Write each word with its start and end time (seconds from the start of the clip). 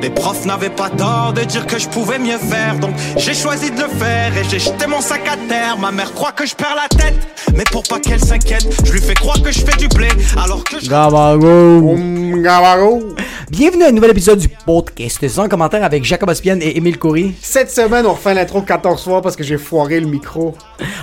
Les 0.00 0.10
profs 0.10 0.44
n'avaient 0.46 0.70
pas 0.70 0.90
tort 0.90 1.32
de 1.34 1.42
dire 1.42 1.66
que 1.66 1.76
je 1.78 1.88
pouvais 1.88 2.18
mieux 2.20 2.38
faire, 2.38 2.76
donc 2.78 2.92
j'ai 3.16 3.34
choisi 3.34 3.70
de 3.70 3.80
le 3.80 3.88
faire 3.88 4.36
et 4.36 4.44
j'ai 4.48 4.60
jeté 4.60 4.86
mon 4.86 5.00
sac 5.00 5.22
à 5.26 5.36
terre. 5.48 5.76
Ma 5.76 5.90
mère 5.90 6.12
croit 6.14 6.30
que 6.30 6.46
je 6.46 6.54
perds 6.54 6.76
la 6.76 6.88
tête, 6.96 7.14
mais 7.54 7.64
pour 7.72 7.82
pas 7.82 7.98
qu'elle 7.98 8.20
s'inquiète, 8.20 8.64
je 8.84 8.92
lui 8.92 9.00
fais 9.00 9.14
croire 9.14 9.42
que 9.42 9.50
je 9.50 9.60
fais 9.60 9.76
du 9.76 9.88
blé, 9.88 10.08
alors 10.40 10.62
que 10.62 10.78
je... 10.80 10.88
Gabago. 10.88 11.96
Gabaro. 12.40 13.02
Bienvenue 13.50 13.84
à 13.84 13.88
un 13.88 13.92
nouvel 13.92 14.10
épisode 14.10 14.38
du 14.38 14.48
podcast 14.48 15.26
sans 15.28 15.48
commentaire 15.48 15.82
avec 15.82 16.04
Jacob 16.04 16.28
Ospian 16.28 16.58
et 16.60 16.76
Émile 16.76 16.98
Coury. 16.98 17.34
Cette 17.42 17.70
semaine, 17.70 18.06
on 18.06 18.12
refait 18.12 18.34
l'intro 18.34 18.60
14 18.62 19.02
fois 19.02 19.20
parce 19.22 19.34
que 19.34 19.42
j'ai 19.42 19.56
foiré 19.58 19.98
le 19.98 20.06
micro. 20.06 20.54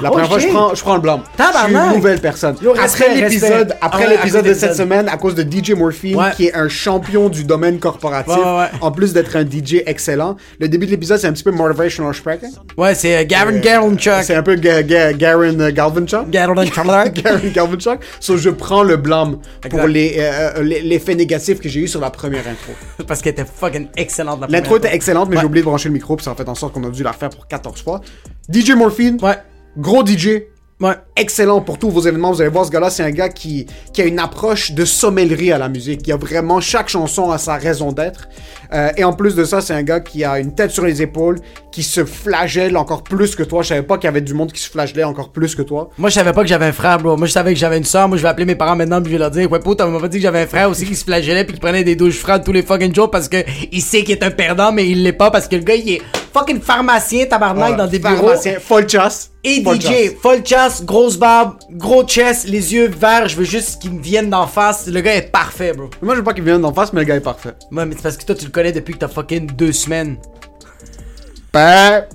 La 0.02 0.10
première 0.10 0.28
fois, 0.30 0.40
je 0.40 0.48
prends, 0.48 0.74
je 0.74 0.82
prends 0.82 0.96
le 0.96 1.02
blanc. 1.02 1.22
Je 1.38 1.44
suis 1.44 1.52
Tabarnak. 1.54 1.90
une 1.90 1.96
nouvelle 1.98 2.22
personne. 2.22 2.56
Yo, 2.62 2.72
respect, 2.72 3.06
après 3.06 3.16
l'épisode, 3.22 3.76
après 3.82 4.04
Ah 4.06 4.08
ouais, 4.10 4.16
l'épisode 4.16 4.46
de 4.46 4.54
cette 4.54 4.76
semaine, 4.76 5.10
à 5.10 5.18
cause 5.18 5.36
de 5.36 5.44
DJ 5.44 5.72
Morphine, 5.72 6.16
Ouais. 6.16 6.32
qui 6.36 6.46
est 6.48 6.56
un 6.56 6.70
champion 6.70 7.28
du 7.30 7.44
domaine 7.44 7.80
corporatif, 7.80 8.34
Ouais, 8.38 8.44
ouais, 8.44 8.58
ouais. 8.60 8.68
En 8.86 8.92
plus 8.92 9.14
d'être 9.14 9.36
un 9.36 9.44
DJ 9.46 9.82
excellent. 9.86 10.36
Le 10.60 10.68
début 10.68 10.86
de 10.86 10.92
l'épisode, 10.92 11.18
c'est 11.20 11.28
un 11.28 11.34
petit 11.34 11.44
peu 11.44 11.52
motivational 11.52 12.14
speaking. 12.14 12.52
Ouais, 12.78 12.96
c'est 12.96 13.18
euh, 13.18 13.24
Gavin 13.26 13.58
Garenchuk. 13.60 14.24
C'est 14.24 14.36
un 14.36 14.44
peu 14.44 14.56
Ga- 14.56 14.84
Ga- 14.84 15.14
Garen 15.14 15.60
euh, 15.62 15.72
Galvanchuk. 15.72 16.30
Garenchuk. 16.30 17.14
Garen 17.24 17.52
Galvanchuk. 17.52 18.00
So, 18.20 18.38
je 18.38 18.50
prends 18.50 18.84
le 18.84 18.98
blâme 18.98 19.40
pour 19.70 19.88
les, 19.88 20.16
euh, 20.20 20.62
l'effet 20.64 21.16
négatif 21.16 21.60
que 21.60 21.68
j'ai 21.70 21.82
eu 21.82 21.88
sur 21.88 22.00
la 22.02 22.10
première 22.12 22.48
intro. 22.48 22.74
Parce 23.08 23.22
qu'elle 23.22 23.34
était 23.34 23.46
fucking 23.46 23.88
excellente 23.98 24.42
la 24.42 24.48
L'intro 24.48 24.78
était 24.78 24.94
excellente, 24.96 25.30
mais 25.30 25.36
Ouais. 25.36 25.42
j'ai 25.42 25.48
oublié 25.48 25.62
de 25.64 25.68
brancher 25.68 25.90
le 25.90 25.94
micro, 25.94 26.16
puis 26.16 26.24
ça 26.24 26.32
a 26.32 26.36
fait 26.36 26.48
en 26.48 26.56
sorte 26.56 26.74
qu'on 26.74 26.84
a 26.84 26.90
dû 26.90 27.04
la 27.04 27.12
refaire 27.12 27.30
pour 27.30 27.48
14 27.48 27.82
fois. 27.82 28.02
DJ 28.52 28.72
Morphine, 28.72 29.18
Ouais. 29.22 29.38
gros 29.78 30.06
DJ, 30.06 30.42
Ouais. 30.82 30.96
excellent 31.16 31.62
pour 31.62 31.80
tous 31.80 31.90
vos 31.90 32.02
événements. 32.02 32.34
Vous 32.34 32.42
allez 32.42 32.50
voir, 32.50 32.66
ce 32.66 32.72
gars-là, 32.72 32.90
c'est 32.90 33.04
un 33.04 33.12
gars 33.12 33.30
qui, 33.30 33.66
qui 33.94 34.02
a 34.02 34.06
une 34.06 34.20
approche 34.20 34.74
de 34.74 34.84
sommellerie 34.84 35.54
à 35.54 35.58
la 35.58 35.70
musique. 35.70 36.02
Il 36.06 36.12
a 36.12 36.18
vraiment, 36.18 36.60
chaque 36.60 36.90
chanson 36.90 37.32
a 37.32 37.38
sa 37.38 37.56
raison 37.56 37.94
d'être. 37.94 38.28
Euh, 38.74 38.90
et 38.98 39.06
en 39.06 39.14
plus 39.14 39.36
de 39.36 39.46
ça, 39.46 39.62
c'est 39.62 39.74
un 39.74 39.84
gars 39.84 40.02
qui 40.02 40.26
a 40.26 40.38
une 40.38 40.54
tête 40.54 40.72
sur 40.72 40.86
les 40.86 41.02
épaules, 41.02 41.40
qui 41.72 41.82
se 41.82 42.04
flagelle 42.04 42.76
encore 42.76 43.04
plus 43.04 43.36
que 43.36 43.44
toi. 43.44 43.64
Je 43.64 43.70
savais 43.70 43.84
pas 43.84 43.98
qu'il 43.98 44.06
y 44.06 44.10
avait 44.10 44.22
du 44.22 44.34
monde 44.34 44.52
qui 44.52 44.60
se 44.62 44.70
flagellait 44.70 45.06
encore 45.06 45.30
plus 45.30 45.56
que 45.56 45.62
toi. 45.62 45.90
Moi, 45.98 46.10
je 46.10 46.16
savais 46.16 46.34
pas 46.34 46.42
que 46.42 46.48
j'avais 46.48 46.66
un 46.66 46.74
frère, 46.74 46.98
bro. 47.00 47.16
Moi, 47.16 47.28
je 47.28 47.32
savais 47.32 47.54
que 47.54 47.60
j'avais 47.60 47.78
une 47.78 47.86
soeur. 47.86 48.10
Moi, 48.10 48.18
je 48.18 48.24
vais 48.24 48.30
appeler 48.30 48.46
mes 48.46 48.56
parents 48.56 48.76
maintenant, 48.76 49.02
puis 49.02 49.12
je 49.12 49.16
vais 49.16 49.20
leur 49.20 49.32
dire, 49.32 49.50
ouais, 49.50 49.60
po, 49.60 49.76
t'as 49.76 49.88
m'a 49.88 50.00
pas 50.00 50.10
dit 50.10 50.18
que 50.18 50.24
j'avais 50.24 50.42
un 50.42 50.48
frère 50.48 50.70
aussi 50.70 50.86
qui 50.86 50.96
se 50.96 51.06
flagellait, 51.06 51.46
puis 51.46 51.54
qui 51.54 51.62
prenait 51.62 51.86
des 51.86 51.96
douches 51.96 52.20
froides 52.20 52.44
tous 52.44 52.52
les 52.52 52.64
fucking 52.64 52.94
jours 52.94 53.10
parce 53.10 53.30
que 53.30 53.38
il 53.72 53.82
sait 53.82 54.04
qu'il 54.04 54.12
est 54.12 54.24
un 54.24 54.32
perdant, 54.32 54.74
mais 54.74 54.90
il 54.90 55.04
l'est 55.04 55.14
pas 55.14 55.32
parce 55.32 55.48
que 55.48 55.56
le 55.56 55.64
gars, 55.64 55.76
il 55.76 55.90
est 55.90 56.02
fucking 56.38 56.60
pharmacien, 56.62 57.26
tabarnak, 57.26 57.78
dans 57.78 57.88
des 57.88 58.00
bureaux. 58.00 58.16
Pharmacien, 58.16 58.60
Full 58.60 58.90
chasse. 58.90 59.32
Et 59.44 59.64
Full 59.64 59.80
DJ, 59.80 60.46
chasse, 60.46 60.84
grosse 60.84 61.18
barbe, 61.18 61.56
gros 61.72 62.04
chest, 62.04 62.48
les 62.48 62.74
yeux 62.74 62.90
verts, 62.90 63.28
je 63.30 63.36
veux 63.38 63.44
juste 63.46 63.82
qu'ils 63.82 63.94
me 63.94 64.02
viennent 64.02 64.30
d'en 64.30 64.48
face. 64.48 64.88
Le 64.88 65.00
gars 65.02 65.16
est 65.16 65.32
parfait, 65.32 65.72
bro. 65.74 65.90
Moi, 66.02 66.14
je 66.16 66.20
veux 66.20 66.24
pas 66.24 66.34
qu'il 66.34 66.44
vienne 66.44 66.62
d'en 66.62 66.74
face, 66.74 66.92
mais 66.94 67.02
le 67.02 67.06
gars 67.06 67.16
est 67.16 67.20
parfait. 67.22 67.54
Ouais, 67.72 67.86
mais 67.86 67.96
c'est 67.96 68.02
parce 68.04 68.18
que 68.18 68.26
toi, 68.26 68.36
tu 68.36 68.46
le 68.46 68.52
connais 68.52 68.72
depuis 68.72 68.94
que 68.96 69.00
t'as 69.00 69.08
fucking 69.08 69.48
deux 69.56 69.72
semaines. 69.72 70.18
Ben, 71.54 72.06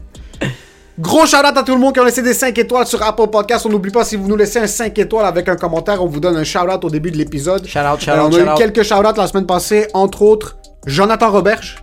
Gros 0.98 1.24
shout 1.24 1.36
out 1.36 1.56
à 1.56 1.62
tout 1.62 1.72
le 1.72 1.80
monde 1.80 1.94
qui 1.94 2.00
a 2.00 2.04
laissé 2.04 2.20
des 2.20 2.34
5 2.34 2.58
étoiles 2.58 2.86
sur 2.86 3.02
Apple 3.02 3.28
Podcast. 3.28 3.64
On 3.64 3.70
n'oublie 3.70 3.90
pas, 3.90 4.04
si 4.04 4.16
vous 4.16 4.28
nous 4.28 4.36
laissez 4.36 4.58
un 4.58 4.66
5 4.66 4.98
étoiles 4.98 5.24
avec 5.24 5.48
un 5.48 5.56
commentaire, 5.56 6.04
on 6.04 6.06
vous 6.06 6.20
donne 6.20 6.36
un 6.36 6.44
shout 6.44 6.58
out 6.70 6.84
au 6.84 6.90
début 6.90 7.10
de 7.10 7.16
l'épisode. 7.16 7.66
Shout 7.66 7.78
out, 7.78 8.00
shout 8.00 8.10
Euh, 8.10 8.24
out, 8.26 8.34
On 8.34 8.36
a 8.36 8.38
shout 8.38 8.50
eu 8.50 8.54
quelques 8.58 8.82
shout 8.82 8.96
outs 8.96 9.16
la 9.16 9.26
semaine 9.26 9.46
passée, 9.46 9.86
entre 9.94 10.20
autres 10.20 10.58
Jonathan 10.84 11.30
Roberge. 11.30 11.76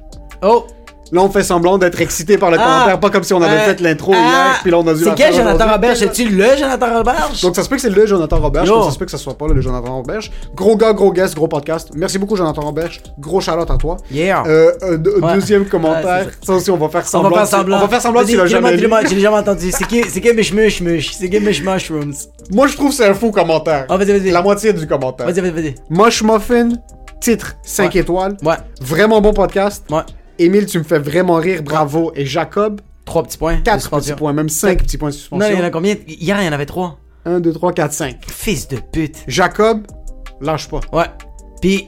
Oh! 0.44 0.68
Là, 1.12 1.22
on 1.22 1.30
fait 1.30 1.44
semblant 1.44 1.78
d'être 1.78 2.00
excité 2.02 2.38
par 2.38 2.52
le 2.52 2.58
Ah. 2.60 2.64
commentaire, 2.64 3.00
pas 3.00 3.10
comme 3.10 3.24
si 3.24 3.34
on 3.34 3.42
avait 3.42 3.56
Euh, 3.58 3.66
fait 3.66 3.80
l'intro 3.82 4.14
ah. 4.16 4.18
hier, 4.20 4.60
puis 4.62 4.72
là, 4.72 4.78
on 4.80 4.88
a 4.88 4.94
dû 4.94 5.04
C'est 5.04 5.16
quel 5.16 5.34
Jonathan. 5.34 5.72
Robert? 5.72 5.96
C'est-tu 5.98 6.28
le 6.30 6.56
Jonathan 6.58 6.88
Robert? 6.98 7.30
Donc 7.42 7.56
ça 7.56 7.64
se 7.64 7.70
peut 7.70 7.76
que 7.76 7.82
c'est 7.82 7.90
le 7.90 8.06
Jonathan 8.06 8.38
Roberge, 8.38 8.68
ça 8.68 8.92
se 8.92 8.98
peut 8.98 9.06
que 9.06 9.12
ça 9.12 9.18
soit 9.18 9.38
pas 9.38 9.48
le 9.48 9.62
Jonathan 9.62 9.96
Roberge. 9.96 10.32
Gros 10.56 10.76
gars, 10.76 10.94
gros 10.94 11.12
guest, 11.12 11.36
gros 11.36 11.48
podcast. 11.48 11.90
Merci 11.96 12.18
beaucoup 12.18 12.36
Jonathan 12.36 12.62
Roberge. 12.62 13.02
Gros 13.20 13.38
out 13.50 13.70
à 13.72 13.78
toi. 13.78 13.98
Yeah. 14.12 14.44
Euh, 14.48 14.72
euh, 14.84 14.98
de- 14.98 15.12
Ouais. 15.12 15.34
Deuxième 15.36 15.64
Ouais, 15.64 15.68
commentaire. 15.70 16.28
c'est 16.40 16.46
ça 16.46 16.54
aussi, 16.54 16.70
on 16.72 16.78
va 16.78 16.90
faire 16.90 17.02
On 17.04 17.08
semblant. 17.08 17.30
va 17.32 17.36
faire 17.38 17.48
semblant. 17.48 17.78
On 17.78 17.82
va 17.82 17.88
faire 17.88 18.02
semblant 18.02 18.22
que 18.22 18.28
tu 18.28 18.38
l'as 18.38 18.46
jamais 18.48 18.76
lu. 18.76 18.88
J'ai 19.10 19.20
jamais 19.20 19.38
entendu. 19.38 19.72
C'est 19.72 19.88
qui, 19.88 20.04
c'est 20.10 20.22
qui 20.22 20.32
Mish 20.34 20.54
Mush 20.54 20.82
Mush? 20.82 21.12
C'est 21.14 21.30
qui 21.30 21.40
Mish 21.40 21.64
Mushrooms? 21.64 22.14
Moi, 22.52 22.68
je 22.68 22.76
trouve 22.76 22.90
que 22.90 22.96
c'est 22.96 23.08
un 23.08 23.14
fou 23.14 23.32
commentaire. 23.32 23.86
Ah, 23.90 23.98
vas-y, 23.98 24.08
vas-y. 24.18 24.32
La 24.32 24.42
moitié 24.42 24.74
du 24.74 24.86
commentaire. 24.88 25.26
Vas-y, 25.26 25.42
vas-y, 25.42 25.52
vas-y. 25.52 25.76
Moche 25.90 26.24
Muffin, 26.24 26.70
titre 27.20 27.56
5 27.64 27.94
Ouais. 27.94 28.02
étoiles. 28.02 28.38
Ouais. 28.44 28.56
Vraiment 28.82 29.20
bon 29.22 29.34
podcast. 29.34 29.84
Ouais. 29.90 30.02
Émile, 30.40 30.66
tu 30.66 30.78
me 30.80 30.84
fais 30.84 31.00
vraiment 31.00 31.36
rire, 31.36 31.64
bravo. 31.64 32.12
Et 32.16 32.26
Jacob, 32.26 32.82
Trois 33.06 33.24
petits 33.24 33.38
points. 33.38 33.56
de 33.58 33.62
4 33.62 33.80
suspension. 33.82 34.14
petits 34.16 34.20
points, 34.20 34.34
même 34.34 34.50
5 34.50 34.78
petits 34.84 34.98
points 34.98 35.10
de 35.12 35.16
Non, 35.36 35.46
il 35.50 35.58
y 35.58 35.62
en 35.62 35.64
a 35.64 35.70
combien? 35.70 35.96
Hier, 36.08 36.42
il 36.42 36.46
y 36.46 36.50
en 36.50 36.52
avait 36.54 36.66
trois. 36.66 36.98
1, 37.26 37.40
2, 37.40 37.54
3, 37.54 37.74
4, 37.74 37.94
5. 37.94 38.18
Fils 38.28 38.68
de 38.68 38.78
pute. 38.92 39.18
Jacob, 39.28 39.86
lâche 40.42 40.68
pas. 40.70 40.80
Ouais. 40.94 41.06
Puis 41.62 41.88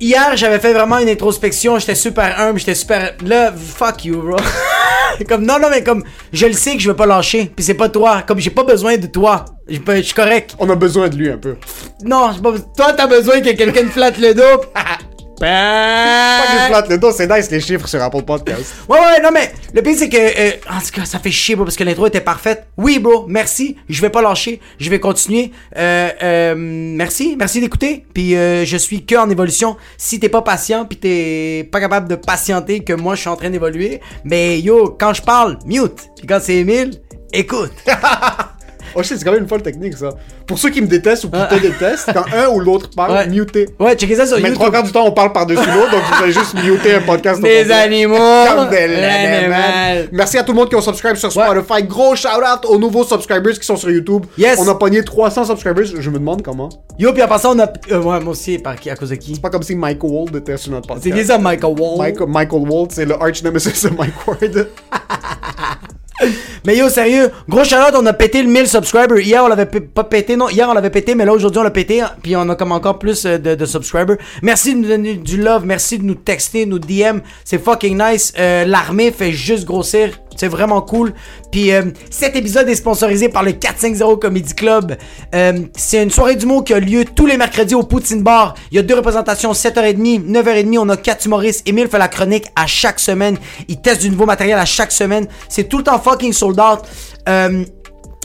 hier, 0.00 0.36
j'avais 0.36 0.58
fait 0.58 0.72
vraiment 0.72 0.98
une 0.98 1.08
introspection, 1.08 1.78
j'étais 1.78 1.94
super 1.94 2.38
humble, 2.40 2.58
j'étais 2.58 2.74
super 2.74 3.14
là, 3.24 3.52
fuck 3.52 4.04
you, 4.04 4.20
bro. 4.22 4.36
comme 5.28 5.44
non 5.44 5.58
non 5.60 5.68
mais 5.70 5.84
comme 5.84 6.02
je 6.32 6.46
le 6.46 6.54
sais 6.54 6.72
que 6.74 6.78
je 6.80 6.88
veux 6.88 6.96
pas 6.96 7.04
lâcher, 7.04 7.52
puis 7.54 7.62
c'est 7.62 7.74
pas 7.74 7.90
toi, 7.90 8.22
comme 8.26 8.38
j'ai 8.38 8.48
pas 8.50 8.64
besoin 8.64 8.96
de 8.96 9.06
toi. 9.06 9.44
J'ai 9.68 9.78
pas- 9.78 9.96
Je 9.96 10.02
suis 10.02 10.14
correct. 10.14 10.54
On 10.58 10.68
a 10.70 10.74
besoin 10.76 11.08
de 11.10 11.16
lui 11.16 11.30
un 11.30 11.36
peu. 11.36 11.56
Non, 12.04 12.30
j'ai 12.34 12.40
pas 12.40 12.52
besoin- 12.52 12.66
toi 12.76 12.92
t'as 12.94 13.06
besoin 13.06 13.40
que 13.40 13.50
quelqu'un 13.52 13.82
te 13.82 13.90
flatte 13.90 14.18
le 14.18 14.32
dos. 14.34 14.64
Pas 15.40 16.42
que 16.46 16.58
je 16.62 16.66
flatte 16.68 16.88
le 16.90 16.98
dos, 16.98 17.12
c'est 17.12 17.26
nice 17.26 17.50
les 17.50 17.60
chiffres 17.60 17.88
sur 17.88 18.02
Apple 18.02 18.22
Podcast. 18.22 18.74
Ouais, 18.88 18.98
ouais, 18.98 19.22
non, 19.22 19.30
mais 19.32 19.50
le 19.72 19.82
pire, 19.82 19.94
c'est 19.98 20.08
que. 20.08 20.16
euh, 20.16 20.52
en 20.70 20.80
tout 20.80 20.90
cas, 20.92 21.04
ça 21.04 21.18
fait 21.18 21.30
chier, 21.30 21.56
bro, 21.56 21.64
parce 21.64 21.76
que 21.76 21.84
l'intro 21.84 22.06
était 22.06 22.20
parfaite. 22.20 22.66
Oui, 22.76 22.98
bro, 22.98 23.24
merci. 23.26 23.76
Je 23.88 24.00
vais 24.02 24.10
pas 24.10 24.20
lâcher. 24.22 24.60
Je 24.78 24.90
vais 24.90 25.00
continuer. 25.00 25.50
Euh, 25.76 26.10
euh, 26.22 26.54
merci. 26.56 27.36
Merci 27.38 27.60
d'écouter. 27.60 28.04
Puis 28.12 28.36
euh, 28.36 28.64
je 28.64 28.76
suis 28.76 29.04
que 29.04 29.14
en 29.16 29.30
évolution. 29.30 29.76
Si 29.96 30.20
t'es 30.20 30.28
pas 30.28 30.42
patient, 30.42 30.84
puis 30.84 30.98
t'es 30.98 31.68
pas 31.72 31.80
capable 31.80 32.08
de 32.08 32.16
patienter 32.16 32.80
que 32.80 32.92
moi, 32.92 33.14
je 33.14 33.20
suis 33.20 33.30
en 33.30 33.36
train 33.36 33.50
d'évoluer, 33.50 34.00
mais 34.24 34.60
yo, 34.60 34.96
quand 35.00 35.14
je 35.14 35.22
parle, 35.22 35.58
mute. 35.64 36.10
Puis 36.18 36.26
quand 36.26 36.38
c'est 36.42 36.56
Emile, 36.56 37.00
écoute. 37.32 37.72
Oh 38.94 39.02
shit, 39.02 39.18
c'est 39.18 39.24
quand 39.24 39.32
même 39.32 39.42
une 39.42 39.48
folle 39.48 39.62
technique 39.62 39.96
ça. 39.96 40.10
Pour 40.46 40.58
ceux 40.58 40.70
qui 40.70 40.80
me 40.82 40.86
détestent 40.86 41.24
ou 41.24 41.30
qui 41.30 41.38
te 41.48 41.60
détestent, 41.60 42.10
quand 42.12 42.24
un 42.34 42.48
ou 42.48 42.60
l'autre 42.60 42.90
parle, 42.96 43.12
Ouais. 43.12 43.26
mutez. 43.28 43.68
Ouais, 43.78 43.94
checkez 43.96 44.16
ça 44.16 44.26
sur 44.26 44.36
Mais 44.36 44.42
YouTube. 44.42 44.54
trois 44.56 44.70
quarts 44.70 44.82
du 44.82 44.92
temps, 44.92 45.04
on 45.06 45.12
parle 45.12 45.32
par-dessus 45.32 45.66
l'autre, 45.74 45.90
donc 45.90 46.02
vous 46.02 46.22
allez 46.24 46.32
juste 46.32 46.54
muter 46.54 46.94
un 46.94 47.00
podcast. 47.00 47.36
complet. 47.40 47.70
animaux. 47.70 48.16
Comme 48.16 48.70
des 48.70 48.76
animaux. 48.76 50.08
Merci 50.12 50.38
à 50.38 50.42
tout 50.42 50.52
le 50.52 50.58
monde 50.58 50.68
qui 50.68 50.76
ont 50.76 50.80
subscribe 50.80 51.16
sur 51.16 51.30
Spotify. 51.30 51.82
Gros 51.84 52.14
shout 52.16 52.28
out 52.28 52.64
aux 52.66 52.78
nouveaux 52.78 53.04
subscribers 53.04 53.58
qui 53.58 53.66
sont 53.66 53.76
sur 53.76 53.90
YouTube. 53.90 54.26
Yes. 54.38 54.58
On 54.60 54.68
a 54.68 54.74
pogné 54.74 55.02
300 55.04 55.44
subscribers. 55.44 55.84
Je 56.00 56.10
me 56.10 56.18
demande 56.18 56.42
comment. 56.42 56.68
Yo, 56.98 57.12
puis 57.12 57.22
en 57.22 57.28
passant, 57.28 57.54
on 57.56 57.58
a. 57.60 57.66
euh, 57.92 57.98
ouais, 58.02 58.20
moi 58.20 58.32
aussi, 58.32 58.58
par 58.58 58.76
qui, 58.76 58.90
à 58.90 58.96
cause 58.96 59.10
de 59.10 59.14
qui? 59.14 59.34
C'est 59.34 59.40
pas 59.42 59.50
comme 59.50 59.62
si 59.62 59.74
Michael 59.74 60.10
Wald 60.10 60.36
était 60.36 60.56
sur 60.56 60.72
notre 60.72 60.86
podcast. 60.88 61.06
C'est 61.12 61.18
qui 61.18 61.26
ça, 61.26 61.38
Michael 61.38 61.74
Wall? 61.78 61.98
Michael, 61.98 62.28
Michael 62.28 62.62
Wald, 62.68 62.90
c'est 62.92 63.04
le 63.04 63.14
arch 63.14 63.42
nemesis 63.42 63.82
de 63.84 63.90
Mike 63.96 64.26
Ward. 64.26 64.66
Mais 66.66 66.76
yo, 66.76 66.88
sérieux, 66.88 67.30
gros 67.48 67.64
shout 67.64 67.76
on 67.94 68.04
a 68.06 68.12
pété 68.12 68.42
le 68.42 68.48
1000 68.48 68.66
subscribers. 68.68 69.18
Hier, 69.20 69.42
on 69.42 69.48
l'avait 69.48 69.66
pas 69.66 70.04
pété, 70.04 70.36
non. 70.36 70.48
Hier, 70.50 70.68
on 70.68 70.74
l'avait 70.74 70.90
pété, 70.90 71.14
mais 71.14 71.24
là, 71.24 71.32
aujourd'hui, 71.32 71.58
on 71.60 71.64
l'a 71.64 71.70
pété. 71.70 72.02
hein, 72.02 72.10
Puis 72.22 72.36
on 72.36 72.48
a 72.48 72.54
comme 72.54 72.72
encore 72.72 72.98
plus 72.98 73.24
euh, 73.24 73.38
de, 73.38 73.54
de 73.54 73.64
subscribers. 73.64 74.16
Merci 74.42 74.74
de 74.74 74.80
nous 74.80 74.88
donner 74.88 75.14
du 75.14 75.38
love. 75.38 75.64
Merci 75.64 75.98
de 75.98 76.04
nous 76.04 76.14
texter, 76.14 76.66
nous 76.66 76.78
DM. 76.78 77.20
C'est 77.44 77.62
fucking 77.62 77.98
nice. 77.98 78.32
Euh, 78.38 78.64
L'armée 78.66 79.10
fait 79.10 79.32
juste 79.32 79.64
grossir. 79.64 80.10
C'est 80.36 80.48
vraiment 80.48 80.80
cool. 80.80 81.12
Puis 81.50 81.72
euh, 81.72 81.82
cet 82.10 82.36
épisode 82.36 82.68
est 82.68 82.74
sponsorisé 82.74 83.28
par 83.28 83.42
le 83.42 83.52
450 83.52 84.20
Comedy 84.20 84.54
Club. 84.54 84.96
Euh, 85.34 85.52
c'est 85.76 86.02
une 86.02 86.10
soirée 86.10 86.36
d'humour 86.36 86.64
qui 86.64 86.72
a 86.72 86.80
lieu 86.80 87.04
tous 87.04 87.26
les 87.26 87.36
mercredis 87.36 87.74
au 87.74 87.82
Poutine 87.82 88.22
Bar. 88.22 88.54
Il 88.70 88.76
y 88.76 88.78
a 88.78 88.82
deux 88.82 88.94
représentations, 88.94 89.52
7h30, 89.52 90.30
9h30. 90.30 90.78
On 90.78 90.88
a 90.88 90.96
quatre 90.96 91.26
humoristes. 91.26 91.68
Émile 91.68 91.88
fait 91.88 91.98
la 91.98 92.08
chronique 92.08 92.46
à 92.56 92.66
chaque 92.66 93.00
semaine. 93.00 93.36
Il 93.68 93.80
teste 93.80 94.02
du 94.02 94.10
nouveau 94.10 94.26
matériel 94.26 94.58
à 94.58 94.64
chaque 94.64 94.92
semaine. 94.92 95.26
C'est 95.48 95.68
tout 95.68 95.78
le 95.78 95.84
temps 95.84 95.98
fucking 95.98 96.32
sold 96.32 96.60
out. 96.60 96.80
Euh, 97.28 97.64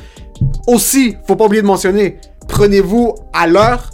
Aussi, 0.68 1.18
faut 1.28 1.36
pas 1.36 1.46
oublier 1.46 1.62
de 1.64 1.68
mentionner, 1.68 2.20
prenez-vous 2.48 3.16
à 3.34 3.48
l'heure, 3.48 3.90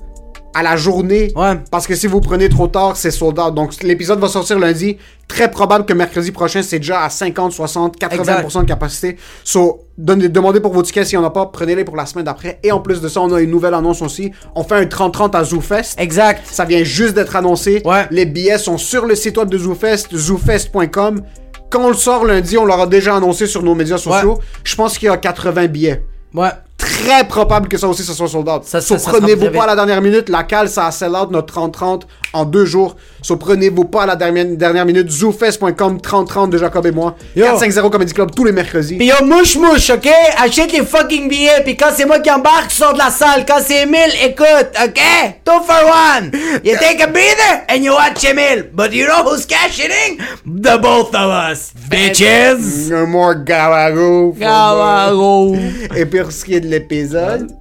à 0.53 0.63
la 0.63 0.75
journée, 0.77 1.31
Ouais. 1.35 1.53
parce 1.71 1.87
que 1.87 1.95
si 1.95 2.07
vous 2.07 2.21
prenez 2.21 2.49
trop 2.49 2.67
tard, 2.67 2.95
c'est 2.95 3.11
sold 3.11 3.39
out. 3.39 3.53
Donc 3.55 3.81
l'épisode 3.83 4.19
va 4.19 4.27
sortir 4.27 4.59
lundi, 4.59 4.97
très 5.27 5.49
probable 5.49 5.85
que 5.85 5.93
mercredi 5.93 6.31
prochain, 6.31 6.61
c'est 6.61 6.79
déjà 6.79 7.03
à 7.03 7.09
50, 7.09 7.51
60, 7.51 7.97
80% 7.97 8.61
de 8.61 8.67
capacité. 8.67 9.17
So, 9.43 9.81
donnez- 9.97 10.29
demandez 10.29 10.59
pour 10.59 10.73
vos 10.73 10.83
tickets 10.83 11.07
s'il 11.07 11.17
n'y 11.19 11.23
en 11.25 11.27
a 11.27 11.31
pas, 11.31 11.47
prenez-les 11.47 11.83
pour 11.83 11.95
la 11.95 12.05
semaine 12.05 12.25
d'après. 12.25 12.59
Et 12.63 12.71
en 12.71 12.79
plus 12.79 13.01
de 13.01 13.07
ça, 13.07 13.21
on 13.21 13.33
a 13.33 13.41
une 13.41 13.49
nouvelle 13.49 13.73
annonce 13.73 14.01
aussi. 14.01 14.31
On 14.55 14.63
fait 14.63 14.75
un 14.75 14.85
30-30 14.85 15.35
à 15.35 15.43
ZooFest. 15.43 15.95
Exact. 15.97 16.41
Ça 16.45 16.65
vient 16.65 16.83
juste 16.83 17.15
d'être 17.15 17.35
annoncé. 17.35 17.81
Ouais. 17.85 18.05
Les 18.11 18.25
billets 18.25 18.57
sont 18.59 18.77
sur 18.77 19.05
le 19.05 19.15
site 19.15 19.37
web 19.37 19.49
de 19.49 19.57
ZooFest, 19.57 20.15
zoofest.com. 20.15 21.21
Quand 21.69 21.85
on 21.85 21.87
le 21.89 21.95
sort 21.95 22.25
lundi, 22.25 22.57
on 22.57 22.65
l'aura 22.65 22.85
déjà 22.85 23.15
annoncé 23.15 23.47
sur 23.47 23.63
nos 23.63 23.73
médias 23.73 23.97
sociaux. 23.97 24.33
Ouais. 24.35 24.43
Je 24.63 24.75
pense 24.75 24.97
qu'il 24.97 25.07
y 25.07 25.09
a 25.11 25.17
80 25.17 25.67
billets. 25.67 26.03
Ouais. 26.33 26.49
Très 26.83 27.27
probable 27.27 27.67
que 27.67 27.77
ça 27.77 27.87
aussi, 27.87 28.03
ça 28.03 28.13
soit 28.13 28.27
sold 28.27 28.47
out. 28.49 28.63
Ça, 28.65 28.81
ça- 28.81 28.97
ça 28.97 28.99
sera 28.99 29.17
prenez-vous 29.19 29.45
très 29.47 29.51
pas 29.57 29.63
à 29.63 29.67
la 29.67 29.75
dernière 29.75 30.01
minute. 30.01 30.29
La 30.29 30.43
cale, 30.43 30.69
ça 30.69 30.87
a 30.87 30.91
sell 30.91 31.11
out 31.15 31.31
notre 31.31 31.53
30-30 31.53 32.03
en 32.33 32.45
deux 32.45 32.65
jours. 32.65 32.95
So, 33.21 33.37
prenez-vous 33.37 33.85
pas 33.85 34.03
à 34.03 34.05
la 34.07 34.15
dernière, 34.15 34.45
dernière 34.45 34.85
minute. 34.85 35.09
zoofest.com, 35.09 35.97
30-30 35.97 36.49
de 36.49 36.57
Jacob 36.57 36.85
et 36.85 36.91
moi. 36.91 37.15
Yo. 37.35 37.45
450 37.45 37.91
Comedy 37.91 38.13
Club 38.13 38.31
tous 38.35 38.43
les 38.43 38.51
mercredis. 38.51 38.97
Pis 38.97 39.05
yo, 39.05 39.15
mouche 39.23 39.55
mouche, 39.55 39.89
ok? 39.89 40.09
Achète 40.37 40.71
les 40.73 40.85
fucking 40.85 41.29
billets, 41.29 41.63
pis 41.63 41.77
quand 41.77 41.91
c'est 41.95 42.05
moi 42.05 42.19
qui 42.19 42.29
embarque, 42.29 42.71
sors 42.71 42.93
de 42.93 42.97
la 42.97 43.09
salle. 43.09 43.45
Quand 43.47 43.59
c'est 43.65 43.83
Emile, 43.83 44.11
écoute, 44.23 44.71
ok? 44.83 45.01
Two 45.45 45.61
for 45.65 45.83
one. 45.85 46.31
You 46.63 46.75
take 46.79 47.01
a 47.01 47.07
breather 47.07 47.63
and 47.69 47.83
you 47.83 47.93
watch 47.93 48.23
Emile. 48.25 48.69
But 48.73 48.93
you 48.93 49.05
know 49.05 49.23
who's 49.23 49.45
cashing 49.45 49.91
in? 49.91 50.17
The 50.45 50.77
both 50.81 51.15
of 51.15 51.31
us, 51.31 51.71
bitches. 51.89 52.89
No 52.89 53.05
more 53.05 53.35
Gawaro. 53.35 54.33
Gawaro. 54.37 55.55
Et 55.95 56.05
pour 56.05 56.31
ce 56.31 56.43
qui 56.43 56.55
est 56.55 56.61
de 56.61 56.67
l'épisode, 56.67 57.51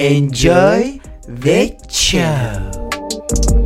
Enjoy 0.00 0.98
the 1.28 1.76
show. 1.90 3.59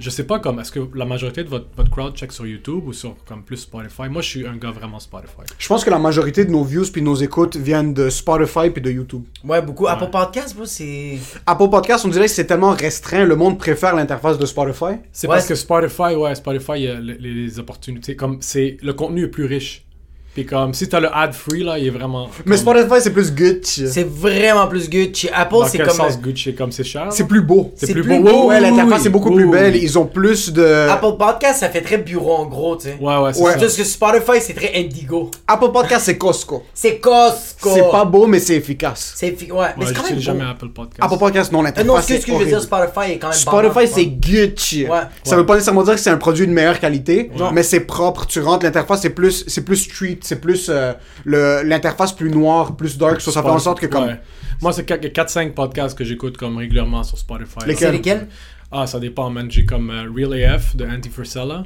Je 0.00 0.10
sais 0.10 0.24
pas 0.24 0.38
comme 0.38 0.60
est-ce 0.60 0.72
que 0.72 0.80
la 0.94 1.04
majorité 1.04 1.44
de 1.44 1.48
votre, 1.48 1.66
votre 1.76 1.90
crowd 1.90 2.14
check 2.16 2.32
sur 2.32 2.46
YouTube 2.46 2.82
ou 2.86 2.92
sur 2.92 3.16
comme 3.26 3.42
plus 3.42 3.56
Spotify? 3.58 4.08
Moi, 4.10 4.22
je 4.22 4.28
suis 4.28 4.46
un 4.46 4.56
gars 4.56 4.70
vraiment 4.70 4.98
Spotify. 5.00 5.42
je 5.58 5.68
pense 5.68 5.84
que 5.84 5.90
la 5.90 5.98
majorité 5.98 6.44
de 6.44 6.50
nos 6.50 6.64
views 6.64 6.84
puis 6.92 7.02
nos 7.02 7.14
écoutes 7.14 7.56
viennent 7.56 7.94
de 7.94 8.08
Spotify 8.10 8.70
puis 8.70 8.82
de 8.82 8.90
YouTube. 8.90 9.24
Ouais, 9.44 9.60
beaucoup. 9.62 9.86
Apple 9.88 10.10
Podcast, 10.10 10.54
bro, 10.56 10.64
c'est. 10.66 11.18
Apple 11.46 11.68
Podcast, 11.70 12.04
on 12.04 12.08
dirait 12.08 12.26
que 12.26 12.32
c'est 12.32 12.46
tellement 12.46 12.70
restreint, 12.72 13.24
le 13.24 13.36
monde 13.36 13.58
préfère 13.58 13.94
l'interface 13.94 14.38
de 14.38 14.46
Spotify. 14.46 14.96
C'est 15.12 15.26
Ouais, 15.26 15.34
parce 15.34 15.44
c'est- 15.46 15.54
que 15.54 15.58
Spotify, 15.58 16.14
ouais, 16.14 16.34
Spotify, 16.34 16.72
il 16.76 16.82
y 16.82 16.88
a 16.88 17.00
les, 17.00 17.16
les 17.18 17.58
opportunités. 17.58 18.16
Comme 18.16 18.38
c'est 18.40 18.76
le 18.82 18.92
contenu 18.92 19.24
est 19.24 19.28
plus 19.28 19.44
riche. 19.44 19.84
Puis 20.38 20.46
comme 20.46 20.72
si 20.72 20.88
t'as 20.88 21.00
le 21.00 21.08
ad 21.12 21.32
free 21.32 21.64
là, 21.64 21.80
il 21.80 21.88
est 21.88 21.90
vraiment. 21.90 22.28
Mais 22.46 22.56
Spotify, 22.56 23.00
c'est 23.00 23.10
plus 23.12 23.32
Gucci. 23.34 23.88
C'est 23.88 24.08
vraiment 24.08 24.68
plus 24.68 24.88
good. 24.88 25.12
Chez 25.12 25.32
Apple, 25.32 25.52
Dans 25.54 25.66
c'est 25.66 25.78
quel 25.78 25.88
comme. 25.88 25.96
sens 25.96 26.20
Gucci? 26.20 26.54
Comme 26.54 26.70
c'est 26.70 26.84
cher. 26.84 27.08
C'est 27.10 27.24
là? 27.24 27.28
plus 27.28 27.42
beau. 27.42 27.72
C'est 27.74 27.92
plus, 27.92 28.02
plus 28.04 28.20
beau. 28.20 28.46
Ouais, 28.46 28.60
l'interface 28.60 29.00
oui, 29.00 29.06
est 29.08 29.10
beaucoup 29.10 29.30
oui, 29.30 29.42
plus 29.42 29.50
belle. 29.50 29.74
Ils 29.74 29.98
ont 29.98 30.06
plus 30.06 30.52
de. 30.52 30.62
Apple 30.88 31.16
Podcast, 31.18 31.58
ça 31.58 31.70
fait 31.70 31.80
très 31.80 31.98
bureau 31.98 32.36
en 32.36 32.46
gros, 32.46 32.76
tu 32.76 32.84
sais. 32.84 32.96
Ouais, 33.00 33.16
ouais, 33.18 33.32
c'est 33.32 33.42
Ouais. 33.42 33.52
ça. 33.54 33.58
Juste 33.58 33.78
que 33.78 33.82
Spotify, 33.82 34.40
c'est 34.40 34.54
très 34.54 34.70
indigo. 34.76 35.28
Apple 35.48 35.72
Podcast, 35.72 36.04
c'est 36.06 36.16
Costco. 36.16 36.62
C'est 36.72 36.98
Costco. 37.00 37.70
C'est 37.74 37.90
pas 37.90 38.04
beau, 38.04 38.28
mais 38.28 38.38
c'est 38.38 38.54
efficace. 38.54 39.14
C'est 39.16 39.32
fi- 39.36 39.50
ouais, 39.50 39.66
mais 39.76 39.86
Ouais, 39.86 39.88
c'est 39.90 39.94
quand 39.96 40.04
même 40.04 40.14
beau. 40.14 40.20
jamais 40.20 40.44
Apple 40.44 40.68
Podcast. 40.68 41.00
Apple 41.02 41.18
Podcast, 41.18 41.50
non, 41.50 41.58
Euh, 41.58 41.64
l'interface. 41.64 41.84
non, 41.84 41.96
ce 41.96 42.00
que, 42.02 42.06
c'est 42.14 42.20
ce 42.20 42.26
que 42.26 42.32
je 42.34 42.38
veux 42.38 42.44
dire. 42.46 42.62
Spotify 42.62 43.10
est 43.14 43.18
quand 43.18 43.28
même 43.30 43.36
Spotify, 43.36 43.74
bandant, 43.74 43.90
c'est. 43.92 44.06
Gucci. 44.06 44.86
Ouais. 44.86 45.00
Ça 45.24 45.34
veut 45.34 45.44
pas 45.46 45.54
nécessairement 45.54 45.82
dire 45.82 45.94
que 45.94 46.00
c'est 46.00 46.10
un 46.10 46.16
produit 46.16 46.46
de 46.46 46.52
meilleure 46.52 46.78
qualité, 46.78 47.28
mais 47.52 47.64
c'est 47.64 47.80
propre. 47.80 48.24
Tu 48.28 48.40
rentres, 48.40 48.64
l'interface 48.64 49.00
c'est 49.02 49.10
plus, 49.10 49.44
c'est 49.48 49.62
plus 49.64 49.76
street, 49.76 50.18
c'est 50.28 50.40
plus 50.40 50.68
euh, 50.68 50.92
le 51.24 51.62
l'interface 51.64 52.12
plus 52.12 52.30
noire, 52.30 52.76
plus 52.76 52.98
dark. 52.98 53.20
So, 53.20 53.30
ça 53.30 53.42
fait 53.42 53.48
en 53.48 53.58
sorte 53.58 53.80
que 53.80 53.86
comme 53.86 54.04
Ouais. 54.04 54.20
Moi, 54.60 54.72
c'est 54.72 54.88
4-5 54.88 55.52
podcasts 55.52 55.96
que 55.96 56.04
j'écoute 56.04 56.36
comme 56.36 56.56
régulièrement 56.56 57.02
sur 57.04 57.16
Spotify. 57.16 57.60
Lesquels? 57.66 57.76
C'est 57.78 57.92
lesquels 57.92 58.28
Ah, 58.72 58.86
ça 58.86 58.98
dépend, 58.98 59.30
man. 59.30 59.50
J'ai 59.50 59.64
comme 59.64 59.90
euh, 59.90 60.10
Real 60.14 60.34
AF 60.52 60.76
de 60.76 60.84
Anti 60.84 61.08
Frisella. 61.08 61.64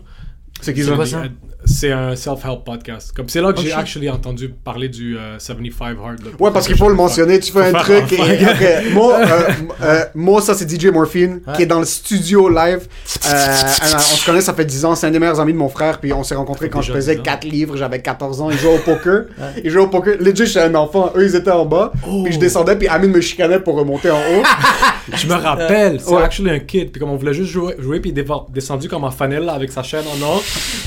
C'est 0.62 0.73
qu'ils 0.75 0.91
ont 0.91 0.97
quoi 0.97 1.05
dit. 1.05 1.11
ça? 1.11 1.23
C'est 1.64 1.93
un 1.93 2.17
self-help 2.17 2.64
podcast. 2.64 3.12
Comme 3.14 3.29
c'est 3.29 3.41
là 3.41 3.53
que 3.53 3.61
Oh, 3.61 3.62
j'ai 3.62 3.73
actually 3.73 4.11
entendu 4.11 4.49
parler 4.49 4.88
du 4.88 5.17
euh, 5.17 5.38
75 5.38 5.97
Hard. 6.05 6.19
là. 6.25 6.31
Ouais, 6.41 6.50
parce 6.50 6.67
qu'il 6.67 6.76
faut 6.76 6.88
le 6.88 6.97
mentionner. 6.97 7.38
Tu 7.38 7.53
fais 7.53 7.67
un 7.67 7.73
truc. 7.73 8.12
Et, 8.12 8.91
moi, 8.93 9.17
euh, 9.20 9.50
euh, 9.81 10.05
moi, 10.17 10.41
ça, 10.43 10.55
c'est 10.55 10.69
DJ 10.69 10.87
Morphine, 10.87 11.41
qui 11.55 11.62
est 11.62 11.67
dans 11.67 11.79
le 11.79 11.85
studio 11.85 12.49
live. 12.49 12.81
Euh, 13.26 13.31
euh, 13.32 13.94
on 13.94 13.99
se 13.99 14.26
connaît, 14.26 14.41
ça 14.41 14.55
fait 14.55 14.64
10 14.64 14.85
ans. 14.87 14.94
C'est 14.97 15.06
un 15.06 15.12
des 15.12 15.20
meilleurs 15.20 15.38
amis 15.38 15.53
de 15.53 15.59
mon 15.59 15.69
frère. 15.69 16.00
Puis 16.00 16.12
on 16.12 16.25
s'est 16.25 16.35
rencontrés 16.35 16.69
quand 16.69 16.82
je 16.82 16.93
faisais 16.93 17.15
10 17.15 17.20
ans. 17.20 17.25
4 17.25 17.44
livres. 17.44 17.76
J'avais 17.76 18.03
14 18.03 18.41
ans. 18.41 18.50
Il 18.50 18.58
jouait 18.58 18.75
au 18.75 18.79
poker. 18.79 19.26
Il 19.65 19.70
jouait 19.70 19.82
au 19.82 19.88
poker. 19.88 20.17
Legit, 20.19 20.47
j'étais 20.47 20.62
un 20.62 20.75
enfant. 20.75 21.12
Eux, 21.15 21.25
ils 21.26 21.37
étaient 21.37 21.50
en 21.53 21.65
bas. 21.65 21.93
Oh. 22.08 22.25
Puis 22.25 22.32
je 22.35 22.38
descendais. 22.41 22.75
Puis 22.75 22.88
Amine 22.88 23.12
me 23.12 23.20
chicanait 23.20 23.61
pour 23.61 23.76
remonter 23.76 24.11
en 24.11 24.17
haut. 24.19 24.43
Je 25.17 25.26
me 25.26 25.35
rappelle, 25.35 26.00
c'est 26.00 26.11
Ouais. 26.11 26.23
actually 26.23 26.50
un 26.50 26.61
kid. 26.61 26.91
Puis 26.93 27.00
comme 27.00 27.11
on 27.11 27.17
voulait 27.17 27.35
juste 27.35 27.50
jouer, 27.50 27.75
jouer 27.79 27.99
puis 28.00 28.11
il 28.11 28.19
est 28.19 28.26
descendu 28.50 28.88
comme 28.88 29.03
en 29.05 29.11
fanel 29.11 29.44
là, 29.44 29.53
avec 29.53 29.70
sa 29.73 29.82
chaîne 29.82 30.05
en 30.06 30.23
or. 30.25 30.43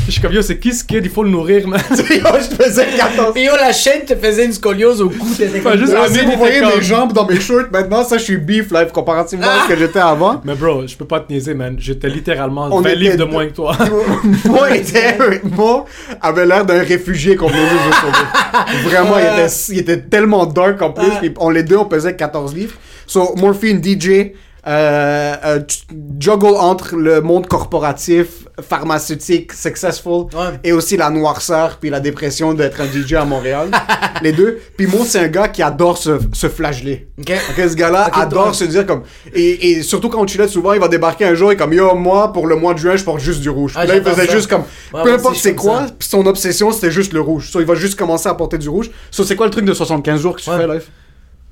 Je 0.08 0.12
suis 0.12 0.22
comme 0.22 0.34
yo, 0.34 0.42
c'est 0.44 0.60
qui 0.60 0.72
ce 0.72 0.84
kid 0.84 1.04
Il 1.04 1.10
faut 1.10 1.24
le 1.24 1.30
nourrir, 1.30 1.68
man? 1.68 1.82
Yo, 1.90 1.96
je 2.08 2.56
faisais 2.64 2.86
14 2.96 3.34
Puis 3.34 3.44
yo, 3.46 3.54
la 3.56 3.74
chaîne 3.74 4.06
te 4.06 4.16
faisait 4.16 4.46
une 4.46 4.54
scoliose 4.54 5.02
au 5.02 5.10
cou, 5.10 5.28
t'étais 5.36 5.60
Enfin, 5.60 5.76
juste- 5.78 5.94
si 6.10 6.20
vous 6.20 6.26
était 6.28 6.36
voyez 6.36 6.60
comme- 6.60 6.76
mes 6.76 6.82
jambes 6.84 7.12
dans 7.14 7.26
mes 7.26 7.40
shorts, 7.40 7.66
maintenant, 7.72 8.04
ça, 8.04 8.20
je 8.20 8.24
suis 8.24 8.38
beef 8.38 8.72
live 8.72 8.92
comparativement 8.94 9.48
à 9.48 9.64
ce 9.64 9.74
que 9.74 9.80
j'étais 9.80 9.98
avant. 10.00 10.42
Mais 10.46 10.54
bro, 10.54 10.86
je 10.86 10.96
peux 10.96 11.06
pas 11.06 11.22
te 11.22 11.34
niaiser, 11.34 11.56
man. 11.56 11.76
J'étais 11.80 12.08
littéralement 12.10 12.68
On 12.72 12.81
20 12.81 12.90
était 12.90 12.95
livres 13.00 13.18
de 13.18 13.24
moins 13.24 13.48
que 13.48 13.54
toi. 13.54 13.76
moi, 14.45 14.76
était, 14.76 15.18
moi 15.44 15.86
avait 16.22 16.45
l'air 16.45 16.66
d'un 16.66 16.84
réfugié 16.84 17.36
qu'on 17.36 17.48
venait 17.48 17.60
juste 17.68 17.84
de 17.90 17.94
sauver. 17.95 18.90
Vraiment, 18.90 19.16
il, 19.18 19.24
était, 19.44 19.54
il 19.69 19.80
était 19.80 20.02
tellement 20.02 20.45
dark 20.45 20.81
en 20.84 20.92
plus. 20.92 21.10
puis 21.19 21.31
on 21.40 21.50
les 21.50 21.64
deux, 21.64 21.78
on 21.78 21.86
pesait 21.86 22.16
14 22.16 22.54
livres. 22.54 22.76
So, 23.07 23.34
Morphine, 23.38 23.81
DJ, 23.84 24.34
euh, 24.68 25.36
euh, 25.45 25.60
tu- 25.62 25.78
juggle 26.19 26.56
entre 26.57 26.95
le 26.95 27.22
monde 27.22 27.48
corporatif, 27.48 28.48
pharmaceutique, 28.68 29.54
successful, 29.54 30.26
Ouais. 30.34 30.60
et 30.64 30.72
aussi 30.72 30.98
la 30.98 31.10
noirceur 31.10 31.78
puis 31.80 31.90
la 31.90 32.00
dépression 32.00 32.54
d'être 32.54 32.81
un 32.81 32.86
DJ 32.86 33.14
à 33.14 33.26
Montréal. 33.26 33.69
les 34.22 34.31
deux. 34.31 34.60
Puis 34.78 34.88
moi, 34.88 35.02
c'est 35.06 35.19
un 35.19 35.28
gars 35.28 35.48
qui 35.50 35.62
adore 35.62 35.98
se, 35.98 36.18
se 36.34 36.48
flageller. 36.50 37.07
Ok. 37.19 37.31
Ok, 37.50 37.69
ce 37.69 37.76
gars-là 37.76 38.10
adore 38.14 38.45
toi. 38.45 38.54
se 38.54 38.64
dire 38.64 38.86
comme. 38.86 39.04
Et, 39.34 39.72
et 39.72 39.84
surtout 39.84 40.10
quand 40.10 40.26
tu 40.26 40.38
l'as 40.38 40.48
souvent, 40.48 40.74
il 40.74 40.80
va 40.80 40.88
débarquer 40.88 41.26
un 41.26 41.36
jour 41.36 41.52
et 41.52 41.57
comme 41.57 41.74
Yo, 41.74 41.94
moi, 41.95 42.31
pour 42.34 42.48
le 42.48 42.56
mois 42.56 42.74
de 42.74 42.80
juin, 42.80 42.95
je 42.95 43.04
porte 43.04 43.19
juste 43.19 43.42
du 43.42 43.50
rouge. 43.50 43.74
Ah, 43.76 43.81
Puis 43.81 43.90
là, 43.90 43.95
il 43.98 44.04
faisait 44.04 44.26
ça. 44.28 44.34
juste 44.34 44.50
comme. 44.50 44.64
Ouais, 44.94 45.04
peu 45.04 45.14
importe 45.14 45.36
c'est 45.36 45.54
quoi, 45.56 45.88
ça. 45.88 45.94
puis 46.00 46.07
son 46.07 46.26
obsession, 46.26 46.72
c'était 46.72 46.92
juste 46.92 47.14
le 47.14 47.22
rouge. 47.22 47.52
So, 47.52 47.60
il 47.60 47.66
va 47.66 47.76
juste 47.76 47.98
commencer 48.00 48.30
à 48.30 48.34
porter 48.34 48.57
du 48.57 48.69
rouge. 48.69 48.90
So, 49.12 49.24
c'est 49.24 49.36
quoi 49.36 49.45
le 49.45 49.52
truc 49.52 49.66
de 49.66 49.74
75 49.74 50.19
jours 50.22 50.36
que 50.36 50.42
tu 50.42 50.50
Ouais. 50.50 50.57
fais, 50.57 50.68
live 50.68 50.86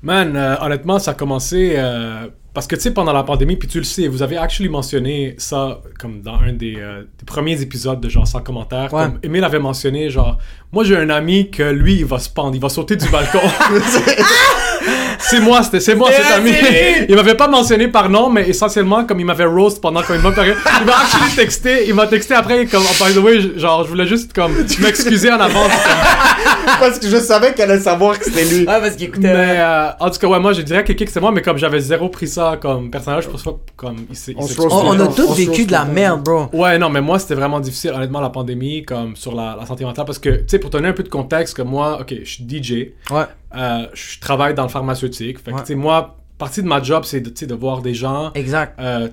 Man, 0.02 0.36
euh, 0.36 0.56
honnêtement, 0.60 0.98
ça 0.98 1.12
a 1.12 1.14
commencé 1.14 1.74
euh, 1.76 2.26
parce 2.54 2.68
que 2.68 2.76
tu 2.76 2.82
sais, 2.82 2.92
pendant 2.92 3.12
la 3.12 3.24
pandémie, 3.24 3.56
puis 3.56 3.66
tu 3.66 3.78
le 3.78 3.84
sais, 3.84 4.06
vous 4.06 4.22
avez 4.22 4.38
actually 4.38 4.68
mentionné 4.68 5.34
ça 5.38 5.80
comme 5.98 6.22
dans 6.22 6.36
un 6.36 6.52
des, 6.52 6.76
euh, 6.78 7.02
des 7.18 7.24
premiers 7.26 7.60
épisodes 7.60 8.00
de 8.00 8.08
genre 8.08 8.26
sans 8.26 8.40
commentaire. 8.40 8.94
Ouais. 8.94 9.02
Comme 9.02 9.18
Emile 9.24 9.42
avait 9.42 9.58
mentionné, 9.58 10.08
genre, 10.08 10.38
moi 10.72 10.84
j'ai 10.84 10.96
un 10.96 11.10
ami 11.10 11.50
que 11.50 11.64
lui, 11.64 11.96
il 11.96 12.04
va 12.04 12.20
se 12.20 12.30
pendre, 12.30 12.54
il 12.54 12.60
va 12.60 12.68
sauter 12.68 12.94
du 12.94 13.08
balcon. 13.08 13.40
c'est 15.30 15.40
moi, 15.40 15.62
c'était 15.62 15.80
c'est 15.80 15.94
moi 15.94 16.10
cet 16.10 16.24
C'est 16.26 16.32
ami. 16.34 16.50
il 17.08 17.14
m'avait 17.14 17.34
pas 17.34 17.48
mentionné 17.48 17.88
par 17.88 18.08
nom, 18.08 18.30
mais 18.30 18.48
essentiellement, 18.48 19.04
comme 19.04 19.20
il 19.20 19.26
m'avait 19.26 19.44
roast 19.44 19.80
pendant 19.80 20.02
comme 20.02 20.16
une 20.16 20.22
bonne 20.22 20.34
période, 20.34 20.56
il 20.80 20.86
m'a 20.86 20.92
actually 20.92 21.34
texté, 21.34 21.88
il 21.88 21.94
m'a 21.94 22.06
texté 22.06 22.34
après, 22.34 22.66
comme, 22.66 22.82
oh, 22.84 23.04
by 23.04 23.14
the 23.14 23.18
way, 23.18 23.58
genre, 23.58 23.84
je 23.84 23.88
voulais 23.88 24.06
juste 24.06 24.32
comme 24.32 24.52
m'excuser 24.80 25.30
en 25.30 25.40
avance. 25.40 25.70
Parce 26.80 26.98
que 26.98 27.08
je 27.08 27.16
savais 27.18 27.54
qu'elle 27.54 27.70
allait 27.70 27.80
savoir 27.80 28.18
que 28.18 28.24
c'était 28.24 28.44
lui. 28.44 28.60
Ouais, 28.60 28.80
parce 28.80 28.96
qu'il 28.96 29.06
écoutait... 29.06 29.32
Mais 29.32 29.56
euh, 29.58 29.90
en 30.00 30.10
tout 30.10 30.18
cas, 30.18 30.26
ouais, 30.26 30.40
moi 30.40 30.52
je 30.52 30.62
dirais 30.62 30.82
que 30.82 30.92
c'est 31.06 31.20
moi, 31.20 31.30
mais 31.30 31.42
comme 31.42 31.58
j'avais 31.58 31.78
zéro 31.78 32.08
pris 32.08 32.26
ça 32.26 32.58
comme 32.60 32.90
personnage, 32.90 33.28
pour 33.28 33.38
ça, 33.38 33.50
comme 33.76 33.96
il 34.10 34.16
s'est. 34.16 34.32
il 34.32 34.60
On 34.60 34.64
On, 34.64 34.88
on 34.88 35.00
a 35.00 35.06
tous 35.08 35.34
vécu 35.36 35.66
de 35.66 35.72
la 35.72 35.84
merde, 35.84 36.22
bro. 36.22 36.46
Ouais, 36.52 36.78
non, 36.78 36.88
mais 36.88 37.00
moi 37.00 37.18
c'était 37.18 37.34
vraiment 37.34 37.60
difficile, 37.60 37.92
honnêtement, 37.94 38.20
la 38.20 38.30
pandémie, 38.30 38.82
comme 38.84 39.14
sur 39.14 39.34
la, 39.34 39.56
la 39.58 39.66
santé 39.66 39.84
mentale, 39.84 40.06
parce 40.06 40.18
que, 40.18 40.30
tu 40.30 40.44
sais, 40.48 40.58
pour 40.58 40.70
donner 40.70 40.88
un 40.88 40.92
peu 40.92 41.02
de 41.02 41.08
contexte, 41.08 41.54
que 41.56 41.62
moi, 41.62 41.98
ok, 42.00 42.14
je 42.24 42.30
suis 42.30 42.44
DJ. 42.48 42.92
Ouais. 43.10 43.24
Euh, 43.56 43.86
je 43.94 44.20
travaille 44.20 44.54
dans 44.54 44.62
le 44.64 44.68
pharmaceutique. 44.68 45.38
Fait 45.38 45.52
que, 45.52 45.56
Ouais. 45.56 45.74
moi, 45.74 46.16
partie 46.38 46.62
de 46.62 46.66
ma 46.68 46.82
job, 46.82 47.04
c'est 47.04 47.20
de, 47.20 47.46
de 47.46 47.54
voir 47.54 47.82
des 47.82 47.94
gens. 47.94 48.32
Exact. 48.34 48.78
Euh, 48.80 49.08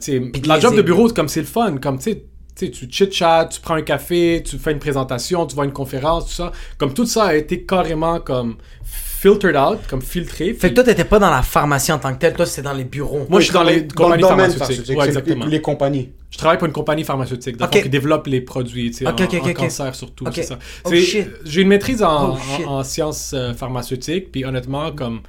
la 0.46 0.60
job 0.60 0.76
de 0.76 0.82
bureau, 0.82 1.08
comme 1.10 1.28
c'est 1.28 1.42
le 1.42 1.46
fun, 1.46 1.78
comme 1.78 1.98
tu 1.98 2.04
sais, 2.12 2.26
tu 2.62 2.66
sais, 2.66 2.72
tu 2.72 2.88
chit-chat, 2.92 3.46
tu 3.52 3.60
prends 3.62 3.76
un 3.76 3.82
café, 3.82 4.44
tu 4.46 4.58
fais 4.58 4.72
une 4.72 4.80
présentation, 4.80 5.46
tu 5.46 5.56
vois 5.56 5.66
une 5.66 5.74
conférence, 5.74 6.26
tout 6.28 6.34
ça. 6.34 6.52
Comme 6.78 6.94
tout 6.94 7.06
ça 7.06 7.26
a 7.26 7.36
été 7.36 7.64
carrément 7.64 8.20
comme 8.20 8.56
filtered 8.84 9.56
out, 9.56 9.80
comme 9.88 10.02
filtré. 10.02 10.54
Fait 10.54 10.70
que 10.70 10.76
toi, 10.76 10.84
t'étais 10.84 11.06
pas 11.06 11.20
dans 11.20 11.30
la 11.30 11.44
pharmacie 11.44 11.92
en 11.92 12.00
tant 12.00 12.12
que 12.14 12.20
tel, 12.20 12.34
toi, 12.34 12.46
c'était 12.46 12.64
dans 12.64 12.74
les 12.74 12.84
bureaux. 12.86 13.26
Moi, 13.30 13.40
je 13.40 13.46
suis 13.46 13.54
dans 13.54 13.64
les 13.64 13.88
compagnies 13.88 14.22
le 14.24 14.28
pharmaceutiques. 14.28 14.98
Ouais, 14.98 15.06
exactement. 15.08 15.46
Les, 15.46 15.52
les 15.52 15.62
compagnies. 15.62 16.10
Je 16.32 16.38
travaille 16.38 16.58
pour 16.58 16.66
une 16.68 16.74
compagnie 16.74 17.04
pharmaceutique, 17.04 17.58
d'accord, 17.58 17.76
Ok. 17.76 17.84
qui 17.84 17.90
développe 17.90 18.26
les 18.28 18.42
produits, 18.42 18.90
tu 18.92 18.98
sais, 19.00 19.08
Ok, 19.08 19.20
en, 19.22 19.24
ok, 19.26 19.34
en 19.34 19.50
ok. 19.50 19.54
cancer 19.54 19.94
surtout, 19.96 20.26
c'est 20.34 20.44
ça. 20.44 20.58
Oh. 20.86 20.90
J'ai 20.94 21.62
une 21.62 21.68
maîtrise 21.68 22.02
en, 22.02 22.36
Oh, 22.36 22.64
en- 22.68 22.72
en 22.80 22.84
sciences 22.84 23.34
euh, 23.36 23.54
pharmaceutiques, 23.54 24.32
puis 24.32 24.44
honnêtement, 24.46 24.92
comme 24.94 25.22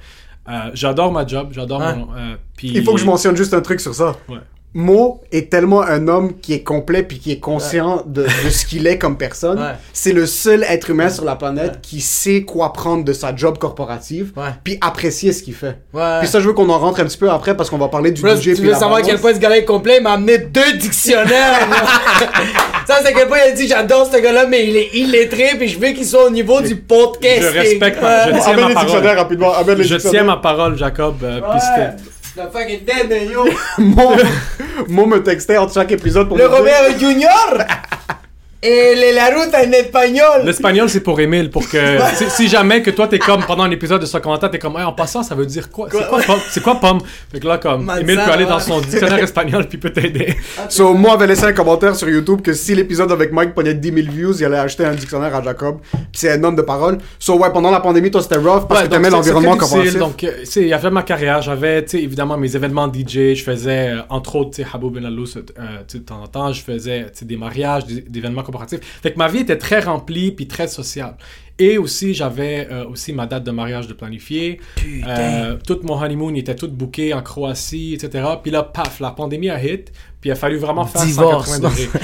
euh, 0.49 0.71
j'adore 0.73 1.11
ma 1.11 1.27
job, 1.27 1.49
j'adore 1.51 1.81
Ouais. 1.81 1.95
mon, 1.95 2.07
euh, 2.15 2.35
puis 2.57 2.69
Il 2.73 2.83
faut 2.83 2.93
que 2.93 2.99
je 2.99 3.05
mentionne 3.05 3.35
juste 3.35 3.53
un 3.53 3.61
truc 3.61 3.79
sur 3.79 3.93
ça. 3.93 4.15
Ouais. 4.29 4.37
Mo 4.75 5.21
est 5.31 5.51
tellement 5.51 5.83
un 5.83 6.07
homme 6.07 6.33
qui 6.41 6.53
est 6.53 6.63
complet 6.63 7.03
puis 7.03 7.19
qui 7.19 7.31
est 7.31 7.39
conscient 7.39 8.01
de, 8.07 8.23
de 8.23 8.49
ce 8.49 8.65
qu'il 8.65 8.87
est 8.87 8.97
comme 8.97 9.17
personne. 9.17 9.59
Ouais. 9.59 9.73
C'est 9.93 10.13
le 10.13 10.25
seul 10.25 10.63
être 10.67 10.89
humain 10.89 11.09
sur 11.09 11.25
la 11.25 11.35
planète 11.35 11.79
qui 11.81 12.01
sait 12.01 12.41
quoi 12.41 12.73
prendre 12.73 13.03
de 13.03 13.13
sa 13.13 13.35
job 13.35 13.59
corporative 13.59 14.31
Ouais. 14.35 14.49
puis 14.63 14.79
apprécier 14.81 15.31
ce 15.31 15.43
qu'il 15.43 15.53
fait. 15.53 15.77
Ouais. 15.93 16.19
Puis 16.21 16.27
ça, 16.27 16.39
je 16.39 16.47
veux 16.47 16.53
qu'on 16.53 16.69
en 16.69 16.79
rentre 16.79 16.99
un 17.01 17.05
petit 17.05 17.17
peu 17.19 17.29
après 17.29 17.55
parce 17.55 17.69
qu'on 17.69 17.77
va 17.77 17.87
parler 17.87 18.11
du 18.11 18.21
DJ 18.21 18.35
si 18.35 18.41
tu 18.41 18.53
puis 18.61 18.69
veux 18.69 18.73
savoir 18.73 18.95
à 18.95 19.01
quel 19.03 19.19
point 19.19 19.33
ce 19.35 19.39
gars-là 19.39 19.57
est 19.57 19.65
complet, 19.65 19.97
il 19.97 20.03
m'a 20.03 20.13
amené 20.13 20.39
deux 20.39 20.73
dictionnaires. 20.79 21.67
ça, 22.87 22.95
c'est 23.03 23.09
à 23.09 23.13
quel 23.13 23.27
point 23.27 23.37
il 23.45 23.51
a 23.51 23.55
dit 23.55 23.67
j'adore 23.67 24.09
ce 24.11 24.17
gars-là, 24.17 24.47
mais 24.47 24.67
il 24.67 24.75
est 24.75 24.89
illettré, 24.95 25.51
puis 25.57 25.67
je 25.67 25.77
veux 25.79 25.89
qu'il 25.91 26.05
soit 26.05 26.25
au 26.25 26.29
niveau 26.31 26.61
du 26.61 26.75
podcast. 26.77 27.41
je 27.41 27.59
respecte 27.59 27.99
je 28.01 28.31
tiens 28.41 28.53
amène 28.53 28.67
ma 28.69 28.73
parole. 28.73 28.85
dictionnaires 28.85 29.17
rapidement. 29.17 29.53
Amène 29.53 29.77
les 29.77 29.83
Je 29.83 29.95
tiens 29.97 30.23
ma 30.23 30.37
parole, 30.37 30.77
Jacob. 30.77 31.15
euh, 31.23 31.41
puis 31.41 31.59
Le 32.35 32.49
fucking 32.51 32.83
dead, 32.85 33.09
man, 33.09 33.29
yo. 33.29 33.45
Mo, 33.77 34.15
Mo 34.87 35.05
me 35.05 35.19
textait 35.21 35.57
entre 35.57 35.73
chaque 35.73 35.91
épisode 35.91 36.27
pour 36.27 36.37
Le 36.37 36.43
me 36.45 36.49
dire- 36.49 36.57
Robert 36.57 36.99
Junior. 36.99 37.57
Et 38.65 38.95
le 38.95 39.13
la 39.13 39.25
route 39.25 39.53
en 39.53 39.71
espagnol. 39.73 40.45
L'espagnol, 40.45 40.89
c'est 40.89 41.01
pour 41.01 41.19
Emile, 41.19 41.49
pour 41.49 41.67
que 41.67 41.77
si, 42.15 42.29
si 42.29 42.47
jamais 42.47 42.81
que 42.81 42.91
toi 42.91 43.09
t'es 43.09 43.19
comme 43.19 43.43
pendant 43.43 43.63
un 43.63 43.71
épisode 43.71 43.99
de 43.99 44.05
ce 44.05 44.17
commentaire, 44.19 44.49
t'es 44.49 44.57
comme 44.57 44.77
Hey, 44.77 44.85
en 44.85 44.93
passant, 44.93 45.21
ça 45.21 45.35
veut 45.35 45.45
dire 45.45 45.69
quoi? 45.69 45.89
C'est 45.91 46.07
quoi 46.07 46.19
pomme? 46.21 46.39
C'est 46.49 46.63
quoi 46.63 46.75
pomme? 46.79 46.99
Fait 47.29 47.41
que 47.41 47.47
là, 47.47 47.57
comme 47.57 47.83
Manzana, 47.83 48.01
Emile 48.01 48.21
peut 48.25 48.31
aller 48.31 48.45
dans 48.45 48.61
son 48.61 48.79
dictionnaire 48.79 49.19
espagnol 49.19 49.67
puis 49.67 49.77
peut 49.77 49.89
t'aider. 49.89 50.35
So, 50.69 50.93
moi, 50.93 51.15
avait 51.15 51.27
laissé 51.27 51.43
un 51.43 51.51
commentaire 51.51 51.93
sur 51.97 52.07
YouTube 52.07 52.41
que 52.41 52.53
si 52.53 52.73
l'épisode 52.73 53.11
avec 53.11 53.33
Mike 53.33 53.53
prenait 53.53 53.73
10 53.73 53.93
000 53.93 54.07
views, 54.09 54.33
il 54.39 54.45
allait 54.45 54.57
acheter 54.57 54.85
un 54.85 54.93
dictionnaire 54.93 55.35
à 55.35 55.43
Jacob. 55.43 55.79
Puis 55.91 56.01
c'est 56.13 56.31
un 56.31 56.43
homme 56.45 56.55
de 56.55 56.61
parole. 56.61 56.99
So, 57.19 57.37
ouais, 57.37 57.51
pendant 57.51 57.69
la 57.69 57.81
pandémie, 57.81 58.11
toi, 58.11 58.21
c'était 58.21 58.37
rough 58.37 58.65
parce 58.69 58.81
Ouais, 58.81 58.87
que 58.87 58.93
t'aimais 58.93 59.09
l'environnement. 59.09 59.57
Donc, 59.99 60.23
euh, 60.23 60.31
tu 60.39 60.45
sais, 60.45 60.61
il 60.61 60.67
y 60.69 60.73
avait 60.73 60.89
ma 60.89 61.03
carrière, 61.03 61.41
j'avais, 61.41 61.83
tu 61.83 61.97
sais, 61.97 62.03
évidemment 62.03 62.37
mes 62.37 62.55
événements 62.55 62.87
DJ, 62.91 63.33
je 63.35 63.43
faisais, 63.43 63.89
euh, 63.89 64.01
entre 64.09 64.37
autres, 64.37 64.51
tu 64.51 64.63
sais, 64.63 64.67
Habou 64.73 64.89
Ben 64.89 65.05
euh, 65.05 65.09
tu 65.19 65.27
sais, 65.87 65.99
de 65.99 66.03
temps 66.05 66.21
en 66.23 66.27
temps, 66.27 66.53
je 66.53 66.61
faisais, 66.61 67.03
tu 67.05 67.19
sais, 67.19 67.25
des 67.25 67.35
mariages, 67.35 67.85
des, 67.85 68.01
des 68.01 68.19
événements 68.19 68.43
corporatifs. 68.53 68.99
Fait 69.01 69.11
que 69.11 69.17
ma 69.17 69.27
vie 69.27 69.39
était 69.39 69.57
très 69.57 69.79
remplie 69.79 70.31
puis 70.31 70.47
très 70.47 70.67
sociale. 70.67 71.15
Et 71.59 71.77
aussi, 71.77 72.15
j'avais 72.15 72.67
euh, 72.71 72.85
aussi 72.87 73.13
ma 73.13 73.27
date 73.27 73.43
de 73.43 73.51
mariage 73.51 73.87
de 73.87 73.93
planifier. 73.93 74.59
Euh, 75.07 75.55
tout 75.67 75.79
mon 75.83 76.01
honeymoon 76.01 76.33
était 76.33 76.55
tout 76.55 76.67
booké 76.67 77.13
en 77.13 77.21
Croatie, 77.21 77.93
etc. 77.93 78.25
Puis 78.41 78.51
là, 78.51 78.63
paf, 78.63 78.99
la 78.99 79.11
pandémie 79.11 79.51
a 79.51 79.63
hit. 79.63 79.91
Puis 80.19 80.29
il 80.29 80.31
a 80.31 80.35
fallu 80.35 80.57
vraiment 80.57 80.85
faire 80.85 81.05
Divorce. 81.05 81.49
180 81.49 81.69
degrés. 81.69 81.89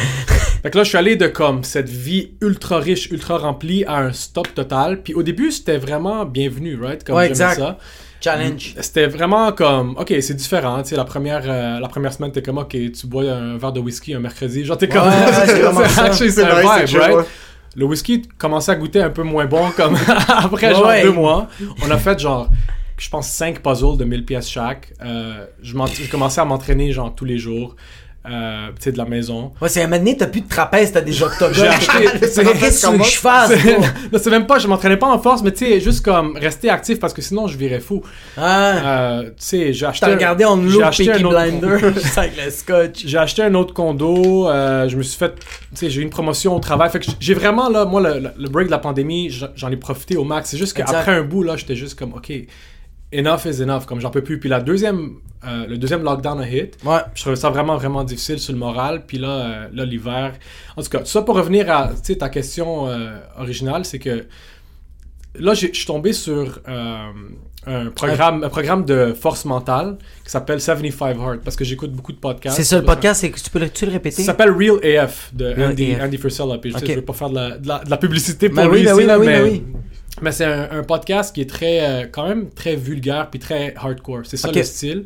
Fait 0.62 0.70
que 0.70 0.78
là, 0.78 0.84
je 0.84 0.90
suis 0.90 0.98
allé 0.98 1.16
de 1.16 1.28
comme 1.28 1.64
cette 1.64 1.90
vie 1.90 2.34
ultra 2.42 2.80
riche, 2.80 3.10
ultra 3.12 3.38
remplie 3.38 3.86
à 3.86 4.00
un 4.00 4.12
stop 4.12 4.54
total. 4.54 5.02
Puis 5.02 5.14
au 5.14 5.24
début, 5.24 5.52
c'était 5.52 5.78
vraiment 5.78 6.26
bienvenu, 6.26 6.78
right? 6.80 7.04
Comme 7.04 7.16
Ouais, 7.16 7.28
exact. 7.28 7.60
ça. 7.60 7.78
Challenge. 8.22 8.76
C'était 8.82 9.08
vraiment 9.08 9.52
comme, 9.54 9.96
ok, 9.98 10.14
c'est 10.22 10.34
différent. 10.34 10.82
Tu 10.84 10.90
sais, 10.90 10.96
la 10.96 11.06
première, 11.06 11.44
euh, 11.46 11.80
la 11.80 11.88
première 11.88 12.12
semaine, 12.14 12.32
t'es 12.32 12.42
comme, 12.42 12.58
ok, 12.58 12.70
tu 12.70 13.08
bois 13.08 13.24
un 13.32 13.58
verre 13.58 13.72
de 13.72 13.80
whisky 13.80 14.14
un 14.14 14.20
mercredi. 14.20 14.66
Genre, 14.66 14.78
t'es 14.78 14.90
comme, 14.90 15.08
Ouais, 15.08 15.14
c'est 15.46 15.60
vraiment 15.62 15.88
ça. 15.88 16.12
c'est 16.12 16.26
nice, 16.26 16.36
vibe, 16.38 17.00
right? 17.00 17.16
ouais. 17.16 17.24
Le 17.76 17.86
whisky 17.86 18.24
commençait 18.38 18.72
à 18.72 18.76
goûter 18.76 19.02
un 19.02 19.10
peu 19.10 19.24
moins 19.24 19.46
bon, 19.46 19.70
comme 19.72 19.96
après 20.28 20.74
genre 20.74 20.88
ouais. 20.88 21.04
deux 21.04 21.12
mois. 21.12 21.48
On 21.86 21.92
a 21.92 21.98
fait 21.98 22.20
genre, 22.20 22.50
je 22.98 23.10
pense, 23.10 23.30
cinq 23.30 23.60
puzzles 23.62 23.98
de 23.98 24.06
1000 24.06 24.26
pièces 24.26 24.50
chaque. 24.50 24.92
Euh, 25.04 25.46
je 25.62 25.74
commencé 26.10 26.42
à 26.42 26.46
m'entraîner 26.46 26.92
genre 26.92 27.14
tous 27.14 27.26
les 27.26 27.38
jours, 27.38 27.76
euh, 28.26 28.68
tu 28.76 28.84
sais, 28.84 28.92
de 28.92 28.98
la 28.98 29.06
maison. 29.06 29.52
Ouais, 29.62 29.70
c'est 29.70 29.82
un 29.82 29.88
moment 29.88 29.98
donné, 29.98 30.18
t'as 30.18 30.28
plus 30.28 30.42
de 30.42 30.48
trapèze, 30.48 30.92
t'as 30.92 31.02
des 31.02 31.24
octogones. 31.24 31.54
J'ai 31.56 31.68
acheté- 31.68 32.28
C'est 32.32 32.44
qu'est-ce 32.60 32.88
que 32.88 33.04
je 33.04 33.18
fasse, 33.18 33.50
C'est- 33.54 33.74
bro? 33.78 33.82
Non, 34.12 34.20
c'est 34.22 34.30
même 34.30 34.46
pas, 34.46 34.60
je 34.60 34.68
m'entraînais 34.68 34.98
pas 34.98 35.08
en 35.08 35.18
force, 35.20 35.42
mais 35.42 35.52
tu 35.52 35.66
sais, 35.66 35.80
juste 35.80 36.04
comme 36.04 36.36
rester 36.38 36.70
actif 36.70 37.00
parce 37.00 37.14
que 37.14 37.22
sinon 37.22 37.48
je 37.48 37.58
virais 37.58 37.80
fou. 37.80 38.02
Ah, 38.38 38.74
Euh, 39.20 39.24
tu 39.30 39.34
sais, 39.38 39.74
j'ai 39.74 39.86
acheté. 39.86 40.06
T'as 40.06 40.12
regardé 40.14 40.46
en 40.46 40.60
acheté 40.82 41.06
Peaky 41.12 41.24
Blinder 41.24 41.78
avec 42.18 42.34
le 42.44 42.52
scotch. 42.52 43.04
J'ai 43.06 43.18
acheté 43.18 43.42
un 43.44 43.54
autre 43.56 43.74
condo, 43.74 44.50
euh, 44.50 44.88
je 44.90 44.98
me 44.98 45.02
suis 45.04 45.18
fait, 45.18 45.36
tu 45.36 45.44
sais, 45.76 45.90
j'ai 45.90 46.02
eu 46.02 46.04
une 46.04 46.10
promotion 46.10 46.56
au 46.56 46.60
travail. 46.60 46.90
Fait 46.90 47.00
que 47.00 47.06
j'ai 47.20 47.34
vraiment, 47.34 47.70
là, 47.70 47.86
moi, 47.86 48.02
le, 48.02 48.30
le 48.38 48.50
break 48.50 48.68
de 48.68 48.72
la 48.72 48.80
pandémie, 48.80 49.30
j'en 49.56 49.72
ai 49.72 49.78
profité 49.78 50.18
au 50.18 50.24
max. 50.24 50.50
C'est 50.50 50.58
juste 50.58 50.74
qu'après 50.74 51.12
un 51.14 51.24
bout, 51.24 51.44
là, 51.44 51.56
j'étais 51.56 51.76
juste 51.76 51.98
comme, 51.98 52.14
OK, 52.14 52.32
enough 53.12 53.46
is 53.46 53.62
enough, 53.62 53.86
comme 53.86 54.00
j'en 54.00 54.10
peux 54.12 54.24
plus. 54.24 54.40
Puis 54.40 54.50
la 54.50 54.60
deuxième, 54.60 55.16
euh, 55.46 55.66
le 55.68 55.78
deuxième 55.78 56.04
lockdown 56.04 56.40
a 56.42 56.48
hit. 56.50 56.78
Ouais. 56.86 57.00
Je 57.16 57.22
trouvais 57.22 57.36
ça 57.36 57.50
vraiment, 57.50 57.76
vraiment 57.78 58.04
difficile 58.04 58.40
sur 58.40 58.54
le 58.54 58.60
moral. 58.60 59.06
Puis 59.06 59.18
là, 59.18 59.30
euh, 59.30 59.68
là 59.74 59.86
l'hiver. 59.86 60.34
En 60.78 60.82
tout 60.84 60.90
cas, 60.90 61.00
tout 61.00 61.06
ça 61.06 61.22
pour 61.22 61.36
revenir 61.36 61.72
à 61.72 61.92
ta 62.20 62.30
question 62.30 62.88
euh, 62.88 63.18
originale, 63.38 63.86
c'est 63.86 64.00
que 64.00 64.26
là, 65.36 65.54
je 65.54 65.68
suis 65.74 65.86
tombé 65.86 66.14
sur 66.14 66.60
un, 66.68 67.14
programme, 67.96 68.44
un 68.44 68.50
programme 68.50 68.86
de 68.86 69.14
force 69.14 69.46
mentale 69.46 69.98
qui 70.24 70.32
s'appelle 70.32 70.60
75 70.62 71.18
Hard 71.20 71.40
parce 71.44 71.56
que 71.56 71.64
j'écoute 71.64 71.92
beaucoup 71.92 72.14
de 72.14 72.18
podcasts. 72.18 72.58
C'est 72.58 72.64
ça 72.64 72.78
le 72.80 72.86
podcast, 72.86 73.22
c'est 73.22 73.30
que 73.32 73.40
tu 73.40 73.50
peux 73.50 73.60
le, 73.60 73.70
tu 73.70 73.86
le 73.86 73.92
répéter? 73.92 74.22
Ça 74.22 74.28
s'appelle 74.28 74.52
Real 74.52 74.80
AF 74.98 75.32
de 75.34 75.46
Real 75.46 75.72
Andy, 75.72 75.94
AF. 75.94 76.02
Andy 76.04 76.18
Frisella. 76.18 76.58
Puis 76.58 76.72
je 76.72 76.78
sais, 76.78 76.86
je 76.86 76.94
veux 76.94 77.02
pas 77.06 77.14
faire 77.14 77.30
de 77.30 77.36
la, 77.36 77.58
de 77.58 77.68
la- 77.68 77.80
de 77.80 77.90
la 77.90 77.98
publicité 77.98 78.50
pour 78.50 78.56
Ben 78.58 78.70
lui 78.70 78.78
oui, 78.80 78.84
ben 78.86 78.92
ici, 78.92 79.00
oui, 79.00 79.06
là, 79.06 79.18
ben 79.18 79.22
oui, 79.22 79.28
mais, 79.28 79.40
ben 79.40 79.44
oui. 79.52 79.64
Mais 80.22 80.32
c'est 80.32 80.46
un, 80.46 80.70
un 80.72 80.84
podcast 80.84 81.34
qui 81.34 81.42
est 81.42 81.50
très, 81.50 81.82
euh, 82.04 82.08
quand 82.12 82.28
même 82.28 82.50
très 82.50 82.76
vulgaire 82.76 83.30
puis 83.30 83.40
très 83.40 83.74
hardcore. 83.76 84.22
C'est 84.26 84.38
ça 84.38 84.48
le 84.60 84.64
style. 84.66 85.06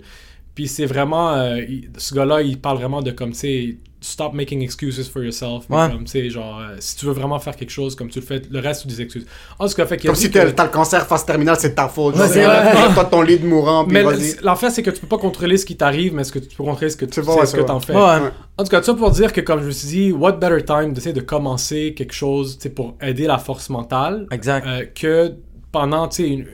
Puis 0.55 0.67
c'est 0.67 0.85
vraiment, 0.85 1.33
euh, 1.33 1.57
il- 1.67 1.89
ce 1.97 2.13
gars-là, 2.13 2.41
il 2.41 2.59
parle 2.59 2.77
vraiment 2.77 3.01
de 3.01 3.11
comme, 3.11 3.31
tu 3.31 3.37
sais, 3.39 3.77
stop 4.03 4.33
making 4.33 4.61
excuses 4.61 5.07
for 5.09 5.23
yourself. 5.23 5.63
Ouais. 5.69 5.87
Comme, 5.89 6.03
tu 6.03 6.11
sais, 6.11 6.29
genre, 6.29 6.59
euh, 6.59 6.75
si 6.79 6.95
tu 6.97 7.05
veux 7.05 7.13
vraiment 7.13 7.39
faire 7.39 7.55
quelque 7.55 7.69
chose, 7.69 7.95
comme 7.95 8.09
tu 8.09 8.19
le 8.19 8.25
fais, 8.25 8.41
le 8.51 8.59
reste, 8.59 8.83
ou 8.85 8.87
des 8.89 9.01
excuses. 9.01 9.25
En 9.57 9.67
tout 9.67 9.73
cas, 9.73 9.85
fait 9.85 9.97
qu'il 9.97 10.09
a 10.09 10.13
Comme 10.13 10.21
si 10.21 10.29
que- 10.29 10.49
t'as 10.49 10.63
le 10.65 10.69
cancer 10.69 11.07
phase 11.07 11.25
terminale, 11.25 11.55
c'est 11.59 11.69
de 11.69 11.75
ta 11.75 11.87
faute. 11.87 12.15
Ouais, 12.17 12.27
c'est. 12.27 12.45
Lève-toi 12.45 13.03
de 13.05 13.09
ton 13.09 13.21
lit 13.21 13.39
de 13.39 13.47
mourant, 13.47 13.85
puis 13.85 13.93
Mais 13.93 14.03
vas-y. 14.03 14.35
l'affaire, 14.43 14.71
c'est 14.71 14.83
que 14.83 14.91
tu 14.91 14.99
peux 14.99 15.07
pas 15.07 15.17
contrôler 15.17 15.57
ce 15.57 15.65
qui 15.65 15.75
t'arrive, 15.77 16.13
mais 16.13 16.23
ce 16.25 16.31
que 16.33 16.39
tu 16.39 16.55
peux 16.55 16.63
contrôler 16.63 16.91
ce 16.91 16.97
que 16.97 17.05
tu 17.05 17.23
sais, 17.23 17.45
ce 17.45 17.55
que 17.55 17.61
t'en 17.61 17.79
fais. 17.79 17.93
Ouais. 17.93 18.29
En 18.57 18.63
tout 18.63 18.69
cas, 18.69 18.83
ça 18.83 18.93
pour 18.93 19.09
dire 19.11 19.31
que 19.33 19.41
comme 19.41 19.61
je 19.61 19.65
me 19.67 19.71
suis 19.71 19.87
dit, 19.87 20.11
what 20.11 20.33
better 20.33 20.63
time 20.63 20.93
d'essayer 20.93 21.13
de 21.13 21.21
commencer 21.21 21.93
quelque 21.97 22.13
chose 22.13 22.57
tu 22.57 22.63
sais, 22.63 22.69
pour 22.69 22.95
aider 23.01 23.25
la 23.25 23.37
force 23.39 23.69
mentale 23.69 24.27
Exact. 24.31 24.67
euh, 24.67 24.85
que 24.93 25.33
pendant, 25.71 26.07
tu 26.07 26.23
sais, 26.39 26.47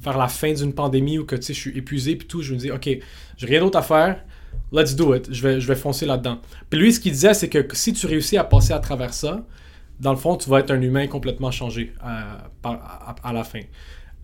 vers 0.00 0.16
la 0.16 0.28
fin 0.28 0.52
d'une 0.52 0.72
pandémie 0.72 1.18
où 1.18 1.24
que, 1.24 1.34
tu 1.36 1.42
sais, 1.42 1.54
je 1.54 1.58
suis 1.60 1.76
épuisé 1.78 2.14
puis 2.16 2.28
tout, 2.28 2.40
je 2.42 2.54
me 2.54 2.58
dis, 2.58 2.70
ok, 2.70 2.88
j'ai 3.36 3.46
rien 3.46 3.60
d'autre 3.60 3.78
à 3.78 3.82
faire, 3.82 4.22
let's 4.72 4.94
do 4.94 5.14
it, 5.14 5.32
je 5.32 5.42
vais, 5.42 5.60
je 5.60 5.66
vais 5.68 5.74
foncer 5.76 6.06
là-dedans. 6.06 6.38
Puis 6.68 6.78
lui, 6.80 6.92
ce 6.92 7.00
qu'il 7.00 7.12
disait, 7.12 7.34
c'est 7.34 7.48
que 7.48 7.66
si 7.72 7.92
tu 7.92 8.06
réussis 8.06 8.36
à 8.36 8.44
passer 8.44 8.72
à 8.72 8.78
travers 8.78 9.12
ça, 9.14 9.44
dans 9.98 10.12
le 10.12 10.18
fond, 10.18 10.36
tu 10.36 10.48
vas 10.48 10.60
être 10.60 10.70
un 10.70 10.80
humain 10.80 11.06
complètement 11.06 11.50
changé 11.50 11.92
euh, 12.02 12.08
à, 12.64 13.14
à 13.22 13.32
la 13.32 13.44
fin. 13.44 13.60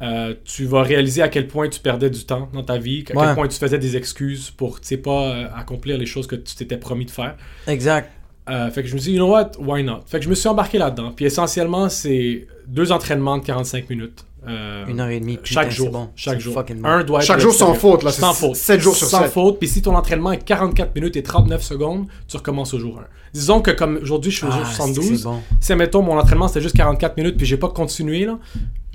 Euh, 0.03 0.35
tu 0.45 0.65
vas 0.67 0.83
réaliser 0.83 1.23
à 1.23 1.29
quel 1.29 1.49
point 1.49 1.69
tu 1.71 1.81
perdais 1.81 2.11
du 2.11 2.25
temps 2.27 2.49
dans 2.53 2.63
ta 2.63 2.77
vie, 2.79 3.05
à 3.11 3.17
Ouais. 3.17 3.27
quel 3.27 3.35
point 3.35 3.49
tu 3.49 3.59
faisais 3.59 3.79
des 3.79 3.97
excuses 3.97 4.51
pour, 4.51 4.81
tu 4.81 4.89
sais, 4.89 4.97
pas 4.99 5.23
euh, 5.35 5.47
accomplir 5.55 5.97
les 5.99 6.05
choses 6.07 6.27
que 6.27 6.37
tu 6.37 6.55
t'étais 6.55 6.77
promis 6.77 7.07
de 7.07 7.11
faire. 7.11 7.37
Exact. 7.67 8.11
Euh, 8.49 8.71
fait 8.71 8.83
que 8.83 8.89
je 8.89 8.95
me 8.95 9.01
suis 9.01 9.13
dit, 9.13 9.17
you 9.19 9.25
know 9.25 9.33
what, 9.33 9.53
why 9.59 9.83
not? 9.83 10.03
Fait 10.07 10.19
que 10.19 10.25
je 10.25 10.31
me 10.31 10.35
suis 10.35 10.49
embarqué 10.49 10.79
là-dedans. 10.79 11.13
Puis 11.13 11.25
essentiellement, 11.25 11.89
c'est 11.89 12.47
deux 12.67 12.93
entraînements 12.93 13.39
de 13.39 13.45
45 13.45 13.89
minutes. 13.91 14.25
Euh, 14.49 14.87
Une 14.87 15.01
heure 15.01 15.09
et 15.09 15.19
demie. 15.21 15.37
putain, 15.39 15.63
chaque 15.63 15.71
c'est 15.71 15.77
jour. 15.77 15.91
bon. 15.91 16.09
Chaque 16.17 16.39
jour. 16.41 16.63
Un 16.85 17.03
doit 17.05 17.21
être 17.21 17.27
Chaque 17.27 17.41
jour 17.41 17.53
sans 17.55 17.75
faute, 17.75 18.03
là, 18.03 18.13
c'est 18.13 18.21
Sans 18.21 18.33
faute. 18.33 18.57
7 18.57 18.81
jours 18.81 18.95
sur 18.97 19.07
Sans 19.09 19.23
7. 19.23 19.31
faute. 19.33 19.59
Puis 19.59 19.69
si 19.69 19.83
ton 19.83 19.95
entraînement 19.95 20.33
est 20.33 20.45
44 20.45 20.95
minutes 20.95 21.17
et 21.17 21.23
39 21.23 21.63
secondes, 21.63 22.07
tu 22.29 22.37
recommences 22.37 22.73
au 22.75 22.79
jour 22.79 22.99
1. 23.01 23.05
Disons 23.35 23.61
que 23.61 23.71
comme 23.73 23.99
aujourd'hui, 24.01 24.31
je 24.31 24.37
suis 24.39 24.47
au 24.47 24.51
jour 24.51 24.63
Ah, 24.65 24.73
72. 24.73 25.17
c'est 25.19 25.25
bon. 25.25 25.41
Si, 25.61 25.73
admettons, 25.73 26.01
mon 26.03 26.17
entraînement 26.19 26.49
c'était 26.49 26.61
juste 26.63 26.77
44 26.77 27.17
minutes 27.17 27.37
puis 27.37 27.45
j'ai 27.47 27.57
pas 27.59 27.69
continué, 27.69 28.25
là, 28.25 28.39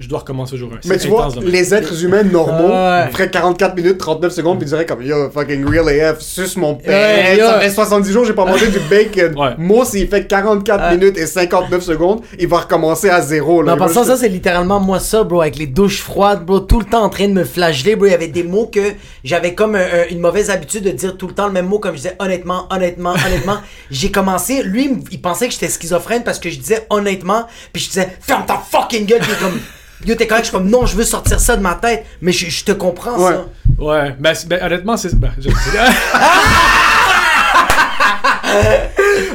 je 0.01 0.09
dois 0.09 0.19
recommencer 0.19 0.55
au 0.55 0.57
jour 0.57 0.69
1. 0.73 0.87
Mais 0.89 0.97
tu 0.97 1.07
vois, 1.07 1.29
les 1.43 1.73
êtres 1.73 2.03
humains 2.03 2.23
normaux 2.23 2.67
Ouais. 2.69 3.07
feraient 3.11 3.29
44 3.29 3.75
minutes, 3.75 3.97
39 3.97 4.31
secondes, 4.33 4.57
puis 4.57 4.65
ils 4.67 4.69
diraient 4.69 4.85
comme 4.85 5.01
Yo, 5.01 5.29
fucking 5.31 5.65
real 5.65 5.87
AF, 5.89 6.19
suce 6.19 6.57
mon 6.57 6.75
père. 6.75 7.37
Ça 7.37 7.59
fait 7.59 7.69
70 7.69 8.11
jours, 8.11 8.25
j'ai 8.25 8.33
pas 8.33 8.45
mangé 8.45 8.67
du 8.67 8.79
bacon. 8.89 9.37
Ouais. 9.37 9.49
Moi, 9.57 9.85
s'il 9.85 10.07
fait 10.07 10.25
44 10.27 10.81
Ouais. 10.91 10.97
minutes 10.97 11.17
et 11.17 11.25
59 11.27 11.83
secondes, 11.83 12.21
il 12.39 12.47
va 12.47 12.59
recommencer 12.59 13.09
à 13.09 13.21
zéro. 13.21 13.61
Là. 13.61 13.75
va 13.75 13.85
passant, 13.87 14.01
juste- 14.03 14.15
ça, 14.15 14.17
c'est 14.21 14.29
littéralement 14.29 14.79
moi 14.79 14.99
ça, 14.99 15.23
bro, 15.23 15.41
avec 15.41 15.57
les 15.57 15.67
douches 15.67 16.01
froides, 16.01 16.45
bro, 16.45 16.59
tout 16.59 16.79
le 16.79 16.85
temps 16.85 17.03
en 17.03 17.09
train 17.09 17.27
de 17.27 17.33
me 17.33 17.43
flageller, 17.43 17.95
bro. 17.95 18.07
Il 18.07 18.11
y 18.11 18.15
avait 18.15 18.27
des 18.27 18.43
mots 18.43 18.65
que 18.73 18.79
j'avais 19.23 19.53
comme 19.53 19.75
un- 19.75 19.79
un- 19.79 20.07
une 20.09 20.19
mauvaise 20.19 20.49
habitude 20.49 20.83
de 20.83 20.91
dire 20.91 21.17
tout 21.17 21.27
le 21.27 21.33
temps 21.33 21.47
le 21.47 21.53
même 21.53 21.67
mot, 21.67 21.79
comme 21.79 21.91
je 21.91 21.97
disais 22.01 22.15
honnêtement, 22.19 22.65
honnêtement, 22.71 23.13
honnêtement. 23.27 23.57
J'ai 23.91 24.09
commencé, 24.11 24.63
lui, 24.63 24.89
il 25.11 25.21
pensait 25.21 25.47
que 25.47 25.53
j'étais 25.53 25.67
schizophrène 25.69 26.23
parce 26.23 26.39
que 26.39 26.49
je 26.49 26.57
disais 26.59 26.85
honnêtement, 26.89 27.45
puis 27.73 27.81
je 27.83 27.89
disais 27.89 28.09
ferme 28.19 28.45
ta 28.45 28.57
fucking 28.57 29.05
gueule, 29.05 29.19
puis 29.19 29.31
comme. 29.39 29.59
Yo, 30.05 30.15
t'es 30.15 30.27
correct, 30.27 30.45
je 30.45 30.49
suis 30.49 30.57
comme, 30.57 30.69
non, 30.69 30.85
je 30.85 30.95
veux 30.95 31.03
sortir 31.03 31.39
ça 31.39 31.55
de 31.55 31.61
ma 31.61 31.75
tête, 31.75 32.05
mais 32.21 32.31
je, 32.31 32.49
je 32.49 32.63
te 32.65 32.71
comprends, 32.71 33.17
Ouais. 33.19 33.33
ça. 33.33 33.45
Ouais, 33.79 34.15
ben, 34.19 34.33
ben, 34.47 34.63
honnêtement, 34.63 34.97
c'est. 34.97 35.15
ben, 35.15 35.31
je- 35.39 35.49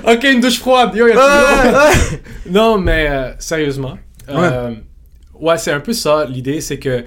ok, 0.05 0.25
une 0.25 0.41
douche 0.41 0.59
froide. 0.59 0.95
Yo, 0.95 1.07
y 1.09 1.13
a 1.13 1.17
Ouais, 1.17 1.73
ouais. 1.73 2.21
Non, 2.51 2.79
mais 2.79 3.07
euh, 3.09 3.33
sérieusement. 3.39 3.97
euh, 4.29 4.75
ouais, 5.41 5.59
c'est 5.59 5.73
un 5.73 5.81
peu 5.81 5.93
ça. 5.93 6.25
L'idée, 6.27 6.61
c'est 6.61 6.79
que 6.79 7.05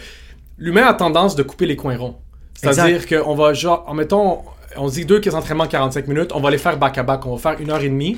l'humain 0.58 0.88
a 0.88 0.94
tendance 0.94 1.36
de 1.36 1.44
couper 1.44 1.66
les 1.66 1.75
coins 1.75 1.98
ronds. 1.98 2.18
C'est-à-dire 2.56 3.06
qu'on 3.08 3.36
va, 3.36 3.54
genre, 3.54 3.86
en 3.88 3.94
mettons, 3.94 4.39
on 4.75 4.88
dit 4.89 5.06
deux 5.06 5.22
entraînements 5.34 5.66
de 5.66 5.72
45 5.72 6.08
minutes, 6.08 6.32
on 6.34 6.42
va 6.42 6.51
les 6.51 6.58
faire 6.58 6.78
back-à-back, 6.78 7.25
on 7.25 7.36
va 7.36 7.42
faire 7.51 7.62
une 7.62 7.72
heure 7.72 7.82
et 7.82 7.89
demie. 7.89 8.18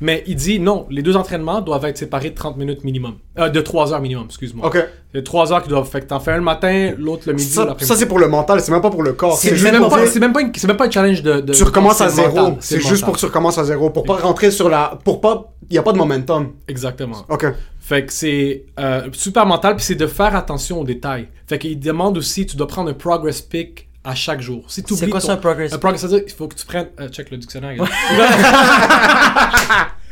Mais 0.00 0.22
il 0.26 0.36
dit 0.36 0.60
non, 0.60 0.86
les 0.90 1.02
deux 1.02 1.16
entraînements 1.16 1.60
doivent 1.62 1.84
être 1.86 1.96
séparés 1.96 2.30
de 2.30 2.34
30 2.34 2.56
minutes 2.58 2.84
minimum. 2.84 3.14
Euh, 3.38 3.48
de 3.48 3.60
3 3.60 3.94
heures 3.94 4.00
minimum, 4.00 4.26
excuse-moi. 4.26 4.66
Ok. 4.66 4.76
A 5.14 5.22
3 5.22 5.52
heures 5.52 5.62
qui 5.62 5.70
doivent. 5.70 5.88
Fait 5.88 6.02
que 6.02 6.06
t'en 6.06 6.20
fais 6.20 6.32
un 6.32 6.36
le 6.36 6.42
matin, 6.42 6.92
l'autre 6.98 7.22
le 7.26 7.32
midi, 7.32 7.48
Ça, 7.48 7.74
ça, 7.80 7.96
c'est 7.96 8.06
pour 8.06 8.18
le 8.18 8.28
mental, 8.28 8.60
c'est 8.60 8.72
même 8.72 8.82
pas 8.82 8.90
pour 8.90 9.02
le 9.02 9.14
corps. 9.14 9.36
C'est 9.38 9.50
C'est 9.50 9.56
C'est 9.56 9.72
même, 9.72 9.88
c'est 10.06 10.20
même 10.20 10.32
pas 10.32 10.42
une- 10.42 10.52
c'est 10.54 10.66
même 10.66 10.76
pas 10.76 10.86
un 10.86 10.90
challenge 10.90 11.22
de. 11.22 11.40
de 11.40 11.52
tu 11.54 11.62
recommences 11.64 12.00
à 12.02 12.10
c'est 12.10 12.22
zéro. 12.30 12.56
C'est 12.60 12.76
juste 12.76 12.90
mental. 12.90 13.04
pour 13.04 13.14
que 13.14 13.20
tu 13.20 13.26
recommences 13.26 13.58
à 13.58 13.64
zéro. 13.64 13.88
Pour 13.90 14.04
pas 14.04 14.16
rentrer 14.16 14.50
sur 14.50 14.68
la. 14.68 14.98
Pour 15.04 15.20
pas. 15.20 15.52
Il 15.70 15.74
y 15.74 15.78
a 15.78 15.82
pas 15.82 15.92
de 15.92 15.98
momentum. 15.98 16.52
Exactement. 16.68 17.24
Ok. 17.28 17.46
Fait 17.80 18.04
que 18.04 18.12
c'est 18.12 18.64
euh, 18.78 19.08
super 19.12 19.46
mental, 19.46 19.76
puis 19.76 19.84
c'est 19.84 19.94
de 19.94 20.06
faire 20.06 20.34
attention 20.36 20.80
aux 20.80 20.84
détails. 20.84 21.28
Fait 21.46 21.58
qu'il 21.58 21.78
demande 21.78 22.18
aussi, 22.18 22.44
tu 22.44 22.56
dois 22.56 22.66
prendre 22.66 22.90
un 22.90 22.94
progress 22.94 23.40
pick 23.40 23.85
à 24.06 24.14
chaque 24.14 24.40
jour. 24.40 24.64
Si 24.68 24.82
t'oublies 24.82 25.00
C'est 25.00 25.08
quoi 25.10 25.20
ton- 25.20 25.26
ça, 25.26 25.32
un 25.34 25.36
progress? 25.36 25.72
Un 25.72 25.78
progress, 25.78 26.00
c'est-à-dire 26.02 26.24
qu'il 26.24 26.34
faut 26.34 26.48
que 26.48 26.54
tu 26.54 26.64
prennes... 26.64 26.88
euh, 27.00 27.08
check 27.08 27.30
le 27.30 27.36
dictionnaire. 27.38 27.74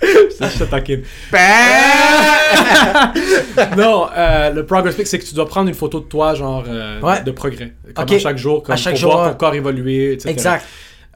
je 0.03 0.59
te 0.59 0.65
taquine. 0.65 1.03
non, 3.77 4.07
euh, 4.17 4.51
le 4.51 4.67
progress 4.67 4.95
pick, 4.97 5.07
c'est 5.07 5.19
que 5.19 5.25
tu 5.25 5.35
dois 5.35 5.47
prendre 5.47 5.69
une 5.69 5.75
photo 5.75 6.01
de 6.01 6.07
toi, 6.07 6.35
genre, 6.35 6.65
euh, 6.69 7.01
Ouais. 7.01 7.23
de 7.23 7.31
progrès. 7.31 7.75
Comme 7.95 8.07
à 8.11 8.19
chaque 8.19 8.37
jour, 8.39 8.63
comme 8.63 8.73
À 8.73 8.77
chaque 8.77 8.95
pour 8.95 9.01
jour, 9.01 9.13
voir 9.13 9.31
ton 9.31 9.37
corps 9.37 9.55
évoluer, 9.55 10.13
etc. 10.15 10.31
Exact. 10.31 10.65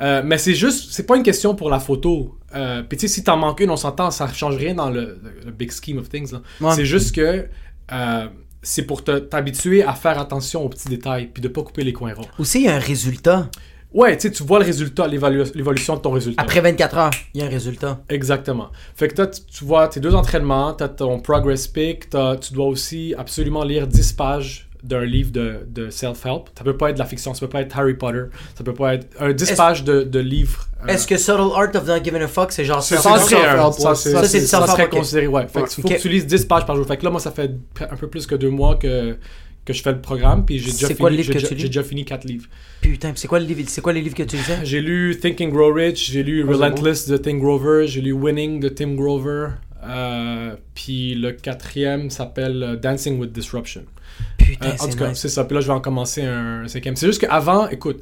Euh, 0.00 0.22
mais 0.24 0.38
c'est 0.38 0.54
juste, 0.54 0.92
c'est 0.92 1.06
pas 1.06 1.16
une 1.16 1.24
question 1.24 1.54
pour 1.56 1.70
la 1.70 1.80
photo. 1.80 2.38
Euh, 2.54 2.82
Puis 2.88 2.96
tu 2.96 3.08
sais, 3.08 3.14
si 3.14 3.24
t'en 3.24 3.36
manques 3.36 3.58
une, 3.60 3.70
on 3.70 3.76
s'entend, 3.76 4.10
ça 4.12 4.28
change 4.32 4.56
rien 4.56 4.74
dans 4.74 4.90
le, 4.90 5.20
le 5.44 5.50
big 5.50 5.72
scheme 5.72 5.98
of 5.98 6.08
things. 6.08 6.32
Ouais. 6.60 6.72
C'est 6.76 6.84
juste 6.84 7.14
que 7.16 7.46
euh, 7.92 8.26
c'est 8.62 8.82
pour 8.82 9.04
t'habituer 9.04 9.82
à 9.82 9.92
faire 9.94 10.18
attention 10.18 10.64
aux 10.64 10.68
petits 10.68 10.88
détails, 10.88 11.26
puis 11.32 11.42
de 11.42 11.48
pas 11.48 11.62
couper 11.62 11.84
les 11.84 11.92
coins 11.92 12.14
ronds. 12.14 12.26
Aussi, 12.38 12.60
il 12.60 12.64
y 12.66 12.68
a 12.68 12.74
un 12.74 12.80
résultat. 12.80 13.50
Ouais, 13.92 14.16
tu 14.16 14.28
sais, 14.28 14.30
tu 14.32 14.42
vois 14.42 14.58
le 14.58 14.66
résultat, 14.66 15.06
l'évolution 15.08 15.96
de 15.96 16.00
ton 16.00 16.10
résultat. 16.10 16.42
Après 16.42 16.60
24 16.60 16.98
heures, 16.98 17.10
il 17.32 17.40
y 17.40 17.44
a 17.44 17.46
un 17.46 17.50
résultat. 17.50 18.00
Exactement. 18.10 18.70
Fait 18.94 19.08
que 19.08 19.14
toi, 19.14 19.26
tu, 19.26 19.40
tu 19.42 19.64
vois 19.64 19.88
tes 19.88 20.00
deux 20.00 20.14
entraînements, 20.14 20.74
t'as 20.74 20.88
ton 20.88 21.20
progress 21.20 21.66
pick, 21.66 22.10
tu 22.10 22.52
dois 22.52 22.66
aussi 22.66 23.14
absolument 23.16 23.64
lire 23.64 23.86
10 23.86 24.12
pages 24.12 24.67
d'un 24.82 25.04
livre 25.04 25.30
de, 25.32 25.60
de 25.68 25.90
self-help. 25.90 26.48
Ça 26.56 26.64
peut 26.64 26.76
pas 26.76 26.90
être 26.90 26.94
de 26.96 26.98
la 27.00 27.06
fiction, 27.06 27.34
ça 27.34 27.40
peut 27.40 27.48
pas 27.48 27.62
être 27.62 27.76
Harry 27.78 27.94
Potter, 27.94 28.22
ça 28.54 28.62
peut 28.64 28.74
pas 28.74 28.94
être 28.94 29.06
un 29.20 29.32
10 29.32 29.42
Est-ce- 29.44 29.56
pages 29.56 29.84
de, 29.84 30.02
de 30.02 30.18
livres. 30.20 30.66
euh, 30.84 30.88
Est-ce 30.92 31.06
que 31.06 31.16
Subtle 31.16 31.52
Art 31.54 31.74
of 31.74 31.86
Not 31.86 32.04
Giving 32.04 32.22
a 32.22 32.28
Fuck, 32.28 32.52
c'est 32.52 32.64
genre 32.64 32.82
C'est- 32.82 32.96
ça? 32.96 33.02
ça, 33.02 33.18
c'est 33.18 33.34
serait 33.34 33.42
self-help, 33.42 33.72
ça, 33.74 33.94
c'est- 33.94 34.10
Ça, 34.12 34.24
c'est 34.24 34.40
du 34.40 34.46
ça 34.46 34.66
serait 34.66 34.88
considéré, 34.88 35.26
ouais. 35.26 35.46
Fait 35.48 35.60
Ouais. 35.60 35.64
que 35.66 35.70
faut 35.72 35.82
Ok. 35.82 35.96
que 35.96 36.00
tu 36.00 36.08
lises 36.08 36.26
10 36.26 36.44
pages 36.44 36.64
par 36.66 36.76
jour. 36.76 36.86
Fait 36.86 36.96
que 36.96 37.04
là, 37.04 37.10
moi, 37.10 37.20
ça 37.20 37.30
fait 37.32 37.50
un 37.80 37.96
peu 37.96 38.06
plus 38.08 38.26
que 38.26 38.34
deux 38.36 38.50
mois 38.50 38.76
que, 38.76 39.16
que 39.64 39.72
je 39.74 39.82
fais 39.82 39.92
le 39.92 40.00
programme, 40.00 40.46
puis 40.46 40.58
j'ai 40.58 40.72
déjà, 40.72 40.86
C'est 40.86 40.94
quoi 40.94 41.10
le 41.10 41.16
fini, 41.16 41.22
livre 41.24 41.26
j'ai 41.26 41.32
que 41.34 41.38
déjà- 41.40 41.48
tu 41.48 41.54
lis? 41.56 41.60
j'ai 41.60 41.68
déjà 41.68 41.82
fini 41.82 42.04
4 42.04 42.24
livres. 42.24 42.46
Putain, 42.80 43.12
c'est 43.16 43.28
quoi, 43.28 43.38
le 43.40 43.44
livre- 43.44 43.62
c'est 43.66 43.80
quoi 43.82 43.92
les 43.92 44.00
livres 44.00 44.14
que 44.14 44.22
tu 44.22 44.36
lisais? 44.36 44.58
J'ai 44.64 44.80
lu 44.80 45.18
Think 45.20 45.40
and 45.42 45.48
Grow 45.48 45.72
Rich, 45.72 46.10
j'ai 46.12 46.22
lu 46.22 46.42
Ah, 46.42 46.46
c'est 46.48 46.54
Relentless 46.54 47.08
de 47.08 47.16
Tim 47.18 47.36
Grover, 47.38 47.86
j'ai 47.86 48.00
lu 48.00 48.12
Winning 48.12 48.60
de 48.60 48.68
Tim 48.70 48.94
Grover, 48.94 49.48
euh, 49.84 50.54
puis 50.74 51.14
le 51.14 51.32
quatrième 51.32 52.08
s'appelle 52.08 52.62
euh, 52.62 52.76
Dancing 52.76 53.18
with 53.18 53.32
Disruption. 53.32 53.82
Putain, 54.52 54.66
Euh, 54.66 54.70
en 54.72 54.84
tout 54.84 54.90
c'est 54.92 54.98
cas, 54.98 55.08
nice. 55.08 55.18
c'est 55.18 55.28
ça. 55.28 55.44
Puis 55.44 55.54
là, 55.54 55.60
je 55.60 55.66
vais 55.66 55.72
en 55.72 55.80
commencer 55.80 56.22
un 56.24 56.66
cinquième. 56.68 56.96
C'est 56.96 57.06
juste 57.06 57.20
qu'avant, 57.20 57.68
écoute, 57.68 58.00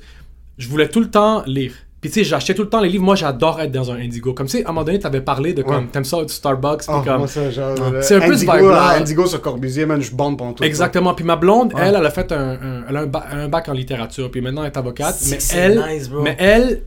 je 0.59 0.69
voulais 0.69 0.89
tout 0.89 1.01
le 1.01 1.11
temps 1.11 1.43
lire. 1.47 1.73
Puis 2.01 2.11
tu 2.11 2.21
sais, 2.21 2.25
j'achetais 2.25 2.55
tout 2.55 2.63
le 2.63 2.69
temps 2.69 2.81
les 2.81 2.89
livres. 2.91 3.03
Moi, 3.05 3.17
j'adore 3.17 3.59
être 3.61 3.73
dans 3.73 3.91
un 3.91 3.97
Indigo. 3.97 4.33
Comme 4.35 4.47
tu 4.47 4.59
sais, 4.59 4.65
à 4.65 4.69
un 4.69 4.73
moment 4.73 4.85
donné, 4.85 4.99
t'avais 4.99 5.23
parlé 5.23 5.55
de 5.55 5.63
comme, 5.63 5.85
Ouais. 5.87 5.91
t'aimes 5.91 6.05
ça 6.05 6.23
du 6.23 6.33
Starbucks, 6.33 6.83
Oh, 6.89 7.01
comme... 7.05 7.23
le 7.23 7.27
C'est 7.27 8.15
un 8.17 8.21
peu 8.21 8.37
ce 8.37 8.45
Indigo, 8.45 8.53
vibe-là. 8.53 8.71
là, 8.71 8.89
Indigo 9.01 9.27
sur 9.27 9.41
Corbusier, 9.41 9.87
man, 9.87 10.01
je 10.01 10.15
bande 10.15 10.39
pendant 10.39 10.53
tout. 10.53 10.63
Exactement. 10.63 11.15
Puis 11.15 11.25
ma 11.25 11.37
blonde, 11.37 11.73
Ouais. 11.75 11.81
elle, 11.85 11.97
elle 11.99 12.07
a 12.07 12.11
fait 12.11 12.31
un, 12.33 12.51
un- 12.51 12.85
elle 12.89 12.97
a 12.97 13.01
un, 13.01 13.07
ba- 13.07 13.27
un 13.33 13.49
bac 13.49 13.69
en 13.69 13.73
littérature. 13.73 14.31
Puis 14.31 14.41
maintenant, 14.41 14.63
elle 14.63 14.71
est 14.73 14.77
avocate. 14.77 15.17
Mais 15.31 15.39
elle, 15.55 15.85
nice, 15.89 16.09
bro. 16.09 16.23
mais 16.23 16.37
elle, 16.39 16.83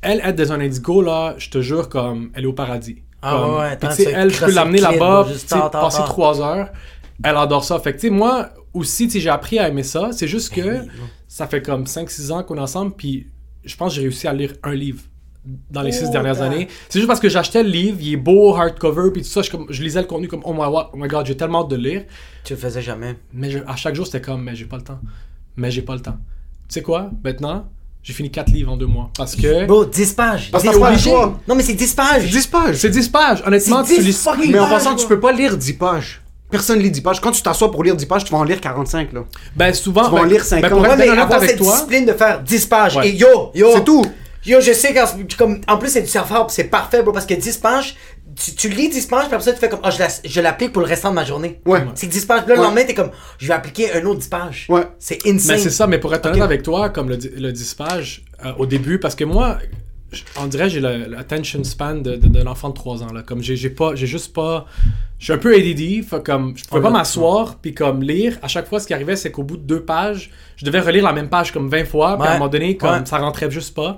elle, 0.00 0.20
être 0.24 0.36
dans 0.36 0.52
un 0.52 0.60
indigo, 0.60 1.02
là, 1.02 1.34
je 1.38 1.50
te 1.50 1.60
jure, 1.60 1.88
comme, 1.88 2.30
elle 2.34 2.44
est 2.44 2.48
au 2.48 2.52
paradis. 2.54 3.02
Ah 3.22 3.30
Comme- 3.38 3.54
ouais, 3.54 3.60
ouais, 3.60 3.76
puis 3.76 4.04
elle, 4.12 4.30
je 4.32 4.44
peux 4.44 4.50
l'amener 4.52 4.78
là-bas, 4.80 5.26
passer 5.72 6.02
trois 6.06 6.40
heures. 6.42 6.68
Elle 7.22 7.36
adore 7.36 7.64
ça. 7.64 7.78
Fait 7.78 7.92
que, 7.92 8.00
tu 8.00 8.08
sais, 8.08 8.10
moi, 8.10 8.50
aussi, 8.72 9.08
j'ai 9.08 9.28
appris 9.30 9.58
à 9.58 9.68
aimer 9.68 9.82
ça. 9.84 10.10
C'est 10.12 10.26
juste 10.28 10.52
que 10.52 10.84
ça 11.28 11.46
fait 11.46 11.62
comme 11.62 11.84
5-6 11.84 12.32
ans 12.32 12.42
qu'on 12.42 12.56
est 12.56 12.60
ensemble, 12.60 12.94
puis 12.96 13.28
je 13.64 13.76
pense 13.76 13.90
que 13.92 13.96
j'ai 13.96 14.02
réussi 14.02 14.26
à 14.26 14.32
lire 14.32 14.52
un 14.62 14.74
livre 14.74 15.02
dans 15.70 15.82
les 15.82 15.92
six 15.92 16.06
Oh, 16.08 16.12
dernières 16.12 16.36
damn. 16.36 16.52
années. 16.52 16.68
C'est 16.88 16.98
juste 16.98 17.06
parce 17.08 17.20
que 17.20 17.28
j'achetais 17.28 17.62
le 17.62 17.68
livre, 17.68 17.98
il 18.00 18.14
est 18.14 18.16
beau, 18.16 18.54
hardcover, 18.56 19.10
puis 19.12 19.22
tout 19.22 19.28
ça, 19.28 19.42
je, 19.42 19.50
comme, 19.50 19.66
je 19.68 19.82
lisais 19.82 20.00
le 20.00 20.06
contenu 20.06 20.26
comme, 20.26 20.40
oh 20.44 20.52
my, 20.54 20.62
oh 20.66 20.84
my 20.96 21.06
god, 21.06 21.26
j'ai 21.26 21.36
tellement 21.36 21.62
hâte 21.62 21.68
de 21.70 21.76
le 21.76 21.82
lire. 21.82 22.04
Tu 22.44 22.54
le 22.54 22.58
faisais 22.58 22.80
jamais. 22.82 23.16
Mais 23.32 23.50
je- 23.50 23.58
à 23.66 23.76
chaque 23.76 23.94
jour, 23.94 24.06
c'était 24.06 24.22
comme, 24.22 24.42
mais 24.42 24.54
j'ai 24.56 24.64
pas 24.64 24.76
le 24.76 24.82
temps. 24.84 25.00
Mais 25.56 25.70
j'ai 25.70 25.82
pas 25.82 25.94
le 25.94 26.00
temps. 26.00 26.16
Tu 26.68 26.74
sais 26.74 26.82
quoi? 26.82 27.10
Maintenant, 27.22 27.68
j'ai 28.02 28.12
fini 28.14 28.30
4 28.30 28.50
livres 28.52 28.72
en 28.72 28.76
2 28.78 28.86
mois. 28.86 29.10
Parce 29.16 29.36
que. 29.36 29.66
Bro, 29.66 29.84
10 29.84 30.12
pages. 30.14 30.50
Parce 30.50 30.64
que 30.64 30.74
obligé. 30.76 31.10
Non, 31.12 31.54
mais 31.54 31.62
c'est 31.62 31.74
10 31.74 31.92
pages. 31.94 32.30
10 32.30 32.46
pages. 32.46 32.76
C'est 32.76 32.90
10 32.90 33.08
pages. 33.10 33.42
Honnêtement, 33.46 33.84
C'est 33.84 33.96
tu 33.96 34.02
10 34.02 34.28
lis. 34.40 34.50
Mais 34.52 34.58
en 34.58 34.68
passant, 34.68 34.96
tu 34.96 35.06
peux 35.06 35.20
pas 35.20 35.32
lire 35.32 35.56
10 35.58 35.74
pages. 35.74 36.22
Personne 36.50 36.78
lit 36.78 36.90
10 36.90 37.00
pages. 37.00 37.20
Quand 37.20 37.32
tu 37.32 37.42
t'assois 37.42 37.70
pour 37.70 37.82
lire 37.82 37.96
10 37.96 38.06
pages, 38.06 38.24
tu 38.24 38.32
vas 38.32 38.38
en 38.38 38.44
lire 38.44 38.60
45, 38.60 39.12
là. 39.12 39.24
Ben, 39.56 39.72
souvent. 39.74 40.04
Tu 40.04 40.10
vas 40.12 40.18
en 40.18 40.22
ben- 40.22 40.28
lire 40.28 40.44
50. 40.44 40.62
ben, 40.62 40.68
pour 40.70 40.80
Ouais, 40.82 40.90
être 40.90 40.98
mais 40.98 41.08
avoir 41.08 41.32
avec 41.34 41.50
cette 41.50 41.58
toi. 41.58 41.72
discipline 41.72 42.06
de 42.06 42.12
faire 42.12 42.40
10 42.42 42.66
pages. 42.66 42.96
Ouais. 42.96 43.08
Et 43.08 43.12
yo, 43.16 43.50
yo. 43.54 43.70
C'est 43.74 43.84
tout. 43.84 44.04
Yo, 44.46 44.60
je 44.60 44.72
sais 44.72 44.92
quand. 44.92 45.06
Comme, 45.38 45.60
en 45.66 45.78
plus, 45.78 45.88
c'est 45.88 46.02
du 46.02 46.06
self-help. 46.08 46.50
C'est 46.50 46.64
parfait, 46.64 47.02
bro. 47.02 47.12
Parce 47.12 47.24
que 47.26 47.32
10 47.34 47.56
pages, 47.56 47.96
tu, 48.36 48.52
tu 48.54 48.68
lis 48.68 48.90
10 48.90 49.06
pages, 49.06 49.24
puis 49.26 49.34
après 49.34 49.44
ça, 49.44 49.52
tu 49.52 49.58
fais 49.58 49.70
comme, 49.70 49.80
oh, 49.82 49.88
je 49.90 49.98
la- 49.98 50.08
je 50.22 50.40
l'applique 50.42 50.72
pour 50.72 50.82
le 50.82 50.88
restant 50.88 51.10
de 51.10 51.14
ma 51.14 51.24
journée. 51.24 51.60
Ouais. 51.64 51.82
C'est 51.94 52.06
10 52.08 52.26
pages. 52.26 52.40
Puis 52.42 52.50
là, 52.50 52.54
le 52.56 52.60
Ouais. 52.60 52.66
lendemain, 52.66 52.84
t'es 52.84 52.94
comme, 52.94 53.10
je 53.38 53.48
vais 53.48 53.54
appliquer 53.54 53.92
un 53.94 54.04
autre 54.04 54.20
10 54.20 54.28
pages. 54.28 54.66
Ouais. 54.68 54.82
C'est 54.98 55.26
insane. 55.26 55.56
Mais 55.56 55.58
c'est 55.62 55.70
ça, 55.70 55.86
mais 55.86 55.98
pour 55.98 56.14
être 56.14 56.26
honnête 56.26 56.42
avec 56.42 56.62
toi, 56.62 56.90
comme 56.90 57.08
le, 57.08 57.16
di- 57.16 57.30
le 57.36 57.52
10 57.52 57.74
pages, 57.74 58.22
euh, 58.44 58.52
au 58.58 58.66
début, 58.66 59.00
parce 59.00 59.14
que 59.14 59.24
moi, 59.24 59.58
on 60.40 60.46
dirait 60.46 60.68
j'ai 60.70 60.80
le- 60.80 61.06
l'attention 61.08 61.62
span 61.64 61.96
de- 61.96 62.16
de- 62.16 62.28
d'un 62.28 62.46
enfant 62.46 62.68
de 62.70 62.74
3 62.74 63.02
ans. 63.02 63.12
Là. 63.12 63.22
Comme 63.22 63.42
j'ai 63.42 63.70
pas, 63.70 63.94
j'ai 63.94 64.06
juste 64.06 64.32
pas. 64.34 64.66
Je 65.18 65.24
suis 65.24 65.32
un 65.32 65.38
peu 65.38 65.54
ADD, 65.54 66.02
fait 66.02 66.22
comme 66.24 66.56
je 66.56 66.64
pouvais 66.64 66.82
pas 66.82 66.90
m'asseoir 66.90 67.56
puis 67.62 67.72
comme 67.74 68.02
lire. 68.02 68.38
À 68.42 68.48
chaque 68.48 68.68
fois, 68.68 68.80
ce 68.80 68.86
qui 68.86 68.94
arrivait, 68.94 69.16
c'est 69.16 69.30
qu'au 69.30 69.42
bout 69.42 69.56
de 69.56 69.62
deux 69.62 69.82
pages, 69.82 70.30
je 70.56 70.64
devais 70.64 70.80
relire 70.80 71.04
la 71.04 71.12
même 71.12 71.28
page 71.28 71.52
comme 71.52 71.68
20 71.68 71.84
fois. 71.86 72.18
Puis 72.18 72.26
à 72.28 72.32
un 72.32 72.34
moment 72.38 72.48
donné, 72.48 72.76
comme 72.76 72.90
Ouais. 72.90 73.06
ça 73.06 73.18
rentrait 73.18 73.50
juste 73.50 73.74
pas. 73.74 73.96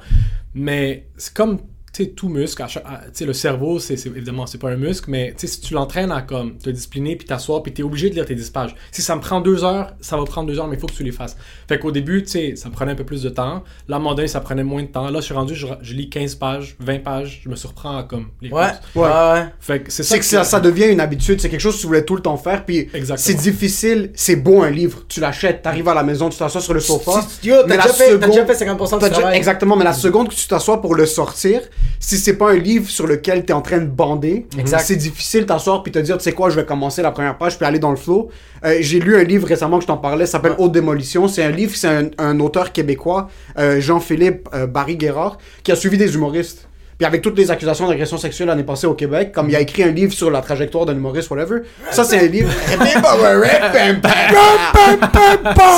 Mais 0.55 1.07
c'est 1.17 1.35
comme 1.35 1.59
sais, 2.05 2.07
tout 2.11 2.29
muscle, 2.29 2.63
tu 2.67 2.79
sais, 3.13 3.25
le 3.25 3.33
cerveau, 3.33 3.79
c'est 3.79 3.97
c'est- 3.97 4.09
évidemment, 4.09 4.47
c'est 4.47 4.59
pas 4.59 4.71
un 4.71 4.77
muscle, 4.77 5.11
mais 5.11 5.31
tu 5.37 5.47
sais, 5.47 5.55
si 5.55 5.61
tu 5.61 5.75
l'entraînes 5.75 6.13
à 6.13 6.23
comme 6.23 6.57
te 6.59 6.71
discipliner, 6.71 7.17
puis 7.17 7.27
t'asseoir, 7.27 7.63
puis 7.63 7.73
t'es 7.73 7.83
obligé 7.83 8.11
de 8.11 8.15
lire 8.15 8.27
tes 8.27 8.35
10 8.35 8.51
pages. 8.51 8.75
Si 8.93 9.03
ça 9.03 9.17
me 9.17 9.21
prend 9.21 9.41
deux 9.41 9.65
heures, 9.65 9.93
ça 10.01 10.17
va 10.17 10.25
prendre 10.25 10.49
deux 10.49 10.59
heures, 10.59 10.67
mais 10.69 10.77
il 10.77 10.81
faut 10.81 10.87
que 10.87 10.93
tu 10.95 11.03
les 11.05 11.13
fasses. 11.13 11.37
Fait 11.69 11.79
qu'au 11.79 11.91
début, 11.93 12.23
tu 12.23 12.31
sais, 12.31 12.57
ça 12.57 12.69
me 12.69 12.75
prenait 12.75 12.93
un 12.93 12.97
peu 12.97 13.05
plus 13.05 13.23
de 13.23 13.29
temps. 13.31 13.63
Là, 13.89 13.97
à 13.97 13.99
un 13.99 14.03
moment 14.03 14.15
donné, 14.15 14.29
ça 14.29 14.41
prenait 14.41 14.65
moins 14.65 14.83
de 14.83 14.89
temps. 14.89 15.09
Là, 15.11 15.21
je 15.21 15.25
suis 15.27 15.35
rendu, 15.35 15.55
je, 15.55 15.67
je 15.83 15.95
lis 15.95 16.09
15 16.11 16.35
pages, 16.37 16.77
20 16.81 17.03
pages, 17.03 17.41
je 17.45 17.49
me 17.49 17.57
surprends 17.57 17.97
à 17.99 18.03
comme 18.03 18.27
les 18.43 18.51
Ouais. 18.51 18.63
Ouais, 18.95 19.03
ouais. 19.03 19.45
Fait 19.61 19.81
que 19.81 19.91
c'est 19.93 20.03
ça 20.03 20.15
C'est 20.15 20.19
que 20.21 20.25
ça, 20.25 20.45
ça 20.45 20.61
devient 20.61 20.87
une 20.87 21.01
habitude, 21.01 21.41
c'est 21.41 21.49
quelque 21.49 21.61
chose 21.61 21.77
que 21.77 21.81
tu 21.81 21.87
voulais 21.87 22.05
tout 22.05 22.17
le 22.17 22.23
temps 22.23 22.37
faire, 22.37 22.65
puis 22.65 22.89
Exactement. 22.95 23.17
c'est 23.19 23.35
difficile, 23.35 24.11
c'est 24.15 24.37
beau 24.37 24.63
un 24.63 24.71
livre, 24.71 25.05
tu 25.09 25.21
l'achètes, 25.21 25.63
t'arrives 25.63 25.89
à 25.89 25.95
la 25.95 26.03
maison, 26.03 26.29
tu 26.29 26.39
t'assois 26.39 26.61
sur 26.61 26.75
le 26.75 26.81
sofa. 26.81 27.25
Yo, 27.43 27.57
t'as 27.63 27.67
mais 27.67 27.77
la 27.77 27.83
déjà, 27.85 27.95
fait- 27.95 28.05
t'as 28.05 28.13
seconde- 28.13 28.31
déjà 28.31 28.47
fait 28.47 28.55
50% 28.55 28.99
T'as 28.99 29.07
du 29.07 29.11
déjà- 29.11 29.21
travail. 29.23 29.37
exactement, 29.39 29.77
mais 29.77 29.85
la 29.85 29.93
seconde 29.93 30.29
que 30.29 30.35
tu 30.35 30.47
t'assois 30.47 30.81
pour 30.81 30.95
le 30.95 31.07
sortir, 31.07 31.61
si 32.01 32.19
c'est 32.19 32.35
pas 32.35 32.51
un 32.51 32.57
livre 32.57 32.89
sur 32.89 33.07
lequel 33.07 33.45
t'es 33.45 33.53
en 33.53 33.63
train 33.63 33.79
de 33.79 33.87
bander, 33.87 34.47
c'est 34.79 34.97
difficile 34.97 35.47
t'asseoir 35.47 35.83
puis 35.83 35.93
te 35.93 35.99
dire, 35.99 36.19
tu 36.19 36.25
sais 36.25 36.33
quoi, 36.33 36.51
je 36.51 36.57
vais 36.57 36.65
commencer 36.65 37.03
la 37.03 37.11
première 37.11 37.37
page 37.39 37.57
puis 37.57 37.67
aller 37.67 37.79
dans 37.79 37.91
le 37.91 37.97
flow. 37.97 38.31
Euh, 38.65 38.77
J'ai 38.81 39.01
lu 39.01 39.17
un 39.17 39.25
livre 39.25 39.47
récemment 39.47 39.79
que 39.79 39.83
je 39.83 39.89
t'en 39.89 39.97
parlais, 39.97 40.27
ça 40.27 40.33
s'appelle 40.33 40.55
Haute 40.59 40.73
Démolition. 40.73 41.29
C'est 41.29 41.43
un 41.43 41.51
livre, 41.51 41.75
c'est 41.75 41.89
un, 41.89 42.09
un 42.19 42.39
auteur 42.41 42.73
québécois, 42.73 43.29
euh, 43.59 43.81
Jean-Philippe 43.81 44.49
euh, 44.55 44.67
Barry 44.67 44.97
Guérard, 44.97 45.39
qui 45.63 45.73
a 45.73 45.77
suivi 45.77 45.99
des 45.99 46.15
humoristes. 46.15 46.69
Puis 46.99 47.05
avec 47.05 47.21
toutes 47.21 47.37
les 47.37 47.51
accusations 47.51 47.87
d'agression 47.87 48.17
sexuelle 48.17 48.49
l'année 48.49 48.65
passée 48.65 48.87
au 48.87 48.95
Québec, 48.95 49.31
comme 49.31 49.51
il 49.51 49.57
a 49.57 49.61
écrit 49.61 49.83
un 49.83 49.91
livre 49.91 50.15
sur 50.15 50.31
la 50.31 50.41
trajectoire 50.41 50.87
d'un 50.87 50.95
humoriste, 50.95 51.29
whatever. 51.31 51.61
Ça, 51.91 52.05
c'est 52.05 52.19
un 52.21 52.27
livre. 52.27 52.51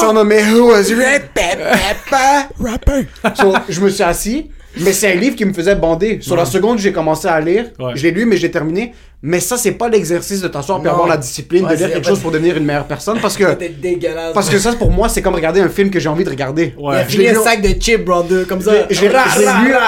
Son 0.01 0.13
nom 0.13 0.31
est 0.31 0.45
Who 0.53 0.69
was 0.71 0.85
Rapping. 0.95 1.59
So, 3.35 3.53
je 3.69 3.81
me 3.81 3.89
suis 3.89 4.05
assis, 4.05 4.49
mais 4.81 4.93
c'est 4.93 5.13
un 5.13 5.15
livre 5.15 5.37
qui 5.37 5.45
me 5.45 5.53
faisait 5.53 5.75
bander. 5.75 6.19
Sur 6.21 6.37
la 6.37 6.45
seconde, 6.45 6.79
j'ai 6.79 6.93
commencé 6.93 7.27
à 7.29 7.41
lire, 7.41 7.67
Ouais. 7.79 7.93
je 7.95 8.03
l'ai 8.03 8.11
lu, 8.11 8.25
mais 8.27 8.37
j'ai 8.37 8.51
terminé. 8.51 8.93
Mais 9.21 9.41
ça, 9.41 9.57
c'est 9.57 9.73
pas 9.73 9.89
l'exercice 9.89 10.41
de 10.41 10.47
t'asseoir 10.47 10.81
puis 10.81 10.89
avoir 10.89 11.09
la 11.09 11.17
discipline 11.17 11.65
Ouais, 11.65 11.73
de 11.75 11.79
lire 11.79 11.93
quelque 11.93 12.07
chose 12.07 12.21
pour 12.21 12.31
devenir 12.31 12.57
une 12.57 12.65
meilleure 12.65 12.87
personne. 12.87 13.19
Parce 13.21 13.37
que, 13.37 13.59
dégueulasse. 13.83 14.33
parce 14.33 14.49
que 14.49 14.59
ça, 14.61 14.73
pour 14.75 14.93
moi, 14.93 15.09
c'est 15.09 15.23
comme 15.23 15.35
regarder 15.35 15.61
un 15.61 15.69
film 15.69 15.91
que 15.91 15.99
j'ai 15.99 16.09
envie 16.09 16.23
de 16.23 16.31
regarder. 16.31 16.73
Ouais. 16.79 17.03
Je 17.09 17.11
fini 17.17 17.29
un 17.29 17.43
sac 17.43 17.61
de 17.61 17.71
chips, 17.81 18.05
brother, 18.05 18.47
comme 18.47 18.61
ça. 18.61 18.87
je 18.89 19.01
l'ai- 19.01 19.09
lu, 19.09 19.15
ra. 19.15 19.25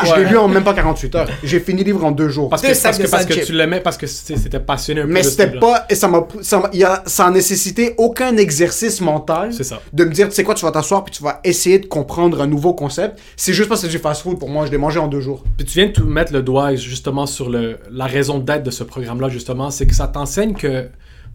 je 0.04 0.14
l'ai 0.16 0.24
Ouais. 0.24 0.30
lu 0.30 0.36
en 0.36 0.48
même 0.48 0.64
pas 0.64 0.74
48 0.74 1.14
heures. 1.14 1.28
J'ai 1.44 1.60
fini 1.60 1.80
le 1.82 1.86
livre 1.92 2.04
en 2.04 2.10
deux 2.10 2.28
jours. 2.28 2.48
Parce 2.48 2.60
que, 2.62 2.82
parce 2.82 2.98
que, 2.98 3.06
parce 3.08 3.24
que 3.26 3.44
tu 3.44 3.52
l'aimais, 3.52 3.80
parce 3.80 3.96
que 3.96 4.06
c'était 4.08 4.58
passionné 4.58 5.02
un 5.02 5.06
peu. 5.06 5.12
Mais 5.12 5.22
c'était 5.22 5.58
pas. 5.60 5.86
Et 5.88 5.94
ça 5.94 6.08
m'a. 6.08 6.26
Ça, 6.42 6.68
y 6.72 6.82
a, 6.82 7.02
ça 7.06 7.26
a 7.26 7.30
nécessité 7.30 7.94
aucun 7.98 8.36
exercice 8.36 9.00
mental. 9.00 9.52
C'est 9.52 9.62
ça. 9.64 9.80
De 9.92 10.04
me 10.04 10.10
dire, 10.10 10.28
tu 10.28 10.34
sais 10.34 10.42
quoi, 10.42 10.54
tu 10.54 10.64
vas 10.64 10.72
t'asseoir 10.72 11.04
puis 11.04 11.14
tu 11.14 11.22
vas 11.22 11.40
essayer 11.44 11.78
de 11.78 11.86
comprendre 11.86 12.40
un 12.40 12.46
nouveau 12.48 12.74
concept. 12.74 13.18
C'est 13.36 13.52
juste 13.52 13.68
parce 13.68 13.82
que 13.82 13.86
c'est 13.86 13.92
du 13.96 13.98
fast-food 14.02 14.40
pour 14.40 14.48
moi. 14.48 14.66
Je 14.66 14.72
l'ai 14.72 14.78
mangé 14.78 14.98
en 14.98 15.06
deux 15.06 15.20
jours. 15.20 15.44
Puis 15.56 15.66
tu 15.66 15.78
viens 15.78 15.86
de 15.86 15.92
tout 15.92 16.04
mettre 16.04 16.32
le 16.32 16.42
doigt 16.42 16.74
justement 16.74 17.26
sur 17.26 17.48
le, 17.48 17.78
la 17.92 18.06
raison 18.06 18.38
d'être 18.38 18.64
de 18.64 18.70
ce 18.72 18.82
justement, 19.28 19.70
c'est 19.70 19.86
que 19.86 19.94
ça 19.94 20.08
t'enseigne 20.08 20.54
que 20.54 20.88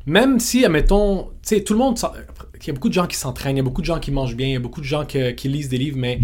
même 0.05 0.39
si, 0.39 0.63
admettons, 0.65 1.25
tu 1.41 1.55
sais, 1.55 1.63
tout 1.63 1.73
le 1.73 1.79
monde, 1.79 1.97
il 2.61 2.67
y 2.67 2.69
a 2.69 2.73
beaucoup 2.73 2.89
de 2.89 2.93
gens 2.93 3.07
qui 3.07 3.15
s'entraînent, 3.17 3.55
il 3.55 3.59
y 3.59 3.61
a 3.61 3.63
beaucoup 3.63 3.81
de 3.81 3.85
gens 3.87 3.99
qui 3.99 4.11
mangent 4.11 4.35
bien, 4.35 4.47
il 4.47 4.53
y 4.53 4.55
a 4.55 4.59
beaucoup 4.59 4.81
de 4.81 4.85
gens 4.85 5.05
que- 5.05 5.31
qui 5.31 5.47
lisent 5.49 5.69
des 5.69 5.77
livres, 5.77 5.97
mais 5.97 6.19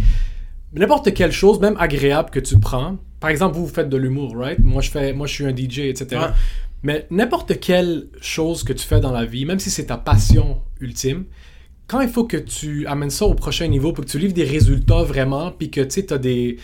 n'importe 0.73 1.13
quelle 1.13 1.31
chose, 1.31 1.59
même 1.59 1.75
agréable 1.79 2.29
que 2.29 2.39
tu 2.39 2.59
prends, 2.59 2.97
par 3.19 3.29
exemple, 3.29 3.55
vous, 3.55 3.65
vous 3.65 3.73
faites 3.73 3.89
de 3.89 3.97
l'humour, 3.97 4.35
right? 4.35 4.59
Moi, 4.59 4.81
je 4.81 4.89
fais, 4.91 5.13
moi, 5.13 5.27
je 5.27 5.33
suis 5.33 5.45
un 5.45 5.55
DJ, 5.55 5.79
etc. 5.89 6.07
Ouais. 6.11 6.27
Mais 6.83 7.05
n'importe 7.11 7.59
quelle 7.59 8.07
chose 8.19 8.63
que 8.63 8.73
tu 8.73 8.85
fais 8.85 8.99
dans 8.99 9.11
la 9.11 9.25
vie, 9.25 9.45
même 9.45 9.59
si 9.59 9.69
c'est 9.69 9.85
ta 9.85 9.97
passion 9.97 10.61
ultime, 10.79 11.25
quand 11.87 12.01
il 12.01 12.09
faut 12.09 12.23
que 12.23 12.37
tu 12.37 12.87
amènes 12.87 13.09
ça 13.09 13.25
au 13.25 13.33
prochain 13.35 13.67
niveau, 13.67 13.93
pour 13.93 14.05
que 14.05 14.09
tu 14.09 14.17
livres 14.17 14.33
des 14.33 14.45
résultats 14.45 15.03
vraiment, 15.03 15.51
puis 15.51 15.69
que 15.69 15.81
tu 15.81 16.03
as 16.11 16.17
des 16.17 16.57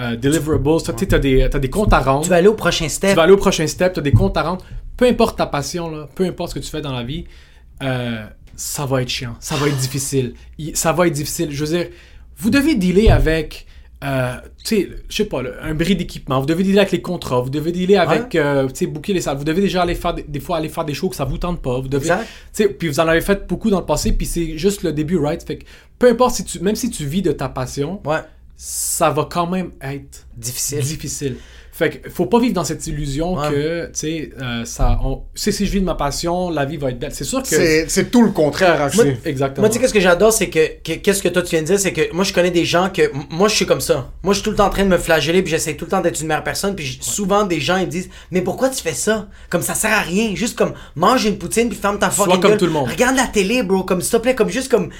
euh, 0.00 0.16
deliverables, 0.16 0.82
tu 0.82 0.90
as 1.14 1.18
des, 1.18 1.70
comptes 1.70 1.92
à 1.92 2.00
rendre, 2.00 2.22
Tu 2.24 2.30
vas 2.30 2.36
aller 2.36 2.48
au 2.48 2.54
prochain 2.54 2.86
tu 2.86 2.90
step. 2.90 3.14
vas 3.16 3.22
aller 3.24 3.32
au 3.32 3.36
prochain 3.36 3.66
step, 3.66 3.92
tu 3.94 4.00
as 4.00 4.02
des 4.02 4.12
comptes 4.12 4.36
à 4.36 4.42
rendre, 4.42 4.64
peu 4.96 5.06
importe 5.06 5.36
ta 5.38 5.46
passion, 5.46 5.90
là, 5.90 6.08
peu 6.14 6.24
importe 6.24 6.50
ce 6.50 6.54
que 6.54 6.64
tu 6.64 6.70
fais 6.70 6.80
dans 6.80 6.92
la 6.92 7.02
vie, 7.02 7.24
euh, 7.82 8.24
ça 8.56 8.86
va 8.86 9.02
être 9.02 9.08
chiant, 9.08 9.34
ça 9.40 9.56
va 9.56 9.68
être 9.68 9.76
difficile, 9.78 10.34
Il- 10.58 10.76
ça 10.76 10.92
va 10.92 11.06
être 11.06 11.12
difficile. 11.12 11.48
Je 11.50 11.64
veux 11.64 11.76
dire, 11.76 11.88
vous 12.38 12.50
devez 12.50 12.74
dealer 12.74 13.10
avec, 13.10 13.66
euh, 14.04 14.34
tu 14.64 14.76
sais, 14.76 14.88
je 15.08 15.16
sais 15.16 15.24
pas, 15.24 15.42
un 15.62 15.74
bris 15.74 15.96
d'équipement, 15.96 16.40
vous 16.40 16.46
devez 16.46 16.62
dealer 16.62 16.78
avec 16.80 16.92
les 16.92 17.02
contrats, 17.02 17.40
vous 17.40 17.50
devez 17.50 17.72
dealer 17.72 17.96
avec, 17.96 18.34
euh, 18.34 18.66
tu 18.68 18.74
sais, 18.74 18.86
booker 18.86 19.12
les 19.12 19.20
salles, 19.20 19.36
vous 19.36 19.44
devez 19.44 19.60
déjà 19.60 19.82
aller 19.82 19.94
faire, 19.94 20.14
des, 20.14 20.22
des 20.22 20.40
fois 20.40 20.56
aller 20.58 20.68
faire 20.68 20.84
des 20.84 20.94
shows 20.94 21.08
que 21.10 21.16
ça 21.16 21.24
vous 21.24 21.38
tente 21.38 21.60
pas, 21.60 21.78
vous 21.80 21.88
devez, 21.88 22.08
tu 22.08 22.14
sais, 22.52 22.68
puis 22.68 22.88
vous 22.88 23.00
en 23.00 23.08
avez 23.08 23.20
fait 23.20 23.46
beaucoup 23.48 23.70
dans 23.70 23.80
le 23.80 23.86
passé, 23.86 24.12
puis 24.12 24.26
c'est 24.26 24.56
juste 24.58 24.82
le 24.82 24.92
début, 24.92 25.18
right? 25.18 25.42
Fait 25.46 25.58
que 25.58 25.64
peu 25.98 26.08
importe 26.10 26.34
si 26.36 26.44
tu, 26.44 26.60
même 26.60 26.76
si 26.76 26.90
tu 26.90 27.04
vis 27.04 27.22
de 27.22 27.32
ta 27.32 27.48
passion, 27.48 28.00
Ouais. 28.04 28.18
Ça 28.56 29.10
va 29.10 29.26
quand 29.30 29.46
même 29.46 29.72
être 29.80 30.26
Difficile. 30.36 30.80
difficile. 30.80 31.36
Fait 31.74 31.88
que 31.88 32.10
faut 32.10 32.26
pas 32.26 32.38
vivre 32.38 32.52
dans 32.52 32.64
cette 32.64 32.86
illusion 32.86 33.34
Ouais. 33.34 33.48
que, 33.50 33.84
tu 33.86 33.90
sais, 33.94 34.30
euh, 34.42 34.62
ça, 34.66 34.98
on, 35.02 35.22
sais, 35.34 35.52
si 35.52 35.64
je 35.64 35.72
vis 35.72 35.80
de 35.80 35.86
ma 35.86 35.94
passion, 35.94 36.50
la 36.50 36.66
vie 36.66 36.76
va 36.76 36.90
être 36.90 36.98
belle. 36.98 37.14
C'est 37.14 37.24
sûr 37.24 37.42
que. 37.42 37.48
C'est 37.48 37.86
c'est 37.88 38.10
tout 38.10 38.22
le 38.22 38.30
contraire, 38.30 38.90
Moi. 38.94 39.04
Exactement. 39.24 39.62
Moi, 39.62 39.68
tu 39.70 39.74
sais, 39.76 39.80
qu'est-ce 39.80 39.94
que 39.94 40.00
j'adore, 40.00 40.34
c'est 40.34 40.50
que, 40.50 40.66
que- 40.84 40.98
qu'est-ce 40.98 41.22
que 41.22 41.28
toi 41.30 41.40
tu 41.40 41.50
viens 41.52 41.62
de 41.62 41.66
dire, 41.66 41.80
c'est 41.80 41.94
que 41.94 42.12
moi, 42.12 42.24
je 42.24 42.32
connais 42.34 42.50
des 42.50 42.66
gens 42.66 42.90
que, 42.90 43.10
moi, 43.30 43.48
je 43.48 43.54
suis 43.56 43.64
comme 43.64 43.80
ça. 43.80 44.10
Moi, 44.22 44.34
je 44.34 44.40
suis 44.40 44.44
tout 44.44 44.50
le 44.50 44.56
temps 44.56 44.66
en 44.66 44.70
train 44.70 44.84
de 44.84 44.88
me 44.90 44.98
flageller, 44.98 45.40
puis 45.42 45.50
j'essaie 45.50 45.74
tout 45.74 45.86
le 45.86 45.90
temps 45.90 46.02
d'être 46.02 46.20
une 46.20 46.26
meilleure 46.26 46.44
personne, 46.44 46.74
puis 46.76 46.98
souvent, 47.00 47.44
des 47.44 47.58
gens, 47.60 47.78
ils 47.78 47.86
me 47.86 47.90
disent, 47.90 48.10
mais 48.30 48.42
pourquoi 48.42 48.68
tu 48.68 48.82
fais 48.82 48.92
ça? 48.92 49.28
Comme 49.48 49.62
ça 49.62 49.74
sert 49.74 49.92
à 49.92 50.00
rien. 50.02 50.34
Juste 50.34 50.58
comme, 50.58 50.74
mange 50.94 51.24
une 51.24 51.38
poutine, 51.38 51.70
puis 51.70 51.78
ferme 51.78 51.98
ta 51.98 52.10
Sois 52.10 52.26
fucking 52.26 52.40
comme 52.42 52.50
gueule. 52.50 52.58
tout 52.58 52.66
le 52.66 52.72
monde. 52.72 52.90
Regarde 52.90 53.16
la 53.16 53.26
télé, 53.28 53.62
bro, 53.62 53.82
comme, 53.82 54.02
s'il 54.02 54.10
te 54.12 54.16
plaît, 54.18 54.34
comme 54.34 54.50
juste 54.50 54.70
comme, 54.70 54.90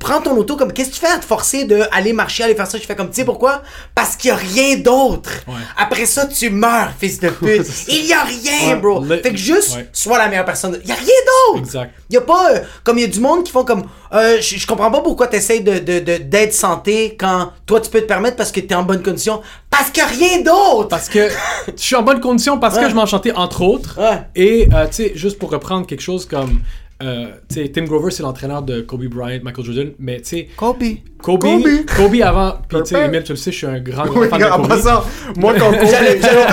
prends 0.00 0.20
ton 0.20 0.36
auto, 0.36 0.56
comme, 0.56 0.72
qu'est-ce 0.72 0.88
que 0.90 0.94
tu 0.94 1.00
fais 1.00 1.06
à 1.12 1.18
te 1.18 1.24
forcer 1.24 1.64
de 1.64 1.82
aller 1.92 2.12
marcher, 2.12 2.42
aller 2.42 2.56
faire 2.56 2.66
ça? 2.66 2.76
Je 2.76 2.82
fais 2.82 2.96
comme, 2.96 3.10
tu 3.10 3.14
sais 3.16 3.24
pourquoi? 3.24 3.62
Parce 3.94 4.16
qu'il 4.16 4.28
y 4.28 4.32
a 4.32 4.36
rien 4.36 4.76
d'autre. 4.78 5.30
Ouais. 5.46 5.54
Après 5.76 6.06
ça, 6.08 6.26
tu 6.26 6.50
meurs, 6.50 6.90
fils 6.98 7.20
de 7.20 7.28
pute. 7.30 7.66
Il 7.88 8.06
y 8.06 8.12
a 8.12 8.22
rien, 8.24 8.74
Ouais, 8.74 8.80
bro. 8.80 9.04
le- 9.04 9.18
Fait 9.18 9.30
que 9.30 9.36
juste, 9.36 9.76
ouais. 9.76 9.88
sois 9.92 10.18
la 10.18 10.28
meilleure 10.28 10.44
personne. 10.44 10.78
Il 10.82 10.88
y 10.88 10.92
a 10.92 10.96
rien 10.96 11.06
d'autre. 11.52 11.58
Exact. 11.64 11.92
Y 12.10 12.16
a 12.16 12.20
pas 12.22 12.52
euh, 12.54 12.60
comme 12.84 12.98
il 12.98 13.02
y 13.02 13.04
a 13.04 13.08
du 13.08 13.20
monde 13.20 13.44
qui 13.44 13.52
font 13.52 13.64
comme 13.64 13.84
euh, 14.12 14.38
je 14.40 14.66
comprends 14.66 14.90
pas 14.90 15.00
pourquoi 15.00 15.26
t'essayes 15.26 15.60
de 15.62 15.78
de- 15.78 15.98
de- 16.00 16.16
d'être 16.16 16.54
santé 16.54 17.16
quand 17.20 17.52
toi 17.66 17.80
tu 17.80 17.90
peux 17.90 18.00
te 18.00 18.06
permettre 18.06 18.36
parce 18.36 18.50
que 18.50 18.60
t'es 18.60 18.74
en 18.74 18.82
bonne 18.82 19.02
condition 19.02 19.42
parce 19.70 19.90
que 19.90 20.00
rien 20.00 20.40
d'autre. 20.40 20.88
Parce 20.88 21.08
que 21.08 21.28
je 21.76 21.82
suis 21.82 21.94
en 21.96 22.02
bonne 22.02 22.20
condition 22.20 22.58
parce 22.58 22.76
Ouais. 22.76 22.82
que 22.84 22.88
je 22.90 22.94
m'en 22.94 23.06
chantais 23.06 23.32
entre 23.32 23.62
autres. 23.62 23.98
Et, 24.34 24.68
euh, 24.74 24.86
tu 24.86 24.92
sais, 24.94 25.12
juste 25.14 25.38
pour 25.38 25.50
reprendre 25.50 25.86
quelque 25.86 26.00
chose 26.02 26.26
comme. 26.26 26.60
Euh, 27.02 27.26
tu 27.48 27.62
sais, 27.62 27.68
Tim 27.70 27.84
Grover, 27.84 28.10
c'est 28.10 28.22
l'entraîneur 28.22 28.62
de 28.62 28.80
Kobe 28.80 29.04
Bryant, 29.06 29.40
Michael 29.42 29.64
Jordan, 29.64 29.90
mais 29.98 30.16
tu 30.20 30.24
sais, 30.28 30.48
Kobe. 30.56 30.82
Kobe, 31.22 31.40
Kobe. 31.42 31.86
Kobe 31.96 32.14
avant, 32.22 32.54
puis 32.68 32.78
tu 32.82 32.94
sais. 32.94 33.04
Emile, 33.04 33.22
tu 33.24 33.32
le 33.32 33.36
sais, 33.36 33.52
je 33.52 33.56
suis 33.56 33.66
un 33.66 33.78
grand, 33.80 34.04
grand 34.06 34.20
Oui, 34.20 34.28
fan 34.28 34.40
de 34.40 34.44
en 34.46 34.56
Kobe. 34.56 34.68
passant, 34.68 35.04
moi, 35.36 35.54
quand 35.58 35.70
Kobe- 35.72 35.86
J'allais 35.90 36.20
j'allais- 36.20 36.46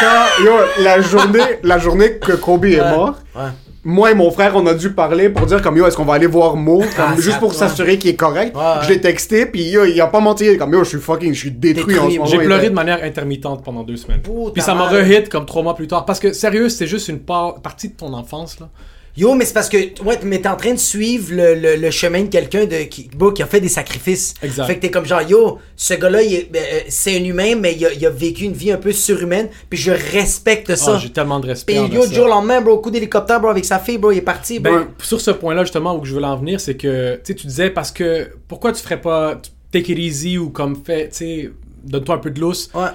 quand- 0.00 0.44
yo, 0.44 0.52
la 0.82 1.00
journée, 1.00 1.40
la 1.62 1.78
journée 1.78 2.12
que 2.18 2.32
Kobe 2.32 2.64
est 2.66 2.78
mort, 2.80 3.14
Ouais. 3.34 3.42
Moi 3.86 4.10
et 4.10 4.14
mon 4.14 4.30
frère, 4.30 4.52
on 4.56 4.66
a 4.66 4.74
dû 4.74 4.92
parler 4.92 5.30
pour 5.30 5.46
dire 5.46 5.62
comme 5.62 5.76
yo, 5.76 5.86
est-ce 5.86 5.96
qu'on 5.96 6.04
va 6.04 6.14
aller 6.14 6.26
voir 6.26 6.56
Mo, 6.56 6.80
comme, 6.80 6.88
Ah, 6.98 7.14
juste 7.18 7.38
pour 7.38 7.54
s'assurer 7.54 7.98
qu'il 7.98 8.10
est 8.10 8.16
correct. 8.16 8.54
Ouais, 8.54 8.60
ouais. 8.62 8.68
Je 8.82 8.88
l'ai 8.90 9.00
texté, 9.00 9.46
puis 9.46 9.62
yo, 9.70 9.84
il 9.84 9.98
a 10.00 10.08
pas 10.08 10.20
menti, 10.20 10.44
il 10.44 10.50
est 10.50 10.56
comme 10.56 10.72
yo, 10.72 10.82
je 10.84 10.88
suis 10.90 10.98
fucking, 10.98 11.32
je 11.32 11.38
suis 11.38 11.50
détruit, 11.52 11.94
Détruit. 11.94 11.98
en 11.98 12.10
ce 12.10 12.16
moment. 12.18 12.26
J'ai 12.30 12.38
pleuré 12.38 12.60
était- 12.62 12.70
de 12.70 12.74
manière 12.74 13.02
intermittente 13.02 13.64
pendant 13.64 13.84
deux 13.84 13.96
semaines. 13.96 14.20
Puis 14.52 14.62
ça 14.62 14.74
m'a 14.74 14.88
re-hit 14.88 15.28
comme 15.28 15.46
trois 15.46 15.62
mois 15.62 15.74
plus 15.76 15.86
tard. 15.86 16.04
Parce 16.04 16.18
que 16.20 16.32
sérieux, 16.32 16.68
c'était 16.68 16.86
juste 16.88 17.08
une 17.08 17.20
part- 17.20 17.60
partie 17.62 17.88
de 17.88 17.94
ton 17.94 18.12
enfance. 18.12 18.58
là. 18.60 18.68
Yo, 19.16 19.34
mais 19.34 19.46
c'est 19.46 19.54
parce 19.54 19.70
que 19.70 19.76
ouais, 20.02 20.18
mais 20.24 20.40
t'es 20.40 20.48
en 20.48 20.56
train 20.56 20.74
de 20.74 20.78
suivre 20.78 21.32
le, 21.34 21.54
le, 21.54 21.76
le 21.76 21.90
chemin 21.90 22.22
de 22.24 22.28
quelqu'un 22.28 22.66
de 22.66 22.82
qui, 22.84 23.08
qui 23.08 23.42
a 23.42 23.46
fait 23.46 23.60
des 23.60 23.68
sacrifices. 23.68 24.34
Exact. 24.42 24.66
Fait 24.66 24.76
que 24.76 24.80
t'es 24.80 24.90
comme 24.90 25.06
genre 25.06 25.22
yo, 25.22 25.58
ce 25.74 25.94
gars-là, 25.94 26.18
ben, 26.50 26.62
euh, 26.62 26.80
c'est 26.88 27.18
un 27.18 27.24
humain, 27.24 27.54
mais 27.56 27.74
il 27.74 27.86
a, 27.86 27.92
il 27.94 28.04
a 28.04 28.10
vécu 28.10 28.44
une 28.44 28.52
vie 28.52 28.70
un 28.72 28.76
peu 28.76 28.92
surhumaine, 28.92 29.48
puis 29.70 29.78
je 29.78 29.90
respecte 29.90 30.74
ça. 30.76 30.96
Ah, 30.96 30.98
J'ai 30.98 31.10
tellement 31.10 31.40
de 31.40 31.46
respect. 31.46 31.78
Envers 31.78 32.02
yo, 32.02 32.06
du 32.06 32.14
jour 32.14 32.26
au 32.26 32.28
lendemain, 32.28 32.60
bro, 32.60 32.78
coup 32.78 32.90
d'hélicoptère, 32.90 33.40
bro, 33.40 33.48
avec 33.50 33.64
sa 33.64 33.78
fille, 33.78 33.96
bro, 33.96 34.12
il 34.12 34.18
est 34.18 34.22
parti, 34.22 34.60
bro. 34.60 34.72
Ben, 34.74 34.88
sur 35.02 35.20
ce 35.20 35.30
point-là, 35.30 35.64
justement, 35.64 35.96
où 35.98 36.04
je 36.04 36.12
voulais 36.12 36.26
en 36.26 36.36
venir, 36.36 36.60
c'est 36.60 36.76
que 36.76 37.14
tu 37.16 37.20
sais, 37.24 37.34
tu 37.34 37.46
disais 37.46 37.70
parce 37.70 37.90
que 37.92 38.28
pourquoi 38.48 38.72
tu 38.72 38.82
ferais 38.82 39.00
pas 39.00 39.40
take 39.72 39.92
it 39.92 39.98
easy 39.98 40.36
ou 40.36 40.50
comme 40.50 40.76
fait, 40.84 41.08
tu 41.08 41.16
sais, 41.16 41.50
donne-toi 41.84 42.16
un 42.16 42.18
peu 42.18 42.30
de 42.30 42.40
lousse. 42.40 42.70
Ouais. 42.74 42.88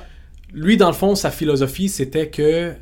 Lui, 0.54 0.78
dans 0.78 0.88
le 0.88 0.94
fond, 0.94 1.16
sa 1.16 1.32
philosophie, 1.32 1.90
c'était 1.90 2.28
que 2.28 2.74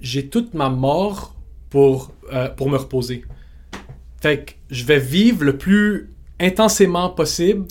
j'ai 0.00 0.26
toute 0.26 0.54
ma 0.54 0.68
mort 0.68 1.35
pour, 1.70 2.12
euh, 2.32 2.48
pour 2.48 2.70
me 2.70 2.76
reposer. 2.76 3.24
Fait 4.20 4.44
que 4.44 4.52
je 4.70 4.84
vais 4.84 4.98
vivre 4.98 5.44
le 5.44 5.56
plus 5.56 6.10
intensément 6.40 7.10
possible, 7.10 7.66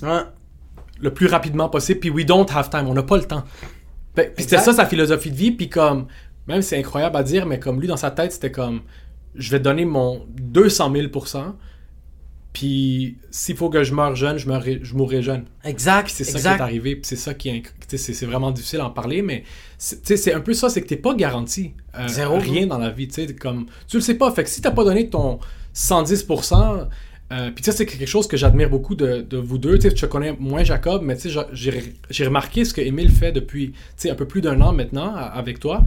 le 0.99 1.13
plus 1.13 1.27
rapidement 1.27 1.69
possible, 1.69 1.99
puis 1.99 2.09
we 2.09 2.25
don't 2.25 2.47
have 2.51 2.69
time, 2.69 2.87
on 2.87 2.93
n'a 2.93 3.03
pas 3.03 3.17
le 3.17 3.25
temps. 3.25 3.43
Puis 4.15 4.25
c'était 4.37 4.57
ça 4.57 4.73
sa 4.73 4.85
philosophie 4.85 5.31
de 5.31 5.35
vie, 5.35 5.51
puis 5.51 5.69
comme, 5.69 6.07
même 6.47 6.61
c'est 6.61 6.77
incroyable 6.77 7.17
à 7.17 7.23
dire, 7.23 7.45
mais 7.45 7.59
comme 7.59 7.79
lui 7.79 7.87
dans 7.87 7.97
sa 7.97 8.11
tête, 8.11 8.31
c'était 8.31 8.51
comme, 8.51 8.81
je 9.35 9.51
vais 9.51 9.59
donner 9.59 9.85
mon 9.85 10.25
200 10.29 10.91
000 10.93 11.07
puis 12.55 13.17
s'il 13.29 13.55
faut 13.57 13.69
que 13.69 13.83
je 13.83 13.93
meure 13.93 14.15
jeune, 14.15 14.37
je, 14.37 14.47
meurerai- 14.49 14.79
je 14.81 14.95
mourrai 14.95 15.21
jeune. 15.21 15.43
Exact. 15.65 16.09
C'est 16.09 16.23
ça 16.23 16.39
qui 16.39 16.45
est 16.59 16.63
arrivé, 16.63 16.99
c'est 17.03 17.15
ça 17.17 17.33
qui 17.33 17.49
est, 17.49 17.63
c'est 17.97 18.25
vraiment 18.25 18.51
difficile 18.51 18.79
à 18.79 18.85
en 18.85 18.89
parler, 18.91 19.21
mais 19.21 19.43
c'est 19.77 19.97
tu 20.01 20.07
sais, 20.07 20.17
c'est 20.17 20.33
un 20.33 20.39
peu 20.39 20.53
ça, 20.53 20.69
c'est 20.69 20.81
que 20.81 20.87
t'es 20.87 20.95
pas 20.95 21.13
garanti 21.15 21.73
euh, 21.99 22.07
Zéro, 22.07 22.37
rien 22.39 22.65
dans 22.65 22.77
la 22.77 22.89
vie, 22.91 23.07
comme 23.39 23.65
tu 23.87 23.97
le 23.97 24.01
sais 24.01 24.15
pas, 24.15 24.31
fait 24.31 24.43
que 24.45 24.49
si 24.49 24.61
t'as 24.61 24.71
pas 24.71 24.83
donné 24.85 25.09
ton 25.09 25.39
110%, 25.75 26.87
euh, 27.31 27.51
puis 27.51 27.63
tu 27.63 27.71
sais, 27.71 27.77
c'est 27.77 27.85
quelque 27.85 28.05
chose 28.05 28.27
que 28.27 28.37
j'admire 28.37 28.69
beaucoup 28.69 28.95
de, 28.95 29.21
de 29.21 29.37
vous 29.37 29.57
deux, 29.57 29.77
tu 29.79 29.89
je 29.95 30.05
connais 30.05 30.33
moins 30.39 30.63
Jacob, 30.63 31.01
mais 31.03 31.15
tu 31.15 31.23
sais, 31.23 31.29
j'a- 31.29 31.47
j'ai 32.09 32.25
remarqué 32.25 32.63
ce 32.65 32.73
que 32.73 32.81
Émile 32.81 33.09
fait 33.11 33.31
depuis, 33.31 33.73
un 34.09 34.15
peu 34.15 34.27
plus 34.27 34.41
d'un 34.41 34.61
an 34.61 34.71
maintenant 34.73 35.13
avec 35.15 35.59
toi. 35.59 35.83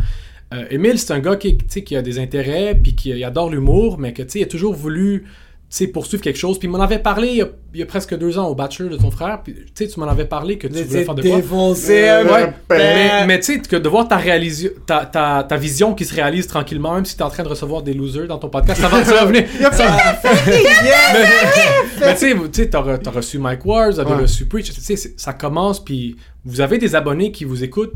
Euh, 0.54 0.64
Émile, 0.70 0.98
c'est 0.98 1.12
un 1.12 1.20
gars 1.20 1.36
qui, 1.36 1.56
qui 1.58 1.94
a 1.96 2.02
des 2.02 2.18
intérêts, 2.18 2.74
puis 2.74 2.94
qui 2.94 3.22
adore 3.22 3.50
l'humour, 3.50 3.98
mais 3.98 4.12
que 4.12 4.22
tu 4.22 4.30
sais, 4.30 4.38
il 4.40 4.42
a 4.42 4.46
toujours 4.46 4.74
voulu 4.74 5.24
sais, 5.76 5.86
poursuivre 5.88 6.22
quelque 6.22 6.38
chose. 6.38 6.58
Puis 6.58 6.66
il 6.68 6.70
m'en 6.70 6.80
avait 6.80 6.98
parlé 6.98 7.28
il 7.28 7.36
y, 7.36 7.42
a, 7.42 7.48
il 7.74 7.80
y 7.80 7.82
a 7.82 7.86
presque 7.86 8.16
deux 8.16 8.38
ans 8.38 8.46
au 8.48 8.54
bachelor 8.54 8.90
de 8.90 8.96
ton 8.96 9.10
frère. 9.10 9.42
Puis 9.42 9.54
tu 9.54 9.62
sais, 9.74 9.88
tu 9.88 10.00
m'en 10.00 10.06
avais 10.06 10.24
parlé 10.24 10.56
que 10.58 10.66
tu 10.66 10.82
voulais 10.82 11.04
faire 11.04 11.14
de 11.14 11.22
quoi. 11.22 11.36
défoncé, 11.36 12.08
Euh, 12.08 12.24
ouais. 12.24 12.52
Mais, 12.70 13.26
mais 13.26 13.38
tu 13.40 13.54
sais, 13.54 13.58
que 13.60 13.76
de 13.76 13.88
voir 13.88 14.08
ta, 14.08 14.18
ta, 14.86 15.04
ta, 15.06 15.44
ta 15.48 15.56
vision 15.56 15.94
qui 15.94 16.04
se 16.04 16.14
réalise 16.14 16.46
tranquillement, 16.46 16.94
même 16.94 17.04
si 17.04 17.16
tu 17.16 17.20
es 17.22 17.24
en 17.24 17.30
train 17.30 17.42
de 17.42 17.48
recevoir 17.48 17.82
des 17.82 17.92
losers 17.94 18.26
dans 18.28 18.38
ton 18.38 18.48
podcast, 18.48 18.80
ça 18.80 18.88
va, 18.88 19.04
ça 19.04 19.12
va 19.14 19.24
venir. 19.26 19.44
Ça- 19.72 20.18
mais 20.22 21.26
mais 22.00 22.14
tu 22.14 22.20
sais, 22.20 22.32
vous- 22.32 22.48
tu 22.48 22.62
sais, 22.62 22.70
t'as 22.70 22.98
t'as 22.98 23.10
reçu 23.10 23.38
Mike 23.38 23.64
Wars, 23.64 23.90
vous 23.92 24.00
avez 24.00 24.12
Ouais. 24.14 24.22
reçu 24.22 24.46
Preach, 24.46 24.72
tu 24.72 24.80
sais, 24.80 24.96
ça 25.16 25.32
commence, 25.32 25.84
puis 25.84 26.16
vous 26.44 26.60
avez 26.60 26.78
des 26.78 26.94
abonnés 26.94 27.32
qui 27.32 27.44
vous 27.44 27.62
écoutent, 27.64 27.94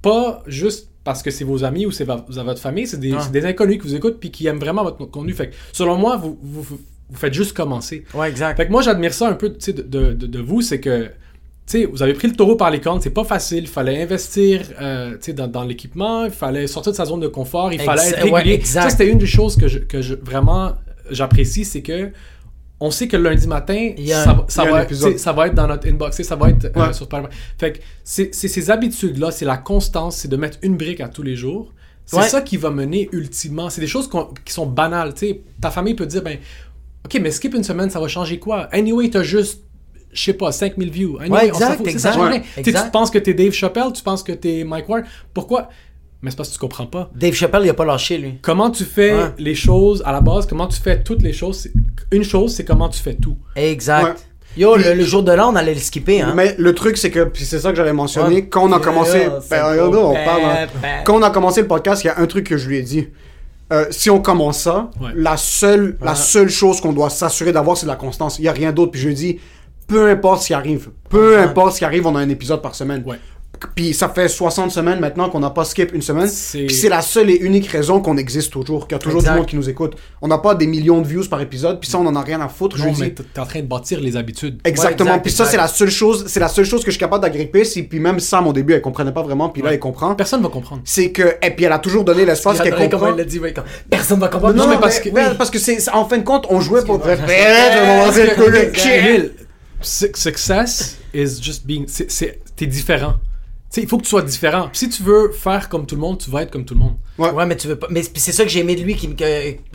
pas 0.00 0.42
juste 0.46 0.88
parce 1.04 1.22
que 1.22 1.30
c'est 1.30 1.44
vos 1.44 1.64
amis 1.64 1.86
ou 1.86 1.90
c'est 1.90 2.04
va- 2.04 2.24
vous 2.28 2.38
avez 2.38 2.48
votre 2.48 2.60
famille, 2.60 2.86
c'est 2.86 2.98
des, 3.00 3.12
Ouais. 3.12 3.18
c'est 3.20 3.32
des 3.32 3.44
inconnus 3.44 3.78
qui 3.80 3.88
vous 3.88 3.94
écoutent 3.94 4.18
puis 4.20 4.30
qui 4.30 4.46
aiment 4.46 4.58
vraiment 4.60 4.84
votre 4.84 4.96
contenu. 4.98 5.32
Fait 5.32 5.48
que, 5.50 5.54
selon 5.72 5.96
moi, 5.96 6.16
vous, 6.16 6.38
vous, 6.42 6.78
vous- 7.12 7.18
faites 7.18 7.34
juste 7.34 7.52
commencer. 7.54 8.04
Ouais, 8.14 8.28
exact. 8.30 8.56
Fait 8.56 8.66
que 8.66 8.72
moi, 8.72 8.82
j'admire 8.82 9.12
ça 9.14 9.28
un 9.28 9.34
peu 9.34 9.50
tu 9.52 9.56
sais, 9.60 9.72
de, 9.72 9.82
de, 9.82 10.12
de- 10.12 10.26
de 10.26 10.38
vous, 10.40 10.62
c'est 10.62 10.80
que 10.80 11.04
tu 11.04 11.10
sais, 11.66 11.84
vous 11.84 12.02
avez 12.02 12.12
pris 12.14 12.26
le 12.28 12.34
taureau 12.34 12.56
par 12.56 12.70
les 12.70 12.80
cornes, 12.80 13.00
c'est 13.00 13.10
pas 13.10 13.22
facile, 13.24 13.60
il 13.64 13.68
fallait 13.68 14.02
investir 14.02 14.62
euh, 14.80 15.12
tu 15.12 15.18
sais, 15.26 15.32
dans, 15.32 15.46
dans 15.46 15.62
l'équipement, 15.62 16.24
il 16.24 16.30
fallait 16.32 16.66
sortir 16.66 16.92
de 16.92 16.96
sa 16.96 17.04
zone 17.04 17.20
de 17.20 17.28
confort, 17.28 17.72
il 17.72 17.80
fallait 17.80 18.08
être 18.08 18.16
régulier. 18.16 18.32
ouais, 18.32 18.48
exact. 18.54 18.82
ça, 18.82 18.90
c'était 18.90 19.08
une 19.08 19.18
des 19.18 19.26
choses 19.26 19.56
que, 19.56 19.68
je, 19.68 19.78
que 19.78 20.02
je, 20.02 20.14
vraiment 20.14 20.72
j'apprécie, 21.10 21.64
c'est 21.64 21.82
que 21.82 22.10
on 22.80 22.90
sait 22.90 23.06
que 23.06 23.16
le 23.16 23.22
lundi 23.30 23.46
matin, 23.46 23.92
ça, 24.08 24.32
va- 24.32 24.44
ça 24.48 24.64
va, 24.64 24.88
ça 25.16 25.46
être 25.46 25.54
dans 25.54 25.68
notre 25.68 25.88
inbox, 25.88 26.20
ça 26.22 26.34
va 26.34 26.50
être 26.50 26.64
euh, 26.76 26.86
Ouais. 26.88 26.92
sur 26.92 27.04
Spotify. 27.06 27.28
Fait 27.56 27.72
que 27.74 27.78
c'est 28.02 28.34
c'est 28.34 28.48
ces 28.48 28.72
habitudes-là, 28.72 29.30
c'est 29.30 29.44
la 29.44 29.56
constance, 29.56 30.16
c'est 30.16 30.26
de 30.28 30.36
mettre 30.36 30.58
une 30.62 30.76
brique 30.76 31.00
à 31.00 31.08
tous 31.08 31.22
les 31.22 31.36
jours. 31.36 31.72
C'est 32.06 32.16
Ouais. 32.16 32.28
ça 32.28 32.40
qui 32.40 32.56
va 32.56 32.70
mener 32.70 33.08
ultimement. 33.12 33.70
C'est 33.70 33.80
des 33.80 33.86
choses 33.86 34.10
qui 34.44 34.52
sont 34.52 34.66
banales. 34.66 35.14
Tu 35.14 35.20
sais, 35.28 35.40
ta 35.60 35.70
famille 35.70 35.94
peut 35.94 36.06
dire, 36.06 36.22
ben, 36.24 36.38
ok, 37.04 37.18
mais 37.20 37.30
skip 37.30 37.54
une 37.54 37.64
semaine, 37.64 37.90
ça 37.90 38.00
va 38.00 38.08
changer 38.08 38.38
quoi? 38.38 38.68
Anyway, 38.72 39.08
t'as 39.10 39.22
juste, 39.22 39.62
je 40.12 40.22
sais 40.22 40.32
pas, 40.34 40.52
5000 40.52 40.90
views. 40.90 41.18
Anyway, 41.20 41.30
Ouais, 41.44 41.50
on 41.52 41.54
exact, 41.54 41.84
sais, 41.84 41.90
exact. 41.90 42.14
ça 42.14 42.20
Ouais. 42.20 42.42
Exact. 42.56 42.84
Tu 42.86 42.90
penses 42.90 43.10
que 43.10 43.18
t'es 43.18 43.34
Dave 43.34 43.52
Chappelle, 43.52 43.92
tu 43.94 44.02
penses 44.02 44.22
que 44.22 44.32
t'es 44.32 44.64
Mike 44.64 44.88
Ward. 44.88 45.04
Pourquoi? 45.34 45.68
Mais 46.22 46.30
c'est 46.30 46.36
parce 46.36 46.48
que 46.50 46.54
tu 46.54 46.60
comprends 46.60 46.86
pas. 46.86 47.10
Dave 47.16 47.32
Chappelle, 47.34 47.62
il 47.64 47.70
a 47.70 47.74
pas 47.74 47.84
lâché, 47.84 48.16
lui. 48.16 48.34
Comment 48.42 48.70
tu 48.70 48.84
fais 48.84 49.12
Ouais. 49.12 49.30
les 49.38 49.54
choses 49.56 50.02
à 50.06 50.12
la 50.12 50.20
base, 50.20 50.46
comment 50.46 50.68
tu 50.68 50.80
fais 50.80 51.02
toutes 51.02 51.22
les 51.22 51.32
choses? 51.32 51.68
Une 52.12 52.22
chose, 52.22 52.54
c'est 52.54 52.64
comment 52.64 52.88
tu 52.88 53.00
fais 53.00 53.14
tout. 53.14 53.36
Exact. 53.56 54.04
Ouais. 54.04 54.12
Yo, 54.54 54.76
le, 54.76 54.92
le 54.94 55.02
jour 55.04 55.22
de 55.22 55.32
l'an, 55.32 55.50
on 55.52 55.56
allait 55.56 55.72
le 55.72 55.80
skipper, 55.80 56.20
hein. 56.20 56.34
Mais 56.36 56.54
le 56.58 56.74
truc, 56.74 56.98
c'est 56.98 57.10
que, 57.10 57.24
puis 57.24 57.42
c'est 57.44 57.58
ça 57.58 57.70
que 57.70 57.76
j'avais 57.76 57.94
mentionné, 57.94 58.34
Ouais. 58.36 58.46
quand 58.48 58.68
on 58.68 58.72
a 58.72 58.78
commencé, 58.80 59.26
ben, 59.50 59.64
on 59.80 60.12
parle, 60.12 60.42
hein. 60.44 60.66
Quand 61.06 61.16
on 61.18 61.22
a 61.22 61.30
commencé 61.30 61.62
le 61.62 61.66
podcast, 61.66 62.04
il 62.04 62.08
y 62.08 62.10
a 62.10 62.18
un 62.18 62.26
truc 62.26 62.46
que 62.46 62.58
je 62.58 62.68
lui 62.68 62.76
ai 62.76 62.82
dit. 62.82 63.08
Euh, 63.72 63.86
si 63.90 64.10
on 64.10 64.20
commence 64.20 64.58
ça, 64.60 64.90
Ouais. 65.00 65.10
la 65.14 65.36
seule, 65.36 65.96
la 66.02 66.14
seule 66.14 66.50
chose 66.50 66.80
qu'on 66.80 66.92
doit 66.92 67.10
s'assurer 67.10 67.52
d'avoir, 67.52 67.76
c'est 67.76 67.86
la 67.86 67.96
constance. 67.96 68.38
Il 68.38 68.44
y 68.44 68.48
a 68.48 68.52
rien 68.52 68.70
d'autre. 68.72 68.92
Puis 68.92 69.00
je 69.00 69.08
dit, 69.08 69.40
peu 69.86 70.10
importe 70.10 70.42
ce 70.42 70.48
qui 70.48 70.54
arrive, 70.54 70.90
peu 71.08 71.38
importe 71.38 71.72
ce 71.74 71.78
qui 71.78 71.84
arrive, 71.84 72.06
on 72.06 72.14
a 72.14 72.20
un 72.20 72.28
épisode 72.28 72.60
par 72.62 72.74
semaine. 72.74 73.02
Ouais. 73.06 73.18
Puis 73.74 73.94
ça 73.94 74.08
fait 74.08 74.28
60 74.28 74.70
semaines 74.70 75.00
maintenant 75.00 75.28
qu'on 75.30 75.40
n'a 75.40 75.50
pas 75.50 75.64
skip 75.64 75.92
une 75.94 76.02
semaine. 76.02 76.28
C'est- 76.28 76.66
Puis 76.66 76.74
c'est 76.74 76.88
la 76.88 77.02
seule 77.02 77.30
et 77.30 77.36
unique 77.36 77.66
raison 77.68 78.00
qu'on 78.00 78.16
existe 78.16 78.52
toujours, 78.52 78.86
qu'il 78.86 78.94
y 78.94 78.96
a 78.96 78.98
toujours 78.98 79.20
Exact. 79.20 79.32
du 79.32 79.38
monde 79.38 79.46
qui 79.46 79.56
nous 79.56 79.68
écoute. 79.68 79.96
On 80.20 80.28
n'a 80.28 80.38
pas 80.38 80.54
des 80.54 80.66
millions 80.66 81.00
de 81.00 81.06
views 81.06 81.24
par 81.28 81.40
épisode, 81.40 81.80
puis 81.80 81.88
ça, 81.90 81.98
on 81.98 82.06
en 82.06 82.14
a 82.16 82.20
rien 82.22 82.40
à 82.40 82.48
foutre. 82.48 82.76
je 82.76 82.82
Non, 82.84 82.90
lui 82.92 82.96
mais 83.00 83.10
dis, 83.10 83.22
t'es 83.32 83.40
en 83.40 83.46
train 83.46 83.60
de 83.60 83.66
bâtir 83.66 84.00
les 84.00 84.16
habitudes. 84.16 84.60
Exactement. 84.64 85.10
Ouais, 85.10 85.16
exact, 85.16 85.22
puis 85.24 85.32
ça, 85.32 85.44
c'est 85.46 85.56
la 85.56 85.68
seule 85.68 85.90
chose, 85.90 86.24
c'est 86.28 86.40
la 86.40 86.48
seule 86.48 86.64
chose 86.64 86.80
que 86.84 86.90
je 86.90 86.96
suis 86.96 87.00
capable 87.00 87.22
d'agripper. 87.22 87.62
Puis 87.88 88.00
même 88.00 88.20
Sam, 88.20 88.46
au 88.46 88.52
début, 88.52 88.72
elle 88.74 88.82
comprenait 88.82 89.12
pas 89.12 89.22
vraiment. 89.22 89.48
Puis 89.48 89.62
là, 89.62 89.72
elle 89.72 89.78
comprend. 89.78 90.14
Personne 90.14 90.42
va 90.42 90.48
comprendre. 90.48 90.82
C'est 90.84 91.10
que, 91.10 91.36
et 91.42 91.50
puis 91.50 91.64
elle 91.64 91.72
a 91.72 91.78
toujours 91.78 92.04
donné 92.04 92.24
l'espace 92.24 92.60
qu'elle 92.60 92.74
comprend. 92.74 93.12
il 93.12 93.16
l'a 93.18 93.24
dit, 93.24 93.38
ouais, 93.38 93.52
comme- 93.52 93.64
Personne 93.88 94.20
va 94.20 94.28
comprendre. 94.28 94.54
Non, 94.56 94.66
mais 94.68 94.74
mais 94.74 94.80
parce 94.80 94.98
que- 95.00 95.08
oui. 95.10 95.20
parce 95.38 95.50
que 95.50 95.58
c'est, 95.58 95.88
en 95.90 96.04
fin 96.06 96.18
de 96.18 96.24
compte, 96.24 96.46
on 96.50 96.60
jouait 96.60 96.84
pour. 96.84 97.00
Success 99.82 100.98
is 101.12 101.40
just 101.40 101.66
being. 101.66 101.84
c'est- 101.88 102.10
c'est- 102.10 102.38
T'es 102.54 102.66
différent. 102.66 103.14
Tu 103.72 103.80
sais, 103.80 103.86
il 103.86 103.88
faut 103.88 103.96
que 103.96 104.02
tu 104.02 104.10
sois 104.10 104.20
différent. 104.20 104.68
Puis 104.70 104.80
si 104.80 104.88
tu 104.90 105.02
veux 105.02 105.32
faire 105.32 105.70
comme 105.70 105.86
tout 105.86 105.94
le 105.94 106.00
monde, 106.02 106.18
tu 106.18 106.30
vas 106.30 106.42
être 106.42 106.50
comme 106.50 106.66
tout 106.66 106.74
le 106.74 106.80
monde. 106.80 106.94
Ouais. 107.16 107.46
mais 107.46 107.56
tu 107.56 107.68
veux 107.68 107.76
pas. 107.76 107.86
Mais 107.88 108.02
c'est 108.14 108.32
ça 108.32 108.42
que 108.44 108.50
j'ai 108.50 108.60
aimé 108.60 108.74
de 108.74 108.82
lui 108.82 108.94
qui 108.96 109.08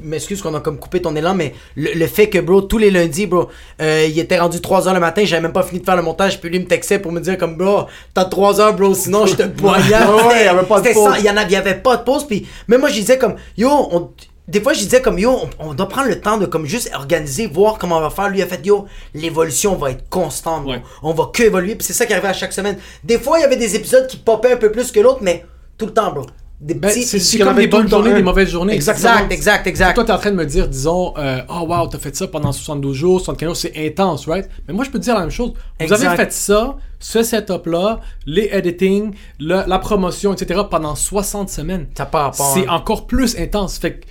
M'excuse 0.03 0.39
qu'on 0.41 0.53
a 0.53 0.59
comme 0.59 0.77
coupé 0.77 1.01
ton 1.01 1.15
élan, 1.15 1.33
mais 1.33 1.55
le, 1.75 1.93
le 1.95 2.05
fait 2.07 2.29
que, 2.29 2.37
bro, 2.37 2.61
tous 2.61 2.77
les 2.77 2.91
lundis, 2.91 3.25
bro, 3.25 3.47
euh, 3.81 4.05
il 4.07 4.19
était 4.19 4.37
rendu 4.39 4.59
3h 4.59 4.93
le 4.93 4.99
matin, 4.99 5.23
j'avais 5.25 5.41
même 5.41 5.51
pas 5.53 5.63
fini 5.63 5.79
de 5.79 5.85
faire 5.85 5.95
le 5.95 6.03
montage, 6.03 6.39
puis 6.39 6.49
lui 6.51 6.59
me 6.59 6.65
textait 6.65 6.99
pour 6.99 7.11
me 7.11 7.19
dire, 7.19 7.39
comme, 7.39 7.55
bro, 7.55 7.85
t'as 8.13 8.25
3h, 8.25 8.75
bro, 8.75 8.93
sinon 8.93 9.25
je 9.25 9.33
te 9.35 9.43
poignarde. 9.47 10.13
Ouais, 10.15 10.23
ouais, 10.27 10.41
il 10.41 10.45
y 10.45 10.47
avait 10.47 10.63
pas 10.67 10.79
de 10.81 10.89
pause. 10.93 11.13
ça, 11.13 11.17
Il 11.19 11.25
y 11.25 11.29
en 11.31 11.37
avait, 11.37 11.49
il 11.49 11.53
y 11.53 11.55
avait 11.55 11.75
pas 11.75 11.97
de 11.97 12.03
pause, 12.03 12.27
puis 12.27 12.45
même 12.67 12.81
moi, 12.81 12.89
je 12.89 12.95
disais, 12.99 13.17
comme, 13.17 13.35
yo, 13.57 13.69
on- 13.71 14.11
Des 14.47 14.61
fois, 14.61 14.71
je 14.73 14.79
disais 14.79 15.01
comme 15.01 15.19
yo, 15.19 15.31
on, 15.59 15.69
on 15.69 15.73
doit 15.73 15.89
prendre 15.89 16.07
le 16.07 16.21
temps 16.21 16.37
de 16.37 16.45
comme 16.45 16.65
juste 16.65 16.89
organiser, 16.95 17.47
voir 17.47 17.77
comment 17.77 17.97
on 17.97 18.01
va 18.01 18.09
faire. 18.09 18.29
Lui 18.29 18.41
a 18.41 18.47
fait 18.47 18.65
yo, 18.65 18.85
l'évolution 19.13 19.75
va 19.75 19.91
être 19.91 20.07
constante. 20.09 20.65
Ouais. 20.65 20.81
On 21.03 21.13
va 21.13 21.29
que 21.33 21.43
évoluer, 21.43 21.75
puis 21.75 21.85
c'est 21.85 21.93
ça 21.93 22.05
qui 22.05 22.13
arrivait 22.13 22.29
à 22.29 22.33
chaque 22.33 22.53
semaine. 22.53 22.77
Des 23.03 23.19
fois, 23.19 23.39
il 23.39 23.41
y 23.41 23.45
avait 23.45 23.57
des 23.57 23.75
épisodes 23.75 24.07
qui 24.07 24.17
popaient 24.17 24.53
un 24.53 24.57
peu 24.57 24.71
plus 24.71 24.91
que 24.91 24.99
l'autre, 25.01 25.19
mais 25.21 25.45
tout 25.77 25.85
le 25.85 25.93
temps, 25.93 26.11
bro. 26.13 26.25
Des 26.59 26.73
Ben, 26.73 26.89
petits. 26.89 27.03
c'est 27.03 27.17
qu'il 27.19 27.25
c'est 27.27 27.37
comme 27.39 27.49
avait 27.49 27.63
des 27.63 27.67
bonnes 27.67 27.87
journées, 27.87 28.11
un. 28.13 28.15
des 28.15 28.23
mauvaises 28.23 28.49
journées. 28.49 28.73
Exact, 28.73 29.31
exact, 29.31 29.67
exact. 29.67 29.93
Toi, 29.93 30.05
t'es 30.05 30.11
en 30.11 30.17
train 30.17 30.31
de 30.31 30.35
me 30.37 30.45
dire, 30.45 30.67
disons, 30.67 31.13
euh, 31.17 31.41
oh 31.49 31.65
wow, 31.67 31.85
t'as 31.87 31.99
fait 31.99 32.15
ça 32.15 32.25
pendant 32.27 32.51
72 32.51 32.95
jours, 32.95 33.19
75 33.21 33.47
jours, 33.49 33.55
c'est 33.57 33.85
intense, 33.87 34.27
right? 34.27 34.49
Mais 34.67 34.73
moi, 34.73 34.83
je 34.83 34.89
peux 34.89 34.97
te 34.97 35.03
dire 35.03 35.13
la 35.13 35.19
même 35.19 35.29
chose. 35.29 35.49
Vous 35.51 35.83
Exact. 35.83 36.03
avez 36.07 36.15
fait 36.17 36.33
ça, 36.33 36.77
ce 36.99 37.21
setup-là, 37.21 37.99
les 38.25 38.49
editing, 38.51 39.13
le- 39.39 39.65
la 39.67 39.77
promotion, 39.77 40.33
etc., 40.33 40.61
pendant 40.71 40.95
60 40.95 41.49
semaines. 41.49 41.87
Ça 41.95 42.07
part 42.07 42.31
pas. 42.31 42.51
C'est 42.55 42.61
hein. 42.67 42.71
encore 42.73 43.05
plus 43.05 43.37
intense. 43.37 43.77
Fait 43.77 43.93
que 43.99 44.05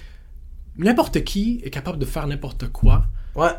n'importe 0.79 1.23
qui 1.25 1.61
est 1.65 1.71
capable 1.71 1.99
de 1.99 2.05
faire 2.07 2.27
n'importe 2.27 2.69
quoi 2.73 3.05
Ouais. 3.35 3.51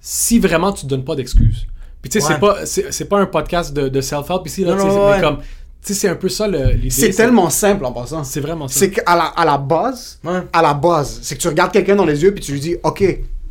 si 0.00 0.38
vraiment 0.38 0.72
tu 0.72 0.82
te 0.82 0.86
donnes 0.88 1.04
pas 1.04 1.14
d'excuses. 1.16 1.66
Puis 2.00 2.10
tu 2.10 2.20
sais, 2.20 2.26
Ouais. 2.26 2.32
c'est 2.34 2.40
pas, 2.40 2.66
c'est, 2.66 2.92
c'est 2.92 3.04
pas 3.04 3.20
un 3.20 3.26
podcast 3.26 3.72
de, 3.72 3.88
de 3.88 4.00
self-help 4.00 4.42
ici, 4.46 4.64
là, 4.64 4.74
Non, 4.74 5.10
mais 5.10 5.20
comme, 5.20 5.38
tu 5.38 5.44
sais, 5.82 5.94
c'est 5.94 6.08
un 6.08 6.16
peu 6.16 6.28
ça 6.28 6.48
le- 6.48 6.72
l'idée. 6.72 6.90
C'est 6.90 7.10
tellement 7.10 7.48
simple 7.50 7.84
en 7.84 7.92
passant. 7.92 8.24
C'est 8.24 8.40
vraiment 8.40 8.66
ça. 8.68 8.78
C'est 8.80 8.90
qu'à 8.90 9.14
la, 9.16 9.24
à 9.24 9.44
la 9.44 9.58
base, 9.58 10.18
Ouais. 10.24 10.40
à 10.52 10.62
la 10.62 10.74
base, 10.74 11.20
c'est 11.22 11.36
que 11.36 11.40
tu 11.40 11.48
regardes 11.48 11.72
quelqu'un 11.72 11.94
dans 11.96 12.04
les 12.04 12.22
yeux 12.22 12.34
puis 12.34 12.42
tu 12.42 12.52
lui 12.52 12.60
dis, 12.60 12.76
ok, 12.82 13.04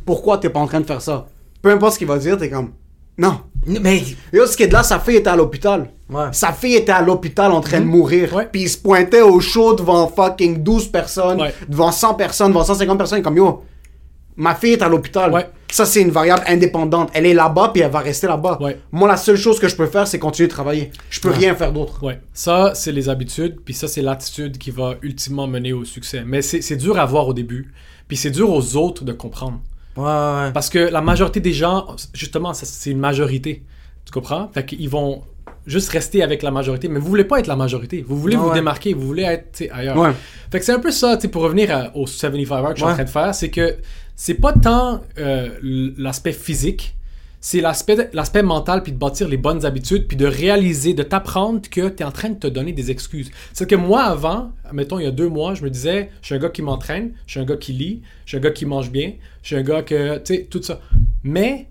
pourquoi 0.04 0.38
t'es 0.38 0.50
pas 0.50 0.60
en 0.60 0.66
train 0.66 0.80
de 0.80 0.86
faire 0.86 1.00
ça? 1.00 1.26
Peu 1.62 1.70
importe 1.70 1.94
ce 1.94 1.98
qu'il 1.98 2.08
va 2.08 2.18
dire, 2.18 2.36
t'es 2.36 2.50
comme, 2.50 2.72
non. 3.16 3.40
Mais. 3.66 4.02
Yo, 4.32 4.46
ce 4.46 4.56
qui 4.56 4.64
est 4.64 4.68
de 4.68 4.72
là, 4.72 4.82
sa 4.82 4.98
fille 4.98 5.16
était 5.16 5.30
à 5.30 5.36
l'hôpital. 5.36 5.88
Ouais. 6.10 6.26
Sa 6.32 6.52
fille 6.52 6.74
était 6.74 6.92
à 6.92 7.00
l'hôpital 7.02 7.52
en 7.52 7.60
train 7.60 7.80
de 7.80 7.86
mourir. 7.86 8.34
Ouais. 8.34 8.48
Puis 8.50 8.62
il 8.62 8.68
se 8.68 8.78
pointait 8.78 9.22
au 9.22 9.40
show 9.40 9.74
devant 9.74 10.08
fucking 10.08 10.62
12 10.62 10.88
personnes, 10.88 11.40
Ouais. 11.40 11.54
devant 11.68 11.92
100 11.92 12.14
personnes, 12.14 12.48
devant 12.48 12.64
150 12.64 12.98
personnes, 12.98 13.22
comme 13.22 13.36
yo. 13.36 13.62
Ma 14.34 14.54
fille 14.54 14.72
est 14.72 14.82
à 14.82 14.88
l'hôpital. 14.88 15.50
Ça, 15.70 15.84
c'est 15.86 16.00
une 16.02 16.10
variable 16.10 16.42
indépendante. 16.46 17.10
Elle 17.12 17.26
est 17.26 17.34
là-bas, 17.34 17.70
puis 17.72 17.82
elle 17.82 17.90
va 17.90 18.00
rester 18.00 18.26
là-bas. 18.26 18.58
Moi, 18.90 19.08
la 19.08 19.16
seule 19.18 19.36
chose 19.36 19.58
que 19.58 19.68
je 19.68 19.76
peux 19.76 19.86
faire, 19.86 20.06
c'est 20.08 20.18
continuer 20.18 20.48
de 20.48 20.52
travailler. 20.52 20.90
Je 21.10 21.20
peux 21.20 21.30
rien 21.30 21.54
faire 21.54 21.72
d'autre. 21.72 22.02
Ouais, 22.02 22.18
ça, 22.32 22.72
c'est 22.74 22.92
les 22.92 23.08
habitudes, 23.10 23.60
puis 23.64 23.74
ça, 23.74 23.88
c'est 23.88 24.02
l'attitude 24.02 24.56
qui 24.58 24.70
va 24.70 24.94
ultimement 25.02 25.46
mener 25.46 25.72
au 25.74 25.84
succès. 25.84 26.22
Mais 26.26 26.40
c'est 26.42 26.76
dur 26.76 26.98
à 26.98 27.04
voir 27.06 27.28
au 27.28 27.34
début, 27.34 27.72
puis 28.08 28.16
c'est 28.16 28.30
dur 28.30 28.50
aux 28.50 28.76
autres 28.76 29.04
de 29.04 29.12
comprendre. 29.12 29.60
Ouais, 29.96 30.02
ouais. 30.04 30.52
Parce 30.52 30.68
que 30.70 30.78
la 30.78 31.00
majorité 31.00 31.40
des 31.40 31.52
gens, 31.52 31.94
justement, 32.14 32.52
c'est 32.54 32.90
une 32.90 32.98
majorité. 32.98 33.62
Tu 34.04 34.12
comprends? 34.12 34.50
Fait 34.52 34.64
qu'ils 34.64 34.88
vont 34.88 35.22
juste 35.66 35.90
rester 35.90 36.22
avec 36.22 36.42
la 36.42 36.50
majorité, 36.50 36.88
mais 36.88 36.98
vous 36.98 37.06
voulez 37.08 37.24
pas 37.24 37.38
être 37.38 37.46
la 37.46 37.56
majorité. 37.56 38.04
Vous 38.06 38.16
voulez 38.16 38.36
Ouais, 38.36 38.42
vous 38.42 38.52
démarquer, 38.54 38.94
vous 38.94 39.06
voulez 39.06 39.22
être 39.22 39.62
ailleurs. 39.70 39.96
Ouais. 39.96 40.10
Fait 40.50 40.58
que 40.58 40.64
c'est 40.64 40.72
un 40.72 40.80
peu 40.80 40.90
ça, 40.90 41.16
pour 41.30 41.42
revenir 41.42 41.70
à- 41.70 41.96
au 41.96 42.06
75 42.06 42.50
Hour 42.60 42.68
que 42.70 42.74
je 42.76 42.82
suis 42.82 42.90
en 42.90 42.94
train 42.94 43.04
de 43.04 43.08
faire, 43.08 43.34
c'est 43.34 43.50
que 43.50 43.76
c'est 44.16 44.34
pas 44.34 44.52
tant 44.52 45.00
euh, 45.18 45.50
l'aspect 45.98 46.32
physique, 46.32 46.94
c'est 47.44 47.60
l'aspect 47.60 48.08
l'aspect 48.12 48.44
mental, 48.44 48.84
puis 48.84 48.92
de 48.92 48.96
bâtir 48.96 49.28
les 49.28 49.36
bonnes 49.36 49.66
habitudes, 49.66 50.06
puis 50.06 50.16
de 50.16 50.26
réaliser, 50.26 50.94
de 50.94 51.02
t'apprendre 51.02 51.60
que 51.68 51.88
tu 51.88 52.02
es 52.02 52.04
en 52.04 52.12
train 52.12 52.30
de 52.30 52.38
te 52.38 52.46
donner 52.46 52.72
des 52.72 52.92
excuses. 52.92 53.32
C'est 53.52 53.68
que 53.68 53.74
moi, 53.74 54.04
avant, 54.04 54.52
mettons, 54.72 55.00
il 55.00 55.04
y 55.04 55.08
a 55.08 55.10
deux 55.10 55.28
mois, 55.28 55.54
je 55.54 55.64
me 55.64 55.68
disais, 55.68 56.10
je 56.20 56.26
suis 56.26 56.34
un 56.36 56.38
gars 56.38 56.50
qui 56.50 56.62
m'entraîne, 56.62 57.14
je 57.26 57.32
suis 57.32 57.40
un 57.40 57.44
gars 57.44 57.56
qui 57.56 57.72
lit, 57.72 58.02
je 58.24 58.30
suis 58.30 58.38
un 58.38 58.40
gars 58.40 58.52
qui 58.52 58.64
mange 58.64 58.92
bien, 58.92 59.14
je 59.42 59.48
suis 59.48 59.56
un 59.56 59.62
gars 59.62 59.82
que, 59.82 60.18
tu 60.18 60.34
sais, 60.36 60.46
tout 60.48 60.62
ça. 60.62 60.80
Mais, 61.24 61.66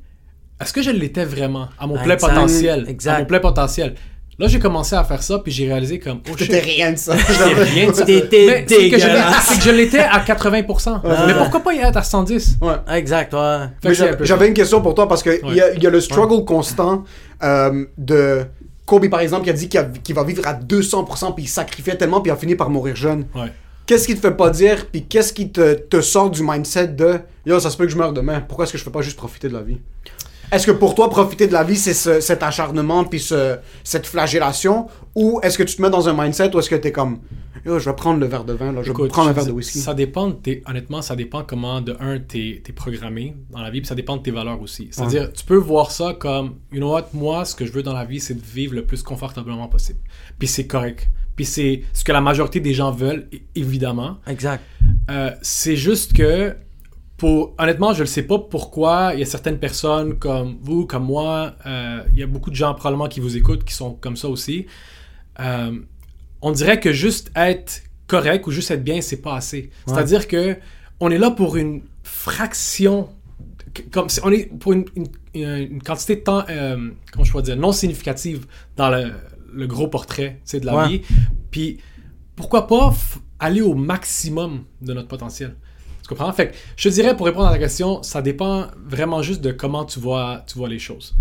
est-ce 0.60 0.74
que 0.74 0.82
je 0.82 0.92
l'étais 0.92 1.24
vraiment 1.24 1.70
à 1.80 1.88
mon 1.88 1.98
plein 1.98 2.18
potentiel? 2.18 2.86
Exact. 2.90 3.16
À 3.16 3.20
mon 3.20 3.26
plein 3.26 3.40
potentiel. 3.40 3.96
Là, 4.42 4.48
j'ai 4.48 4.58
commencé 4.60 4.96
à 4.96 5.04
faire 5.04 5.22
ça, 5.22 5.38
puis 5.38 5.52
j'ai 5.52 5.68
réalisé 5.68 6.00
comme, 6.00 6.20
oh 6.28 6.34
rien 6.36 6.92
de 6.94 6.98
ça. 6.98 7.16
c'est 7.18 7.54
rien 7.64 7.90
de 7.92 7.94
ça. 7.94 8.06
T'étais 8.06 8.66
c'est 8.68 8.90
que 8.90 8.98
je 8.98 9.06
l'ai- 9.06 9.14
dégueulasse. 9.14 9.46
c'est 9.48 9.58
que 9.60 9.64
je 9.64 9.70
l'étais 9.70 10.00
à 10.00 10.20
80%. 10.20 11.02
Mais 11.28 11.34
pourquoi 11.36 11.60
pas 11.60 11.74
y 11.74 11.78
être 11.78 11.98
à 11.98 12.02
110? 12.04 12.58
Ouais. 12.60 12.74
Exact, 12.98 13.34
ouais. 13.34 13.94
J'avais 14.22 14.48
une 14.48 14.56
question 14.56 14.82
pour 14.82 14.96
toi 14.96 15.08
parce 15.08 15.22
que 15.22 15.40
il 15.48 15.54
y, 15.56 15.62
a, 15.62 15.74
il 15.74 15.84
y 15.84 15.86
a 15.86 15.90
le 15.92 16.02
struggle 16.02 16.44
constant 16.44 17.04
euh, 17.44 17.86
de 18.00 18.42
Kobe 18.88 19.08
par 19.10 19.20
exemple 19.20 19.44
qui 19.44 19.50
a 19.52 19.54
dit 19.54 19.70
qu'il 19.70 19.90
qu'il 20.04 20.16
va 20.16 20.24
vivre 20.24 20.42
à 20.48 20.54
200% 20.56 21.36
puis 21.36 21.44
il 21.46 21.48
sacrifiait 21.48 21.96
tellement 21.96 22.20
puis 22.22 22.30
il 22.32 22.34
a 22.34 22.38
fini 22.38 22.56
par 22.56 22.70
mourir 22.72 22.96
jeune. 22.96 23.26
Ouais. 23.36 23.52
Qu'est-ce 23.86 24.08
qui 24.08 24.16
te 24.16 24.22
fait 24.22 24.32
pas 24.36 24.50
dire 24.50 24.88
puis 24.92 25.06
qu'est-ce 25.06 25.34
qui 25.34 25.50
te, 25.52 25.74
te 25.76 26.02
sort 26.02 26.30
du 26.32 26.42
mindset 26.44 26.88
de 26.90 27.20
yo 27.46 27.60
ça 27.60 27.70
se 27.70 27.78
peut 27.78 27.86
que 27.86 27.92
je 27.92 27.98
meure 27.98 28.12
demain? 28.14 28.42
Pourquoi 28.42 28.64
est-ce 28.66 28.72
que 28.74 28.78
je 28.80 28.84
fais 28.84 28.90
pas 28.90 29.02
juste 29.02 29.18
profiter 29.18 29.50
de 29.50 29.54
la 29.54 29.62
vie? 29.62 29.78
Est-ce 30.52 30.66
que 30.68 30.72
pour 30.72 30.96
toi 30.96 31.10
profiter 31.10 31.48
de 31.48 31.54
la 31.54 31.64
vie 31.64 31.76
c'est 31.78 31.94
ce- 31.94 32.20
cet 32.20 32.44
acharnement 32.44 33.04
puis 33.04 33.20
ce, 33.20 33.58
cette 33.84 34.06
flagellation? 34.08 34.88
Ou 35.16 35.40
est-ce 35.44 35.58
que 35.58 35.64
tu 35.64 35.76
te 35.76 35.82
mets 35.82 35.90
dans 35.90 36.08
un 36.10 36.14
mindset 36.14 36.56
où 36.56 36.60
est-ce 36.60 36.70
que 36.70 36.76
t'es 36.76 36.92
comme 36.92 37.20
yo 37.66 37.78
je 37.80 37.90
vais 37.90 37.96
prendre 37.96 38.20
le 38.20 38.26
verre 38.26 38.44
de 38.44 38.54
vin 38.54 38.72
là 38.72 38.82
je 38.84 38.92
vais 38.92 39.08
prendre 39.08 39.30
un 39.30 39.34
verre 39.34 39.46
de 39.46 39.52
whisky? 39.52 39.80
Ça 39.80 39.94
dépend, 39.94 40.34
honnêtement, 40.66 41.02
ça 41.02 41.16
dépend 41.16 41.44
comment, 41.44 41.82
de 41.82 41.96
un, 42.00 42.20
t'es 42.20 42.64
es 42.68 42.72
programmé 42.74 43.36
dans 43.52 43.62
la 43.62 43.70
vie, 43.70 43.82
puis 43.82 43.88
ça 43.88 43.96
dépend 43.96 44.18
de 44.18 44.24
tes 44.24 44.32
valeurs 44.32 44.62
aussi. 44.62 44.88
C'est-à-dire, 44.92 45.32
tu 45.34 45.44
peux 45.46 45.58
voir 45.58 45.92
ça 45.92 46.16
comme, 46.18 46.56
you 46.72 46.78
know 46.80 46.92
what, 46.92 47.10
moi, 47.14 47.46
ce 47.46 47.54
que 47.56 47.66
je 47.66 47.72
veux 47.72 47.84
dans 47.84 47.94
la 47.94 48.06
vie, 48.06 48.20
c'est 48.20 48.34
de 48.36 48.46
vivre 48.46 48.74
le 48.74 48.86
plus 48.86 49.04
confortablement 49.04 49.68
possible. 49.68 50.00
Puis 50.40 50.48
c'est 50.48 50.66
correct. 50.66 51.10
Puis 51.36 51.46
c'est 51.46 51.84
ce 51.94 52.04
que 52.04 52.12
la 52.12 52.22
majorité 52.22 52.60
des 52.60 52.74
gens 52.74 52.92
veulent, 52.92 53.28
évidemment. 53.56 54.18
Exact. 54.28 54.64
Euh, 55.10 55.32
c'est 55.42 55.76
juste 55.76 56.14
que, 56.14 56.56
pour, 57.22 57.54
honnêtement, 57.60 57.94
je 57.94 58.02
ne 58.02 58.08
sais 58.08 58.24
pas 58.24 58.40
pourquoi 58.40 59.12
il 59.14 59.20
y 59.20 59.22
a 59.22 59.26
certaines 59.28 59.60
personnes 59.60 60.18
comme 60.18 60.58
vous, 60.62 60.88
comme 60.88 61.04
moi, 61.06 61.54
euh, 61.68 62.02
il 62.14 62.18
y 62.20 62.24
a 62.24 62.28
beaucoup 62.28 62.50
de 62.50 62.56
gens 62.56 62.74
probablement 62.74 63.08
qui 63.08 63.20
vous 63.20 63.38
écoutent 63.38 63.64
qui 63.64 63.76
sont 63.76 63.94
comme 63.94 64.18
ça 64.18 64.28
aussi. 64.28 64.66
Euh, 65.40 65.72
on 66.42 66.52
dirait 66.52 66.80
que 66.80 66.92
juste 66.92 67.32
être 67.36 67.84
correct 68.08 68.48
ou 68.48 68.52
juste 68.52 68.72
être 68.72 68.84
bien, 68.84 69.02
c'est 69.02 69.22
pas 69.22 69.36
assez. 69.36 69.70
C'est-à-dire 69.86 70.28
que 70.28 70.58
on 71.00 71.12
est 71.12 71.20
là 71.20 71.30
pour 71.30 71.58
une 71.58 71.84
fraction, 72.02 73.10
comme 73.92 74.10
si- 74.10 74.20
on 74.24 74.32
est 74.32 74.46
pour 74.60 74.74
une, 74.74 74.86
une- 74.96 75.06
une- 75.36 75.72
une 75.74 75.84
quantité 75.84 76.16
de 76.16 76.22
temps, 76.22 76.44
euh, 76.50 76.90
comment 77.12 77.24
je 77.24 77.30
pourrais 77.32 77.44
dire, 77.44 77.56
non 77.56 77.72
significative 77.72 78.48
dans 78.78 78.90
le, 78.90 79.12
le 79.54 79.68
gros 79.68 79.88
portrait 79.88 80.42
de 80.52 80.66
la 80.66 80.76
Ouais. 80.76 80.88
vie. 80.88 81.02
Puis 81.52 81.78
pourquoi 82.36 82.66
pas 82.66 82.92
aller 83.38 83.62
au 83.62 83.76
maximum 83.76 84.64
de 84.82 84.94
notre 84.94 85.08
potentiel? 85.08 85.56
Comprends? 86.12 86.34
Fait 86.34 86.50
que 86.50 86.56
je 86.76 86.90
te 86.90 86.94
dirais, 86.94 87.16
pour 87.16 87.26
répondre 87.26 87.48
à 87.48 87.52
ta 87.54 87.58
question, 87.58 88.04
ça 88.04 88.22
dépend 88.22 88.68
vraiment 88.86 89.22
juste 89.22 89.40
de 89.40 89.54
comment 89.54 89.86
tu 89.86 89.98
vois, 89.98 90.44
tu 90.46 90.58
vois 90.58 90.68
les 90.68 90.78
choses. 90.78 91.16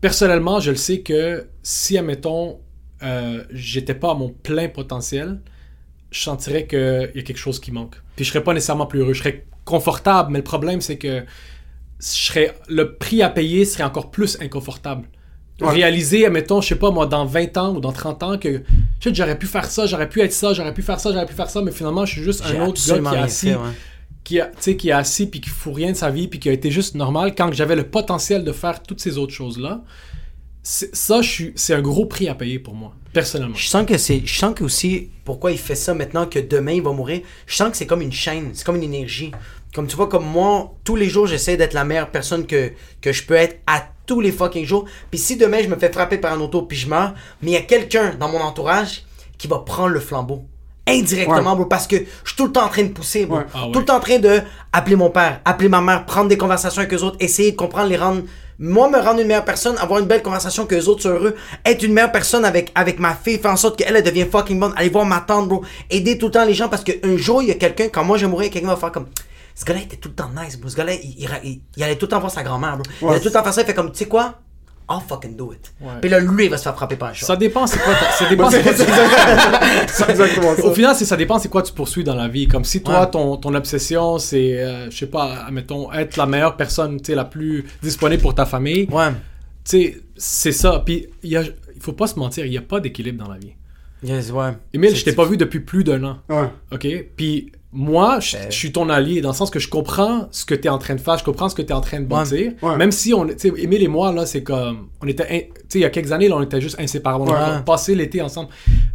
Personnellement, 0.00 0.60
je 0.60 0.70
le 0.70 0.76
sais 0.76 1.00
que 1.00 1.48
si, 1.64 1.98
admettons, 1.98 2.60
euh, 3.02 3.42
j'étais 3.50 3.94
pas 3.94 4.12
à 4.12 4.14
mon 4.14 4.28
plein 4.28 4.68
potentiel, 4.68 5.40
je 6.12 6.20
sentirais 6.20 6.68
qu'il 6.68 7.10
y 7.16 7.18
a 7.18 7.22
quelque 7.22 7.36
chose 7.36 7.58
qui 7.58 7.72
manque. 7.72 7.96
Puis 8.14 8.24
je 8.24 8.30
serais 8.30 8.44
pas 8.44 8.54
nécessairement 8.54 8.86
plus 8.86 9.00
heureux. 9.00 9.12
Je 9.12 9.18
serais 9.18 9.44
confortable, 9.64 10.30
mais 10.30 10.38
le 10.38 10.44
problème, 10.44 10.80
c'est 10.82 10.98
que 10.98 11.24
je 11.98 12.06
serais, 12.06 12.54
le 12.68 12.94
prix 12.94 13.22
à 13.22 13.30
payer 13.30 13.64
serait 13.64 13.82
encore 13.82 14.12
plus 14.12 14.40
inconfortable. 14.40 15.08
Ouais. 15.60 15.70
Réaliser, 15.70 16.26
admettons, 16.26 16.60
je 16.60 16.68
sais 16.68 16.76
pas, 16.76 16.92
moi, 16.92 17.06
dans 17.06 17.24
20 17.24 17.56
ans 17.56 17.74
ou 17.74 17.80
dans 17.80 17.90
30 17.90 18.22
ans, 18.22 18.38
que 18.38 18.62
j'aurais 19.04 19.36
pu 19.36 19.48
faire 19.48 19.68
ça, 19.68 19.86
j'aurais 19.86 20.08
pu 20.08 20.20
être 20.20 20.32
ça, 20.32 20.52
j'aurais 20.52 20.72
pu 20.72 20.82
faire 20.82 21.00
ça, 21.00 21.10
j'aurais 21.10 21.26
pu 21.26 21.34
faire 21.34 21.50
ça, 21.50 21.60
mais 21.60 21.72
finalement, 21.72 22.06
je 22.06 22.12
suis 22.12 22.22
juste 22.22 22.44
un 22.46 22.64
autre 22.64 22.80
gars 22.86 22.98
qui 23.10 23.16
est 23.16 23.18
assis, 23.18 23.46
fait, 23.48 23.56
ouais. 23.56 23.70
Qui, 24.28 24.40
a, 24.40 24.50
qui 24.74 24.88
est 24.90 24.92
assis 24.92 25.26
puis 25.26 25.40
qui 25.40 25.48
fout 25.48 25.74
rien 25.74 25.92
de 25.92 25.96
sa 25.96 26.10
vie 26.10 26.28
puis 26.28 26.38
qui 26.38 26.48
a 26.48 26.52
été 26.52 26.70
juste 26.70 26.94
normal 26.94 27.34
quand 27.34 27.50
j'avais 27.52 27.76
le 27.76 27.84
potentiel 27.84 28.44
de 28.44 28.52
faire 28.52 28.82
toutes 28.82 29.00
ces 29.00 29.16
autres 29.16 29.32
choses-là. 29.32 29.80
C'est- 30.62 30.94
Ça, 30.94 31.20
c'est 31.54 31.72
un 31.74 31.80
gros 31.80 32.04
prix 32.04 32.28
à 32.28 32.34
payer 32.34 32.58
pour 32.58 32.74
moi, 32.74 32.92
personnellement. 33.14 33.54
Je 33.56 33.66
sens 33.66 33.86
que 33.86 33.96
c'est. 33.96 34.20
Je 34.24 34.38
sens 34.38 34.54
que 34.54 34.64
aussi 34.64 35.08
pourquoi 35.24 35.50
il 35.52 35.56
fait 35.58 35.74
ça 35.74 35.94
maintenant 35.94 36.26
que 36.26 36.38
demain 36.38 36.72
il 36.72 36.82
va 36.82 36.92
mourir. 36.92 37.22
Je 37.46 37.54
sens 37.56 37.70
que 37.70 37.76
c'est 37.78 37.86
comme 37.86 38.02
une 38.02 38.12
chaîne, 38.12 38.50
c'est 38.52 38.64
comme 38.66 38.76
une 38.76 38.82
énergie. 38.82 39.32
Comme 39.74 39.86
tu 39.86 39.96
vois, 39.96 40.08
comme 40.08 40.26
moi, 40.26 40.74
tous 40.84 40.96
les 40.96 41.08
jours 41.08 41.26
j'essaie 41.26 41.56
d'être 41.56 41.72
la 41.74 41.84
meilleure 41.84 42.10
personne 42.10 42.46
que, 42.46 42.72
que 43.00 43.12
je 43.12 43.24
peux 43.24 43.34
être 43.34 43.60
à 43.66 43.82
tous 44.06 44.20
les 44.20 44.32
fucking 44.32 44.64
jours. 44.66 44.84
Puis 45.10 45.18
si 45.20 45.36
demain 45.36 45.62
je 45.62 45.68
me 45.68 45.76
fais 45.76 45.90
frapper 45.92 46.18
par 46.18 46.32
un 46.34 46.40
auto 46.40 46.62
puis 46.62 46.76
je 46.76 46.88
meurs, 46.88 47.14
mais 47.40 47.50
il 47.52 47.54
y 47.54 47.56
a 47.56 47.62
quelqu'un 47.62 48.14
dans 48.14 48.28
mon 48.30 48.40
entourage 48.40 49.04
qui 49.38 49.46
va 49.46 49.58
prendre 49.60 49.90
le 49.90 50.00
flambeau. 50.00 50.44
Indirectement, 50.88 51.50
Ouais. 51.50 51.56
bro, 51.56 51.64
parce 51.66 51.86
que 51.86 51.96
je 51.96 52.28
suis 52.28 52.36
tout 52.36 52.46
le 52.46 52.52
temps 52.52 52.64
en 52.64 52.68
train 52.68 52.82
de 52.84 52.88
pousser, 52.88 53.26
bro. 53.26 53.38
Ouais. 53.38 53.44
Ah. 53.54 53.66
Tout 53.72 53.78
le 53.80 53.84
temps 53.84 53.96
en 53.96 54.00
train 54.00 54.18
de 54.18 54.40
appeler 54.72 54.96
mon 54.96 55.10
père, 55.10 55.40
appeler 55.44 55.68
ma 55.68 55.80
mère, 55.80 56.04
prendre 56.06 56.28
des 56.28 56.38
conversations 56.38 56.80
avec 56.80 56.92
eux 56.94 57.02
autres, 57.02 57.16
essayer 57.20 57.52
de 57.52 57.56
comprendre, 57.56 57.88
les 57.88 57.96
rendre. 57.96 58.22
Moi, 58.60 58.88
me 58.90 58.98
rendre 58.98 59.20
une 59.20 59.28
meilleure 59.28 59.44
personne, 59.44 59.76
avoir 59.78 60.00
une 60.00 60.06
belle 60.06 60.22
conversation 60.22 60.66
que 60.66 60.74
les 60.74 60.88
autres 60.88 61.02
soient 61.02 61.12
heureux, 61.12 61.36
être 61.64 61.82
une 61.84 61.92
meilleure 61.92 62.10
personne 62.10 62.44
avec, 62.44 62.72
avec 62.74 62.98
ma 62.98 63.14
fille, 63.14 63.38
faire 63.38 63.52
en 63.52 63.56
sorte 63.56 63.78
qu'elle 63.78 63.94
elle 63.94 64.02
devienne 64.02 64.28
fucking 64.28 64.58
bonne, 64.58 64.72
aller 64.76 64.88
voir 64.88 65.04
ma 65.04 65.20
tante, 65.20 65.46
bro, 65.48 65.62
aider 65.90 66.18
tout 66.18 66.26
le 66.26 66.32
temps 66.32 66.44
les 66.44 66.54
gens 66.54 66.68
parce 66.68 66.82
qu'un 66.82 67.16
jour, 67.16 67.40
il 67.40 67.48
y 67.48 67.52
a 67.52 67.54
quelqu'un, 67.54 67.86
quand 67.88 68.02
moi 68.02 68.18
je 68.18 68.26
mourir, 68.26 68.50
quelqu'un 68.50 68.66
va 68.68 68.76
faire 68.76 68.90
comme. 68.90 69.06
Ce 69.54 69.64
gars-là 69.64 69.80
était 69.82 69.96
tout 69.96 70.08
le 70.08 70.14
temps 70.14 70.30
nice, 70.40 70.56
bro. 70.58 70.68
Ce 70.70 70.76
gars-là, 70.76 70.94
il, 70.94 71.14
il- 71.18 71.28
il- 71.44 71.60
il 71.76 71.82
allait 71.84 71.96
tout 71.96 72.06
le 72.06 72.10
temps 72.10 72.18
voir 72.20 72.32
sa 72.32 72.42
grand-mère, 72.42 72.76
bro. 72.78 72.84
Il 73.02 73.08
allait 73.08 73.18
tout 73.20 73.26
le 73.26 73.32
temps 73.32 73.42
faire 73.44 73.54
ça, 73.54 73.60
il 73.62 73.66
fait 73.66 73.74
comme, 73.74 73.92
tu 73.92 73.98
sais 73.98 74.06
quoi? 74.06 74.34
I'll 74.90 75.00
fucking 75.06 75.36
do 75.36 75.52
it. 75.52 75.72
Ouais. 75.80 75.88
Puis 76.00 76.08
là, 76.08 76.18
lui, 76.20 76.44
il 76.46 76.50
va 76.50 76.56
se 76.56 76.62
faire 76.62 76.74
frapper 76.74 76.96
par 76.96 77.10
un 77.10 77.12
chat. 77.12 77.26
Ça 77.26 77.36
dépend, 77.36 77.66
c'est 77.66 77.78
quoi, 77.78 77.92
ta- 77.94 78.10
ça 78.12 78.26
dépend, 78.28 78.50
c'est 78.50 78.62
quoi 78.62 78.72
tu- 78.72 78.80
exactement 80.10 80.56
ça. 80.56 80.64
Au 80.64 80.72
final, 80.72 80.94
c'est 80.96 81.04
ça 81.04 81.16
dépend 81.16 81.38
c'est 81.38 81.48
quoi 81.48 81.62
tu 81.62 81.72
poursuis 81.72 82.04
dans 82.04 82.14
la 82.14 82.28
vie. 82.28 82.48
Comme 82.48 82.64
si 82.64 82.82
toi, 82.82 83.00
Ouais. 83.02 83.10
ton, 83.10 83.36
ton 83.36 83.54
obsession, 83.54 84.18
c'est, 84.18 84.60
euh, 84.60 84.90
je 84.90 84.96
sais 84.96 85.06
pas, 85.06 85.44
admettons, 85.46 85.92
être 85.92 86.16
la 86.16 86.26
meilleure 86.26 86.56
personne, 86.56 86.98
tu 86.98 87.06
sais, 87.06 87.14
la 87.14 87.24
plus 87.26 87.64
disponible 87.82 88.22
pour 88.22 88.34
ta 88.34 88.46
famille. 88.46 88.88
Ouais. 88.90 89.10
Tu 89.10 89.16
sais, 89.64 90.00
c'est 90.16 90.52
ça. 90.52 90.82
Puis, 90.84 91.06
il 91.22 91.30
y 91.30 91.36
a- 91.36 91.42
il 91.42 91.80
faut 91.82 91.92
pas 91.92 92.06
se 92.06 92.18
mentir, 92.18 92.44
il 92.46 92.50
n'y 92.50 92.58
a 92.58 92.62
pas 92.62 92.80
d'équilibre 92.80 93.22
dans 93.24 93.30
la 93.30 93.38
vie. 93.38 93.52
Yes, 94.02 94.30
ouais. 94.30 94.52
Emile, 94.72 94.94
je 94.96 95.04
t'ai 95.04 95.12
pas 95.12 95.24
vu 95.24 95.36
depuis 95.36 95.60
plus 95.60 95.84
d'un 95.84 96.02
an. 96.04 96.18
Ouais. 96.28 96.48
OK? 96.72 96.86
Puis 97.16 97.52
moi, 97.72 98.18
je, 98.20 98.36
je 98.48 98.54
suis 98.56 98.72
ton 98.72 98.88
allié 98.88 99.20
dans 99.20 99.28
le 99.30 99.34
sens 99.34 99.50
que 99.50 99.58
je 99.58 99.68
comprends 99.68 100.28
ce 100.30 100.44
que 100.46 100.54
tu 100.54 100.66
es 100.66 100.70
en 100.70 100.78
train 100.78 100.94
de 100.94 101.00
faire, 101.00 101.18
je 101.18 101.24
comprends 101.24 101.48
ce 101.50 101.54
que 101.54 101.60
tu 101.62 101.68
es 101.68 101.72
en 101.74 101.80
train 101.82 102.00
de 102.00 102.06
bâtir. 102.06 102.52
Ouais. 102.62 102.76
Même 102.76 102.92
si 102.92 103.12
on, 103.12 103.26
tu 103.26 103.34
sais, 103.36 103.52
Emile 103.58 103.82
et 103.82 103.88
moi, 103.88 104.10
là, 104.12 104.24
c'est 104.24 104.42
comme, 104.42 104.88
on 105.02 105.06
était, 105.06 105.24
in- 105.30 105.40
tu 105.40 105.62
sais, 105.68 105.78
il 105.78 105.82
y 105.82 105.84
a 105.84 105.90
quelques 105.90 106.12
années, 106.12 106.28
là, 106.28 106.36
on 106.36 106.42
était 106.42 106.60
juste 106.62 106.80
inséparables. 106.80 107.24
On 107.28 107.32
a 107.34 107.56
Ouais. 107.58 107.62
passé 107.64 107.94
l'été 107.94 108.22
ensemble. 108.22 108.48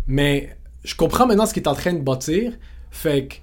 Mais 0.07 0.57
je 0.83 0.95
comprends 0.95 1.27
maintenant 1.27 1.45
ce 1.45 1.53
qu'il 1.53 1.61
est 1.63 1.67
en 1.67 1.75
train 1.75 1.93
de 1.93 2.01
bâtir. 2.01 2.53
Fait 2.89 3.27
que, 3.27 3.33
tu 3.35 3.41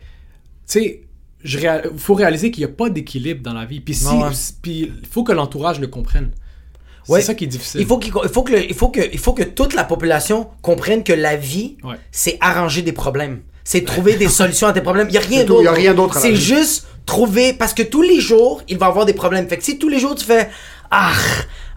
sais, 0.66 1.03
réa- 1.45 1.97
faut 1.97 2.14
réaliser 2.14 2.51
qu'il 2.51 2.64
n'y 2.64 2.71
a 2.71 2.75
pas 2.75 2.90
d'équilibre 2.90 3.43
dans 3.43 3.55
la 3.55 3.64
vie. 3.66 3.81
Puis 3.81 3.95
si, 3.95 4.07
Ouais, 4.07 4.25
ouais. 4.25 4.31
il 4.66 4.93
faut 5.09 5.23
que 5.23 5.33
l'entourage 5.33 5.79
le 5.81 5.87
comprenne. 5.87 6.33
Ouais. 7.09 7.21
C'est 7.21 7.27
ça 7.29 7.35
qui 7.35 7.45
est 7.45 7.49
difficile. 7.49 7.81
Il 7.81 7.87
faut, 7.87 7.99
qu'il- 7.99 8.12
il, 8.23 8.29
faut 8.29 8.43
que 8.43 8.53
le- 8.53 8.64
il, 8.69 8.75
faut 8.75 8.88
que, 8.88 9.01
il 9.12 9.19
faut 9.19 9.33
que 9.33 9.43
toute 9.43 9.75
la 9.75 9.85
population 9.85 10.49
comprenne 10.61 11.03
que 11.05 11.12
la 11.12 11.37
vie, 11.37 11.77
Ouais. 11.85 11.97
c'est 12.11 12.37
arranger 12.40 12.83
des 12.83 12.93
problèmes. 12.93 13.40
C'est 13.72 13.85
trouver 13.85 14.16
des 14.16 14.28
solutions 14.28 14.66
à 14.66 14.72
tes 14.72 14.80
problèmes. 14.80 15.06
Il 15.11 15.12
n'y 15.12 15.18
a 15.18 15.20
rien 15.20 15.44
d'autre. 15.44 15.62
il 15.62 15.68
a 15.68 15.72
rien 15.72 15.94
d'autre 15.94 16.18
C'est 16.18 16.35
juste 16.35 16.88
trouver. 17.06 17.52
Parce 17.52 17.72
que 17.72 17.85
tous 17.85 18.02
les 18.02 18.20
jours, 18.20 18.64
il 18.66 18.76
va 18.76 18.87
y 18.87 18.88
avoir 18.88 19.06
des 19.06 19.12
problèmes. 19.12 19.46
Fait 19.46 19.59
que 19.59 19.62
si 19.62 19.78
tous 19.78 19.88
les 19.88 20.00
jours 20.00 20.16
tu 20.16 20.24
fais 20.24 20.50
Ah, 20.90 21.12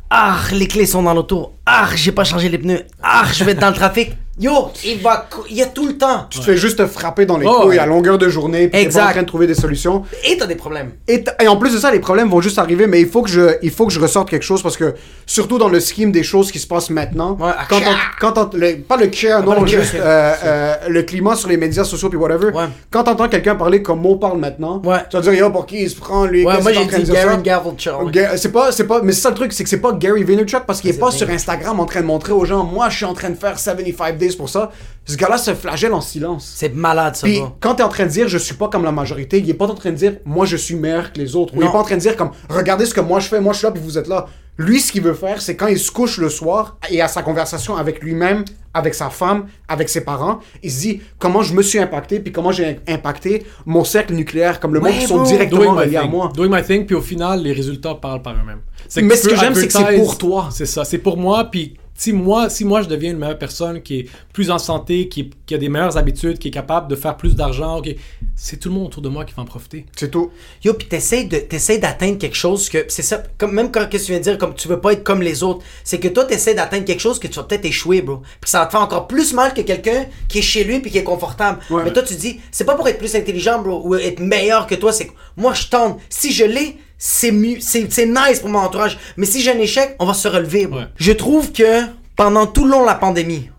ah, 0.09 0.39
les 0.53 0.67
clés 0.67 0.87
sont 0.87 1.03
dans 1.03 1.13
l'auto. 1.13 1.53
Ah, 1.67 1.89
j'ai 1.93 2.11
pas 2.11 2.23
changé 2.23 2.49
les 2.49 2.57
pneus. 2.57 2.81
Ah, 3.03 3.25
je 3.31 3.43
vais 3.43 3.51
être 3.51 3.59
dans 3.59 3.69
le 3.69 3.75
trafic. 3.75 4.13
Yo, 4.39 4.71
il 4.83 4.99
va. 4.99 5.27
Il 5.51 5.57
y 5.57 5.61
a 5.61 5.67
tout 5.67 5.85
le 5.85 5.95
temps. 5.95 6.25
Tu 6.27 6.39
te 6.39 6.43
fais 6.43 6.57
juste 6.57 6.79
te 6.79 6.87
frapper 6.87 7.27
dans 7.27 7.37
les 7.37 7.45
Oh, 7.47 7.53
couilles 7.61 7.69
ouais. 7.75 7.77
à 7.77 7.85
longueur 7.85 8.17
de 8.17 8.27
journée, 8.29 8.61
puis 8.67 8.71
t'es 8.71 8.77
pas 8.77 8.81
Exact. 8.85 9.05
en 9.07 9.11
train 9.11 9.21
de 9.21 9.27
trouver 9.27 9.45
des 9.45 9.53
solutions. 9.53 10.03
Et 10.27 10.35
t'as 10.37 10.47
des 10.47 10.55
problèmes. 10.55 10.93
Et, 11.07 11.23
t- 11.23 11.29
et 11.39 11.47
en 11.47 11.55
plus 11.55 11.71
de 11.71 11.77
ça, 11.77 11.91
les 11.91 11.99
problèmes 11.99 12.29
vont 12.29 12.41
juste 12.41 12.57
arriver, 12.57 12.87
mais 12.87 12.99
il 12.99 13.07
faut 13.07 13.21
que 13.21 13.29
je, 13.29 13.57
il 13.61 13.69
faut 13.69 13.85
que 13.85 13.93
je 13.93 13.99
ressorte 13.99 14.31
quelque 14.31 14.41
chose 14.43 14.63
parce 14.63 14.75
que, 14.75 14.95
surtout 15.27 15.59
dans 15.59 15.69
le 15.69 15.79
scheme 15.79 16.11
des 16.11 16.23
choses 16.23 16.51
qui 16.51 16.57
se 16.57 16.65
passent 16.65 16.89
maintenant, 16.89 17.37
Ouais, 17.39 17.51
quand 17.69 17.77
on, 17.77 17.95
quand 18.19 18.37
on- 18.39 18.57
le- 18.57 18.77
pas 18.81 18.97
le 18.97 19.05
care, 19.07 19.43
non, 19.43 19.51
le 19.61 19.69
care. 19.71 19.81
juste 19.81 19.93
euh, 19.95 20.33
euh, 20.43 20.75
le 20.89 21.03
climat 21.03 21.35
sur 21.35 21.49
les 21.49 21.57
médias 21.57 21.83
sociaux 21.83 22.09
puis 22.09 22.17
whatever. 22.17 22.47
Ouais. 22.47 22.65
Quand 22.89 23.03
t'entends 23.03 23.29
quelqu'un 23.29 23.53
parler 23.53 23.83
comme 23.83 24.01
Mo 24.01 24.15
parle 24.15 24.39
maintenant, 24.39 24.81
Ouais. 24.83 24.97
tu 25.11 25.15
vas 25.15 25.21
dire, 25.21 25.33
yo, 25.33 25.51
pour 25.51 25.67
qui 25.67 25.83
il 25.83 25.89
se 25.91 25.95
prend, 25.95 26.25
lui, 26.25 26.43
Ouais, 26.43 26.53
qu'est-ce 26.55 26.63
moi 26.63 26.71
qu'il 26.71 26.81
est 26.81 26.83
j'ai 26.83 26.87
en 26.87 26.89
train 26.89 26.97
de 26.97 27.03
dit 27.03 27.11
dire 27.11 27.21
ça? 27.21 27.27
Gary 27.37 27.43
Gavelchuk. 27.43 28.11
Ga- 28.11 28.37
C'est 28.37 28.51
pas, 28.51 28.71
c'est 28.71 28.87
pas, 28.87 28.99
mais 29.03 29.11
c'est 29.11 29.21
ça 29.21 29.29
le 29.29 29.35
truc, 29.35 29.53
c'est 29.53 29.63
que 29.63 29.69
c'est 29.69 29.77
pas 29.79 29.91
Gary 29.93 30.23
Vaynerchuk 30.23 30.63
parce 30.65 30.81
qu'il 30.81 30.89
est 30.89 30.93
C'est 30.93 30.99
pas 30.99 31.09
vrai. 31.09 31.17
sur 31.19 31.29
Instagram 31.29 31.79
en 31.79 31.85
train 31.85 32.01
de 32.01 32.07
montrer 32.07 32.31
aux 32.33 32.45
gens, 32.45 32.63
moi 32.63 32.89
je 32.89 32.95
suis 32.97 33.05
en 33.05 33.13
train 33.13 33.29
de 33.29 33.35
faire 33.35 33.59
75 33.59 34.22
days 34.25 34.35
pour 34.35 34.49
ça. 34.49 34.71
Ce 35.05 35.17
gars-là 35.17 35.37
se 35.37 35.53
flagelle 35.53 35.93
en 35.93 36.01
silence. 36.01 36.51
C'est 36.55 36.73
malade 36.73 37.15
ça, 37.15 37.27
Puis 37.27 37.41
quand 37.59 37.75
t'es 37.75 37.83
en 37.83 37.89
train 37.89 38.05
de 38.05 38.09
dire 38.09 38.27
je 38.27 38.37
suis 38.37 38.55
pas 38.55 38.69
comme 38.69 38.83
la 38.83 38.91
majorité, 38.91 39.39
il 39.39 39.49
est 39.49 39.53
pas 39.53 39.67
en 39.67 39.75
train 39.75 39.91
de 39.91 39.95
dire 39.95 40.15
moi 40.25 40.45
je 40.45 40.57
suis 40.57 40.75
meilleur 40.75 41.11
que 41.11 41.19
les 41.19 41.35
autres. 41.35 41.53
Il 41.55 41.63
est 41.63 41.71
pas 41.71 41.79
en 41.79 41.83
train 41.83 41.95
de 41.95 42.01
dire 42.01 42.15
comme 42.15 42.31
regardez 42.49 42.85
ce 42.85 42.93
que 42.93 43.01
moi 43.01 43.19
je 43.19 43.27
fais, 43.27 43.41
moi 43.41 43.53
je 43.53 43.59
suis 43.59 43.65
là 43.65 43.71
puis 43.71 43.81
vous 43.83 43.97
êtes 43.97 44.07
là. 44.07 44.27
Lui 44.57 44.79
ce 44.79 44.91
qu'il 44.91 45.01
veut 45.01 45.15
faire 45.15 45.41
c'est 45.41 45.55
quand 45.55 45.67
il 45.67 45.79
se 45.79 45.91
couche 45.91 46.19
le 46.19 46.29
soir 46.29 46.77
et 46.89 47.01
à 47.01 47.07
sa 47.07 47.23
conversation 47.23 47.75
avec 47.75 48.01
lui-même, 48.03 48.45
avec 48.73 48.93
sa 48.93 49.09
femme, 49.09 49.47
avec 49.67 49.89
ses 49.89 50.01
parents, 50.01 50.39
il 50.61 50.71
se 50.71 50.79
dit 50.79 51.01
comment 51.19 51.41
je 51.41 51.53
me 51.53 51.61
suis 51.61 51.79
impacté 51.79 52.19
puis 52.19 52.31
comment 52.31 52.51
j'ai 52.51 52.79
impacté 52.87 53.45
mon 53.65 53.83
cercle 53.83 54.13
nucléaire 54.13 54.59
comme 54.59 54.73
le 54.73 54.79
monde 54.79 54.93
qui 54.93 55.07
sont 55.07 55.23
directement 55.23 55.73
reliés 55.73 55.97
à 55.97 56.05
moi. 56.05 56.31
Doing 56.33 56.49
my 56.49 56.63
thing, 56.63 56.85
puis 56.85 56.95
au 56.95 57.01
final, 57.01 57.41
les 57.41 57.53
résultats 57.53 57.95
parlent 57.95 58.21
par 58.21 58.33
eux-mêmes. 58.33 58.61
Mais 59.01 59.15
ce 59.15 59.27
que 59.27 59.35
j'aime, 59.35 59.55
c'est 59.55 59.67
que 59.67 59.73
c'est 59.73 59.95
pour 59.97 60.17
toi. 60.17 60.49
C'est 60.51 60.65
ça, 60.65 60.85
c'est 60.85 60.97
pour 60.97 61.17
moi, 61.17 61.45
puis 61.45 61.75
si 61.95 62.13
moi, 62.13 62.49
si 62.49 62.65
moi 62.65 62.81
je 62.81 62.87
deviens 62.87 63.11
une 63.11 63.17
meilleure 63.17 63.37
personne 63.37 63.81
qui 63.81 63.99
est 63.99 64.09
plus 64.33 64.51
en 64.51 64.57
santé, 64.57 65.07
qui, 65.07 65.29
qui 65.45 65.55
a 65.55 65.57
des 65.57 65.69
meilleures 65.69 65.97
habitudes, 65.97 66.39
qui 66.39 66.47
est 66.47 66.51
capable 66.51 66.87
de 66.87 66.95
faire 66.95 67.15
plus 67.17 67.35
d'argent, 67.35 67.77
ok, 67.77 67.95
c'est 68.35 68.57
tout 68.57 68.69
le 68.69 68.75
monde 68.75 68.87
autour 68.87 69.01
de 69.01 69.09
moi 69.09 69.25
qui 69.25 69.33
va 69.33 69.43
en 69.43 69.45
profiter. 69.45 69.85
C'est 69.95 70.09
tout. 70.09 70.31
Yo, 70.63 70.73
puis 70.73 70.87
t'essayes 70.87 71.27
de, 71.27 71.37
t'essayes 71.37 71.79
d'atteindre 71.79 72.17
quelque 72.17 72.35
chose 72.35 72.69
que, 72.69 72.85
c'est 72.87 73.03
ça, 73.03 73.21
comme, 73.37 73.53
même 73.53 73.71
quand, 73.71 73.87
que 73.89 73.97
tu 73.97 74.05
viens 74.05 74.17
de 74.17 74.23
dire, 74.23 74.37
comme 74.37 74.55
tu 74.55 74.67
veux 74.67 74.79
pas 74.79 74.93
être 74.93 75.03
comme 75.03 75.21
les 75.21 75.43
autres, 75.43 75.63
c'est 75.83 75.99
que 75.99 76.07
toi, 76.07 76.25
t'essaies 76.25 76.55
d'atteindre 76.55 76.85
quelque 76.85 76.99
chose 76.99 77.19
que 77.19 77.27
tu 77.27 77.35
vas 77.35 77.43
peut-être 77.43 77.65
échouer, 77.65 78.01
bro. 78.01 78.21
Puis 78.41 78.49
ça 78.49 78.59
va 78.59 78.65
te 78.65 78.71
faire 78.71 78.81
encore 78.81 79.07
plus 79.07 79.33
mal 79.33 79.53
que 79.53 79.61
quelqu'un 79.61 80.05
qui 80.27 80.39
est 80.39 80.43
chez 80.43 80.63
lui 80.63 80.79
puis 80.79 80.91
qui 80.91 80.97
est 80.97 81.03
confortable. 81.03 81.59
Ouais. 81.69 81.83
Mais 81.83 81.93
toi, 81.93 82.01
tu 82.01 82.15
dis, 82.15 82.39
c'est 82.51 82.65
pas 82.65 82.75
pour 82.75 82.87
être 82.87 82.97
plus 82.97 83.15
intelligent, 83.15 83.61
bro, 83.61 83.81
ou 83.85 83.95
être 83.95 84.19
meilleur 84.19 84.67
que 84.67 84.75
toi, 84.75 84.91
c'est 84.91 85.07
que 85.07 85.13
moi, 85.37 85.53
je 85.53 85.67
tente. 85.67 85.99
Si 86.09 86.33
je 86.33 86.45
l'ai, 86.45 86.77
c'est 87.05 87.33
mieux, 87.33 87.57
c'est, 87.59 87.91
c'est 87.91 88.05
nice 88.05 88.39
pour 88.39 88.47
mon 88.47 88.59
entourage. 88.59 88.97
Mais 89.17 89.25
si 89.25 89.41
j'ai 89.41 89.51
un 89.51 89.59
échec, 89.59 89.97
on 89.99 90.05
va 90.05 90.13
se 90.13 90.29
relever. 90.29 90.67
Ouais. 90.67 90.85
Je 90.95 91.11
trouve 91.11 91.51
que 91.51 91.81
pendant 92.15 92.47
tout 92.47 92.63
le 92.63 92.71
long 92.71 92.79
de 92.79 92.85
la 92.85 92.95
pandémie, 92.95 93.49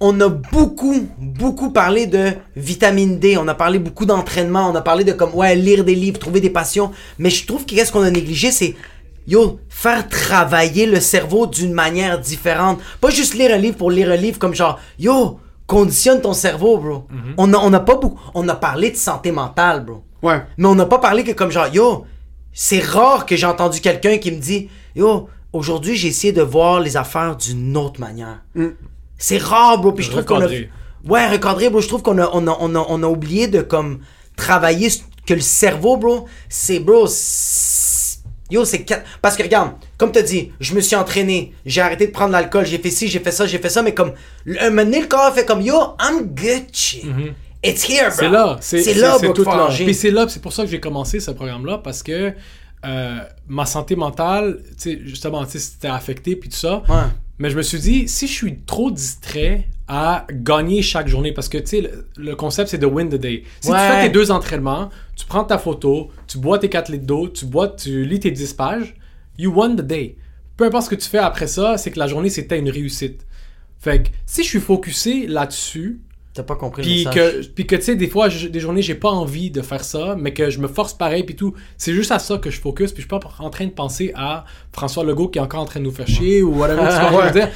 on 0.00 0.20
a 0.20 0.28
beaucoup, 0.28 1.06
beaucoup 1.16 1.70
parlé 1.70 2.08
de 2.08 2.32
vitamine 2.56 3.20
D, 3.20 3.36
on 3.38 3.46
a 3.46 3.54
parlé 3.54 3.78
beaucoup 3.78 4.04
d'entraînement, 4.04 4.68
on 4.68 4.74
a 4.74 4.80
parlé 4.80 5.04
de 5.04 5.12
comme, 5.12 5.32
ouais, 5.32 5.54
lire 5.54 5.84
des 5.84 5.94
livres, 5.94 6.18
trouver 6.18 6.40
des 6.40 6.50
passions. 6.50 6.90
Mais 7.20 7.30
je 7.30 7.46
trouve 7.46 7.64
que 7.64 7.76
qu'est-ce 7.76 7.92
qu'on 7.92 8.02
a 8.02 8.10
négligé, 8.10 8.50
c'est, 8.50 8.74
yo, 9.28 9.60
faire 9.68 10.08
travailler 10.08 10.86
le 10.86 10.98
cerveau 10.98 11.46
d'une 11.46 11.72
manière 11.72 12.18
différente. 12.18 12.80
Pas 13.00 13.10
juste 13.10 13.34
lire 13.34 13.54
un 13.54 13.58
livre 13.58 13.76
pour 13.76 13.92
lire 13.92 14.10
un 14.10 14.16
livre 14.16 14.40
comme 14.40 14.56
genre, 14.56 14.80
yo, 14.98 15.38
conditionne 15.68 16.20
ton 16.20 16.32
cerveau, 16.32 16.78
bro. 16.78 17.06
On 17.36 17.54
a, 17.54 17.58
on 17.58 17.72
a 17.72 17.80
pas 17.80 17.94
beaucoup, 17.94 18.18
on 18.34 18.48
a 18.48 18.56
parlé 18.56 18.90
de 18.90 18.96
santé 18.96 19.30
mentale, 19.30 19.84
bro. 19.84 20.02
Ouais. 20.20 20.42
Mais 20.56 20.66
on 20.66 20.74
n'a 20.74 20.86
pas 20.86 20.98
parlé 20.98 21.22
que 21.22 21.30
comme 21.30 21.52
genre, 21.52 21.68
yo, 21.72 22.04
c'est 22.60 22.80
rare 22.80 23.24
que 23.24 23.36
j'ai 23.36 23.46
entendu 23.46 23.80
quelqu'un 23.80 24.18
qui 24.18 24.32
me 24.32 24.38
dit, 24.40 24.68
yo, 24.96 25.28
aujourd'hui 25.52 25.94
j'ai 25.94 26.08
essayé 26.08 26.32
de 26.32 26.42
voir 26.42 26.80
les 26.80 26.96
affaires 26.96 27.36
d'une 27.36 27.76
autre 27.76 28.00
manière. 28.00 28.40
C'est 29.16 29.38
rare, 29.38 29.78
bro. 29.80 29.92
Puis 29.92 30.04
je 30.04 30.10
trouve 30.10 30.24
qu'on 30.24 30.40
a. 30.40 30.46
Recadré. 30.46 30.68
Ouais, 31.06 31.28
recadré, 31.28 31.70
bro. 31.70 31.80
Je 31.80 31.86
trouve 31.86 32.02
qu'on 32.02 32.18
a, 32.18 32.28
on 32.32 32.48
a, 32.48 32.56
on 32.58 32.74
a, 32.74 32.84
on 32.88 33.02
a 33.04 33.06
oublié 33.06 33.46
de 33.46 33.62
comme 33.62 34.00
travailler 34.34 34.88
que 35.24 35.34
le 35.34 35.40
cerveau, 35.40 35.98
bro, 35.98 36.26
c'est, 36.48 36.80
bro, 36.80 37.06
c'est- 37.06 38.18
Yo, 38.50 38.64
c'est 38.64 38.84
Parce 39.22 39.36
que 39.36 39.42
regarde, 39.44 39.74
comme 39.96 40.10
t'as 40.10 40.22
dit, 40.22 40.50
je 40.58 40.74
me 40.74 40.80
suis 40.80 40.96
entraîné, 40.96 41.52
j'ai 41.64 41.80
arrêté 41.82 42.08
de 42.08 42.12
prendre 42.12 42.32
l'alcool, 42.32 42.66
j'ai 42.66 42.78
fait 42.78 42.90
ci, 42.90 43.06
j'ai 43.06 43.20
fait 43.20 43.30
ça, 43.30 43.46
j'ai 43.46 43.58
fait 43.58 43.68
ça, 43.68 43.82
mais 43.82 43.94
comme. 43.94 44.14
Un 44.58 44.70
moment 44.70 44.84
donné, 44.84 45.00
le 45.02 45.06
corps 45.06 45.32
fait 45.32 45.44
comme 45.44 45.60
Yo, 45.60 45.76
I'm 46.00 46.22
good 46.34 46.64
shit. 46.72 47.04
It's 47.64 47.88
here, 47.88 48.08
bro. 48.10 48.16
C'est 48.16 48.28
là, 48.28 48.56
c'est 48.60 48.94
là, 48.94 49.16
c'est 49.20 49.32
tout 49.32 49.44
là. 49.44 49.68
Puis 49.74 49.94
c'est 49.94 50.10
là, 50.10 50.26
c'est 50.28 50.40
pour 50.40 50.52
ça 50.52 50.64
que 50.64 50.70
j'ai 50.70 50.80
commencé 50.80 51.18
ce 51.20 51.30
programme-là 51.32 51.78
parce 51.78 52.02
que 52.02 52.32
euh, 52.86 53.18
ma 53.48 53.66
santé 53.66 53.96
mentale, 53.96 54.62
tu 54.68 54.74
sais, 54.76 55.00
justement, 55.04 55.44
tu 55.44 55.52
sais, 55.52 55.58
c'était 55.58 55.88
affecté 55.88 56.36
puis 56.36 56.48
tout 56.50 56.56
ça. 56.56 56.82
Ouais. 56.88 56.94
Mais 57.40 57.50
je 57.50 57.56
me 57.56 57.62
suis 57.62 57.78
dit, 57.80 58.08
si 58.08 58.26
je 58.28 58.32
suis 58.32 58.60
trop 58.62 58.90
distrait 58.90 59.68
à 59.88 60.26
gagner 60.30 60.82
chaque 60.82 61.08
journée 61.08 61.32
parce 61.32 61.48
que 61.48 61.58
tu 61.58 61.66
sais 61.66 61.80
le, 61.80 62.06
le 62.16 62.36
concept 62.36 62.68
c'est 62.70 62.78
de 62.78 62.86
win 62.86 63.08
the 63.08 63.14
day. 63.14 63.42
Si 63.60 63.70
Ouais. 63.70 63.76
tu 63.76 63.92
fais 63.94 64.02
tes 64.06 64.10
deux 64.10 64.30
entraînements, 64.30 64.90
tu 65.16 65.24
prends 65.26 65.44
ta 65.44 65.56
photo, 65.58 66.10
tu 66.26 66.38
bois 66.38 66.58
tes 66.58 66.68
4 66.68 66.90
litres 66.92 67.06
d'eau, 67.06 67.28
tu 67.28 67.46
bois 67.46 67.68
tu 67.68 68.04
lis 68.04 68.20
tes 68.20 68.30
10 68.30 68.52
pages, 68.54 68.94
you 69.38 69.50
won 69.52 69.74
the 69.76 69.80
day. 69.80 70.16
Peu 70.56 70.64
importe 70.66 70.84
ce 70.84 70.90
que 70.90 70.94
tu 70.96 71.08
fais 71.08 71.18
après 71.18 71.46
ça, 71.46 71.78
c'est 71.78 71.90
que 71.90 71.98
la 71.98 72.06
journée 72.06 72.28
c'était 72.28 72.58
une 72.58 72.68
réussite. 72.70 73.24
Fait 73.80 74.02
que 74.02 74.08
si 74.26 74.42
je 74.42 74.48
suis 74.48 74.60
focusé 74.60 75.26
là-dessus, 75.26 76.00
T'as 76.38 76.44
pas 76.44 76.54
compris 76.54 76.82
le 76.82 76.86
puis 76.88 77.04
message. 77.04 77.14
que, 77.48 77.52
puis 77.52 77.66
que 77.66 77.74
tu 77.74 77.82
sais, 77.82 77.96
des 77.96 78.06
fois, 78.06 78.28
je- 78.28 78.46
des 78.46 78.60
journées, 78.60 78.80
j'ai 78.80 78.94
pas 78.94 79.10
envie 79.10 79.50
de 79.50 79.60
faire 79.60 79.82
ça, 79.82 80.14
mais 80.16 80.32
que 80.32 80.50
je 80.50 80.60
me 80.60 80.68
force 80.68 80.94
pareil, 80.94 81.24
puis 81.24 81.34
tout. 81.34 81.52
C'est 81.76 81.92
juste 81.92 82.12
à 82.12 82.20
ça 82.20 82.38
que 82.38 82.48
je 82.48 82.60
focus, 82.60 82.92
puis 82.92 83.02
je 83.02 83.08
suis 83.08 83.08
pas 83.08 83.18
en 83.40 83.50
train 83.50 83.66
de 83.66 83.72
penser 83.72 84.12
à 84.14 84.44
François 84.72 85.02
Legault 85.02 85.26
qui 85.28 85.38
est 85.38 85.42
encore 85.42 85.60
en 85.60 85.64
train 85.64 85.80
de 85.80 85.84
nous 85.86 85.90
faire 85.90 86.06
chier 86.06 86.42
ou 86.42 86.54
whatever. 86.56 86.82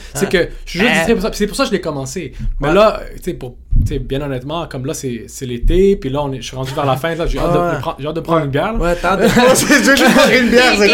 C'est 0.14 0.28
que 0.28 0.48
je 0.64 0.70
suis 0.70 0.80
juste 0.80 0.92
distrait 0.94 1.12
pour 1.14 1.22
ça. 1.22 1.30
Puis 1.30 1.38
c'est 1.38 1.46
pour 1.46 1.56
ça 1.56 1.62
que 1.62 1.68
je 1.68 1.74
l'ai 1.74 1.80
commencé. 1.80 2.32
Mais 2.60 2.72
là, 2.74 3.00
tu 3.18 3.22
sais, 3.22 3.34
pour. 3.34 3.56
Tu 3.86 3.94
sais, 3.94 3.98
bien 3.98 4.20
honnêtement, 4.22 4.66
comme 4.70 4.86
là, 4.86 4.94
c'est 4.94 5.24
c'est 5.28 5.46
l'été, 5.46 5.96
puis 5.96 6.10
là, 6.10 6.20
on 6.22 6.32
est, 6.32 6.36
je 6.40 6.46
suis 6.46 6.56
rendu 6.56 6.72
vers 6.74 6.84
la 6.86 6.96
fin, 6.96 7.14
là, 7.14 7.26
j'ai 7.26 7.38
hâte, 7.38 7.52
de- 7.52 7.58
Ouais. 7.58 7.74
de 7.76 7.80
prendre- 7.80 7.96
j'ai 7.98 8.06
hâte 8.08 8.14
de 8.16 8.20
prendre 8.20 8.44
une 8.44 8.50
bière. 8.50 8.72
là. 8.72 8.78
Ouais, 8.78 8.96
t'as 9.00 9.12
hâte 9.12 9.20
de- 9.22 9.26
boire 10.14 10.30
une 10.32 10.48
bière, 10.48 10.72
c'est. 10.76 10.90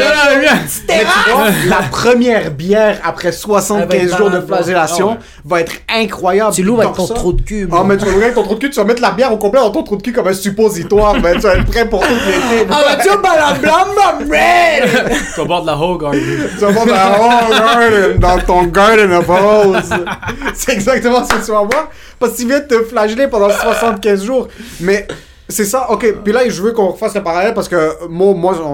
Ah, 1.06 1.30
vois, 1.32 1.46
la 1.68 1.82
première 1.90 2.50
bière 2.50 2.98
après 3.04 3.28
Elle 3.28 3.34
va 3.34 3.38
75 3.38 4.02
être 4.02 4.16
jours 4.18 4.30
de 4.30 4.40
flagellation 4.40 5.08
Ah 5.10 5.12
ouais. 5.14 5.18
va 5.44 5.60
être 5.60 5.72
incroyable. 5.88 6.52
Tu 6.54 6.62
l'ouvres 6.62 6.82
avec 6.82 6.94
ton 6.94 7.06
trou 7.06 7.32
de 7.32 7.42
cul. 7.42 7.68
Ah, 7.72 7.82
mais 7.84 7.96
tu 7.96 8.04
vas 8.04 8.10
l'ouvrir 8.10 8.24
avec 8.26 8.34
ton 8.34 8.42
trou 8.42 8.54
de 8.54 8.60
cul, 8.60 8.70
tu 8.70 8.76
vas 8.76 8.84
mettre 8.84 9.02
la 9.02 9.10
bière 9.12 9.32
au 9.32 9.36
complet 9.36 9.60
dans 9.60 9.70
ton 9.70 9.82
trou 9.82 9.96
de 9.96 10.02
cul 10.02 10.12
comme 10.12 10.28
un 10.28 10.32
suppositoire, 10.32 11.14
mais 11.22 11.34
tu 11.34 11.40
vas 11.40 11.56
être 11.56 11.66
prêt 11.66 11.88
pour 11.88 12.00
tout 12.00 12.08
l'été. 12.08 12.66
Ah, 12.70 12.80
bah, 12.86 12.96
tu 13.02 13.08
vas 13.08 13.36
la 13.36 13.52
blanc, 13.58 13.84
red! 14.20 14.88
Tu 15.34 15.40
vas 15.40 15.44
boire 15.46 15.62
de 15.62 15.66
la 15.66 15.76
Hogarth. 15.78 16.14
Tu 16.14 16.60
vas 16.64 16.70
voir 16.70 16.86
dans 16.86 16.94
la 16.94 17.18
whole 17.20 17.50
garden, 17.50 18.18
dans 18.18 18.38
ton 18.38 18.62
garden 18.64 19.12
of 19.12 19.26
roses. 19.28 19.90
C'est 20.54 20.72
exactement 20.72 21.24
ce 21.24 21.34
que 21.34 21.44
tu 21.44 21.50
vas 21.50 21.62
voir. 21.62 21.88
Parce 22.18 22.32
que 22.32 22.36
tu 22.38 22.46
viens 22.48 22.58
de 22.60 22.64
te 22.64 22.77
flageller 22.84 23.28
pendant 23.28 23.50
75 23.50 24.24
jours. 24.24 24.48
Mais 24.80 25.06
c'est 25.48 25.64
ça, 25.64 25.90
ok. 25.90 26.14
Puis 26.24 26.32
là, 26.32 26.48
je 26.48 26.60
veux 26.62 26.72
qu'on 26.72 26.88
refasse 26.88 27.14
le 27.14 27.22
parallèle 27.22 27.54
parce 27.54 27.68
que 27.68 28.06
moi, 28.08 28.34
moi 28.34 28.54
on, 28.62 28.66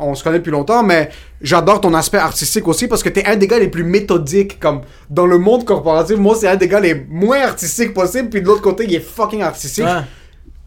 on- 0.00 0.08
on 0.10 0.14
se 0.14 0.24
connaît 0.24 0.38
depuis 0.38 0.50
longtemps, 0.52 0.82
mais 0.82 1.10
j'adore 1.42 1.80
ton 1.80 1.92
aspect 1.94 2.16
artistique 2.18 2.66
aussi 2.66 2.88
parce 2.88 3.02
que 3.02 3.08
t'es 3.10 3.24
un 3.26 3.36
des 3.36 3.46
gars 3.46 3.58
les 3.58 3.68
plus 3.68 3.84
méthodiques. 3.84 4.58
Comme 4.58 4.80
dans 5.10 5.26
le 5.26 5.38
monde 5.38 5.64
corporatif, 5.64 6.16
moi, 6.16 6.34
c'est 6.38 6.48
un 6.48 6.56
des 6.56 6.68
gars 6.68 6.80
les 6.80 6.94
moins 7.10 7.42
artistiques 7.42 7.92
possible. 7.94 8.28
Puis 8.30 8.40
de 8.40 8.46
l'autre 8.46 8.62
côté, 8.62 8.84
il 8.84 8.94
est 8.94 9.00
fucking 9.00 9.42
artistique. 9.42 9.84
Ouais. 9.84 10.00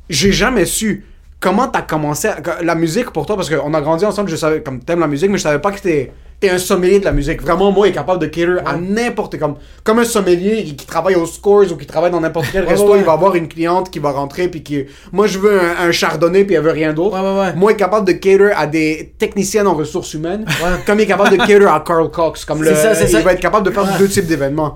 J'ai 0.10 0.32
jamais 0.32 0.66
su 0.66 1.06
comment 1.40 1.68
t'as 1.68 1.82
commencé 1.84 2.28
à- 2.28 2.38
la 2.64 2.76
musique 2.76 3.12
pour 3.12 3.26
toi 3.26 3.36
parce 3.36 3.50
qu'on 3.50 3.74
a 3.74 3.82
grandi 3.82 4.06
ensemble 4.06 4.30
je 4.30 4.36
savais 4.36 4.62
comme 4.62 4.80
t'aimes 4.80 5.00
la 5.00 5.08
musique 5.08 5.30
mais 5.30 5.38
je 5.38 5.44
savais 5.44 5.60
pas 5.60 5.72
que 5.72 5.80
t'es 5.80 6.12
un 6.52 6.58
sommelier 6.60 7.00
de 7.00 7.06
la 7.06 7.12
musique. 7.14 7.42
Vraiment 7.42 7.72
moi 7.72 7.88
il 7.88 7.90
est 7.92 7.94
capable 7.94 8.20
de 8.22 8.28
cater 8.28 8.58
à 8.66 8.76
n'importe 8.78 9.40
comme 9.40 9.56
comme 9.84 9.98
un 10.00 10.04
sommelier 10.04 10.64
qui 10.66 10.86
travaille 10.86 11.16
au 11.16 11.26
Scores 11.26 11.72
ou 11.72 11.76
qui 11.76 11.86
travaille 11.88 12.12
dans 12.12 12.20
n'importe 12.22 12.48
quel 12.52 12.64
Ouais, 12.64 12.70
resto 12.72 12.92
ouais, 12.92 13.00
il 13.00 13.04
va 13.04 13.14
avoir 13.14 13.34
une 13.36 13.48
cliente 13.48 13.90
qui 13.90 13.98
va 14.00 14.12
rentrer 14.12 14.48
puis 14.48 14.62
qui 14.62 14.86
moi 15.12 15.26
je 15.28 15.40
veux 15.40 15.60
un, 15.60 15.88
un 15.88 15.92
chardonnay 15.92 16.44
puis 16.44 16.54
elle 16.56 16.62
veut 16.64 16.72
rien 16.72 16.94
d'autre. 16.94 17.18
Moi 17.56 17.72
il 17.72 17.74
est 17.74 17.78
capable 17.78 18.08
de 18.08 18.12
cater 18.14 18.52
à 18.56 18.68
des 18.68 19.14
techniciennes 19.18 19.66
en 19.68 19.74
ressources 19.74 20.14
humaines 20.14 20.46
comme 20.86 21.00
il 21.00 21.04
est 21.04 21.08
capable 21.08 21.32
de 21.32 21.38
cater 21.38 21.66
à 21.66 21.84
Carl 21.86 22.10
Cox 22.12 22.46
comme 22.46 22.62
le 22.64 22.70
C'est 22.70 22.94
ça, 22.96 23.02
il 23.04 23.10
ça. 23.10 23.22
va 23.22 23.34
être 23.34 23.40
capable 23.42 23.66
de 23.66 23.72
faire 23.72 23.98
deux 23.98 24.08
types 24.08 24.28
d'événements. 24.28 24.76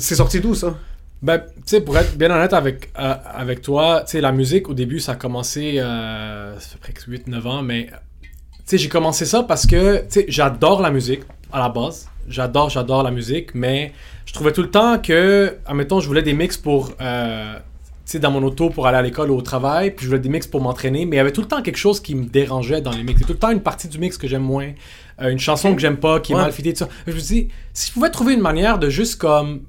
C'est 0.00 0.14
sorti 0.16 0.40
d'où 0.40 0.54
ça? 0.54 0.74
Ben, 1.22 1.38
tu 1.38 1.46
sais, 1.66 1.80
pour 1.80 1.96
être 1.96 2.16
bien 2.18 2.30
honnête 2.30 2.52
avec, 2.52 2.90
euh, 2.98 3.14
avec 3.34 3.62
toi, 3.62 4.02
tu 4.04 4.12
sais, 4.12 4.20
la 4.20 4.32
musique, 4.32 4.68
au 4.68 4.74
début, 4.74 4.98
ça 4.98 5.12
a 5.12 5.14
commencé, 5.14 5.74
euh, 5.78 6.58
ça 6.58 6.68
fait 6.82 6.92
presque 6.92 7.08
8-9 7.08 7.46
ans, 7.46 7.62
mais, 7.62 7.86
tu 8.22 8.28
sais, 8.64 8.78
j'ai 8.78 8.88
commencé 8.88 9.24
ça 9.24 9.44
parce 9.44 9.64
que, 9.66 9.98
tu 9.98 10.04
sais, 10.08 10.24
j'adore 10.28 10.82
la 10.82 10.90
musique, 10.90 11.20
à 11.52 11.60
la 11.60 11.68
base. 11.68 12.08
J'adore, 12.28 12.70
j'adore 12.70 13.02
la 13.04 13.10
musique, 13.12 13.54
mais 13.54 13.92
je 14.26 14.32
trouvais 14.32 14.52
tout 14.52 14.62
le 14.62 14.70
temps 14.70 14.98
que, 14.98 15.58
admettons, 15.66 16.00
je 16.00 16.06
voulais 16.08 16.22
des 16.22 16.32
mix 16.32 16.56
pour, 16.56 16.92
euh, 17.00 17.54
tu 17.54 17.60
sais, 18.04 18.18
dans 18.18 18.30
mon 18.32 18.42
auto 18.42 18.70
pour 18.70 18.88
aller 18.88 18.98
à 18.98 19.02
l'école 19.02 19.30
ou 19.30 19.36
au 19.36 19.42
travail, 19.42 19.92
puis 19.92 20.04
je 20.04 20.10
voulais 20.10 20.20
des 20.20 20.28
mix 20.28 20.48
pour 20.48 20.60
m'entraîner, 20.60 21.04
mais 21.04 21.16
il 21.16 21.18
y 21.18 21.20
avait 21.20 21.32
tout 21.32 21.40
le 21.42 21.46
temps 21.48 21.62
quelque 21.62 21.76
chose 21.78 22.00
qui 22.00 22.16
me 22.16 22.24
dérangeait 22.24 22.80
dans 22.80 22.90
les 22.92 23.04
mix. 23.04 23.20
Il 23.20 23.22
y 23.22 23.24
a 23.24 23.26
tout 23.28 23.32
le 23.34 23.38
temps 23.38 23.50
une 23.50 23.60
partie 23.62 23.86
du 23.86 23.98
mix 23.98 24.18
que 24.18 24.26
j'aime 24.26 24.42
moins, 24.42 24.72
euh, 25.20 25.28
une 25.30 25.38
chanson 25.38 25.72
que 25.74 25.80
j'aime 25.80 25.98
pas, 25.98 26.18
qui 26.18 26.32
est 26.32 26.34
Ouais. 26.34 26.42
mal 26.42 26.52
fitée, 26.52 26.72
tout 26.72 26.80
ça. 26.80 26.88
Je 27.06 27.12
me 27.12 27.18
suis 27.20 27.34
dit, 27.42 27.48
si 27.72 27.88
je 27.88 27.92
pouvais 27.92 28.10
trouver 28.10 28.34
une 28.34 28.40
manière 28.40 28.78
de 28.80 28.88
juste 28.88 29.20
comme 29.20 29.62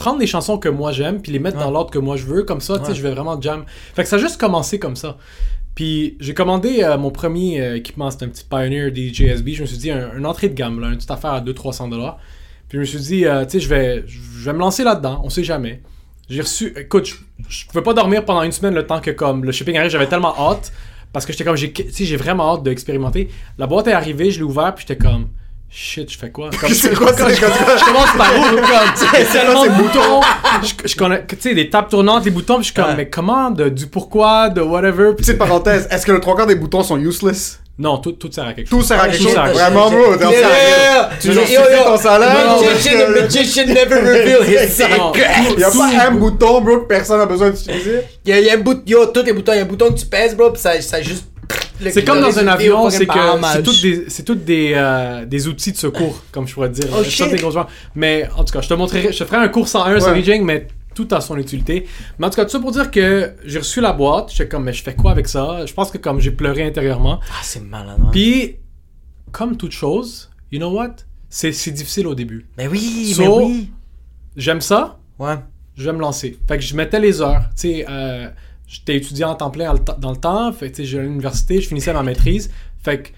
prendre 0.00 0.18
les 0.18 0.26
chansons 0.26 0.58
que 0.58 0.68
moi 0.68 0.90
j'aime 0.90 1.20
puis 1.20 1.30
les 1.30 1.38
mettre 1.38 1.58
dans 1.58 1.70
l'ordre 1.70 1.90
que 1.90 1.98
moi 1.98 2.16
je 2.16 2.24
veux 2.24 2.42
comme 2.42 2.62
ça 2.62 2.78
tu 2.78 2.86
sais 2.86 2.94
je 2.94 3.02
vais 3.02 3.12
vraiment 3.12 3.40
jam. 3.40 3.64
Fait 3.94 4.02
que 4.02 4.08
ça 4.08 4.16
a 4.16 4.18
juste 4.18 4.40
commencé 4.40 4.80
comme 4.80 4.96
ça. 4.96 5.18
Puis 5.76 6.16
j'ai 6.18 6.34
commandé 6.34 6.82
euh, 6.82 6.98
mon 6.98 7.10
premier 7.10 7.60
euh, 7.60 7.76
équipement 7.76 8.10
c'était 8.10 8.24
un 8.24 8.28
petit 8.28 8.44
Pioneer 8.44 8.90
DJSB 8.92 9.50
je 9.50 9.60
me 9.60 9.66
suis 9.66 9.76
dit 9.76 9.90
un, 9.90 10.16
une 10.16 10.26
entrée 10.26 10.48
de 10.48 10.54
gamme 10.54 10.80
là, 10.80 10.88
une 10.88 10.96
petite 10.96 11.10
affaire 11.10 11.32
à 11.32 11.40
200-300 11.42 11.90
dollars. 11.90 12.18
Puis 12.68 12.78
je 12.78 12.80
me 12.80 12.84
suis 12.84 12.98
dit 12.98 13.26
euh, 13.26 13.44
tu 13.44 13.52
sais 13.52 13.60
je 13.60 13.68
vais 13.68 14.04
je 14.06 14.44
vais 14.44 14.52
me 14.54 14.58
lancer 14.58 14.82
là-dedans 14.82 15.20
on 15.22 15.28
sait 15.28 15.44
jamais. 15.44 15.82
J'ai 16.30 16.40
reçu 16.40 16.72
écoute 16.76 17.06
je, 17.06 17.14
je 17.48 17.66
pouvais 17.66 17.82
pas 17.82 17.94
dormir 17.94 18.24
pendant 18.24 18.42
une 18.42 18.52
semaine 18.52 18.74
le 18.74 18.86
temps 18.86 19.00
que 19.00 19.10
comme 19.10 19.44
le 19.44 19.52
shipping 19.52 19.76
arrive 19.76 19.90
j'avais 19.90 20.08
tellement 20.08 20.34
hâte 20.36 20.72
parce 21.12 21.26
que 21.26 21.32
j'étais 21.32 21.44
comme 21.44 21.56
j'ai 21.56 21.74
j'ai 21.90 22.16
vraiment 22.16 22.54
hâte 22.54 22.62
d'expérimenter. 22.62 23.28
La 23.58 23.66
boîte 23.66 23.86
est 23.86 23.92
arrivée 23.92 24.30
je 24.30 24.38
l'ai 24.38 24.44
ouvert 24.44 24.74
puis 24.74 24.86
j'étais 24.88 25.02
comme 25.02 25.28
shit 25.70 26.10
je 26.12 26.18
fais 26.18 26.30
quoi? 26.30 26.50
Comme 26.60 26.70
C'est 26.74 26.94
quoi 26.94 27.12
ça? 27.16 27.28
je 27.28 27.84
commence 27.84 28.12
par 28.18 28.32
où 28.36 28.42
comme 28.56 28.64
sais, 28.96 29.24
tellement 29.32 29.64
de 29.64 29.70
boutons 29.70 30.20
je, 30.62 30.88
je 30.88 30.96
connais 30.96 31.24
tu 31.26 31.36
sais 31.38 31.54
des 31.54 31.70
tables 31.70 31.88
tournantes 31.88 32.24
les 32.24 32.30
boutons 32.32 32.54
puis 32.56 32.64
je 32.64 32.72
suis 32.72 32.74
comme 32.74 32.86
Ouais. 32.90 32.96
mais 32.96 33.08
comment? 33.08 33.50
De, 33.50 33.68
du 33.68 33.86
pourquoi? 33.86 34.48
De 34.48 34.60
whatever 34.62 35.14
petite 35.16 35.38
parenthèse 35.38 35.86
est-ce 35.90 36.04
que 36.04 36.12
le 36.12 36.20
trois 36.20 36.36
quarts 36.36 36.46
des 36.48 36.56
boutons 36.56 36.82
sont 36.82 36.98
useless? 36.98 37.60
Non 37.78 37.96
tout, 37.98 38.12
tout 38.12 38.30
sert 38.30 38.44
à 38.46 38.52
quelque 38.52 38.68
Tout 38.68 38.78
chose 38.78 38.88
sert 38.88 39.00
à 39.00 39.06
quelque 39.08 39.18
Tout 39.18 39.24
chose. 39.24 39.32
sert 39.32 39.42
à 39.42 39.46
quelque 39.48 39.58
Vraiment, 39.58 39.90
chose. 39.90 40.18
bro. 40.18 40.30
ça- 40.30 40.32
yeah. 40.32 41.10
Tu 41.20 41.28
yo, 41.28 41.60
ton 41.84 41.96
salaire. 41.96 42.28
parce 42.46 42.62
magician, 43.22 43.66
never 43.66 43.94
reveal 44.00 44.42
his 44.44 44.68
secret. 44.76 44.96
tout- 44.98 45.54
Il 45.54 45.60
y 45.60 45.64
a 45.64 45.70
tout- 45.70 45.78
pas 45.78 46.06
un 46.06 46.10
bouton, 46.10 46.60
bro, 46.60 46.80
que 46.80 46.86
personne 46.86 47.18
n'a 47.18 47.26
besoin 47.26 47.48
d'utiliser. 47.50 48.00
Il 48.26 48.30
y 48.30 48.32
a, 48.34 48.40
il 48.40 48.44
y 48.46 48.50
a 48.50 48.54
un 48.54 48.58
bout, 48.58 48.82
yo, 48.86 49.06
tous 49.06 49.22
les 49.22 49.32
boutons, 49.32 49.52
il 49.52 49.56
y 49.56 49.58
a 49.60 49.62
un 49.62 49.66
bouton 49.66 49.88
que 49.92 49.98
tu 49.98 50.04
pèses, 50.04 50.36
bro, 50.36 50.50
pis 50.50 50.60
ça, 50.60 50.78
ça 50.82 51.00
juste. 51.00 51.24
C'est 51.90 52.04
comme 52.04 52.20
dans 52.20 52.38
un 52.38 52.46
avion, 52.48 52.90
c'est 52.90 53.06
que 53.06 53.12
c'est 53.52 53.62
toutes 53.62 53.80
des, 53.82 54.04
c'est 54.08 54.22
toutes 54.24 54.44
des, 54.44 54.72
euh, 54.74 55.24
des 55.24 55.48
outils 55.48 55.72
de 55.72 55.76
secours, 55.76 56.22
comme 56.32 56.46
je 56.46 56.54
pourrais 56.54 56.68
dire. 56.70 56.86
Oh, 56.92 57.02
Je 57.02 57.08
shit. 57.10 57.30
des 57.30 57.36
grosses 57.38 57.54
gens. 57.54 57.66
Mais 57.94 58.28
en 58.36 58.44
tout 58.44 58.52
cas, 58.52 58.60
je 58.60 58.68
te 58.68 58.74
montrerai, 58.74 59.12
je 59.12 59.18
te 59.18 59.24
ferai 59.24 59.38
un 59.38 59.48
cours 59.48 59.68
101 59.68 60.00
sur 60.00 60.10
Ouais. 60.12 60.22
DJing, 60.22 60.44
mais 60.44 60.68
tout 60.94 61.08
a 61.12 61.20
son 61.20 61.36
utilité. 61.38 61.86
Mais 62.18 62.26
en 62.26 62.30
tout 62.30 62.36
cas, 62.36 62.44
tout 62.44 62.50
ça 62.50 62.60
pour 62.60 62.72
dire 62.72 62.90
que 62.90 63.32
j'ai 63.44 63.58
reçu 63.58 63.80
la 63.80 63.92
boîte, 63.92 64.30
j'étais 64.32 64.48
comme, 64.48 64.64
mais 64.64 64.72
je 64.72 64.82
fais 64.82 64.94
quoi 64.94 65.12
avec 65.12 65.28
ça? 65.28 65.64
Je 65.66 65.72
pense 65.72 65.90
que 65.90 65.98
comme 65.98 66.20
j'ai 66.20 66.32
pleuré 66.32 66.62
intérieurement. 66.64 67.20
Ah, 67.30 67.40
c'est 67.42 67.62
malade, 67.62 67.96
hein. 68.02 68.08
Puis, 68.12 68.56
comme 69.32 69.56
toute 69.56 69.72
chose, 69.72 70.30
you 70.50 70.58
know 70.58 70.70
what? 70.72 70.96
C'est 71.28 71.52
c'est 71.52 71.70
difficile 71.70 72.06
au 72.08 72.14
début. 72.14 72.48
Mais 72.58 72.66
oui, 72.66 73.12
So- 73.14 73.22
mais 73.22 73.28
oui. 73.44 73.70
J'aime 74.36 74.60
ça, 74.60 74.98
Ouais. 75.18 75.36
je 75.76 75.84
vais 75.84 75.92
me 75.92 76.00
lancer. 76.00 76.38
Fait 76.48 76.56
que 76.58 76.62
je 76.64 76.74
mettais 76.74 76.98
les 77.00 77.20
heures. 77.20 77.42
Tu 77.56 77.68
sais, 77.68 77.86
euh, 77.88 78.28
j'étais 78.70 78.96
étudiant 78.96 79.30
en 79.30 79.34
temps 79.34 79.50
plein 79.50 79.74
dans 79.98 80.10
le 80.12 80.16
temps-. 80.16 80.52
Fait 80.52 80.70
que 80.70 80.76
tu 80.76 80.82
sais, 80.82 80.88
j'allais 80.88 81.04
à 81.04 81.06
l'université, 81.08 81.60
je 81.60 81.66
finissais 81.68 81.92
ma 81.92 82.04
maîtrise. 82.04 82.50
Fait 82.78 83.02
que 83.02 83.08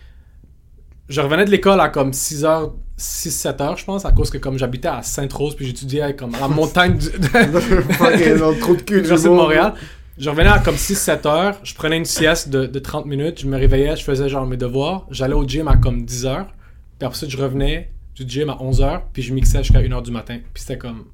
je 1.08 1.20
revenais 1.20 1.44
de 1.44 1.50
l'école 1.50 1.78
à 1.80 1.88
comme 1.90 2.12
6 2.14 2.44
heures, 2.44 2.72
6-7 2.98 3.62
heures, 3.62 3.76
je 3.76 3.84
pense, 3.84 4.04
à 4.06 4.12
cause 4.12 4.30
que 4.30 4.38
comme 4.38 4.58
j'habitais 4.58 4.88
à 4.88 5.02
Sainte-Rose, 5.02 5.54
puis 5.54 5.66
j'étudiais 5.66 6.16
comme 6.16 6.34
à 6.34 6.40
la 6.40 6.48
montagne 6.60 6.96
du- 6.96 7.10
de 7.10 7.26
Fucking 7.92 8.38
dans 8.38 8.50
le 8.50 8.58
trou 8.58 8.76
de 8.76 8.82
cul 8.82 9.02
de. 9.02 9.28
Montréal. 9.28 9.74
Je 10.18 10.30
revenais 10.30 10.48
à 10.50 10.58
comme 10.58 10.76
6-7 10.76 11.26
heures, 11.26 11.58
je 11.64 11.74
prenais 11.74 11.96
une 11.96 12.04
sieste 12.04 12.48
de, 12.48 12.66
de 12.66 12.78
30 12.78 13.06
minutes, 13.06 13.40
je 13.40 13.46
me 13.46 13.56
réveillais, 13.58 13.96
je 13.96 14.04
faisais 14.04 14.28
genre 14.28 14.46
mes 14.46 14.56
devoirs, 14.58 15.06
j'allais 15.10 15.34
au 15.34 15.46
gym 15.46 15.68
à 15.68 15.76
comme 15.76 16.04
10 16.04 16.26
heures, 16.26 16.46
puis 16.98 17.06
après 17.06 17.18
ça, 17.18 17.26
je 17.28 17.36
revenais 17.36 17.90
du 18.14 18.24
gym 18.28 18.50
à 18.50 18.56
11 18.60 18.82
heures, 18.82 19.02
puis 19.12 19.22
je 19.22 19.32
mixais 19.34 19.62
jusqu'à 19.64 19.80
1 19.80 19.90
heure 19.92 20.02
du 20.02 20.10
matin. 20.10 20.38
Puis 20.52 20.62
c'était 20.62 20.78
comme 20.78 21.04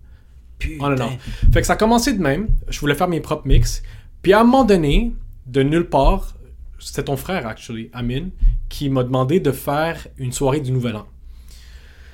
Putain. 0.58 0.74
Oh 0.84 0.88
non, 0.90 0.96
non. 0.96 1.18
Fait 1.52 1.60
que 1.60 1.66
ça 1.66 1.74
a 1.74 1.76
commencé 1.76 2.12
de 2.12 2.20
même. 2.20 2.48
Je 2.68 2.80
voulais 2.80 2.96
faire 2.96 3.08
mes 3.08 3.20
propres 3.20 3.46
mix. 3.46 3.82
Puis 4.22 4.32
à 4.32 4.40
un 4.40 4.44
moment 4.44 4.64
donné, 4.64 5.12
de 5.46 5.62
nulle 5.62 5.88
part, 5.88 6.34
c'était 6.78 7.04
ton 7.04 7.16
frère, 7.16 7.46
actually, 7.46 7.90
Amin, 7.92 8.28
qui 8.68 8.88
m'a 8.88 9.02
demandé 9.04 9.40
de 9.40 9.52
faire 9.52 10.06
une 10.18 10.32
soirée 10.32 10.60
du 10.60 10.72
Nouvel 10.72 10.96
An. 10.96 11.06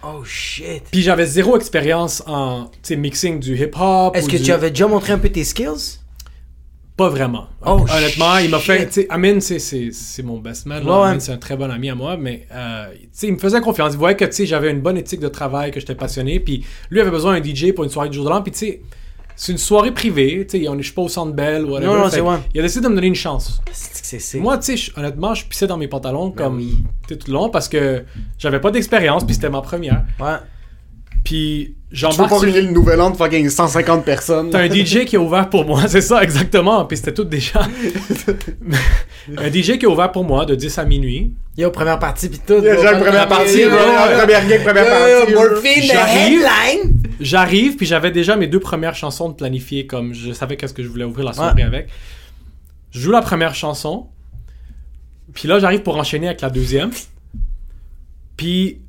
Oh 0.06 0.22
shit. 0.24 0.82
Puis 0.90 1.00
j'avais 1.00 1.24
zéro 1.26 1.56
expérience 1.56 2.22
en 2.26 2.70
mixing 2.96 3.40
du 3.40 3.56
hip-hop. 3.56 4.14
Est-ce 4.14 4.28
que 4.28 4.36
du- 4.36 4.42
tu 4.42 4.52
avais 4.52 4.70
déjà 4.70 4.86
montré 4.86 5.12
un 5.14 5.18
peu 5.18 5.30
tes 5.30 5.44
skills? 5.44 6.00
Pas 6.96 7.08
vraiment. 7.08 7.48
Oh, 7.66 7.84
Honnêtement, 7.92 8.36
il 8.36 8.50
m'a 8.50 8.58
fait. 8.60 9.06
Amin, 9.08 9.40
c'est- 9.40 10.22
mon 10.22 10.38
best 10.38 10.66
man. 10.66 10.86
Ouais, 10.86 11.18
c'est 11.20 11.32
un 11.32 11.38
très 11.38 11.56
bon 11.56 11.68
ami 11.70 11.90
à 11.90 11.94
moi. 11.94 12.16
Mais 12.16 12.46
euh, 12.52 12.86
il 13.22 13.32
me 13.32 13.38
faisait 13.38 13.60
confiance. 13.60 13.94
Il 13.94 13.98
voyait 13.98 14.16
que 14.16 14.26
j'avais 14.44 14.70
une 14.70 14.80
bonne 14.80 14.96
éthique 14.98 15.20
de 15.20 15.28
travail, 15.28 15.70
que 15.72 15.80
j'étais 15.80 15.94
passionné. 15.96 16.38
Puis 16.38 16.64
lui 16.90 17.00
avait 17.00 17.10
besoin 17.10 17.40
d'un 17.40 17.42
DJ 17.44 17.72
pour 17.72 17.82
une 17.84 17.90
soirée 17.90 18.10
du 18.10 18.16
jour 18.16 18.26
de 18.26 18.30
l'an. 18.30 18.42
Puis 18.42 18.52
tu 18.52 18.58
sais, 18.58 18.82
c'est 19.36 19.52
une 19.52 19.58
soirée 19.58 19.92
privée. 19.92 20.46
Tu 20.48 20.60
sais, 20.62 20.68
on 20.68 20.74
est- 20.74 20.78
je 20.78 20.84
suis 20.84 20.92
pas 20.94 21.02
au 21.02 21.08
centre 21.08 21.32
belle 21.32 21.64
ou 21.64 21.70
whatever. 21.72 21.86
Non, 21.92 21.98
non, 21.98 22.10
c'est 22.10 22.20
ouais. 22.20 22.36
Il 22.54 22.60
a 22.60 22.62
décidé 22.62 22.84
de 22.84 22.88
me 22.90 22.94
donner 22.94 23.06
une 23.08 23.14
chance. 23.14 23.60
C'est. 23.72 24.38
Moi, 24.38 24.58
tu 24.58 24.76
sais, 24.76 24.92
honnêtement, 24.96 25.34
je 25.34 25.44
pissais 25.46 25.66
dans 25.66 25.76
mes 25.76 25.88
pantalons 25.88 26.30
comme 26.30 26.58
Ben 26.58 26.64
oui. 26.64 26.84
tu 27.08 27.14
sais, 27.14 27.18
tout 27.20 27.28
le 27.28 27.34
long 27.34 27.48
parce 27.48 27.68
que 27.68 28.04
j'avais 28.38 28.60
pas 28.60 28.70
d'expérience. 28.70 29.24
Puis 29.24 29.34
c'était 29.34 29.50
ma 29.50 29.60
première. 29.62 30.04
Ouais. 30.20 30.36
Puis 31.24 31.68
Tu 31.68 31.72
peux 31.90 31.96
j'embarque. 31.96 32.30
pas 32.30 32.38
sur- 32.40 32.52
le 32.52 32.60
nouvel 32.70 33.00
an 33.00 33.10
de 33.10 33.16
fucking 33.16 33.48
150 33.48 34.04
personnes. 34.04 34.50
T'as 34.50 34.60
un 34.60 34.68
DJ 34.70 35.06
qui 35.06 35.14
est 35.16 35.18
ouvert 35.18 35.48
pour 35.48 35.64
moi, 35.64 35.82
c'est 35.88 36.02
ça 36.02 36.22
exactement. 36.22 36.84
Puis 36.84 36.98
c'était 36.98 37.14
tout 37.14 37.24
déjà. 37.24 37.62
un 39.38 39.48
DJ 39.50 39.78
qui 39.78 39.84
est 39.84 39.86
ouvert 39.86 40.12
pour 40.12 40.24
moi 40.24 40.44
de 40.44 40.54
10 40.54 40.78
à 40.78 40.84
minuit. 40.84 41.32
Yo, 41.56 41.70
première 41.70 41.98
partie 41.98 42.28
pis 42.28 42.40
tout. 42.40 42.54
Il 42.58 42.64
y 42.64 42.68
a 42.68 42.74
bro. 42.74 42.82
déjà 42.82 42.92
une 42.94 43.00
première 43.04 43.28
partie, 43.28 43.58
Yo, 43.60 43.70
bro. 43.70 43.78
yo, 43.78 43.84
yo. 43.86 43.92
La 43.94 44.18
première 44.18 44.48
gig, 44.48 44.62
première 44.64 44.84
Yo, 44.84 44.90
yo, 45.08 45.18
partie. 45.18 45.34
Morphine, 45.34 45.82
J'arrive. 45.84 46.42
headline. 46.42 47.02
J'arrive, 47.20 47.76
puis 47.76 47.86
j'avais 47.86 48.10
déjà 48.10 48.36
mes 48.36 48.48
deux 48.48 48.60
premières 48.60 48.94
chansons 48.96 49.28
de 49.30 49.34
planifiées, 49.34 49.86
comme 49.86 50.12
je 50.14 50.32
savais 50.32 50.56
qu'est-ce 50.56 50.74
que 50.74 50.82
je 50.82 50.88
voulais 50.88 51.04
ouvrir 51.04 51.24
la 51.24 51.32
soirée 51.32 51.62
avec. 51.62 51.88
Je 52.90 53.00
joue 53.00 53.12
la 53.12 53.22
première 53.22 53.54
chanson, 53.54 54.08
puis 55.32 55.48
là, 55.48 55.58
j'arrive 55.58 55.80
pour 55.82 55.96
enchaîner 55.96 56.26
avec 56.26 56.40
la 56.42 56.50
deuxième. 56.50 56.90
Puis 58.36 58.80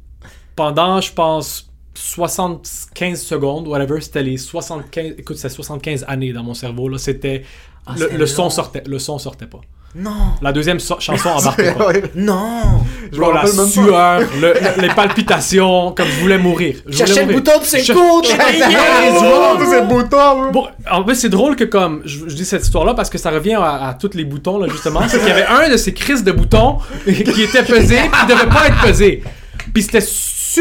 pendant, 0.56 1.02
je 1.02 1.12
pense, 1.14 1.72
75 1.98 3.22
secondes, 3.22 3.68
whatever, 3.68 4.02
c'était 4.02 4.24
les 4.24 4.38
75... 4.38 5.16
Écoute, 5.18 5.38
c'est 5.38 5.50
75 5.50 6.06
années 6.08 6.34
dans 6.34 6.44
mon 6.44 6.54
cerveau, 6.54 6.90
là. 6.90 6.98
C'était... 6.98 7.44
le, 7.88 7.98
c'était 7.98 8.18
le 8.18 8.26
son 8.26 8.50
sortait, 8.50 8.84
le 8.86 9.00
son 9.00 9.18
sortait 9.20 9.46
pas. 9.48 9.62
Non. 9.98 10.12
La 10.42 10.52
deuxième 10.52 10.82
so- 10.82 11.00
chanson 11.00 11.30
embarquait 11.30 11.74
pas. 11.74 11.94
Non. 12.16 12.84
Je 13.14 13.18
me 13.18 13.34
la 13.34 13.48
sueur, 13.48 14.20
le- 14.42 14.54
le- 14.54 14.82
les 14.82 14.90
palpitations, 14.94 15.94
comme 15.94 16.08
je 16.08 16.20
voulais 16.20 16.38
mourir. 16.38 16.76
Je 16.86 16.98
Cherchais 16.98 17.26
le 17.26 17.34
bouton 17.34 17.60
de 17.62 17.64
ses 17.64 17.82
Je- 17.82 17.94
côtes. 17.94 18.28
Oh, 18.28 19.58
tous 19.58 19.72
ces 19.72 19.82
boutons. 19.84 20.52
Bon, 20.52 20.68
en 20.92 21.06
fait, 21.06 21.16
c'est 21.16 21.30
drôle 21.30 21.56
que 21.56 21.64
comme 21.64 22.02
je, 22.04 22.28
je 22.28 22.36
dis 22.36 22.44
cette 22.44 22.64
histoire-là 22.64 22.94
parce 22.94 23.10
que 23.10 23.18
ça 23.18 23.32
revient 23.32 23.54
à, 23.54 23.88
à 23.88 23.94
tous 23.94 24.12
les 24.16 24.26
boutons 24.26 24.58
là 24.60 24.68
justement, 24.70 25.00
c'est 25.08 25.18
qu'il 25.20 25.30
y 25.30 25.32
avait 25.32 25.46
un 25.46 25.70
de 25.70 25.78
ces 25.78 25.94
crises 25.94 26.26
de 26.26 26.32
boutons 26.34 26.80
qui 27.06 27.44
était 27.44 27.64
pesé, 27.64 27.96
qui 27.96 28.28
devait 28.34 28.50
pas 28.50 28.68
être 28.68 28.82
pesé. 28.82 29.24
Puis 29.74 29.84
c'était 29.84 30.02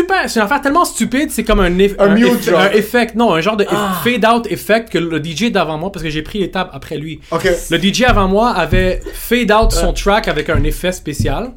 super, 0.01 0.28
c'est 0.28 0.38
une 0.40 0.45
affaire 0.47 0.61
tellement 0.61 0.84
stupide, 0.84 1.30
c'est 1.30 1.45
comme 1.45 1.61
un, 1.61 1.70
eff- 1.70 1.95
Un 1.99 2.09
mute, 2.14 2.26
eff- 2.26 2.51
genre. 2.51 2.61
un 2.61 2.70
effect, 2.70 3.14
non, 3.14 3.32
un 3.34 3.40
genre 3.40 3.57
de 3.57 3.66
Ah. 3.70 4.01
fade 4.05 4.24
out 4.24 4.47
effect 4.51 4.90
que 4.90 4.99
le 4.99 5.18
DJ 5.22 5.51
d'avant 5.51 5.78
moi 5.78 5.90
parce 5.92 6.03
que 6.03 6.11
j'ai 6.11 6.22
pris 6.22 6.38
l'étape 6.40 6.70
après 6.72 6.97
lui. 6.97 7.20
Ok. 7.30 7.49
Le 7.70 7.78
DJ 7.78 8.03
avant 8.05 8.28
moi 8.28 8.51
avait 8.51 9.01
fade 9.14 9.51
out 9.53 9.72
son 9.72 9.92
track 9.92 10.28
avec 10.28 10.51
un 10.51 10.62
effet 10.64 10.92
spécial 10.92 11.53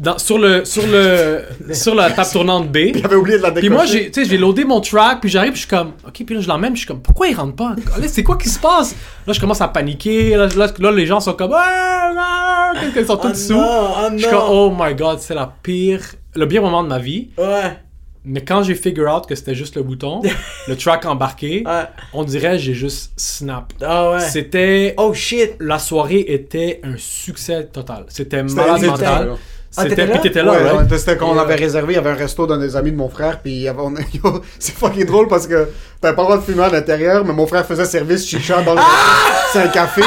dans, 0.00 0.16
sur 0.16 0.38
le 0.38 0.64
sur 0.64 0.86
le 0.86 1.42
sur 1.74 1.94
la 1.94 2.10
table 2.10 2.28
tournante 2.32 2.72
B. 2.72 2.78
J'avais 2.94 3.14
oublié 3.16 3.36
de 3.36 3.42
la 3.42 3.50
Puis 3.52 3.62
décocher. 3.62 3.74
moi, 3.76 3.84
j'ai, 3.84 4.10
tu 4.10 4.22
sais, 4.24 4.30
j'ai 4.30 4.38
loadé 4.38 4.64
mon 4.64 4.80
track, 4.80 5.20
puis 5.20 5.28
j'arrive, 5.28 5.52
puis 5.52 5.60
je 5.60 5.66
suis 5.66 5.76
comme, 5.76 5.92
ok, 6.08 6.22
puis 6.24 6.34
là, 6.34 6.40
je 6.40 6.48
l'emmène, 6.48 6.70
puis 6.72 6.76
je 6.80 6.86
suis 6.86 6.88
comme, 6.88 7.02
pourquoi 7.02 7.28
il 7.28 7.34
rentre 7.36 7.54
pas? 7.56 7.76
C'est 8.08 8.22
quoi 8.22 8.38
qui 8.38 8.48
se 8.48 8.58
passe? 8.58 8.94
Là, 9.26 9.34
je 9.34 9.40
commence 9.40 9.60
à 9.60 9.68
paniquer, 9.68 10.34
là, 10.34 10.46
là, 10.56 10.68
là, 10.78 10.90
les 10.92 11.04
gens 11.04 11.20
sont 11.20 11.34
comme, 11.34 11.52
ah, 11.54 12.10
ah, 12.16 12.72
ils 12.96 13.04
sont 13.06 13.18
tous 13.18 13.28
Oh 13.28 13.34
sous. 13.34 13.52
non, 13.52 13.88
oh 13.98 14.08
Je 14.16 14.18
suis 14.22 14.30
comme, 14.30 14.44
oh 14.48 14.74
my 14.78 14.94
god, 14.94 15.18
c'est 15.20 15.34
la 15.34 15.52
pire, 15.62 16.00
le 16.34 16.48
pire 16.48 16.62
moment 16.62 16.82
de 16.82 16.88
ma 16.88 16.98
vie. 16.98 17.30
Ouais. 17.38 17.76
Mais 18.24 18.42
quand 18.44 18.62
j'ai 18.62 18.76
figure 18.76 19.12
out 19.12 19.26
que 19.26 19.34
c'était 19.34 19.54
juste 19.56 19.74
le 19.74 19.82
bouton, 19.82 20.22
le 20.68 20.76
track 20.76 21.04
embarqué, 21.06 21.64
Ouais. 21.66 21.84
on 22.12 22.22
dirait 22.22 22.56
j'ai 22.58 22.72
juste 22.74 23.12
snap. 23.16 23.72
Ah 23.80 24.12
ouais. 24.12 24.20
C'était, 24.20 24.94
Oh 24.96 25.12
shit. 25.12 25.54
la 25.58 25.80
soirée 25.80 26.24
était 26.28 26.80
un 26.84 26.94
succès 26.96 27.66
total. 27.66 28.04
C'était 28.08 28.38
C'était 28.46 28.54
malade 28.54 28.82
mental. 28.82 29.30
Ah, 29.76 29.82
C'était, 29.84 29.96
t'étais 29.96 30.06
là? 30.06 30.12
puis 30.12 30.20
t'étais 30.22 30.42
là, 30.42 30.52
Ouais, 30.52 30.58
right? 30.58 30.90
ouais, 30.90 30.98
c'était 30.98 31.16
quand 31.16 31.30
on 31.30 31.36
Et, 31.36 31.40
avait 31.40 31.54
euh, 31.54 31.56
réservé, 31.56 31.92
il 31.94 31.96
y 31.96 31.98
avait 31.98 32.10
un 32.10 32.14
resto 32.14 32.46
d'un 32.46 32.58
des 32.58 32.76
amis 32.76 32.92
de 32.92 32.96
mon 32.96 33.08
frère, 33.08 33.40
puis 33.42 33.52
il 33.52 33.62
y 33.62 33.68
avait- 33.68 33.80
on- 33.80 33.94
c'est 34.58 34.74
fucking 34.74 35.06
drôle 35.06 35.28
parce 35.28 35.46
que 35.46 35.68
t'avais 36.00 36.14
pas 36.14 36.22
le 36.22 36.26
droit 36.28 36.36
de 36.36 36.42
fumer 36.42 36.64
à 36.64 36.68
l'intérieur, 36.68 37.24
mais 37.24 37.32
mon 37.32 37.46
frère 37.46 37.64
faisait 37.64 37.84
service 37.86 38.26
chicha 38.26 38.60
dans 38.62 38.74
le 38.74 38.80
Ah! 38.80 39.48
C'est 39.52 39.60
un 39.60 39.68
café. 39.68 40.00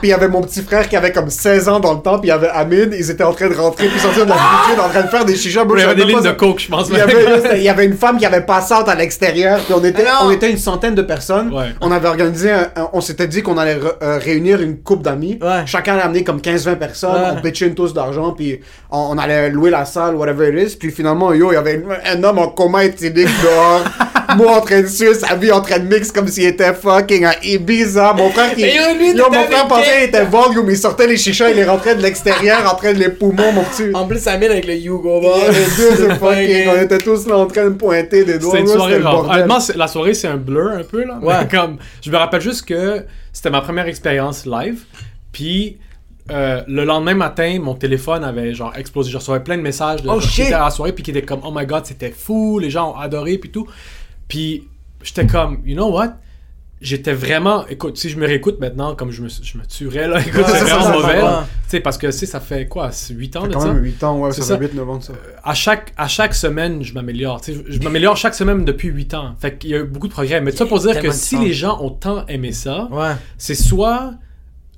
Puis 0.00 0.04
il 0.04 0.08
y 0.10 0.12
avait 0.12 0.28
mon 0.28 0.40
petit 0.40 0.62
frère 0.62 0.88
qui 0.88 0.96
avait 0.96 1.10
comme 1.12 1.28
16 1.28 1.68
ans 1.68 1.80
dans 1.80 1.94
le 1.94 2.00
temps, 2.00 2.18
puis 2.18 2.28
il 2.28 2.30
y 2.30 2.32
avait 2.32 2.48
Amine, 2.48 2.90
ils 2.96 3.10
étaient 3.10 3.24
en 3.24 3.32
train 3.32 3.48
de 3.48 3.54
rentrer, 3.54 3.88
puis 3.88 3.98
sortir 3.98 4.24
de 4.24 4.30
la 4.30 4.36
cuisine, 4.36 4.80
en 4.80 4.88
train 4.88 5.02
de 5.02 5.08
faire 5.08 5.24
des 5.24 5.36
chichas. 5.36 5.64
Bro, 5.64 5.76
Il 5.76 5.80
y 5.80 5.84
avait 5.84 5.94
des 5.96 6.04
lignes 6.04 6.22
de 6.22 6.30
coke, 6.30 6.60
je 6.60 6.68
pense. 6.68 6.88
Il 6.90 6.96
y, 6.96 7.00
avait, 7.00 7.56
il 7.56 7.62
y 7.62 7.68
avait 7.68 7.84
une 7.84 7.96
femme 7.96 8.18
qui 8.18 8.24
avait 8.26 8.42
passé 8.42 8.72
out 8.74 8.88
à 8.88 8.94
l'extérieur, 8.94 9.58
puis 9.60 9.74
on 9.74 9.84
était, 9.84 10.04
Ah 10.08 10.20
on 10.24 10.30
était 10.30 10.48
une 10.50 10.58
centaine 10.58 10.94
de 10.94 11.02
personnes. 11.02 11.52
Ouais. 11.52 11.74
On 11.80 11.90
avait 11.90 12.06
organisé, 12.08 12.50
un- 12.52 12.70
un- 12.76 12.88
on 12.92 13.00
s'était 13.00 13.26
dit 13.26 13.42
qu'on 13.42 13.58
allait 13.58 13.76
re- 13.76 13.94
euh, 14.02 14.18
réunir 14.22 14.60
une 14.60 14.78
coupe 14.78 15.02
d'amis. 15.02 15.38
Ouais. 15.42 15.62
Chacun 15.66 15.94
allait 15.94 16.02
amener 16.04 16.22
comme 16.24 16.40
15-20 16.40 16.76
personnes, 16.76 17.10
Ouais. 17.20 17.30
on 17.36 17.40
pitchait 17.42 17.66
une 17.66 17.74
tous 17.74 17.92
d'argent, 17.92 18.30
puis 18.32 18.60
on, 18.92 19.03
on 19.10 19.18
allait 19.18 19.50
louer 19.50 19.70
la 19.70 19.84
salle, 19.84 20.14
whatever 20.14 20.48
it 20.48 20.72
is. 20.72 20.76
Puis 20.76 20.90
finalement, 20.90 21.32
yo, 21.32 21.52
il 21.52 21.54
y 21.54 21.58
avait 21.58 21.82
un 22.06 22.22
homme 22.22 22.38
en 22.38 22.48
coma 22.48 22.84
éthylique 22.84 23.28
dehors. 23.42 23.82
Moi 24.36 24.56
en 24.56 24.60
train 24.62 24.80
de 24.80 24.86
suer 24.86 25.14
sa 25.14 25.34
vie, 25.36 25.52
en 25.52 25.60
train 25.60 25.78
de 25.78 25.94
mix 25.94 26.10
comme 26.10 26.26
s'il 26.26 26.46
était 26.46 26.72
fucking 26.74 27.24
à 27.24 27.34
Ibiza. 27.44 28.14
Mon 28.14 28.30
frère 28.30 28.54
qui. 28.54 28.62
Yo, 28.62 28.94
lui, 28.98 29.14
yo, 29.14 29.26
mon 29.30 29.44
frère 29.44 29.68
pensait 29.68 29.84
qui? 29.84 29.90
qu'il 29.90 30.02
était 30.08 30.24
volume, 30.24 30.70
il 30.70 30.76
sortait 30.76 31.06
les 31.06 31.16
chichas, 31.16 31.50
il 31.50 31.56
les 31.56 31.64
rentrait 31.64 31.94
de 31.94 32.02
l'extérieur, 32.02 32.72
en 32.72 32.76
train 32.76 32.92
de 32.94 32.98
les 32.98 33.10
poumons, 33.10 33.52
mon 33.52 33.62
petit. 33.64 33.94
En 33.94 34.06
plus, 34.06 34.18
ça 34.18 34.36
mène 34.38 34.50
avec 34.50 34.66
le 34.66 34.74
Hugo 34.74 35.20
Boss. 35.20 35.42
Les 35.48 35.54
deux, 35.76 35.96
c'est 35.96 36.14
fucking. 36.16 36.68
On 36.68 36.82
était 36.82 36.98
tous 36.98 37.26
là 37.26 37.36
en 37.36 37.46
train 37.46 37.64
de 37.64 37.74
pointer 37.74 38.24
des 38.24 38.38
doigts. 38.38 38.52
C'était 38.52 38.62
une 38.62 38.68
soirée 38.68 38.98
bordel. 38.98 39.32
Honnêtement, 39.32 39.60
c'est- 39.60 39.76
la 39.76 39.86
soirée, 39.88 40.14
c'est 40.14 40.28
un 40.28 40.36
blur 40.36 40.70
un 40.70 40.82
peu, 40.82 41.04
là. 41.04 41.18
Ouais. 41.22 41.34
Mais 41.42 41.48
comme, 41.58 41.76
je 42.02 42.10
me 42.10 42.16
rappelle 42.16 42.40
juste 42.40 42.66
que 42.66 43.04
c'était 43.32 43.50
ma 43.50 43.60
première 43.60 43.86
expérience 43.86 44.46
live. 44.46 44.84
Puis, 45.32 45.78
euh, 46.30 46.62
le 46.66 46.84
lendemain 46.84 47.14
matin, 47.14 47.58
mon 47.60 47.74
téléphone 47.74 48.24
avait 48.24 48.54
genre 48.54 48.72
explosé. 48.76 49.10
Je 49.10 49.18
recevais 49.18 49.40
plein 49.40 49.56
de 49.56 49.62
messages 49.62 50.02
de 50.02 50.08
Oh, 50.08 50.20
gens 50.20 50.26
qui 50.28 50.42
étaient 50.42 50.52
à 50.54 50.64
la 50.64 50.70
soirée, 50.70 50.92
puis 50.92 51.02
qui 51.02 51.10
étaient 51.10 51.22
comme, 51.22 51.40
oh 51.44 51.52
my 51.54 51.66
god, 51.66 51.84
c'était 51.86 52.10
fou, 52.10 52.58
les 52.58 52.70
gens 52.70 52.92
ont 52.92 52.96
adoré, 52.96 53.36
puis 53.38 53.50
tout. 53.50 53.66
Puis, 54.28 54.66
j'étais 55.02 55.26
comme, 55.26 55.60
you 55.66 55.74
know 55.74 55.90
what? 55.92 56.14
J'étais 56.80 57.14
vraiment. 57.14 57.66
Écoute, 57.68 57.96
si 57.96 58.10
je 58.10 58.18
me 58.18 58.26
réécoute 58.26 58.58
maintenant, 58.60 58.94
comme 58.94 59.10
je 59.10 59.22
me, 59.22 59.28
je 59.28 59.56
me 59.58 59.64
tuerais, 59.64 60.06
là. 60.08 60.20
Écoute, 60.26 60.42
Ouais, 60.42 60.44
c'est 60.52 60.64
vraiment 60.64 60.82
ça, 60.82 60.92
ça, 60.92 60.92
mauvais. 60.92 61.20
Tu 61.20 61.70
sais, 61.70 61.80
parce 61.80 61.96
que, 61.96 62.06
tu 62.08 62.12
sais, 62.12 62.26
ça 62.26 62.40
fait 62.40 62.66
quoi? 62.68 62.90
8 63.10 63.36
ans 63.36 63.40
Ça 63.42 63.46
de 63.48 63.52
fait 63.52 63.58
ça? 63.60 63.66
quand 63.66 63.72
même 63.74 63.82
8 63.84 64.04
ans, 64.04 64.18
ouais, 64.18 64.32
C'est 64.32 64.42
ça 64.42 64.58
fait 64.58 64.66
8-9 64.66 64.80
ans, 64.90 65.00
ça. 65.00 65.12
à 65.42 65.54
chaque, 65.54 65.92
à 65.96 66.08
chaque 66.08 66.34
semaine, 66.34 66.82
je 66.82 66.92
m'améliore. 66.92 67.40
Tu 67.40 67.54
sais, 67.54 67.64
Je, 67.68 67.72
je 67.74 67.80
m'améliore 67.80 68.16
chaque 68.18 68.34
semaine 68.34 68.64
depuis 68.66 68.88
8 68.88 69.14
ans. 69.14 69.34
Fait 69.40 69.56
qu'il 69.56 69.70
y 69.70 69.74
a 69.74 69.78
eu 69.78 69.84
beaucoup 69.84 70.08
de 70.08 70.12
progrès. 70.12 70.40
Mais 70.42 70.50
ça 70.52 70.66
pour 70.66 70.78
dire 70.80 71.00
que 71.00 71.10
si 71.10 71.38
les 71.38 71.52
gens 71.54 71.80
ont 71.82 71.90
tant 71.90 72.26
aimé 72.26 72.52
ça, 72.52 72.88
Ouais. 72.90 73.12
c'est 73.38 73.54
soit 73.54 74.14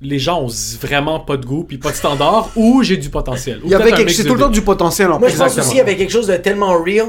les 0.01 0.19
gens 0.19 0.41
ont 0.43 0.49
vraiment 0.81 1.19
pas 1.19 1.37
de 1.37 1.45
goût 1.45 1.63
puis 1.63 1.77
pas 1.77 1.91
de 1.91 1.95
standard, 1.95 2.49
ou 2.55 2.83
j'ai 2.83 2.97
du 2.97 3.09
potentiel. 3.09 3.59
Il 3.63 3.71
y 3.71 3.75
avait 3.75 3.91
quelque 3.91 4.11
c'est 4.11 4.23
tout 4.25 4.33
le 4.35 4.39
temps 4.39 4.47
deux. 4.47 4.53
du 4.53 4.61
potentiel 4.61 5.11
en 5.11 5.19
Moi, 5.19 5.29
je 5.29 5.37
pense 5.37 5.57
aussi 5.57 5.69
qu'il 5.69 5.77
y 5.77 5.81
avait 5.81 5.95
quelque 5.97 6.11
chose 6.11 6.27
de 6.27 6.35
tellement 6.37 6.73
real. 6.81 7.07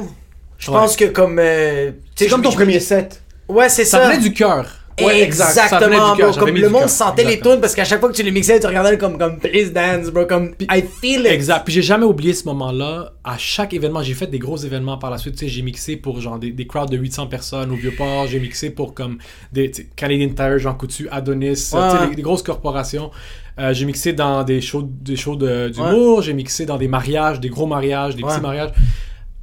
Je 0.58 0.70
Ouais. 0.70 0.76
pense 0.76 0.96
que 0.96 1.04
comme. 1.04 1.38
euh, 1.38 1.90
tu 1.90 1.94
sais, 2.16 2.24
C'est 2.24 2.28
comme 2.30 2.42
ton 2.42 2.50
premier 2.52 2.80
set. 2.80 3.22
Ouais, 3.48 3.68
c'est 3.68 3.84
Ça 3.84 3.98
ça. 3.98 4.08
venait 4.08 4.18
du 4.20 4.32
cœur. 4.32 4.66
Ouais, 5.04 5.22
exact. 5.22 5.50
Exactement, 5.50 6.14
bro. 6.16 6.32
Comme 6.38 6.54
le 6.56 6.68
monde 6.68 6.88
sentait 6.88 7.24
les 7.24 7.40
tunes 7.40 7.60
parce 7.60 7.74
qu'à 7.74 7.84
chaque 7.84 8.00
fois 8.00 8.10
que 8.10 8.14
tu 8.16 8.22
les 8.22 8.30
mixais, 8.30 8.58
tu 8.60 8.66
regardais 8.66 8.96
comme, 8.98 9.18
comme 9.18 9.38
Please 9.38 9.70
Dance, 9.72 10.10
bro. 10.10 10.26
Comme 10.26 10.54
I 10.70 10.82
feel 11.00 11.20
it. 11.20 11.26
Exact. 11.26 11.64
Puis 11.64 11.74
j'ai 11.74 11.82
jamais 11.82 12.04
oublié 12.04 12.32
ce 12.32 12.44
moment-là. 12.46 13.12
À 13.24 13.36
chaque 13.38 13.74
événement, 13.74 14.02
j'ai 14.02 14.14
fait 14.14 14.26
des 14.26 14.38
gros 14.38 14.56
événements 14.56 14.98
par 14.98 15.10
la 15.10 15.18
suite. 15.18 15.34
Tu 15.34 15.40
sais, 15.40 15.48
j'ai 15.48 15.62
mixé 15.62 15.96
pour 15.96 16.20
genre 16.20 16.38
des, 16.38 16.50
des 16.50 16.66
crowds 16.66 16.90
de 16.90 16.96
800 16.96 17.26
personnes 17.26 17.70
au 17.70 17.76
Vieux-Port. 17.76 18.26
J'ai 18.26 18.40
mixé 18.40 18.70
pour 18.70 18.94
comme 18.94 19.18
des 19.52 19.70
Canadian 19.96 20.30
Tire, 20.30 20.58
Jean 20.58 20.74
Coutu, 20.74 21.08
Adonis, 21.10 21.50
tu 21.50 21.56
sais, 21.56 21.76
Ouais. 21.76 22.08
des, 22.10 22.16
des 22.16 22.22
grosses 22.22 22.42
corporations. 22.42 23.10
Euh, 23.58 23.74
j'ai 23.74 23.84
mixé 23.86 24.12
dans 24.12 24.44
des 24.44 24.60
shows, 24.60 24.82
des 24.88 25.16
shows 25.16 25.34
de- 25.36 25.68
d'humour. 25.68 26.22
J'ai 26.22 26.32
mixé 26.32 26.64
dans 26.64 26.76
des 26.76 26.86
mariages, 26.88 27.40
des 27.40 27.48
gros 27.48 27.66
mariages, 27.66 28.14
des 28.14 28.22
Ouais. 28.22 28.30
petits 28.32 28.40
mariages. 28.40 28.70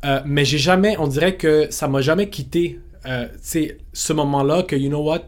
Euh, 0.06 0.20
mais 0.26 0.46
j'ai 0.46 0.58
jamais, 0.58 0.96
on 1.00 1.08
dirait 1.08 1.36
que 1.36 1.68
ça 1.70 1.88
m'a 1.88 2.02
jamais 2.02 2.30
quitté. 2.30 2.80
euh, 3.08 3.28
ce 3.94 4.14
moment-là 4.14 4.64
que 4.64 4.76
you 4.76 4.90
know 4.90 5.04
what, 5.04 5.20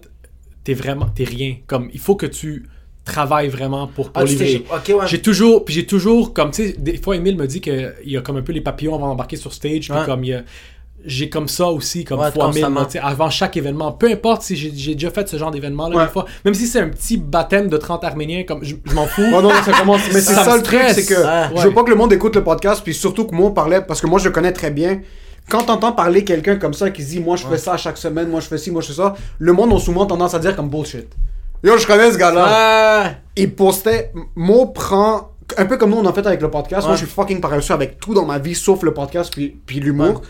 t'es 0.67 0.73
vraiment, 0.73 1.05
t'es 1.05 1.23
rien. 1.23 1.55
Comme 1.65 1.89
il 1.93 1.99
faut 1.99 2.15
que 2.17 2.25
tu 2.25 2.67
travailles 3.05 3.47
vraiment 3.47 3.87
pour, 3.87 4.11
pour 4.11 4.21
Ah, 4.21 4.25
livrer. 4.25 4.65
Ok, 4.69 4.89
ouais. 4.99 5.07
J'ai 5.07 5.21
toujours, 5.21 5.63
puis 5.63 5.73
j'ai 5.73 5.85
toujours, 5.85 6.33
comme 6.33 6.51
tu 6.51 6.67
sais, 6.67 6.75
des 6.77 6.97
fois 6.97 7.15
Emile 7.15 7.37
me 7.37 7.47
dit 7.47 7.61
qu'il 7.61 7.93
y 8.05 8.17
a 8.17 8.21
comme 8.21 8.35
un 8.35 8.41
peu 8.41 8.51
les 8.51 8.59
papillons 8.59 8.95
avant 8.95 9.07
d'embarquer 9.07 9.37
sur 9.37 9.53
stage, 9.53 9.87
puis 9.89 10.05
comme 10.05 10.25
il 10.25 10.29
y 10.31 10.33
a- 10.33 10.43
j'ai 11.05 11.29
comme 11.29 11.47
ça 11.47 11.67
aussi, 11.67 12.03
comme 12.03 12.19
Ouais, 12.19 12.31
fois 12.31 12.51
mille, 12.51 12.67
avant 13.01 13.29
chaque 13.29 13.55
événement. 13.55 13.93
Peu 13.93 14.11
importe 14.11 14.41
si 14.41 14.57
j'ai 14.57 14.93
déjà 14.93 15.09
fait 15.09 15.29
ce 15.29 15.37
genre 15.37 15.51
d'événement 15.51 15.87
là 15.87 15.95
Ouais. 15.95 16.03
des 16.05 16.11
fois, 16.11 16.25
même 16.43 16.53
si 16.53 16.67
c'est 16.67 16.81
un 16.81 16.89
petit 16.89 17.15
baptême 17.15 17.69
de 17.69 17.77
30 17.77 18.03
Arméniens, 18.03 18.43
comme 18.43 18.61
je, 18.65 18.75
je 18.83 18.93
m'en 18.93 19.05
fous. 19.05 19.21
Oh 19.33 19.41
non, 19.41 19.51
ça 19.63 19.71
commence. 19.71 20.01
Mais 20.13 20.19
c'est 20.19 20.33
Ça 20.33 20.57
le 20.57 20.63
truc, 20.63 20.81
c'est 20.93 21.05
que 21.05 21.13
Ouais. 21.53 21.61
je 21.61 21.67
veux 21.67 21.73
pas 21.73 21.83
que 21.85 21.91
le 21.91 21.95
monde 21.95 22.11
écoute 22.11 22.35
le 22.35 22.43
podcast, 22.43 22.81
puis 22.83 22.93
surtout 22.93 23.25
que 23.25 23.33
moi 23.33 23.45
on 23.47 23.51
parlait, 23.51 23.81
parce 23.81 24.01
que 24.01 24.07
moi 24.07 24.19
je 24.19 24.25
le 24.25 24.31
connais 24.31 24.51
très 24.51 24.71
bien. 24.71 24.99
Quand 25.49 25.63
t'entends 25.63 25.93
parler 25.93 26.23
quelqu'un 26.25 26.57
comme 26.57 26.73
ça 26.73 26.89
qui 26.89 27.03
dit 27.03 27.19
moi 27.19 27.37
je 27.37 27.45
fais 27.47 27.57
ça 27.57 27.77
chaque 27.77 27.97
semaine, 27.97 28.27
moi 28.29 28.41
je 28.41 28.47
fais 28.47 28.57
ci, 28.57 28.69
moi 28.69 28.81
je 28.81 28.87
fais 28.87 28.93
ça, 28.93 29.13
le 29.39 29.53
monde 29.53 29.73
a 29.73 29.79
souvent 29.79 30.05
tendance 30.05 30.33
à 30.33 30.39
dire 30.39 30.55
comme 30.55 30.69
bullshit. 30.69 31.07
Yo, 31.63 31.77
je 31.77 31.87
connais 31.87 32.11
ce 32.11 32.17
gars-là. 32.17 32.45
Ah, 32.47 33.11
Il 33.35 33.55
postait, 33.55 34.11
Mo 34.35 34.67
prend, 34.67 35.31
un 35.57 35.65
peu 35.65 35.77
comme 35.77 35.91
nous 35.91 35.97
on 35.97 36.05
a 36.05 36.13
fait 36.13 36.25
avec 36.27 36.41
le 36.41 36.51
podcast, 36.51 36.85
moi 36.85 36.95
je 36.95 37.05
suis 37.05 37.13
fucking 37.13 37.39
paresseux 37.39 37.73
avec 37.73 37.99
tout 37.99 38.13
dans 38.13 38.25
ma 38.25 38.39
vie 38.39 38.55
sauf 38.55 38.83
le 38.83 38.93
podcast 38.93 39.31
puis, 39.33 39.57
puis 39.65 39.79
l'humour. 39.79 40.21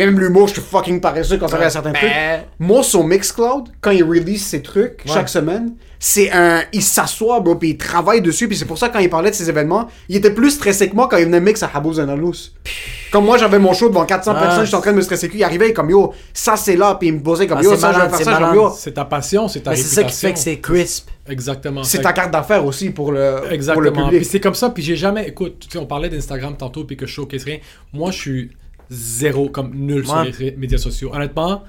Puis 0.00 0.06
même 0.06 0.18
l'humour, 0.18 0.48
je 0.48 0.54
suis 0.54 0.62
fucking 0.62 1.00
paresseux 1.00 1.36
quand 1.36 1.48
ça 1.48 1.56
arrive 1.56 1.66
à 1.66 1.70
certains 1.70 1.92
trucs. 1.92 2.08
Ben. 2.10 2.40
Moi, 2.58 2.82
sur 2.82 3.04
Mixcloud, 3.04 3.68
quand 3.82 3.90
il 3.90 4.02
release 4.02 4.46
ses 4.46 4.62
trucs 4.62 5.02
chaque 5.06 5.28
semaine, 5.28 5.74
c'est 5.98 6.30
un. 6.32 6.62
Il 6.72 6.82
s'assoit, 6.82 7.40
bro, 7.40 7.56
puis 7.56 7.70
il 7.70 7.76
travaille 7.76 8.22
dessus, 8.22 8.48
puis 8.48 8.56
c'est 8.56 8.64
pour 8.64 8.78
ça 8.78 8.88
que 8.88 8.94
quand 8.94 9.00
il 9.00 9.10
parlait 9.10 9.30
de 9.30 9.34
ces 9.34 9.50
événements, 9.50 9.88
il 10.08 10.16
était 10.16 10.30
plus 10.32 10.52
stressé 10.52 10.88
que 10.88 10.94
moi 10.96 11.06
quand 11.10 11.18
il 11.18 11.26
venait 11.26 11.40
mix 11.40 11.62
à 11.62 11.70
Habou 11.74 11.92
Zanalous. 11.92 12.32
Comme 13.12 13.26
moi, 13.26 13.36
j'avais 13.36 13.58
mon 13.58 13.74
show 13.74 13.88
devant 13.90 14.06
400 14.06 14.32
Ah. 14.34 14.40
personnes, 14.40 14.64
j'étais 14.64 14.76
en 14.76 14.80
train 14.80 14.92
de 14.92 14.96
me 14.96 15.02
stresser. 15.02 15.30
Il 15.34 15.44
arrivait 15.44 15.74
comme 15.74 15.90
yo, 15.90 16.14
ça 16.32 16.56
c'est 16.56 16.76
là, 16.76 16.94
puis 16.94 17.08
il 17.08 17.14
me 17.16 17.20
posait 17.20 17.46
comme 17.46 17.58
Ah, 17.58 17.62
yo, 17.62 17.70
c'est 17.74 17.76
ça 17.80 17.92
je 17.92 18.00
vais 18.00 18.08
faire 18.08 18.24
ça, 18.38 18.54
yo. 18.54 18.72
C'est 18.74 18.92
ta 18.92 19.04
passion, 19.04 19.48
c'est 19.48 19.60
ta 19.60 19.70
Ben, 19.72 19.76
c'est 19.76 19.82
ça 19.82 20.00
réputation. 20.00 20.08
qui 20.08 20.26
fait 20.28 20.32
que 20.32 20.38
c'est 20.38 20.60
crisp. 20.60 21.08
Exactement. 21.28 21.84
C'est 21.84 22.00
ta 22.00 22.14
carte 22.14 22.30
d'affaires 22.32 22.64
aussi 22.64 22.88
pour 22.88 23.12
le, 23.12 23.36
pour 23.40 23.48
le 23.48 23.52
Exactement. 23.54 23.90
Puis 23.90 24.02
public. 24.18 24.24
c'est 24.24 24.40
comme 24.40 24.54
ça. 24.54 24.70
Puis 24.70 24.82
j'ai 24.82 24.96
jamais. 24.96 25.28
Écoute, 25.28 25.58
tu 25.60 25.68
sais, 25.70 25.78
on 25.78 25.84
parlait 25.86 26.08
d'Instagram 26.08 26.56
tantôt, 26.56 26.84
puis 26.84 26.96
que 26.96 27.06
je 27.06 27.12
showcase 27.12 27.44
rien. 27.44 27.58
Moi, 27.92 28.10
je 28.10 28.18
suis 28.18 28.50
zéro, 28.90 29.48
comme 29.48 29.74
nul 29.74 30.04
sur 30.06 30.16
Ouais. 30.16 30.32
les 30.38 30.52
médias 30.56 30.78
sociaux. 30.78 31.10
Honnêtement, 31.14 31.62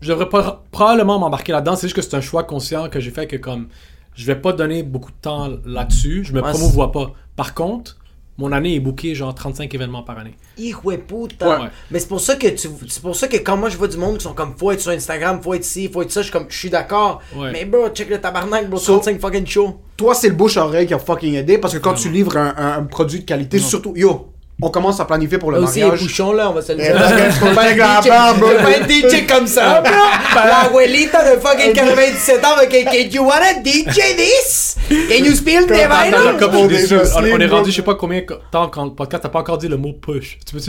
je 0.00 0.08
devrais 0.08 0.28
pas, 0.28 0.64
probablement 0.70 1.18
m'embarquer 1.18 1.52
là-dedans. 1.52 1.76
C'est 1.76 1.86
juste 1.88 1.96
que 1.96 2.02
c'est 2.02 2.14
un 2.14 2.20
choix 2.20 2.44
conscient 2.44 2.88
que 2.88 3.00
j'ai 3.00 3.10
fait 3.10 3.26
que, 3.26 3.36
comme, 3.36 3.68
je 4.14 4.24
vais 4.26 4.36
pas 4.36 4.52
donner 4.52 4.82
beaucoup 4.82 5.10
de 5.10 5.16
temps 5.20 5.48
là-dessus. 5.66 6.24
Je 6.24 6.32
me 6.32 6.40
Ouais, 6.42 6.48
promouvois 6.50 6.92
pas. 6.92 7.12
Par 7.36 7.54
contre, 7.54 7.96
mon 8.38 8.52
année 8.52 8.74
est 8.76 8.80
bookée 8.80 9.14
genre 9.14 9.34
35 9.34 9.74
événements 9.74 10.02
par 10.02 10.18
année. 10.18 10.34
Hijo 10.56 10.92
de 10.92 10.96
puta. 10.96 11.60
Ouais. 11.60 11.68
Mais 11.90 11.98
c'est 11.98 12.08
pour 12.08 12.20
ça 12.20 12.36
que 12.36 12.46
tu, 12.48 12.68
c'est 12.88 13.02
pour 13.02 13.14
ça 13.14 13.28
que 13.28 13.36
quand 13.36 13.56
moi 13.58 13.68
je 13.68 13.76
vois 13.76 13.88
du 13.88 13.98
monde 13.98 14.16
qui 14.16 14.24
sont 14.24 14.32
comme 14.32 14.54
faut 14.56 14.70
être 14.70 14.80
sur 14.80 14.92
Instagram, 14.92 15.40
faut 15.42 15.52
être 15.54 15.64
ci, 15.64 15.88
faut 15.88 16.00
être 16.02 16.10
ça, 16.10 16.20
je 16.20 16.24
suis 16.26 16.32
comme 16.32 16.46
je 16.48 16.56
suis 16.58 16.70
d'accord. 16.70 17.20
Ouais. 17.36 17.52
Mais 17.52 17.66
bro, 17.66 17.88
check 17.90 18.08
le 18.08 18.18
tabarnak, 18.18 18.68
bro, 18.70 18.78
So- 18.78 18.94
35 18.98 19.20
fucking 19.20 19.46
show. 19.46 19.80
Toi, 19.96 20.14
c'est 20.14 20.28
le 20.28 20.34
bouche-oreille 20.34 20.86
qui 20.86 20.94
a 20.94 20.98
fucking 20.98 21.34
aidé 21.34 21.58
parce 21.58 21.74
que 21.74 21.78
quand 21.78 21.94
tu 21.94 22.08
livres 22.10 22.36
un, 22.38 22.54
un- 22.56 22.78
un 22.78 22.84
produit 22.84 23.20
de 23.20 23.24
qualité, 23.26 23.58
surtout, 23.58 23.92
yo, 23.94 24.32
on 24.62 24.70
commence 24.70 25.00
à 25.00 25.04
planifier 25.04 25.38
pour 25.38 25.50
le 25.52 25.58
aussi 25.58 25.80
mariage. 25.80 26.00
bouchons 26.02 26.32
là, 26.32 26.50
on 26.50 26.52
va 26.52 26.62
se 26.62 26.72
le 26.72 26.80
Eh, 26.80 26.92
dire. 26.92 27.40
peux 27.40 27.54
pas 27.54 27.72
bro. 28.38 28.48
Pas 28.62 28.70
être 28.72 28.90
DJ 28.90 29.26
comme 29.26 29.46
ça, 29.46 29.80
bro. 29.80 29.92
La 30.34 30.60
abuelita 30.66 31.34
de 31.34 31.40
fucking 31.40 31.72
97 31.72 32.44
ans, 32.44 32.54
avec 32.56 32.70
Can 32.70 33.08
you 33.10 33.22
wanna 33.24 33.62
DJ 33.64 34.16
this? 34.16 34.76
Can 34.88 35.24
you 35.24 35.34
spill 35.34 35.66
the 35.66 35.70
vinyl? 35.70 36.14
on, 36.42 36.64
on 36.64 36.68
slim, 37.04 37.40
est 37.40 37.46
bro. 37.46 37.56
rendu, 37.56 37.70
je 37.70 37.76
sais 37.76 37.82
pas 37.82 37.94
combien 37.94 38.20
de 38.20 38.26
temps 38.50 38.68
quand 38.68 38.84
le 38.84 38.92
podcast, 38.92 39.22
t'as 39.22 39.28
pas 39.28 39.40
encore 39.40 39.58
dit 39.58 39.68
le 39.68 39.76
mot 39.76 39.92
push. 39.92 40.38
Tu 40.46 40.54
peux 40.54 40.60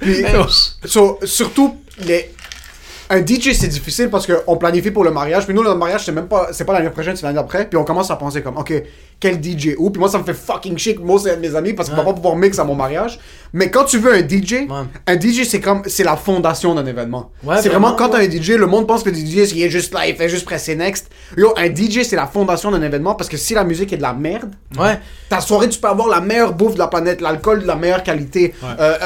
Puis, 0.00 0.24
so, 0.84 1.18
surtout, 1.24 1.76
les... 1.98 2.30
un 3.10 3.18
DJ, 3.24 3.52
c'est 3.52 3.68
difficile 3.68 4.08
parce 4.08 4.26
qu'on 4.26 4.56
planifie 4.56 4.90
pour 4.90 5.04
le 5.04 5.10
mariage. 5.10 5.44
Puis 5.44 5.54
nous, 5.54 5.62
le 5.62 5.74
mariage, 5.74 6.04
c'est 6.06 6.12
même 6.12 6.26
pas, 6.28 6.48
c'est 6.52 6.64
pas 6.64 6.72
l'année 6.72 6.90
prochaine, 6.90 7.16
c'est 7.16 7.24
l'année 7.24 7.34
d'après. 7.38 7.68
Puis 7.68 7.76
on 7.76 7.84
commence 7.84 8.10
à 8.10 8.16
penser 8.16 8.40
comme, 8.40 8.56
ok, 8.56 8.72
quel 9.20 9.36
DJ 9.42 9.74
où? 9.78 9.90
Puis 9.90 10.00
moi, 10.00 10.08
ça 10.08 10.18
me 10.18 10.24
fait 10.24 10.34
fucking 10.34 10.76
chic. 10.78 10.98
Moi, 10.98 11.20
c'est 11.22 11.32
un 11.32 11.36
de 11.36 11.40
mes 11.40 11.54
amis 11.54 11.74
parce 11.74 11.88
qu'il 11.88 11.96
va 11.96 12.04
pas 12.04 12.12
pouvoir 12.14 12.36
mix 12.36 12.58
à 12.58 12.64
mon 12.64 12.74
mariage. 12.74 13.18
Mais 13.52 13.70
quand 13.70 13.84
tu 13.84 13.98
veux 13.98 14.14
un 14.14 14.26
DJ, 14.26 14.66
un 15.06 15.20
DJ, 15.20 15.44
c'est 15.44 15.60
comme, 15.60 15.82
c'est 15.86 16.04
la 16.04 16.16
fondation 16.16 16.74
d'un 16.74 16.86
événement. 16.86 17.30
Ouais, 17.44 17.56
c'est 17.60 17.68
vraiment, 17.68 17.92
quand 17.94 18.12
ouais. 18.12 18.26
t'as 18.28 18.36
un 18.38 18.40
DJ, 18.42 18.50
le 18.52 18.66
monde 18.66 18.86
pense 18.86 19.02
que 19.02 19.10
le 19.10 19.16
DJ, 19.16 19.52
il 19.52 19.62
est 19.62 19.70
juste 19.70 19.92
là, 19.92 20.06
il 20.06 20.14
fait 20.16 20.28
juste 20.28 20.44
presser 20.44 20.74
next. 20.76 21.10
Yo, 21.36 21.52
un 21.56 21.66
DJ, 21.74 22.02
c'est 22.04 22.16
la 22.16 22.26
fondation 22.26 22.70
d'un 22.70 22.80
événement 22.82 23.14
parce 23.14 23.28
que 23.28 23.36
si 23.36 23.54
la 23.54 23.64
musique 23.64 23.92
est 23.92 23.96
de 23.96 24.02
la 24.02 24.12
merde, 24.14 24.50
Ouais. 24.78 24.98
ta 25.28 25.40
soirée, 25.40 25.68
tu 25.68 25.80
peux 25.80 25.88
avoir 25.88 26.08
la 26.08 26.20
meilleure 26.20 26.54
bouffe 26.54 26.74
de 26.74 26.78
la 26.78 26.86
planète, 26.86 27.20
l'alcool 27.20 27.62
de 27.62 27.66
la 27.66 27.74
meilleure 27.76 28.02
qualité, 28.04 28.54
euh, 28.64 28.96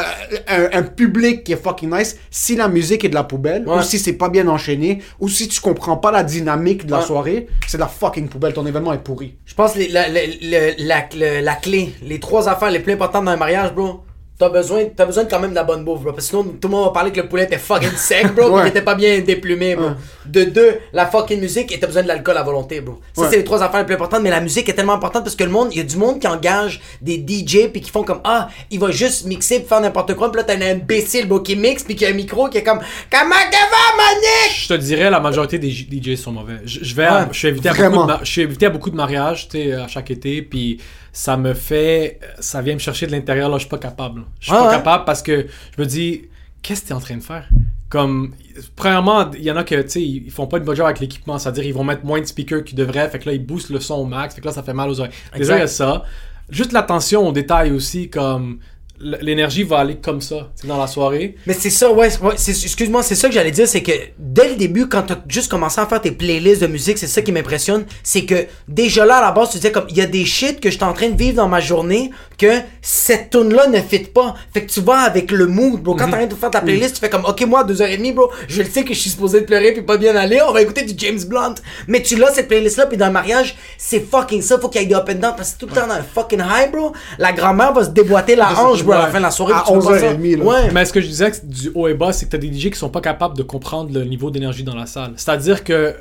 euh, 0.51 0.69
un, 0.73 0.79
un 0.79 0.83
public 0.83 1.43
qui 1.43 1.53
est 1.55 1.63
fucking 1.63 1.91
nice. 1.91 2.17
Si 2.31 2.55
la 2.55 2.69
musique 2.69 3.03
est 3.05 3.09
de 3.09 3.15
la 3.15 3.25
poubelle, 3.25 3.67
Ouais. 3.67 3.79
ou 3.79 3.83
si 3.83 3.99
c'est 3.99 4.13
pas 4.13 4.29
bien 4.29 4.47
enchaîné, 4.49 5.03
ou 5.21 5.29
si 5.31 5.49
tu 5.49 5.61
comprends 5.61 5.97
pas 5.97 6.11
la 6.13 6.23
dynamique 6.23 6.85
de 6.87 6.91
la 6.91 6.99
Ouais. 6.99 7.05
soirée, 7.07 7.47
c'est 7.67 7.79
de 7.79 7.83
la 7.83 7.89
fucking 7.89 8.29
poubelle. 8.29 8.53
Ton 8.53 8.67
événement 8.67 8.93
est 8.93 8.99
pourri. 9.03 9.37
Je 9.47 9.55
pense 9.55 9.73
que 9.73 9.79
les- 9.79 9.89
la, 9.89 10.04
la, 10.09 10.71
la, 10.79 11.41
la, 11.41 11.55
clé, 11.57 11.93
les 12.03 12.21
trois 12.21 12.49
affaires 12.49 12.71
les 12.71 12.81
plus 12.81 12.93
importantes 12.93 13.25
dans 13.25 13.33
un 13.33 13.37
mariage, 13.37 13.73
bro. 13.73 14.04
T'as 14.37 14.49
besoin, 14.49 14.87
t'as 14.97 15.07
besoin 15.07 15.27
quand 15.27 15.39
même 15.39 15.51
de 15.51 15.55
la 15.55 15.63
bonne 15.63 15.85
bouffe, 15.85 16.01
bro. 16.03 16.13
Parce 16.13 16.25
que 16.25 16.31
sinon, 16.31 16.43
tout 16.61 16.67
le 16.67 16.75
monde 16.75 16.87
va 16.87 16.91
parler 16.91 17.13
que 17.13 17.21
le 17.21 17.29
poulet 17.29 17.45
était 17.45 17.57
fucking 17.57 17.93
sec, 17.97 18.35
bro. 18.35 18.47
pis 18.49 18.53
Ouais. 18.55 18.61
qu'il 18.63 18.69
était 18.71 18.83
pas 18.83 18.97
bien 18.97 19.21
déplumé, 19.21 19.77
bro. 19.77 19.91
De 20.27 20.43
deux, 20.43 20.79
la 20.93 21.07
fucking 21.07 21.41
musique 21.41 21.71
et 21.73 21.79
t'as 21.79 21.87
besoin 21.87 22.03
de 22.03 22.09
l'alcool 22.09 22.37
à 22.37 22.43
volonté, 22.43 22.81
bro. 22.81 22.99
Ça, 23.13 23.23
Ouais. 23.23 23.29
c'est 23.31 23.37
les 23.37 23.45
trois 23.45 23.63
affaires 23.63 23.79
les 23.79 23.87
plus 23.87 23.95
importantes. 23.95 24.23
Mais 24.23 24.31
la 24.31 24.41
musique 24.41 24.69
est 24.69 24.73
tellement 24.73 24.95
importante 24.95 25.23
parce 25.23 25.37
que 25.37 25.45
le 25.45 25.51
monde, 25.51 25.69
il 25.71 25.79
y 25.79 25.81
a 25.81 25.85
du 25.85 25.97
monde 25.97 26.19
qui 26.19 26.27
engage 26.27 26.81
des 27.01 27.17
DJ 27.17 27.69
puis 27.71 27.81
qui 27.81 27.91
font 27.93 28.03
comme, 28.03 28.21
ah, 28.25 28.49
il 28.73 28.81
va 28.81 28.91
juste 28.91 29.25
mixer 29.27 29.61
pis 29.61 29.69
faire 29.69 29.81
n'importe 29.81 30.15
quoi. 30.15 30.33
Pis 30.33 30.39
là, 30.39 30.43
t'as 30.43 30.57
un 30.57 30.63
imbécile, 30.63 31.29
bro, 31.29 31.39
qui 31.39 31.55
mixe 31.55 31.85
puis 31.85 31.95
qui 31.95 32.05
a 32.05 32.09
un 32.09 32.13
micro 32.15 32.49
qui 32.49 32.59
est 32.59 32.65
comme, 32.65 32.81
comment 33.13 33.37
que 33.37 33.53
va, 33.53 34.15
Monique? 34.15 34.57
Je 34.63 34.69
te 34.69 34.75
dirais, 34.75 35.11
la 35.11 35.21
majorité 35.21 35.59
des 35.61 35.71
DJ 35.71 36.17
sont 36.17 36.33
mauvais. 36.33 36.57
Je, 36.65 36.93
vais, 36.97 37.07
je 37.31 37.39
suis 37.39 37.49
invité 37.49 37.69
à 37.69 37.73
beaucoup 37.89 38.07
de, 38.09 38.13
je 38.25 38.31
suis 38.33 38.43
invité 38.43 38.67
à 38.67 38.71
beaucoup 38.71 38.91
de 38.91 38.97
mariages, 38.97 39.49
tu 39.49 39.59
sais, 39.59 39.75
à 39.75 39.87
chaque 39.87 40.11
été, 40.11 40.43
puis 40.43 40.81
ça 41.15 41.37
me 41.37 41.55
fait, 41.55 42.19
ça 42.41 42.61
vient 42.61 42.75
me 42.75 42.79
chercher 42.81 43.07
de 43.07 43.13
l'intérieur. 43.13 43.49
Là, 43.49 43.57
je 43.57 43.61
suis 43.61 43.71
pas 43.71 43.79
capable. 43.79 44.21
là. 44.21 44.27
Je 44.41 44.47
suis 44.47 44.53
Ouais, 44.53 44.59
pas 44.59 44.67
ouais? 44.69 44.75
capable 44.75 45.05
parce 45.05 45.23
que 45.23 45.47
je 45.77 45.81
me 45.81 45.87
dis, 45.87 46.23
qu'est-ce 46.61 46.83
que 46.83 46.89
t'es 46.89 46.93
en 46.95 46.99
train 47.01 47.17
de 47.17 47.23
faire? 47.23 47.49
Comme, 47.89 48.35
premièrement, 48.75 49.31
il 49.33 49.45
y 49.45 49.51
en 49.53 49.57
a 49.57 49.63
que, 49.63 49.81
tu 49.83 49.89
sais, 49.91 50.03
ils 50.03 50.29
font 50.31 50.49
pas 50.49 50.59
une 50.59 50.65
bonne 50.65 50.75
job 50.75 50.87
avec 50.87 50.99
l'équipement, 50.99 51.39
c'est-à-dire 51.39 51.65
ils 51.65 51.73
vont 51.73 51.85
mettre 51.85 52.05
moins 52.05 52.21
de 52.21 52.25
speakers 52.27 52.65
qu'ils 52.65 52.77
devraient, 52.77 53.09
fait 53.09 53.21
que 53.21 53.29
là 53.29 53.35
ils 53.35 53.45
boostent 53.47 53.71
le 53.71 53.79
son 53.79 53.95
au 53.95 54.05
max, 54.05 54.35
fait 54.35 54.41
que 54.41 54.47
là 54.47 54.53
ça 54.53 54.65
fait 54.65 54.73
mal 54.73 54.91
aux 54.91 54.99
oreilles. 54.99 55.13
Déjà 55.37 55.57
il 55.57 55.61
y 55.61 55.63
a 55.63 55.67
ça. 55.69 56.03
Juste 56.51 56.73
l'attention 56.73 57.29
aux 57.29 57.33
détails 57.33 57.71
aussi, 57.71 58.11
comme 58.11 58.59
l'énergie 59.01 59.65
va 59.65 59.79
aller 59.79 59.97
comme 59.97 60.21
ça, 60.21 60.51
dans 60.65 60.79
la 60.79 60.87
soirée. 60.87 61.37
Mais 61.47 61.55
c'est 61.55 61.71
ça, 61.71 61.91
ouais, 61.91 62.09
ouais, 62.23 62.35
excuse-moi, 62.35 63.03
c'est 63.03 63.15
ça 63.15 63.29
que 63.29 63.35
j'allais 63.35 63.51
dire, 63.51 63.67
c'est 63.67 63.83
que 63.83 63.93
dès 64.19 64.49
le 64.49 64.57
début, 64.57 64.89
quand 64.89 65.03
t'as 65.03 65.19
juste 65.29 65.51
commencé 65.51 65.81
à 65.81 65.87
faire 65.87 66.01
tes 66.01 66.13
playlists 66.13 66.63
de 66.63 66.67
musique, 66.67 66.99
c'est 66.99 67.07
ça 67.07 67.23
qui 67.23 67.33
m'impressionne, 67.33 67.85
c'est 68.03 68.25
que 68.25 68.47
déjà 68.69 69.05
là, 69.05 69.17
à 69.17 69.21
la 69.21 69.33
base, 69.33 69.51
tu 69.51 69.57
disais 69.57 69.73
comme, 69.73 69.87
il 69.89 69.97
y 69.97 70.01
a 70.01 70.07
des 70.07 70.25
shit 70.25 70.61
que 70.61 70.71
je 70.71 70.77
suis 70.77 70.85
en 70.85 70.93
train 70.93 71.09
de 71.09 71.17
vivre 71.17 71.37
dans 71.37 71.49
ma 71.49 71.61
journée, 71.61 72.11
que 72.39 72.61
cette 72.83 73.31
tune 73.31 73.53
là 73.53 73.67
ne 73.67 73.81
fit 73.81 74.01
pas. 74.01 74.35
Fait 74.53 74.65
que 74.65 74.73
tu 74.73 74.81
vas 74.81 74.99
avec 74.99 75.31
le 75.31 75.47
mood, 75.47 75.81
bro. 75.81 75.95
Quand 75.95 76.11
t'arrêtes 76.11 76.31
de 76.31 76.35
faire 76.35 76.51
ta 76.51 76.61
playlist, 76.61 76.95
tu 76.95 77.01
fais 77.01 77.11
comme, 77.11 77.25
ok, 77.25 77.47
moi, 77.47 77.61
à 77.61 77.65
2h30, 77.65 78.15
bro, 78.15 78.31
je 78.49 78.63
le 78.63 78.69
sais 78.69 78.85
que 78.85 78.95
je 78.95 78.99
suis 79.01 79.11
supposé 79.11 79.41
de 79.41 79.47
pleurer 79.47 79.73
puis 79.73 79.83
pas 79.83 79.97
bien 79.97 80.15
aller, 80.17 80.41
on 80.49 80.53
va 80.53 80.63
écouter 80.63 80.83
du 80.83 80.95
James 80.97 81.23
Blunt. 81.27 81.55
Mais 81.89 82.03
tu 82.03 82.17
l'as, 82.17 82.33
cette 82.33 82.49
playlist-là, 82.49 82.87
puis 82.87 82.97
dans 82.97 83.07
le 83.07 83.13
mariage, 83.13 83.57
c'est 83.79 84.01
fucking 84.01 84.43
ça, 84.43 84.59
faut 84.59 84.69
qu'il 84.69 84.83
y 84.83 84.85
ait 84.85 84.89
des 84.89 84.95
up 84.95 85.09
and 85.09 85.15
down, 85.15 85.35
parce 85.37 85.53
que 85.53 85.59
tout 85.61 85.67
le 85.67 85.73
temps 85.73 85.87
dans 85.87 85.95
un 85.95 86.03
fucking 86.03 86.41
high, 86.41 86.71
bro, 86.71 86.93
la 87.19 87.33
grand-mère 87.33 87.73
va 87.73 87.85
se 87.85 87.91
déboîter 87.91 88.37
la 88.37 88.53
hanche, 88.61 88.84
à 88.93 88.99
la 88.99 89.07
fin 89.09 89.19
de 89.19 89.23
la 89.23 89.31
soirée. 89.31 89.53
À 89.53 89.63
puis 89.63 89.73
tu 89.73 89.79
veux 89.79 89.85
pas 89.85 89.99
ça. 89.99 90.15
11h30, 90.15 90.39
là. 90.39 90.45
Ouais. 90.45 90.71
Mais 90.73 90.85
ce 90.85 90.93
que 90.93 91.01
je 91.01 91.07
disais 91.07 91.33
du 91.43 91.71
haut 91.75 91.89
et 91.89 91.95
bas, 91.95 92.13
c'est 92.13 92.27
que 92.27 92.31
t'as 92.31 92.39
des 92.39 92.53
DJ 92.53 92.71
qui 92.71 92.79
sont 92.79 92.89
pas 92.89 93.01
capables 93.01 93.37
de 93.37 93.43
comprendre 93.43 93.93
le 93.93 94.05
niveau 94.05 94.31
d'énergie 94.31 94.65
dans 94.65 94.75
la 94.75 94.87
salle? 94.87 95.13
C'est-à-dire 95.17 95.65
que 95.65 95.95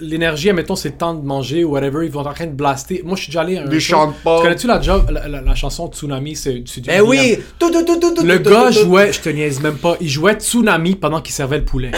l'énergie, 0.00 0.50
admettons, 0.50 0.76
c'est 0.76 0.90
le 0.90 0.96
temps 0.96 1.14
de 1.14 1.24
manger 1.24 1.64
ou 1.64 1.70
whatever, 1.72 2.04
ils 2.04 2.10
vont 2.12 2.20
en 2.20 2.32
train 2.32 2.46
de 2.46 2.52
blaster. 2.52 3.02
Moi, 3.04 3.16
je 3.16 3.22
suis 3.22 3.30
déjà 3.30 3.40
allé 3.42 3.56
à 3.58 3.62
un 3.62 3.66
Des 3.66 3.80
chantent 3.80 4.16
pas. 4.22 4.36
Tu 4.38 4.42
Connais-tu 4.44 4.66
la, 4.66 4.80
job- 4.80 5.10
la, 5.10 5.28
la- 5.28 5.40
la 5.40 5.54
chanson 5.54 5.88
Tsunami 5.92 6.36
C'est 6.36 6.52
du 6.60 6.80
Ben 6.86 7.02
oui! 7.02 7.38
Tout, 7.58 7.70
tout, 7.70 7.84
tout, 7.84 8.14
Le 8.24 8.42
tout, 8.42 8.50
gars 8.50 8.66
tout, 8.68 8.74
tout. 8.74 8.80
jouait, 8.84 9.12
je 9.12 9.20
te 9.20 9.28
niaise 9.28 9.60
même 9.60 9.76
pas, 9.76 9.96
il 10.00 10.08
jouait 10.08 10.34
Tsunami 10.34 10.94
pendant 10.96 11.20
qu'il 11.20 11.34
servait 11.34 11.58
le 11.58 11.64
poulet. 11.64 11.90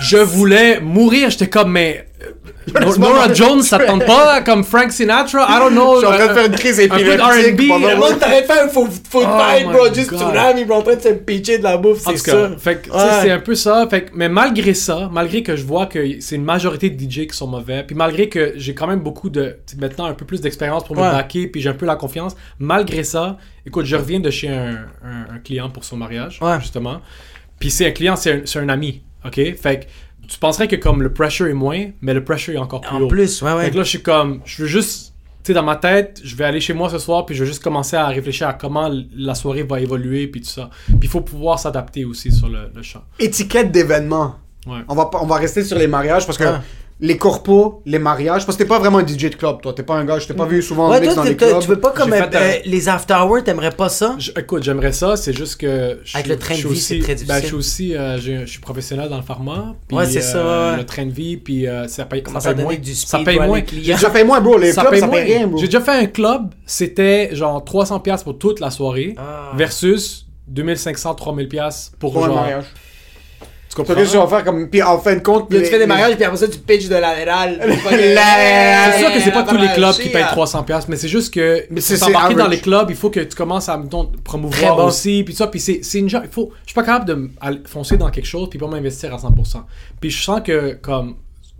je 0.00 0.16
voulais 0.18 0.80
mourir, 0.80 1.30
j'étais 1.30 1.48
comme, 1.48 1.72
mais. 1.72 2.06
Nora 2.98 3.32
Jones, 3.34 3.62
ça 3.62 3.76
te 3.80 3.86
tente 3.86 4.06
pas 4.06 4.40
comme 4.42 4.62
Frank 4.62 4.92
Sinatra? 4.92 5.46
I 5.50 5.58
don't 5.58 5.72
know. 5.72 5.94
Je 5.94 5.98
suis 5.98 6.06
en 6.06 6.12
train 6.16 6.28
de 6.28 6.32
faire 6.32 6.46
une 6.46 6.52
crise 6.54 6.78
un 6.80 6.86
peu 6.88 6.96
de 6.96 7.00
épileptique 7.02 7.72
R&B, 7.72 8.18
t'arrête 8.20 8.42
de 8.48 8.52
faire 8.52 8.64
un 8.64 8.68
food 8.68 8.90
Oh 9.14 9.20
fight, 9.20 9.66
bro. 9.66 9.92
Juste 9.92 10.14
tsunami, 10.16 10.64
bro, 10.64 10.76
en 10.76 10.82
train 10.82 10.94
de 10.94 11.00
se 11.00 11.08
pitcher 11.08 11.58
de 11.58 11.64
la 11.64 11.76
bouffe, 11.76 11.98
c'est 12.06 12.16
ça. 12.18 12.50
fait 12.58 12.88
c'est 13.22 13.30
un 13.32 13.40
peu 13.40 13.56
ça. 13.56 13.88
Fait 13.90 14.02
que- 14.02 14.10
mais 14.14 14.28
malgré 14.28 14.72
ça, 14.74 15.10
malgré 15.12 15.42
que 15.42 15.56
je 15.56 15.64
vois 15.64 15.86
que 15.86 15.98
c'est 16.20 16.36
une 16.36 16.44
majorité 16.44 16.81
de 16.90 17.00
DJ 17.00 17.26
qui 17.26 17.36
sont 17.36 17.46
mauvais, 17.46 17.84
puis 17.84 17.94
malgré 17.96 18.28
que 18.28 18.52
j'ai 18.56 18.74
quand 18.74 18.86
même 18.86 19.00
beaucoup 19.00 19.30
de, 19.30 19.58
maintenant 19.78 20.06
un 20.06 20.14
peu 20.14 20.24
plus 20.24 20.40
d'expérience 20.40 20.84
pour 20.84 20.96
me 20.96 21.02
Ouais. 21.02 21.46
puis 21.48 21.60
j'ai 21.60 21.68
un 21.68 21.74
peu 21.74 21.86
la 21.86 21.96
confiance, 21.96 22.34
malgré 22.58 23.04
ça, 23.04 23.36
écoute, 23.66 23.84
je 23.86 23.96
reviens 23.96 24.20
de 24.20 24.30
chez 24.30 24.48
un, 24.48 24.86
un- 25.04 25.34
un 25.34 25.38
client 25.38 25.70
pour 25.70 25.84
son 25.84 25.96
mariage, 25.96 26.38
Ouais. 26.42 26.60
justement. 26.60 27.00
Puis 27.58 27.70
c'est 27.70 27.86
un 27.86 27.90
client, 27.92 28.16
c'est 28.16 28.32
un, 28.32 28.40
c'est 28.44 28.58
un 28.58 28.68
ami, 28.68 29.02
ok? 29.24 29.34
Fait 29.56 29.80
que 29.80 30.26
tu 30.28 30.38
penserais 30.38 30.68
que 30.68 30.76
comme 30.76 31.02
le 31.02 31.12
pressure 31.12 31.46
est 31.48 31.52
moins, 31.54 31.86
mais 32.00 32.14
le 32.14 32.24
pressure 32.24 32.54
est 32.54 32.58
encore 32.58 32.80
plus 32.80 32.96
En 32.96 33.00
haut. 33.02 33.08
plus, 33.08 33.42
ouais, 33.42 33.52
ouais. 33.52 33.64
Fait 33.66 33.70
que 33.70 33.76
là, 33.78 33.82
je 33.82 33.88
suis 33.88 34.02
comme, 34.02 34.40
je 34.44 34.62
veux 34.62 34.68
juste, 34.68 35.12
tu 35.44 35.48
sais, 35.48 35.54
dans 35.54 35.62
ma 35.64 35.76
tête, 35.76 36.20
je 36.24 36.36
vais 36.36 36.44
aller 36.44 36.60
chez 36.60 36.72
moi 36.72 36.88
ce 36.88 36.98
soir, 36.98 37.26
puis 37.26 37.34
je 37.34 37.42
vais 37.42 37.48
juste 37.50 37.62
commencer 37.62 37.96
à 37.96 38.06
réfléchir 38.06 38.46
à 38.48 38.54
comment 38.54 38.90
la 39.16 39.34
soirée 39.34 39.64
va 39.64 39.80
évoluer, 39.80 40.28
puis 40.28 40.40
tout 40.40 40.48
ça. 40.48 40.70
Puis 40.86 40.98
il 41.02 41.08
faut 41.08 41.20
pouvoir 41.20 41.58
s'adapter 41.58 42.04
aussi 42.04 42.30
sur 42.32 42.48
le, 42.48 42.70
le 42.74 42.82
champ. 42.82 43.02
Étiquette 43.18 43.72
d'événement. 43.72 44.36
Ouais. 44.66 44.78
On 44.88 44.94
va, 44.94 45.10
on 45.20 45.26
va 45.26 45.36
rester 45.36 45.64
sur 45.64 45.76
les 45.78 45.86
mariages 45.88 46.24
parce 46.26 46.38
que 46.38 46.44
Ah. 46.44 46.62
les 47.00 47.16
corpos, 47.16 47.82
les 47.84 47.98
mariages, 47.98 48.46
parce 48.46 48.56
que 48.56 48.62
t'es 48.62 48.68
pas 48.68 48.78
vraiment 48.78 48.98
un 48.98 49.04
DJ 49.06 49.28
de 49.30 49.34
club, 49.34 49.60
toi. 49.60 49.72
T'es 49.72 49.82
pas 49.82 49.94
un 49.94 50.04
gars, 50.04 50.20
je 50.20 50.28
t'ai 50.28 50.34
pas 50.34 50.44
vu 50.46 50.62
souvent 50.62 50.88
Ouais, 50.88 51.00
toi, 51.00 51.14
dans 51.16 51.24
les 51.24 51.34
clubs. 51.34 51.58
tu 51.58 51.66
veux 51.68 51.80
pas 51.80 51.90
comme 51.90 52.12
euh, 52.12 52.20
euh, 52.32 52.52
les 52.64 52.88
after 52.88 53.14
hours, 53.14 53.42
t'aimerais 53.42 53.72
pas 53.72 53.88
ça? 53.88 54.14
Je- 54.18 54.30
écoute, 54.38 54.62
j'aimerais 54.62 54.92
ça, 54.92 55.16
c'est 55.16 55.32
juste 55.32 55.56
que. 55.56 55.98
je 56.04 56.14
Avec 56.16 56.28
le 56.28 56.38
train 56.38 56.54
de 56.56 56.68
vie, 56.68 56.78
c'est 56.80 57.00
très 57.00 57.14
ben, 57.16 57.24
difficile. 57.24 57.40
je 57.42 57.46
suis 57.46 57.54
aussi. 57.56 57.96
euh, 57.96 58.18
je 58.18 58.46
suis 58.46 58.60
professionnel 58.60 59.08
dans 59.08 59.16
le 59.16 59.22
pharma. 59.24 59.74
puis, 59.88 59.96
Ouais, 59.96 60.06
c'est 60.06 60.20
ça, 60.20 60.38
euh. 60.38 60.76
Le 60.76 60.86
train 60.86 61.06
de 61.06 61.10
vie, 61.12 61.38
puis 61.38 61.66
euh, 61.66 61.88
ça 61.88 62.04
paye, 62.04 62.22
ça 62.38 62.54
paye 62.54 62.62
moins. 62.64 62.76
du 62.76 62.94
ça 62.94 63.16
speed 63.18 63.24
paye 63.26 63.36
pour 63.38 63.46
moins. 63.46 63.62
J'ai 63.72 63.94
déjà 63.94 64.10
fait 64.10 64.22
moins, 64.24 64.40
bro. 64.40 64.58
Les 64.58 64.70
Ça 64.72 64.82
clubs, 64.82 64.92
paye 64.92 65.00
ça 65.00 65.06
moins. 65.08 65.16
paye 65.22 65.34
rien, 65.38 65.46
bro. 65.48 65.58
J'ai 65.58 65.66
déjà 65.66 65.80
fait 65.80 65.90
un 65.90 66.06
club, 66.06 66.54
c'était 66.66 67.34
genre 67.34 67.64
300$ 67.64 67.98
piastres 68.00 68.24
pour 68.24 68.38
toute 68.38 68.60
la 68.60 68.70
soirée, 68.70 69.16
Ah. 69.18 69.50
versus 69.56 70.26
2500, 70.46 71.14
3000$ 71.14 71.48
piastres 71.48 71.96
pour, 71.98 72.24
un 72.24 72.28
mariage. 72.28 72.64
Tu 73.74 73.76
comprends? 73.76 73.94
que 73.94 74.10
tu 74.10 74.16
vas 74.16 74.26
faire 74.26 74.44
comme. 74.44 74.68
Puis 74.68 74.82
en 74.82 74.98
fin 74.98 75.14
de 75.14 75.20
compte. 75.20 75.52
Là, 75.52 75.60
tu 75.60 75.66
fais 75.66 75.72
des 75.72 75.78
les- 75.80 75.86
mariages, 75.86 76.14
puis 76.16 76.24
après 76.24 76.36
ça, 76.36 76.48
tu 76.48 76.58
pitches 76.58 76.88
de 76.88 76.96
latéral. 76.96 77.58
C'est 77.90 78.98
sûr 78.98 79.12
que 79.12 79.20
c'est 79.20 79.32
pas 79.32 79.42
tous 79.44 79.56
les 79.56 79.68
clubs 79.72 79.94
qui 79.94 80.08
payent 80.08 80.22
hein. 80.22 80.28
300 80.32 80.62
pièces, 80.64 80.88
mais 80.88 80.96
c'est 80.96 81.08
juste 81.08 81.32
que 81.32 81.64
Mais 81.70 81.80
c'est 81.80 81.96
c'est 81.96 82.12
dans 82.34 82.48
les 82.48 82.58
clubs, 82.60 82.86
il 82.90 82.96
faut 82.96 83.10
que 83.10 83.20
tu 83.20 83.36
commences 83.36 83.68
à 83.68 83.76
mettons, 83.76 84.04
Très 84.06 84.22
promouvoir 84.22 84.84
aussi, 84.84 85.22
puis 85.24 85.34
ça, 85.34 85.46
puis 85.46 85.60
c'est 85.60 85.80
c'est 85.82 85.98
une 85.98 86.08
genre, 86.08 86.22
il 86.24 86.30
faut 86.30 86.52
je 86.64 86.70
suis 86.70 86.74
pas 86.74 86.82
capable 86.82 87.04
de 87.06 87.30
foncer 87.66 87.96
dans 87.96 88.10
quelque 88.10 88.26
chose 88.26 88.48
puis 88.50 88.58
pas 88.58 88.66
m'investir 88.68 89.12
à 89.14 89.16
100%. 89.18 89.62
Puis 90.00 90.10
je 90.10 90.22
sens 90.22 90.40
que 90.44 90.74
comme 90.74 91.16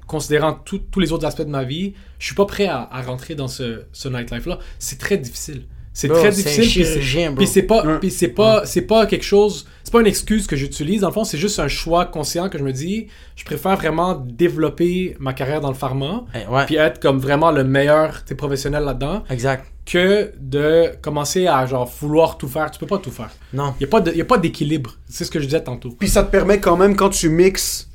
considérant 0.06 0.52
tout- 0.52 0.80
tous 0.90 1.00
les 1.00 1.12
autres 1.12 1.26
aspects 1.26 1.42
de 1.42 1.48
ma 1.50 1.64
vie, 1.64 1.94
je 2.18 2.26
suis 2.26 2.34
pas 2.34 2.44
prêt 2.44 2.66
à, 2.66 2.88
à 2.92 3.02
rentrer 3.02 3.34
dans 3.34 3.48
ce, 3.48 3.82
ce 3.92 4.08
nightlife 4.08 4.46
là. 4.46 4.58
C'est 4.78 4.98
très 4.98 5.16
difficile. 5.16 5.62
C'est 5.94 6.08
très 6.08 6.30
difficile. 6.30 7.34
puis 7.36 7.46
c'est- 7.46 7.62
pas, 7.62 7.84
Ouais. 7.84 7.98
puis 7.98 8.10
c'est 8.10 8.28
pas, 8.28 8.64
c'est 8.64 8.80
pas 8.82 9.04
quelque 9.06 9.24
chose, 9.24 9.66
c'est 9.84 9.92
pas 9.92 10.00
une 10.00 10.06
excuse 10.06 10.46
que 10.46 10.56
j'utilise. 10.56 11.02
Dans 11.02 11.08
le 11.08 11.12
fond, 11.12 11.24
c'est 11.24 11.36
juste 11.36 11.58
un 11.58 11.68
choix 11.68 12.06
conscient 12.06 12.48
que 12.48 12.56
je 12.56 12.64
me 12.64 12.72
dis, 12.72 13.08
je 13.36 13.44
préfère 13.44 13.76
vraiment 13.76 14.14
développer 14.14 15.16
ma 15.20 15.34
carrière 15.34 15.60
dans 15.60 15.68
le 15.68 15.74
pharma, 15.74 16.24
Eh, 16.34 16.38
puis 16.66 16.76
être 16.76 16.98
comme 17.00 17.18
vraiment 17.18 17.50
le 17.50 17.64
meilleur 17.64 18.24
t'es 18.24 18.34
professionnel 18.34 18.84
là-dedans, 18.84 19.22
Exact. 19.28 19.66
que 19.84 20.32
de 20.40 20.92
commencer 21.02 21.46
à 21.46 21.66
genre 21.66 21.90
vouloir 22.00 22.38
tout 22.38 22.48
faire. 22.48 22.70
Tu 22.70 22.78
peux 22.78 22.86
pas 22.86 22.98
tout 22.98 23.10
faire. 23.10 23.30
Non. 23.52 23.74
Il 23.78 23.82
y 23.82 23.84
a 23.84 23.88
pas 23.88 24.00
de, 24.00 24.12
y 24.12 24.20
a 24.22 24.24
pas 24.24 24.38
d'équilibre. 24.38 24.94
C'est 25.08 25.24
ce 25.24 25.30
que 25.30 25.40
je 25.40 25.44
disais 25.44 25.62
tantôt. 25.62 25.90
Puis 25.98 26.08
ça 26.08 26.22
te 26.22 26.30
permet 26.30 26.58
quand 26.58 26.76
même, 26.78 26.96
quand 26.96 27.10
tu 27.10 27.28
mixes. 27.28 27.88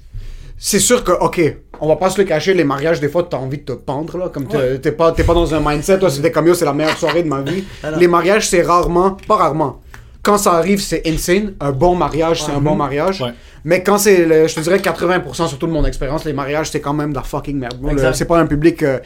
C'est 0.59 0.79
sûr 0.79 1.03
que, 1.03 1.11
ok, 1.11 1.39
on 1.81 1.87
va 1.87 1.95
pas 1.95 2.09
se 2.09 2.19
le 2.19 2.27
cacher, 2.27 2.53
les 2.53 2.63
mariages, 2.63 2.99
des 2.99 3.09
fois, 3.09 3.27
t'as 3.29 3.37
envie 3.37 3.57
de 3.57 3.63
te 3.63 3.71
pendre, 3.73 4.17
là. 4.17 4.29
Comme 4.29 4.47
ouais. 4.47 4.79
t'es 4.79 4.91
pas, 4.91 5.11
pas 5.11 5.33
dans 5.33 5.53
un 5.53 5.59
mindset, 5.59 5.99
toi, 5.99 6.09
c'était 6.09 6.31
comme 6.31 6.47
yo, 6.47 6.53
c'est 6.53 6.65
la 6.65 6.73
meilleure 6.73 6.97
soirée 6.97 7.23
de 7.23 7.27
ma 7.27 7.41
vie. 7.41 7.63
Ah 7.83 7.91
les 7.91 8.07
mariages, 8.07 8.49
c'est 8.49 8.61
rarement, 8.61 9.17
pas 9.27 9.35
rarement. 9.35 9.81
Quand 10.23 10.37
ça 10.37 10.53
arrive, 10.53 10.81
c'est 10.81 11.07
insane. 11.07 11.53
Un 11.61 11.71
bon 11.71 11.95
mariage, 11.95 12.43
c'est 12.43 12.51
un 12.51 12.59
bon 12.59 12.75
mariage. 12.75 13.23
Mais 13.63 13.81
quand 13.83 13.97
c'est, 13.97 14.47
je 14.47 14.53
te 14.53 14.59
dirais, 14.59 14.77
80% 14.77 15.47
surtout 15.47 15.67
de 15.67 15.71
mon 15.71 15.85
expérience, 15.85 16.25
les 16.25 16.33
mariages, 16.33 16.69
c'est 16.69 16.81
quand 16.81 16.93
même 16.93 17.11
de 17.11 17.15
la 17.15 17.23
fucking 17.23 17.57
merde. 17.57 17.77
C'est 18.13 18.25
pas 18.25 18.39
un 18.39 18.45
public. 18.45 18.83
Euh, 18.83 18.99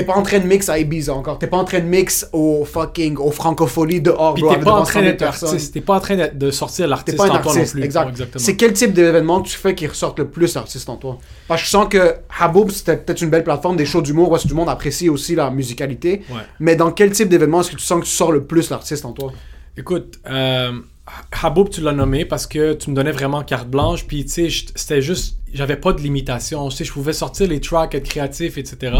T'es 0.00 0.06
pas 0.06 0.14
en 0.14 0.22
train 0.22 0.38
de 0.38 0.46
mix 0.46 0.70
à 0.70 0.78
Ibiza 0.78 1.12
encore. 1.12 1.38
T'es 1.38 1.46
pas 1.46 1.58
en 1.58 1.64
train 1.64 1.80
de 1.80 1.84
mix 1.84 2.26
au 2.32 2.64
fucking, 2.64 3.18
au 3.18 3.30
francophonies 3.30 4.00
dehors, 4.00 4.32
Puis 4.32 4.42
bro, 4.42 4.54
t'es 4.54 4.60
pas, 4.60 4.72
en 4.72 4.82
train 4.82 5.02
d'être 5.02 5.20
artiste. 5.20 5.74
T'es 5.74 5.82
pas 5.82 5.96
en 5.96 6.00
train 6.00 6.28
de 6.32 6.50
sortir 6.50 6.88
l'artiste 6.88 7.20
en 7.20 7.28
toi 7.28 7.54
non 7.54 7.64
plus. 7.64 7.82
Exact. 7.82 8.22
C'est 8.36 8.56
quel 8.56 8.72
type 8.72 8.94
d'événement 8.94 9.42
que 9.42 9.48
tu 9.48 9.58
fais 9.58 9.74
qui 9.74 9.86
ressorte 9.86 10.18
le 10.18 10.28
plus 10.28 10.54
l'artiste 10.54 10.88
en 10.88 10.96
toi? 10.96 11.18
Parce 11.48 11.60
que 11.60 11.66
je 11.66 11.70
sens 11.70 11.88
que 11.88 12.14
Haboub, 12.38 12.70
c'était 12.70 12.96
peut-être 12.96 13.20
une 13.20 13.28
belle 13.28 13.44
plateforme 13.44 13.76
des 13.76 13.84
shows 13.84 14.00
d'humour 14.00 14.32
où 14.32 14.38
tout 14.38 14.48
le 14.48 14.54
monde 14.54 14.70
apprécie 14.70 15.10
aussi 15.10 15.34
la 15.34 15.50
musicalité. 15.50 16.22
Ouais. 16.30 16.40
Mais 16.60 16.76
dans 16.76 16.92
quel 16.92 17.10
type 17.10 17.28
d'événement 17.28 17.60
est-ce 17.60 17.72
que 17.72 17.76
tu 17.76 17.84
sens 17.84 18.00
que 18.00 18.06
tu 18.06 18.10
sors 18.10 18.32
le 18.32 18.44
plus 18.44 18.70
l'artiste 18.70 19.04
en 19.04 19.12
toi? 19.12 19.32
Écoute, 19.76 20.18
euh, 20.30 20.72
Haboub, 21.42 21.68
tu 21.68 21.82
l'as 21.82 21.92
nommé 21.92 22.24
parce 22.24 22.46
que 22.46 22.72
tu 22.72 22.88
me 22.88 22.94
donnais 22.94 23.12
vraiment 23.12 23.42
carte 23.42 23.68
blanche. 23.68 24.06
Puis, 24.06 24.24
tu 24.24 24.50
sais, 24.50 24.66
c'était 24.74 25.02
juste, 25.02 25.38
j'avais 25.52 25.76
pas 25.76 25.92
de 25.92 26.00
limitation. 26.00 26.68
Tu 26.70 26.76
sais, 26.78 26.84
je 26.84 26.92
pouvais 26.92 27.12
sortir 27.12 27.48
les 27.48 27.60
tracks, 27.60 27.94
être 27.94 28.08
créatif, 28.08 28.56
etc. 28.56 28.96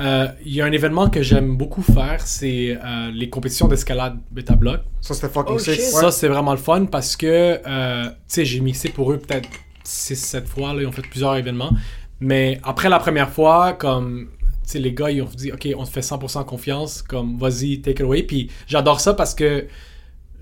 Euh, 0.00 0.28
il 0.44 0.52
y 0.52 0.60
a 0.60 0.64
un 0.64 0.72
événement 0.72 1.08
que 1.08 1.22
j'aime 1.22 1.56
beaucoup 1.56 1.82
faire, 1.82 2.20
c'est 2.26 2.76
euh, 2.84 3.10
les 3.12 3.30
compétitions 3.30 3.68
d'escalade 3.68 4.18
bêta 4.30 4.56
bloc. 4.56 4.80
Ça, 5.00 5.14
c'était 5.14 5.28
fucking 5.28 5.54
oh. 5.54 5.58
Ça, 5.58 6.10
c'est 6.10 6.26
vraiment 6.26 6.50
le 6.50 6.58
fun 6.58 6.86
parce 6.86 7.16
que, 7.16 7.60
euh, 7.64 8.04
tu 8.06 8.12
sais, 8.26 8.44
j'ai 8.44 8.60
mixé 8.60 8.88
pour 8.88 9.12
eux 9.12 9.18
peut-être 9.18 9.48
6-7 9.84 10.46
fois. 10.46 10.74
Là, 10.74 10.82
ils 10.82 10.86
ont 10.86 10.92
fait 10.92 11.02
plusieurs 11.02 11.36
événements. 11.36 11.70
Mais 12.18 12.60
après 12.64 12.88
la 12.88 12.98
première 12.98 13.30
fois, 13.30 13.74
comme, 13.74 14.30
tu 14.40 14.48
sais, 14.64 14.78
les 14.80 14.92
gars, 14.92 15.10
ils 15.10 15.22
ont 15.22 15.28
dit, 15.32 15.52
OK, 15.52 15.68
on 15.76 15.84
te 15.84 15.90
fait 15.90 16.00
100% 16.00 16.44
confiance. 16.44 17.00
Comme, 17.00 17.38
vas-y, 17.38 17.80
take 17.80 17.92
it 17.92 18.00
away. 18.00 18.24
Puis 18.24 18.50
j'adore 18.66 18.98
ça 18.98 19.14
parce 19.14 19.34
que 19.34 19.66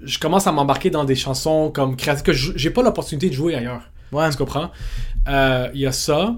je 0.02 0.18
commence 0.18 0.46
à 0.46 0.52
m'embarquer 0.52 0.88
dans 0.88 1.04
des 1.04 1.14
chansons 1.14 1.70
comme 1.70 1.96
créatives 1.96 2.24
que 2.24 2.32
j'ai 2.32 2.70
pas 2.70 2.82
l'opportunité 2.82 3.28
de 3.28 3.34
jouer 3.34 3.54
ailleurs. 3.54 3.82
Ouais. 4.12 4.30
Tu 4.30 4.36
comprends? 4.38 4.70
Il 5.26 5.80
y 5.80 5.86
a 5.86 5.92
ça. 5.92 6.34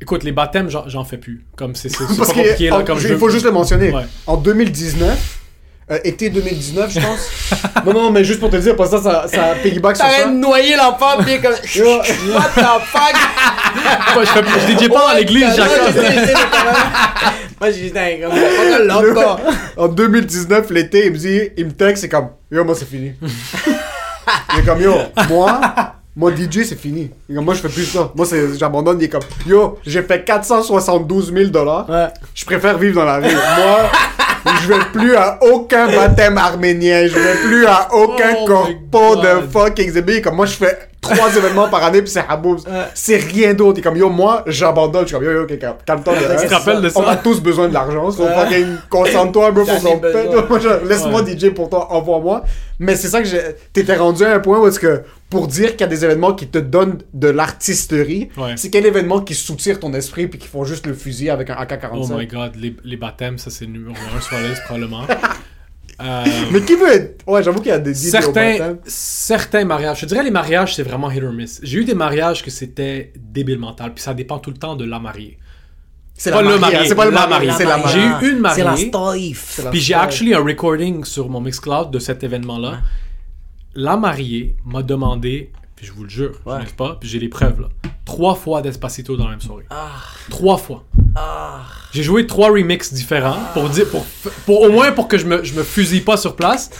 Écoute, 0.00 0.24
les 0.24 0.32
baptêmes, 0.32 0.68
j'en 0.68 1.04
fais 1.04 1.16
plus. 1.16 1.44
Comme 1.56 1.74
c'est 1.74 1.90
Parce 1.96 2.16
pas 2.16 2.26
compliqué, 2.26 2.68
là, 2.68 2.84
Il 2.86 3.18
faut 3.18 3.30
juste 3.30 3.44
le 3.44 3.50
mentionner. 3.50 3.92
En 4.26 4.36
2019, 4.36 5.40
euh, 5.88 5.98
été 6.02 6.30
2019, 6.30 6.92
je 6.92 7.00
pense. 7.00 7.30
non, 7.86 7.92
non, 7.92 8.10
mais 8.10 8.24
juste 8.24 8.40
pour 8.40 8.50
te 8.50 8.56
dire, 8.56 8.74
parce 8.74 8.90
que 8.90 8.98
ça, 9.00 9.26
ça, 9.28 9.28
ça 9.28 9.54
piggyback 9.62 9.96
sur 9.96 10.04
ça. 10.04 10.10
T'arrêtes 10.10 10.34
de 10.34 10.40
noyer 10.40 10.74
l'enfant, 10.74 11.22
puis 11.24 11.40
comme. 11.40 11.52
What 11.52 12.48
the 12.56 12.82
fuck? 12.86 13.14
Moi, 14.14 14.24
je, 14.24 14.84
je 14.84 14.88
pas 14.88 15.12
dans 15.12 15.16
l'église, 15.16 15.54
Jacques. 15.54 15.70
Moi, 17.60 17.70
j'ai 17.70 17.90
dit, 17.90 17.92
comme. 18.20 18.32
En 19.76 19.88
2019, 19.88 20.70
l'été, 20.70 21.06
il 21.06 21.12
me 21.12 21.18
dit, 21.18 21.40
il 21.56 21.66
me 21.66 21.72
texte, 21.72 22.02
c'est 22.02 22.08
comme, 22.08 22.30
yo, 22.50 22.64
moi, 22.64 22.74
c'est 22.74 22.88
fini. 22.88 23.12
il 24.54 24.58
est 24.58 24.62
comme, 24.64 24.80
yo, 24.80 24.92
moi, 25.28 25.60
moi, 26.18 26.32
DJ, 26.34 26.64
c'est 26.64 26.80
fini. 26.80 27.10
Moi, 27.28 27.52
je 27.52 27.60
fais 27.60 27.68
plus 27.68 27.84
ça. 27.84 28.10
Moi, 28.14 28.26
j'abandonne. 28.58 28.98
Il 28.98 29.04
est 29.04 29.08
comme, 29.10 29.20
yo, 29.46 29.78
j'ai 29.84 30.02
fait 30.02 30.24
472 30.24 31.30
000 31.32 31.50
dollars. 31.50 31.86
Je 32.34 32.44
préfère 32.46 32.78
vivre 32.78 32.94
dans 32.96 33.04
la 33.04 33.16
rue. 33.16 33.24
Moi, 33.24 33.90
je 34.62 34.68
vais 34.68 34.84
plus 34.92 35.16
à 35.16 35.38
aucun 35.42 35.86
baptême 35.86 36.38
arménien, 36.38 37.06
je 37.06 37.14
vais 37.14 37.34
plus 37.46 37.66
à 37.66 37.88
aucun 37.94 38.34
oh 38.42 38.46
corpo 38.46 39.16
de 39.16 39.46
fucking 39.50 39.90
zébé. 39.90 40.20
Comme 40.20 40.36
moi, 40.36 40.46
je 40.46 40.54
fais 40.54 40.78
trois 41.00 41.36
événements 41.36 41.68
par 41.68 41.84
année, 41.84 42.02
puis 42.02 42.10
c'est 42.10 42.24
Haboubs. 42.28 42.60
C'est 42.94 43.16
rien 43.16 43.54
d'autre. 43.54 43.78
Et 43.78 43.82
comme 43.82 43.96
yo, 43.96 44.08
moi, 44.08 44.44
j'abandonne. 44.46 45.02
Je 45.02 45.08
suis 45.08 45.16
comme 45.16 45.24
yo, 45.24 45.32
yo, 45.32 45.42
okay, 45.42 45.58
calme-toi. 45.58 46.14
On 46.96 47.06
a 47.06 47.16
tous 47.16 47.40
besoin 47.40 47.68
de 47.68 47.74
l'argent. 47.74 48.10
So 48.10 48.26
fucking 48.26 48.76
concentre-toi, 48.88 49.50
bro, 49.52 49.64
pour 49.64 49.80
son 49.80 50.00
Laisse-moi 50.86 51.24
DJ 51.24 51.50
pour 51.50 51.68
toi, 51.68 51.92
envoie-moi. 51.92 52.44
Mais 52.78 52.96
c'est 52.96 53.08
ça 53.08 53.22
que 53.22 53.28
j'ai. 53.28 53.40
T'étais 53.72 53.96
rendu 53.96 54.24
à 54.24 54.34
un 54.34 54.40
point 54.40 54.58
où 54.58 54.66
est-ce 54.66 54.80
que 54.80 55.02
pour 55.30 55.48
dire 55.48 55.72
qu'il 55.72 55.80
y 55.80 55.84
a 55.84 55.88
des 55.88 56.04
événements 56.04 56.34
qui 56.34 56.46
te 56.46 56.58
donnent 56.58 56.98
de 57.12 57.28
l'artisterie, 57.28 58.28
ouais. 58.36 58.52
c'est 58.56 58.70
quel 58.70 58.86
événement 58.86 59.20
qui 59.20 59.34
soutire 59.34 59.80
ton 59.80 59.92
esprit 59.92 60.28
puis 60.28 60.38
qui 60.38 60.46
font 60.46 60.64
juste 60.64 60.86
le 60.86 60.94
fusil 60.94 61.30
avec 61.30 61.50
un 61.50 61.54
AK-47 61.54 61.88
Oh 61.92 62.16
my 62.16 62.26
god, 62.26 62.52
les, 62.56 62.76
les 62.84 62.96
baptêmes, 62.96 63.38
ça 63.38 63.50
c'est 63.50 63.66
numéro 63.66 63.94
1 64.16 64.20
sur 64.20 64.36
la 64.36 64.45
Probablement. 64.64 65.02
Euh, 65.98 66.24
Mais 66.52 66.60
qui 66.60 66.74
veut 66.74 66.92
être. 66.92 67.26
Ouais, 67.26 67.42
j'avoue 67.42 67.60
qu'il 67.60 67.70
y 67.70 67.72
a 67.72 67.78
des 67.78 67.94
certains, 67.94 68.76
certains 68.84 69.64
mariages. 69.64 70.00
Je 70.00 70.04
dirais 70.04 70.22
les 70.22 70.30
mariages, 70.30 70.74
c'est 70.74 70.82
vraiment 70.82 71.10
hit 71.10 71.22
or 71.22 71.32
miss. 71.32 71.58
J'ai 71.62 71.78
eu 71.78 71.84
des 71.86 71.94
mariages 71.94 72.42
que 72.42 72.50
c'était 72.50 73.14
débile 73.16 73.58
mental, 73.58 73.94
puis 73.94 74.02
ça 74.02 74.12
dépend 74.12 74.38
tout 74.38 74.50
le 74.50 74.58
temps 74.58 74.76
de 74.76 74.84
la 74.84 74.98
mariée. 74.98 75.38
C'est 76.12 76.30
pas 76.30 76.42
le 76.42 76.58
marié, 76.58 76.86
c'est 76.86 76.94
pas 76.94 77.04
le 77.06 77.12
marié, 77.12 77.50
c'est 77.56 77.64
la 77.64 77.78
mariée. 77.78 78.02
J'ai 78.20 78.26
eu 78.26 78.32
une 78.32 78.40
mariée. 78.40 78.62
C'est 78.62 78.92
la 78.92 79.34
staff. 79.34 79.70
Puis 79.70 79.80
j'ai 79.80 79.94
actually 79.94 80.34
un 80.34 80.44
recording 80.44 81.04
sur 81.04 81.28
mon 81.28 81.40
Mixcloud 81.40 81.90
de 81.90 81.98
cet 81.98 82.22
événement-là. 82.22 82.80
La 83.74 83.96
mariée 83.96 84.56
m'a 84.64 84.82
demandé 84.82 85.50
puis 85.76 85.84
je 85.86 85.92
vous 85.92 86.04
le 86.04 86.08
jure, 86.08 86.32
je 86.46 86.50
n'ai 86.52 86.64
pas, 86.74 86.96
puis 86.98 87.06
j'ai 87.06 87.18
les 87.18 87.28
preuves 87.28 87.60
là. 87.60 87.68
Trois 88.06 88.34
fois 88.34 88.62
Despacito 88.62 89.16
dans 89.16 89.24
la 89.24 89.32
même 89.32 89.40
soirée. 89.42 89.66
Trois 90.30 90.56
fois. 90.56 90.84
J'ai 91.92 92.02
joué 92.02 92.26
trois 92.26 92.50
remixes 92.50 92.94
différents 92.94 93.38
pour 93.52 93.68
dire, 93.68 93.86
pour, 93.90 94.62
au 94.62 94.70
moins 94.70 94.92
pour 94.92 95.06
que 95.06 95.18
je 95.18 95.26
me, 95.26 95.44
je 95.44 95.54
me 95.54 95.62
fusille 95.62 96.00
pas 96.00 96.16
sur 96.16 96.34
place. 96.34 96.70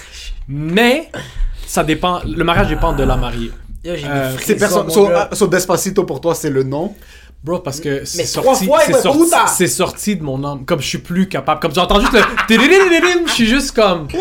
Mais 0.49 1.11
ça 1.67 1.85
dépend, 1.85 2.23
le 2.25 2.43
mariage 2.43 2.69
dépend 2.69 2.95
de 2.95 3.03
la 3.03 3.17
mariée. 3.17 3.53
Yeah. 3.85 3.97
Euh, 4.05 4.89
so, 4.89 5.11
ah, 5.15 5.29
so 5.33 5.47
Despacito 5.47 6.05
pour 6.05 6.21
toi, 6.21 6.35
c'est 6.35 6.51
le 6.51 6.63
nom? 6.63 6.95
Bro, 7.47 7.61
parce 7.61 7.79
que 7.79 8.05
c'est 8.05 8.25
sorti, 8.25 8.69
c'est 8.87 9.01
sorti, 9.01 9.69
sorti 9.69 10.17
de 10.17 10.25
mon 10.25 10.43
âme. 10.43 10.65
Comme 10.67 10.81
je 10.81 10.89
suis 10.89 10.99
plus 10.99 11.29
capable. 11.29 11.61
Comme 11.61 11.73
j'ai 11.73 11.81
entendu 11.81 12.05
juste 12.05 12.17
le. 12.17 12.57
Je 13.27 13.33
suis 13.33 13.47
juste 13.47 13.71
comme. 13.71 14.09
Bro, 14.09 14.17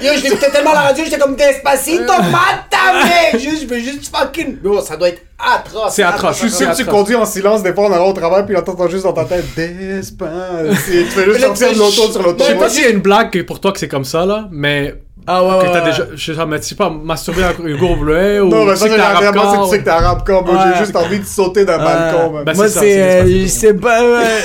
Yo, 0.00 0.10
je 0.16 0.22
l'écoutais 0.22 0.50
tellement 0.52 0.72
la 0.72 0.82
radio, 0.82 1.04
j'étais 1.04 1.18
comme 1.18 1.34
Despacito, 1.34 2.02
euh. 2.04 2.30
matame! 2.30 3.40
Juste, 3.40 3.62
je 3.62 3.66
veux 3.66 3.80
juste 3.80 4.16
fucking. 4.16 4.58
Bro, 4.58 4.82
ça 4.82 4.96
doit 4.96 5.08
être 5.08 5.22
atroce. 5.36 5.94
C'est 5.94 6.04
atroce. 6.04 6.36
Je 6.36 6.46
suis 6.46 6.56
sûr 6.56 6.70
que 6.70 6.76
tu 6.76 6.84
conduis 6.84 7.16
en 7.16 7.24
silence 7.24 7.64
des 7.64 7.74
fois 7.74 7.86
en 7.86 7.92
allant 7.92 8.10
au 8.10 8.12
travail, 8.12 8.44
puis 8.46 8.54
t'entends 8.54 8.88
juste 8.88 9.02
dans 9.02 9.12
ta 9.12 9.24
tête 9.24 9.44
Despacito. 9.56 10.74
Tu 10.84 11.04
fais 11.06 11.24
juste 11.24 11.40
sortir 11.40 11.72
de 11.72 11.78
l'auto 11.78 12.12
sur 12.12 12.22
l'auto. 12.22 12.44
Je 12.44 12.50
sais 12.50 12.56
pas 12.56 12.68
s'il 12.68 12.84
y 12.84 12.86
a 12.86 12.90
une 12.90 13.00
blague 13.00 13.42
pour 13.46 13.58
toi 13.58 13.72
que 13.72 13.80
c'est 13.80 13.88
comme 13.88 14.04
ça, 14.04 14.24
là, 14.24 14.48
mais 14.52 14.94
ah 15.26 15.42
ouais, 15.42 15.58
Que 15.60 15.64
ouais, 15.66 15.72
t'as 15.72 15.80
ouais. 15.80 15.90
déjà. 15.90 16.06
Je 16.14 16.32
sais 16.32 16.36
pas, 16.36 16.46
mais 16.46 16.60
tu 16.60 16.66
sais 16.66 16.74
pas, 16.74 16.90
masturber 16.90 17.44
un 17.44 17.66
Hugo 17.66 17.96
bleuet 17.96 18.40
ou. 18.40 18.48
Non, 18.50 18.64
mais 18.66 18.76
ça, 18.76 18.86
c'est 18.88 18.90
que 18.96 19.64
tu 19.64 19.70
sais 19.70 19.78
que 19.78 19.84
t'es 19.84 19.90
arabe 19.90 20.24
comme. 20.24 20.48
Ouais. 20.48 20.56
J'ai 20.72 20.78
juste 20.84 20.96
envie 20.96 21.18
de 21.20 21.24
sauter 21.24 21.64
d'un 21.64 21.78
balcon. 21.78 22.42
Ben, 22.44 22.54
Moi, 22.54 22.68
c'est 22.68 22.80
c'est. 22.80 23.24
c'est 23.26 23.44
euh. 23.44 23.46
C'est 23.48 23.74
pas. 23.80 24.02
ouais. 24.02 24.44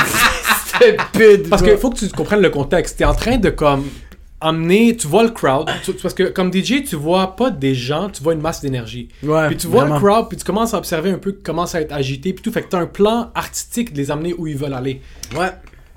Stupide. 0.66 1.48
Parce 1.50 1.62
qu'il 1.62 1.76
faut 1.76 1.90
que 1.90 1.98
tu 1.98 2.08
comprennes 2.08 2.40
le 2.40 2.50
contexte. 2.50 2.96
T'es 2.98 3.04
en 3.04 3.14
train 3.14 3.36
de 3.36 3.50
comme 3.50 3.84
amener, 4.40 4.96
tu 4.96 5.06
vois 5.06 5.22
le 5.24 5.28
crowd, 5.28 5.68
tu- 5.84 5.92
parce 5.92 6.14
que 6.14 6.22
comme 6.24 6.50
DJ, 6.50 6.82
tu 6.82 6.96
vois 6.96 7.36
pas 7.36 7.50
des 7.50 7.74
gens, 7.74 8.08
tu 8.08 8.22
vois 8.22 8.32
une 8.32 8.40
masse 8.40 8.62
d'énergie. 8.62 9.10
Ouais, 9.22 9.48
puis 9.48 9.56
tu 9.58 9.66
vois 9.66 9.82
vraiment. 9.82 9.96
le 9.96 10.00
crowd, 10.00 10.28
puis 10.30 10.38
tu 10.38 10.44
commences 10.44 10.72
à 10.72 10.78
observer 10.78 11.10
un 11.10 11.18
peu 11.18 11.36
comment 11.44 11.66
ça 11.66 11.76
va 11.78 11.82
être 11.82 11.92
agité, 11.92 12.32
puis 12.32 12.42
tout. 12.42 12.50
Fait 12.50 12.62
que 12.62 12.68
t'as 12.68 12.78
un 12.78 12.86
plan 12.86 13.30
artistique 13.34 13.92
de 13.92 13.98
les 13.98 14.10
amener 14.10 14.32
où 14.38 14.46
ils 14.46 14.56
veulent 14.56 14.72
aller. 14.72 15.02
Ouais, 15.36 15.50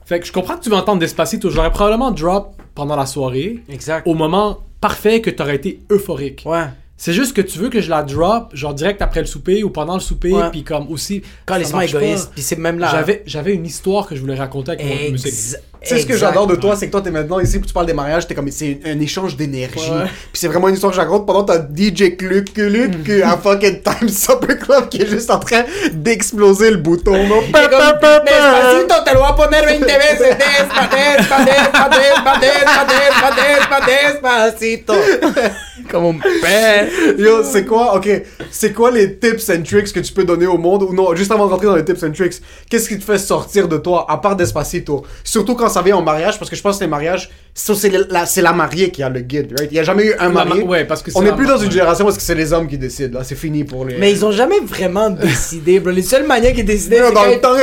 Fait 0.06 0.20
que 0.20 0.26
je 0.26 0.34
comprends 0.34 0.58
que 0.58 0.64
tu 0.64 0.70
veux 0.70 0.76
entendre 0.76 1.00
Despacito. 1.00 1.50
J'aurais 1.50 1.72
probablement 1.72 2.12
drop 2.12 2.56
pendant 2.76 2.96
la 2.96 3.06
soirée, 3.06 3.60
exact. 3.70 4.08
au 4.08 4.14
moment 4.14 4.60
parfait 4.82 5.22
que 5.22 5.30
t'aurais 5.30 5.56
été 5.56 5.80
euphorique. 5.92 6.44
Ouais. 6.46 6.66
C'est 6.96 7.14
juste 7.14 7.36
que 7.36 7.42
tu 7.42 7.60
veux 7.60 7.70
que 7.70 7.82
je 7.82 7.90
la 7.90 8.04
drop, 8.04 8.56
genre 8.56 8.74
direct 8.74 9.02
après 9.02 9.20
le 9.20 9.26
souper 9.26 9.64
ou 9.64 9.70
pendant 9.70 9.96
le 9.96 10.00
souper, 10.00 10.34
puis 10.52 10.64
comme 10.64 10.90
aussi. 10.90 11.22
Quand 11.46 11.58
les 11.58 11.70
égoïste. 11.70 12.32
Puis 12.34 12.42
c'est 12.42 12.58
même 12.58 12.80
là. 12.80 12.90
J'avais, 12.92 13.24
j'avais 13.26 13.54
une 13.54 13.66
histoire 13.66 14.08
que 14.08 14.16
je 14.16 14.22
voulais 14.22 14.36
raconter 14.36 14.72
avec 14.72 14.86
mon 14.86 15.12
musique. 15.12 15.58
Sais 15.84 16.00
ce 16.00 16.06
que 16.06 16.18
j'adore 16.18 16.48
de 16.48 16.56
toi, 16.56 16.76
c'est 16.76 16.88
que 16.88 16.92
toi 16.92 17.02
t'es 17.02 17.12
maintenant 17.12 17.40
ici, 17.40 17.60
puis 17.60 17.68
tu 17.68 17.74
parles 17.74 17.86
des 17.86 17.94
mariages, 17.94 18.28
t'es 18.28 18.34
comme 18.34 18.50
c'est 18.50 18.80
un 18.86 19.00
échange 19.00 19.36
d'énergie. 19.36 19.92
Ouais. 19.92 20.06
Puis 20.32 20.40
c'est 20.40 20.48
vraiment 20.48 20.70
une 20.70 20.76
histoire 20.76 20.92
que 20.92 20.96
je 20.96 21.02
raconte 21.02 21.26
pendant 21.26 21.44
t'as 21.44 21.60
DJ 21.60 22.16
Cluc 22.18 22.54
Cluc 22.54 23.10
à 23.24 23.38
fucking 23.38 23.82
Time 23.82 24.08
Supper 24.10 24.58
Club 24.58 24.90
qui 24.90 25.02
est 25.02 25.08
juste 25.08 25.30
en 25.30 25.40
train 25.40 25.64
d'exploser 25.94 26.72
le 26.72 26.78
bouton. 26.78 27.14
Despacito, 27.14 28.96
te 29.06 29.14
lo 29.14 29.20
voy 29.20 29.30
a 29.30 29.34
poner 29.34 29.62
20 29.62 29.80
veces. 29.86 30.38
Despa, 30.38 30.88
despa, 30.88 31.44
despa, 31.44 31.90
despa, 31.90 32.40
despa, 32.40 32.86
despa, 32.88 33.30
despa, 33.36 33.80
despacito. 33.86 34.94
Comme 35.90 36.06
un 36.06 36.20
père. 36.42 36.88
Yo, 37.18 37.44
c'est 37.44 37.66
quoi, 37.66 37.96
ok, 37.96 38.08
c'est 38.52 38.74
quoi 38.74 38.92
les 38.92 39.18
tips 39.18 39.50
and 39.50 39.64
tricks 39.64 39.92
que 39.92 40.00
tu 40.00 40.14
peux 40.14 40.24
donner 40.24 40.48
au 40.48 40.58
monde 40.58 40.84
Ou 40.84 40.94
non, 40.94 41.14
juste 41.16 41.32
avant 41.32 41.48
de 41.48 41.52
rentrer 41.52 41.68
dans 41.68 41.76
les 41.76 41.86
tips 41.86 42.04
and 42.04 42.12
tricks, 42.12 42.42
qu'est-ce 42.70 42.88
qui 42.88 42.98
te 42.98 43.04
fait 43.04 43.18
sortir 43.18 43.68
de 43.68 43.78
toi, 43.78 44.06
à 44.10 44.18
part 44.18 44.36
Despacito 44.36 45.06
Surtout 45.24 45.56
quand 45.56 45.70
vient 45.82 45.98
en 45.98 46.02
mariage, 46.02 46.38
parce 46.38 46.50
que 46.50 46.56
je 46.56 46.62
pense 46.62 46.78
que 46.78 46.84
les 46.84 46.90
mariages, 46.90 47.30
ça, 47.56 47.76
c'est 47.76 47.92
la, 48.10 48.26
c'est 48.26 48.42
la 48.42 48.52
mariée 48.52 48.90
qui 48.90 49.04
a 49.04 49.10
le 49.10 49.20
guide, 49.20 49.54
right? 49.58 49.70
Il 49.72 49.76
y 49.78 49.80
a 49.80 49.84
jamais 49.84 50.06
eu 50.08 50.14
un 50.20 50.30
marié. 50.30 50.64
ma- 50.64 50.70
ouais, 50.72 50.86
parce 50.86 51.04
que 51.04 51.12
On 51.14 51.22
n'est 51.22 51.34
plus 51.34 51.46
dans 51.46 51.58
une 51.60 51.70
génération 51.72 52.04
parce 52.04 52.18
que 52.18 52.24
c'est 52.24 52.34
les 52.34 52.52
hommes 52.52 52.68
qui 52.68 52.80
décident, 52.80 53.20
là, 53.20 53.24
c'est 53.24 53.36
fini 53.36 53.64
pour 53.64 53.86
les... 53.86 53.98
Mais 53.98 54.12
ils 54.12 54.26
ont 54.26 54.32
jamais 54.32 54.60
vraiment 54.66 55.10
décidé, 55.12 55.80
bro. 55.80 55.92
Les 55.92 56.02
seules 56.02 56.26
manières 56.26 56.54
qu'ils 56.54 56.66
décidaient, 56.66 57.02
c'est 57.08 57.14
dans 57.14 57.26
le 57.26 57.40
temps, 57.40 57.54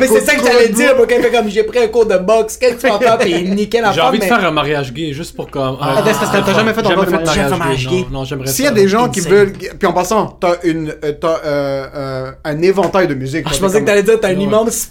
mais 0.00 0.06
c'est 0.08 0.20
ça 0.22 0.34
que 0.34 0.44
j'allais 0.44 0.70
dire, 0.70 0.96
bro. 0.96 1.06
Quand 1.08 1.14
il 1.16 1.22
fait 1.22 1.30
comme 1.30 1.48
j'ai 1.48 1.62
pris 1.62 1.78
un 1.78 1.86
cours 1.86 2.06
de 2.06 2.16
boxe, 2.18 2.56
qu'est-ce 2.56 2.74
que 2.74 2.80
tu 2.80 2.88
vas 2.88 2.98
faire? 2.98 3.18
Puis 3.18 3.30
il 3.30 3.54
niquait 3.54 3.80
la 3.80 3.92
J'ai 3.92 4.00
envie 4.00 4.18
de 4.18 4.24
faire 4.24 4.44
un 4.44 4.50
mariage 4.50 4.92
gay 4.92 5.12
juste 5.12 5.36
pour 5.36 5.48
comme. 5.48 5.76
Ah, 5.80 6.02
Des- 6.02 6.10
t'as- 6.10 6.42
t'as 6.42 6.54
jamais 6.54 6.72
fait 6.74 6.82
Jamais 6.82 6.94
encore 6.94 7.04
de 7.06 7.10
mariage 7.24 7.86
non, 7.86 7.90
gay. 7.92 8.04
non, 8.10 8.24
j'aimerais 8.24 8.48
S'il 8.48 8.64
y 8.64 8.68
a 8.68 8.72
des 8.72 8.88
gens 8.88 9.08
qui 9.08 9.20
veulent. 9.20 9.52
Puis 9.52 9.86
en 9.86 9.92
passant, 9.92 10.36
t'as 10.40 10.56
une, 10.64 10.92
euh, 11.04 11.12
t'as, 11.12 11.38
euh, 11.44 12.30
un 12.44 12.62
éventail 12.62 13.06
de 13.06 13.14
musique. 13.14 13.44
Ah, 13.46 13.50
je 13.54 13.60
pensais 13.60 13.80
que 13.80 13.86
t'allais 13.86 14.02
dire 14.02 14.18
t'as 14.20 14.28
un 14.30 14.38
immense. 14.40 14.88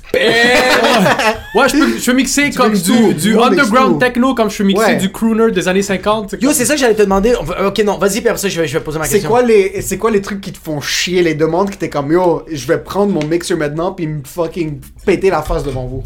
Ouais, 1.56 1.68
je 1.70 1.78
peux, 1.78 1.98
je 1.98 2.06
peux 2.06 2.14
mixer 2.14 2.50
comme 2.52 2.74
du, 2.74 3.38
underground 3.40 4.00
techno, 4.00 4.34
comme 4.38 4.50
je 4.50 4.64
mixer 4.64 4.86
Ouais. 4.86 4.96
du 4.96 5.12
crooner 5.12 5.52
des 5.52 5.68
années 5.68 5.82
50. 5.82 6.36
Yo, 6.42 6.54
c'est 6.54 6.64
ça 6.64 6.76
que 6.76 6.80
j'allais 6.80 6.96
te 6.96 7.02
demander. 7.02 7.34
On 7.40 7.44
va- 7.44 7.68
Ok, 7.68 7.80
non, 7.80 7.98
vas-y, 7.98 8.22
puis 8.22 8.30
après 8.30 8.38
ça, 8.40 8.48
je 8.48 8.62
vais, 8.62 8.68
je 8.68 8.78
vais 8.78 8.84
poser 8.84 9.00
ma 9.00 9.06
C'est 9.06 9.14
question. 9.16 9.30
quoi, 9.30 9.42
les, 9.42 9.82
c'est 9.82 9.98
quoi 9.98 10.12
les 10.12 10.22
trucs 10.22 10.40
qui 10.40 10.54
te 10.54 10.58
font 10.58 10.80
chier, 10.80 11.22
les 11.24 11.36
demandes 11.36 11.70
qui 11.70 11.78
t'es 11.78 11.90
comme 11.90 12.12
yo, 12.12 12.46
je 12.50 12.66
vais 12.68 12.78
prendre 12.78 13.12
mon 13.12 13.26
mixer 13.28 13.56
maintenant 13.56 13.92
puis 13.92 14.08
me 14.08 14.22
fucking 14.24 14.80
péter 15.06 15.30
la 15.30 15.42
face 15.42 15.64
devant 15.64 15.86
vous? 15.86 16.04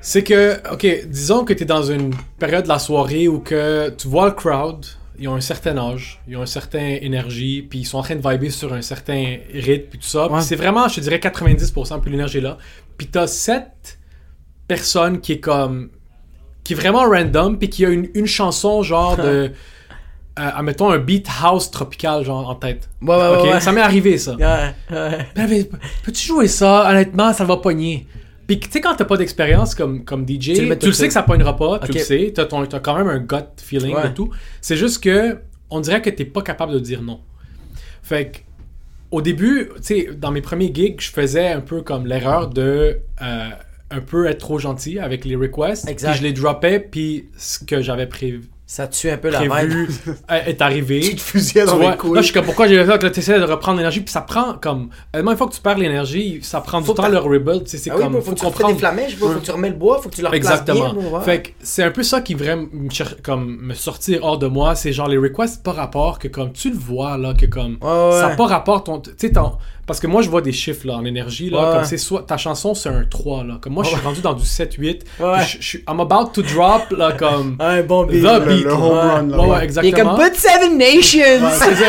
C'est 0.00 0.22
que, 0.22 0.56
ok, 0.72 0.86
disons 1.08 1.44
que 1.44 1.52
tu 1.52 1.64
es 1.64 1.66
dans 1.66 1.82
une 1.82 2.12
période 2.38 2.62
de 2.64 2.68
la 2.68 2.78
soirée 2.78 3.26
où 3.26 3.40
que 3.40 3.90
tu 3.90 4.06
vois 4.08 4.26
le 4.26 4.32
crowd, 4.32 4.86
ils 5.18 5.26
ont 5.28 5.34
un 5.34 5.40
certain 5.40 5.76
âge, 5.76 6.20
ils 6.28 6.36
ont 6.36 6.40
une 6.42 6.46
certaine 6.46 7.02
énergie, 7.02 7.62
puis 7.68 7.80
ils 7.80 7.84
sont 7.84 7.98
en 7.98 8.02
train 8.02 8.14
de 8.14 8.26
vibrer 8.26 8.50
sur 8.50 8.72
un 8.72 8.82
certain 8.82 9.38
rythme, 9.52 9.86
puis 9.90 9.98
tout 9.98 10.06
ça. 10.06 10.26
Puis 10.26 10.36
Ouais. 10.36 10.42
c'est 10.42 10.54
vraiment, 10.54 10.86
je 10.86 10.94
te 10.96 11.00
dirais, 11.00 11.18
90%, 11.18 11.98
puis 12.00 12.10
l'énergie 12.12 12.38
est 12.38 12.42
là. 12.42 12.56
Puis 12.96 13.08
t'as 13.08 13.26
cette 13.26 13.98
personne 14.68 15.20
qui 15.20 15.32
est 15.32 15.40
comme. 15.40 15.90
Qui 16.68 16.74
est 16.74 16.76
vraiment 16.76 17.04
random, 17.08 17.58
puis 17.58 17.70
qui 17.70 17.86
a 17.86 17.88
une, 17.88 18.10
une 18.14 18.26
chanson 18.26 18.82
genre 18.82 19.16
de. 19.16 19.22
euh, 20.38 20.50
admettons 20.54 20.90
un 20.90 20.98
beat 20.98 21.26
house 21.42 21.70
tropical, 21.70 22.22
genre 22.26 22.46
en 22.46 22.54
tête. 22.54 22.90
Ouais, 23.00 23.16
ouais, 23.16 23.52
ouais. 23.52 23.60
Ça 23.60 23.72
m'est 23.72 23.80
arrivé 23.80 24.18
ça. 24.18 24.34
Ouais, 24.34 24.74
ouais. 24.90 25.26
Ben, 25.34 25.64
peux-tu 26.02 26.26
jouer 26.26 26.46
ça? 26.46 26.90
Honnêtement, 26.90 27.32
ça 27.32 27.44
va 27.46 27.56
pogner. 27.56 28.06
Puis, 28.46 28.60
tu 28.60 28.70
sais, 28.70 28.82
quand 28.82 28.94
t'as 28.94 29.06
pas 29.06 29.16
d'expérience 29.16 29.74
comme, 29.74 30.04
comme 30.04 30.26
DJ, 30.28 30.52
Tu 30.54 30.78
tu 30.78 30.86
le 30.86 30.92
sais 30.92 31.06
que 31.06 31.14
ça 31.14 31.22
pognera 31.22 31.56
pas, 31.56 31.78
tu 31.78 31.90
Ok. 31.90 31.94
le 31.96 32.00
sais. 32.02 32.32
T'as, 32.34 32.44
ton- 32.44 32.66
t'as 32.66 32.80
quand 32.80 32.96
même 32.98 33.08
un 33.08 33.18
gut 33.18 33.36
feeling 33.56 33.94
Ouais. 33.94 34.02
de 34.04 34.08
tout. 34.08 34.28
C'est 34.60 34.76
juste 34.76 35.02
que, 35.02 35.38
on 35.70 35.80
dirait 35.80 36.02
que 36.02 36.10
t'es 36.10 36.26
pas 36.26 36.42
capable 36.42 36.72
de 36.74 36.80
dire 36.80 37.00
non. 37.00 37.20
Fait 38.02 38.30
que, 38.30 38.38
au 39.10 39.22
début, 39.22 39.70
tu 39.76 39.82
sais, 39.82 40.08
dans 40.14 40.30
mes 40.32 40.42
premiers 40.42 40.70
gigs, 40.74 41.00
je 41.00 41.10
faisais 41.10 41.48
un 41.48 41.60
peu 41.62 41.80
comme 41.80 42.06
l'erreur 42.06 42.48
de 42.48 42.98
euh, 43.22 43.48
un 43.90 44.00
peu 44.00 44.26
être 44.26 44.38
trop 44.38 44.58
gentil 44.58 44.98
avec 44.98 45.24
les 45.24 45.36
requests. 45.36 45.88
Exact. 45.88 46.10
Puis 46.10 46.18
je 46.18 46.22
les 46.22 46.32
droppais, 46.32 46.80
puis 46.80 47.28
ce 47.36 47.58
que 47.58 47.80
j'avais 47.80 48.06
prévu, 48.06 48.42
Ça 48.70 48.86
tue 48.86 49.08
un 49.08 49.16
peu 49.16 49.30
la 49.30 49.40
vibe. 49.40 49.50
euh, 50.30 50.34
est 50.46 50.60
arrivé. 50.60 51.00
Tu 51.00 51.14
te 51.16 51.22
fusillais 51.22 51.64
dans 51.64 51.72
Tu 51.72 51.78
les 51.80 51.86
vois, 51.86 51.96
couilles. 51.96 52.14
là, 52.16 52.20
je 52.20 52.26
suis 52.26 52.34
comme, 52.34 52.44
pourquoi 52.44 52.68
j'ai 52.68 52.76
ça? 52.84 52.98
Là, 52.98 53.10
tu 53.10 53.18
essaies 53.18 53.38
de 53.38 53.44
reprendre 53.44 53.78
l'énergie, 53.78 54.00
puis 54.02 54.12
ça 54.12 54.20
prend 54.20 54.52
comme. 54.60 54.90
Honnêtement, 55.14 55.30
une 55.32 55.38
fois 55.38 55.46
que 55.48 55.54
tu 55.54 55.60
perds 55.62 55.78
l'énergie, 55.78 56.40
ça 56.42 56.60
prend 56.60 56.82
Faut 56.82 56.92
du 56.92 57.00
temps 57.00 57.08
le 57.08 57.16
rebuild. 57.16 57.64
tu 57.64 57.70
sais, 57.70 57.78
C'est 57.78 57.90
Ah 57.90 57.94
oui, 57.96 58.02
comme. 58.02 58.12
bro, 58.12 58.20
faut 58.20 58.32
que 58.32 58.38
tu 58.40 58.44
comprendre. 58.44 58.74
des 58.74 58.78
flamèches, 58.78 59.16
faut 59.16 59.30
que 59.30 59.38
tu 59.38 59.50
remets 59.50 59.70
le 59.70 59.74
bois, 59.76 60.00
faut 60.02 60.10
que 60.10 60.16
tu 60.16 60.20
le 60.20 60.28
replaces 60.28 60.60
Exactement. 60.60 60.92
bien, 60.92 61.10
ouais. 61.10 61.24
Fait 61.24 61.42
que 61.42 61.48
c'est 61.62 61.82
un 61.82 61.90
peu 61.90 62.02
ça 62.02 62.20
qui 62.20 62.34
vraiment 62.34 62.66
me 62.70 62.90
comme 63.22 63.56
me 63.58 63.72
sortir 63.72 64.22
hors 64.22 64.36
de 64.38 64.46
moi, 64.48 64.74
c'est 64.74 64.92
genre 64.92 65.08
les 65.08 65.16
requests 65.16 65.62
pas 65.62 65.72
rapport 65.72 66.18
que 66.18 66.28
comme 66.28 66.52
tu 66.52 66.68
le 66.68 66.76
vois 66.76 67.16
là 67.16 67.32
que 67.32 67.46
comme 67.46 67.78
Ouais, 67.80 67.88
ouais, 67.88 68.20
ça 68.20 68.28
pas 68.36 68.46
rapport 68.48 68.84
ton 68.84 69.00
tu 69.00 69.12
sais 69.16 69.32
ton- 69.32 69.52
parce 69.86 70.00
que 70.00 70.06
moi 70.06 70.20
je 70.20 70.28
vois 70.28 70.42
des 70.42 70.52
chiffres 70.52 70.86
là 70.86 70.96
en 70.96 71.04
énergie 71.06 71.48
là 71.48 71.58
Ouais, 71.70 71.76
comme 71.76 71.84
c'est 71.84 71.96
soit 71.96 72.22
ta 72.22 72.36
chanson 72.36 72.74
c'est 72.74 72.90
un 72.90 73.04
3 73.04 73.44
là 73.44 73.58
comme 73.58 73.72
moi 73.72 73.84
je 73.84 73.88
suis 73.88 74.00
rendu 74.00 74.20
dans 74.20 74.34
du 74.34 74.44
7 74.44 74.74
8 74.74 75.04
Ouais. 75.18 75.38
puis 75.38 75.46
je 75.46 75.56
je 75.62 75.66
suis 75.66 75.84
I'm 75.88 76.00
about 76.00 76.32
to 76.34 76.42
drop 76.42 76.90
là 76.90 77.12
comme 77.12 77.56
Un 77.58 77.80
bon 77.82 78.04
beat. 78.04 78.22
Beat 78.58 78.64
le 78.64 78.70
là. 78.70 78.76
home 78.76 78.98
run, 78.98 79.22
là, 79.28 79.36
ouais, 79.38 79.44
ouais, 79.44 79.50
ouais. 79.50 79.56
Il 79.56 79.60
est 79.60 79.64
exactement 79.64 80.16
comme 80.16 80.24
Put 80.30 80.36
Seven 80.38 80.78
Nations. 80.78 81.48
C'est 81.52 81.74
ça. 81.74 81.84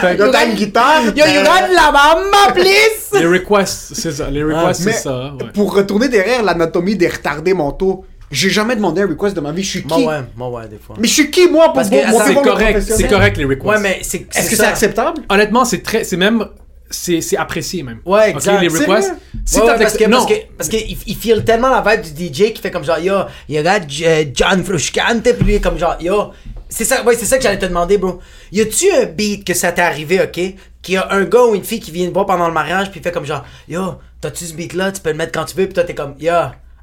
Fait 0.00 0.16
que- 0.16 0.22
Yo, 0.22 0.30
t'as 0.30 0.46
une 0.46 0.54
guitare. 0.54 1.02
Yo, 1.04 1.26
you 1.26 1.42
got 1.42 1.72
la 1.74 1.90
mama, 1.92 2.52
please. 2.54 3.18
les 3.20 3.26
requests 3.26 3.94
c'est 3.94 4.12
ça 4.12 4.30
les 4.30 4.42
requests 4.42 4.84
Mais 4.84 4.92
c'est 4.92 4.98
ça 5.02 5.32
ouais. 5.34 5.46
pour 5.52 5.74
retourner 5.74 6.08
derrière 6.08 6.42
l'anatomie 6.42 6.96
des 6.96 7.08
retardés 7.08 7.54
mentaux, 7.54 8.04
j'ai 8.30 8.48
jamais 8.50 8.76
demandé 8.76 9.02
un 9.02 9.08
request 9.08 9.34
de 9.34 9.40
ma 9.40 9.50
vie. 9.52 9.62
Je 9.62 9.68
suis 9.70 9.82
qui? 9.82 10.02
Moi, 10.04 10.12
ouais, 10.12 10.20
moi, 10.36 10.48
ouais, 10.50 10.68
des 10.68 10.78
fois. 10.78 10.96
Mais 10.98 11.08
je 11.08 11.12
suis 11.14 11.30
qui 11.30 11.48
moi 11.48 11.66
pour 11.66 11.74
Parce 11.74 11.90
que, 11.90 12.10
monter 12.10 12.24
c'est 12.28 12.34
correct 12.42 12.80
c'est 12.82 13.08
correct 13.08 13.36
les 13.36 13.44
requests 13.44 13.64
Ouais, 13.66 13.80
mais 13.80 13.98
c'est. 14.02 14.26
Est-ce 14.34 14.50
que 14.50 14.56
c'est 14.56 14.64
acceptable? 14.64 15.22
Honnêtement 15.28 15.64
c'est 15.64 15.82
très 15.82 16.04
c'est 16.04 16.16
même 16.16 16.44
c'est 16.90 17.20
c'est 17.20 17.36
apprécié 17.36 17.82
même 17.82 18.00
Ouais, 18.04 18.30
exact. 18.30 18.60
les 18.60 18.68
C'est 18.68 18.84
requests 18.84 19.12
si 19.44 19.60
Ouais, 19.60 19.66
ouais, 19.70 19.78
parce 19.78 19.96
que, 19.96 20.04
parce 20.04 20.22
non. 20.22 20.26
que, 20.26 20.34
parce 20.58 20.68
que 20.68 20.76
il, 20.76 20.98
il 21.06 21.16
feel 21.16 21.44
tellement 21.44 21.68
la 21.70 21.80
vibe 21.82 22.02
du 22.14 22.26
DJ 22.26 22.52
qui 22.52 22.60
fait 22.60 22.70
comme 22.70 22.84
genre, 22.84 22.98
yo, 22.98 23.14
you 23.48 23.62
got 23.62 23.80
euh, 24.02 24.24
John 24.34 24.64
Frusciante, 24.64 25.22
puis 25.34 25.44
lui, 25.44 25.60
comme 25.60 25.78
genre, 25.78 25.96
yo. 26.00 26.32
C'est 26.68 26.84
ça, 26.84 27.02
ouais, 27.04 27.16
c'est 27.16 27.26
ça 27.26 27.36
que 27.36 27.42
j'allais 27.42 27.58
te 27.58 27.66
demander, 27.66 27.98
bro. 27.98 28.20
Y 28.52 28.60
a-tu 28.60 28.90
un 28.92 29.06
beat 29.06 29.44
que 29.44 29.54
ça 29.54 29.72
t'est 29.72 29.82
arrivé, 29.82 30.20
ok? 30.20 30.54
Qu'il 30.82 30.94
y 30.94 30.96
a 30.96 31.10
un 31.12 31.24
gars 31.24 31.42
ou 31.44 31.54
une 31.54 31.64
fille 31.64 31.80
qui 31.80 31.90
vient 31.90 32.06
te 32.08 32.12
voir 32.12 32.26
pendant 32.26 32.46
le 32.46 32.54
mariage, 32.54 32.90
puis 32.90 33.00
il 33.00 33.02
fait 33.02 33.10
comme 33.12 33.24
genre, 33.26 33.44
yo, 33.68 33.96
t'as-tu 34.20 34.44
ce 34.44 34.54
beat-là, 34.54 34.92
tu 34.92 35.00
peux 35.00 35.10
le 35.10 35.16
mettre 35.16 35.32
quand 35.32 35.44
tu 35.46 35.56
veux, 35.56 35.64
puis 35.66 35.74
toi 35.74 35.82
t'es 35.84 35.94
comme, 35.94 36.14
yo, 36.20 36.32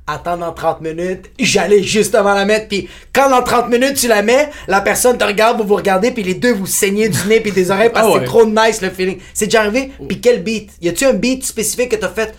attends 0.08 0.38
dans 0.38 0.54
30 0.54 0.82
minutes, 0.82 1.30
j'allais 1.38 1.84
justement 1.84 2.34
la 2.34 2.46
mettre, 2.46 2.70
puis 2.70 2.88
quand 3.14 3.30
dans 3.30 3.44
30 3.44 3.70
minutes 3.70 3.96
tu 3.96 4.08
la 4.08 4.22
mets, 4.22 4.50
la 4.68 4.80
personne 4.82 5.18
te 5.18 5.26
regarde, 5.26 5.58
vous 5.58 5.68
vous 5.68 5.76
regardez, 5.76 6.12
puis 6.12 6.24
les 6.24 6.34
deux 6.34 6.54
vous 6.54 6.66
saignez 6.66 7.10
du 7.10 7.28
nez 7.28 7.42
puis 7.42 7.52
des 7.52 7.70
oreilles 7.70 7.92
parce 7.94 8.08
Ah 8.08 8.10
que 8.10 8.14
ouais. 8.16 8.20
c'est 8.22 8.26
trop 8.26 8.46
nice 8.46 8.82
le 8.82 8.90
feeling. 8.90 9.20
C'est 9.34 9.46
déjà 9.46 9.62
arrivé? 9.62 9.92
Puis 10.08 10.22
quel 10.22 10.42
beat? 10.44 10.72
Y 10.82 10.90
a-tu 10.90 11.06
un 11.06 11.14
beat 11.14 11.44
spécifique 11.44 11.90
que 11.90 11.98
t'as 11.98 12.10
fait? 12.10 12.34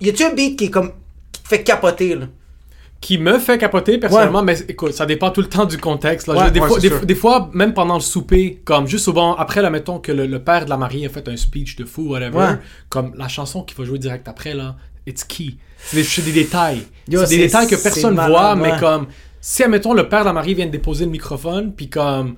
Y 0.00 0.10
a-tu 0.10 0.24
un 0.24 0.34
beat 0.34 0.58
qui 0.58 0.66
est 0.66 0.70
comme. 0.70 0.92
qui 1.32 1.42
te 1.42 1.48
fait 1.48 1.62
capoter, 1.62 2.14
là? 2.16 2.26
qui 3.00 3.16
me 3.16 3.38
fait 3.38 3.58
capoter 3.58 3.98
personnellement, 3.98 4.42
mais 4.42 4.58
écoute, 4.68 4.92
ça 4.92 5.06
dépend 5.06 5.30
tout 5.30 5.40
le 5.40 5.48
temps 5.48 5.66
du 5.66 5.78
contexte. 5.78 6.26
Là. 6.26 6.34
Ouais, 6.34 6.50
des, 6.50 6.58
fois, 6.58 6.80
c'est 6.80 6.80
des, 6.80 6.88
sûr. 6.88 7.06
des 7.06 7.14
fois, 7.14 7.48
même 7.54 7.72
pendant 7.72 7.94
le 7.94 8.00
souper, 8.00 8.60
comme 8.64 8.88
juste 8.88 9.04
souvent, 9.04 9.36
après, 9.36 9.62
là, 9.62 9.70
mettons 9.70 10.00
que 10.00 10.10
le, 10.10 10.26
le 10.26 10.42
père 10.42 10.64
de 10.64 10.70
la 10.70 10.76
mariée 10.76 11.06
a 11.06 11.08
fait 11.08 11.28
un 11.28 11.36
speech 11.36 11.76
de 11.76 11.84
fou, 11.84 12.08
whatever, 12.10 12.56
comme 12.88 13.14
la 13.16 13.28
chanson 13.28 13.62
qui 13.62 13.74
va 13.76 13.84
jouer 13.84 13.98
direct 14.00 14.26
après, 14.26 14.52
là, 14.52 14.74
it's 15.08 15.24
key. 15.24 15.54
C'est 15.84 15.96
des, 16.22 16.32
des 16.32 16.42
détails. 16.44 16.82
C'est 17.10 17.26
des 17.28 17.38
détails 17.38 17.66
que 17.66 17.76
personne 17.76 18.14
malade, 18.14 18.30
voit, 18.30 18.54
ouais. 18.54 18.72
mais 18.72 18.78
comme, 18.78 19.06
si, 19.40 19.62
admettons, 19.62 19.94
le 19.94 20.08
père 20.08 20.30
mariée 20.32 20.54
vient 20.54 20.66
de 20.66 20.70
déposer 20.70 21.04
le 21.04 21.10
microphone, 21.10 21.72
puis 21.74 21.88
comme, 21.88 22.36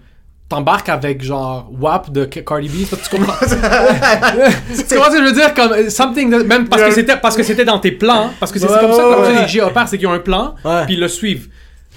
t'embarques 0.48 0.88
avec 0.88 1.22
genre 1.22 1.70
WAP 1.80 2.10
de 2.10 2.24
Cardi 2.24 2.68
B, 2.68 2.86
tu 2.88 3.16
comprends? 3.16 3.34
tu 3.40 3.54
comprends 3.54 5.10
ce 5.10 5.16
que 5.16 5.18
je 5.18 5.24
veux 5.24 5.32
dire? 5.32 5.54
Comme, 5.54 5.72
euh, 5.72 5.90
something, 5.90 6.28
même 6.44 6.68
parce 6.68 6.82
que 6.82 6.90
c'était, 6.92 7.16
parce 7.16 7.36
que 7.36 7.42
c'était 7.42 7.64
dans 7.64 7.78
tes 7.78 7.92
plans, 7.92 8.30
parce 8.38 8.52
que 8.52 8.58
c'est 8.58 8.66
c'est 8.66 8.74
Ouais, 8.74 8.80
comme 8.80 8.92
ça 8.92 9.02
que 9.02 9.38
ouais, 9.42 9.48
DJ 9.48 9.58
opèrent, 9.60 9.88
c'est 9.88 9.98
qu'ils 9.98 10.06
ont 10.08 10.12
un 10.12 10.18
plan, 10.18 10.54
puis 10.86 10.94
ils 10.94 11.00
le 11.00 11.08
suivent. 11.08 11.48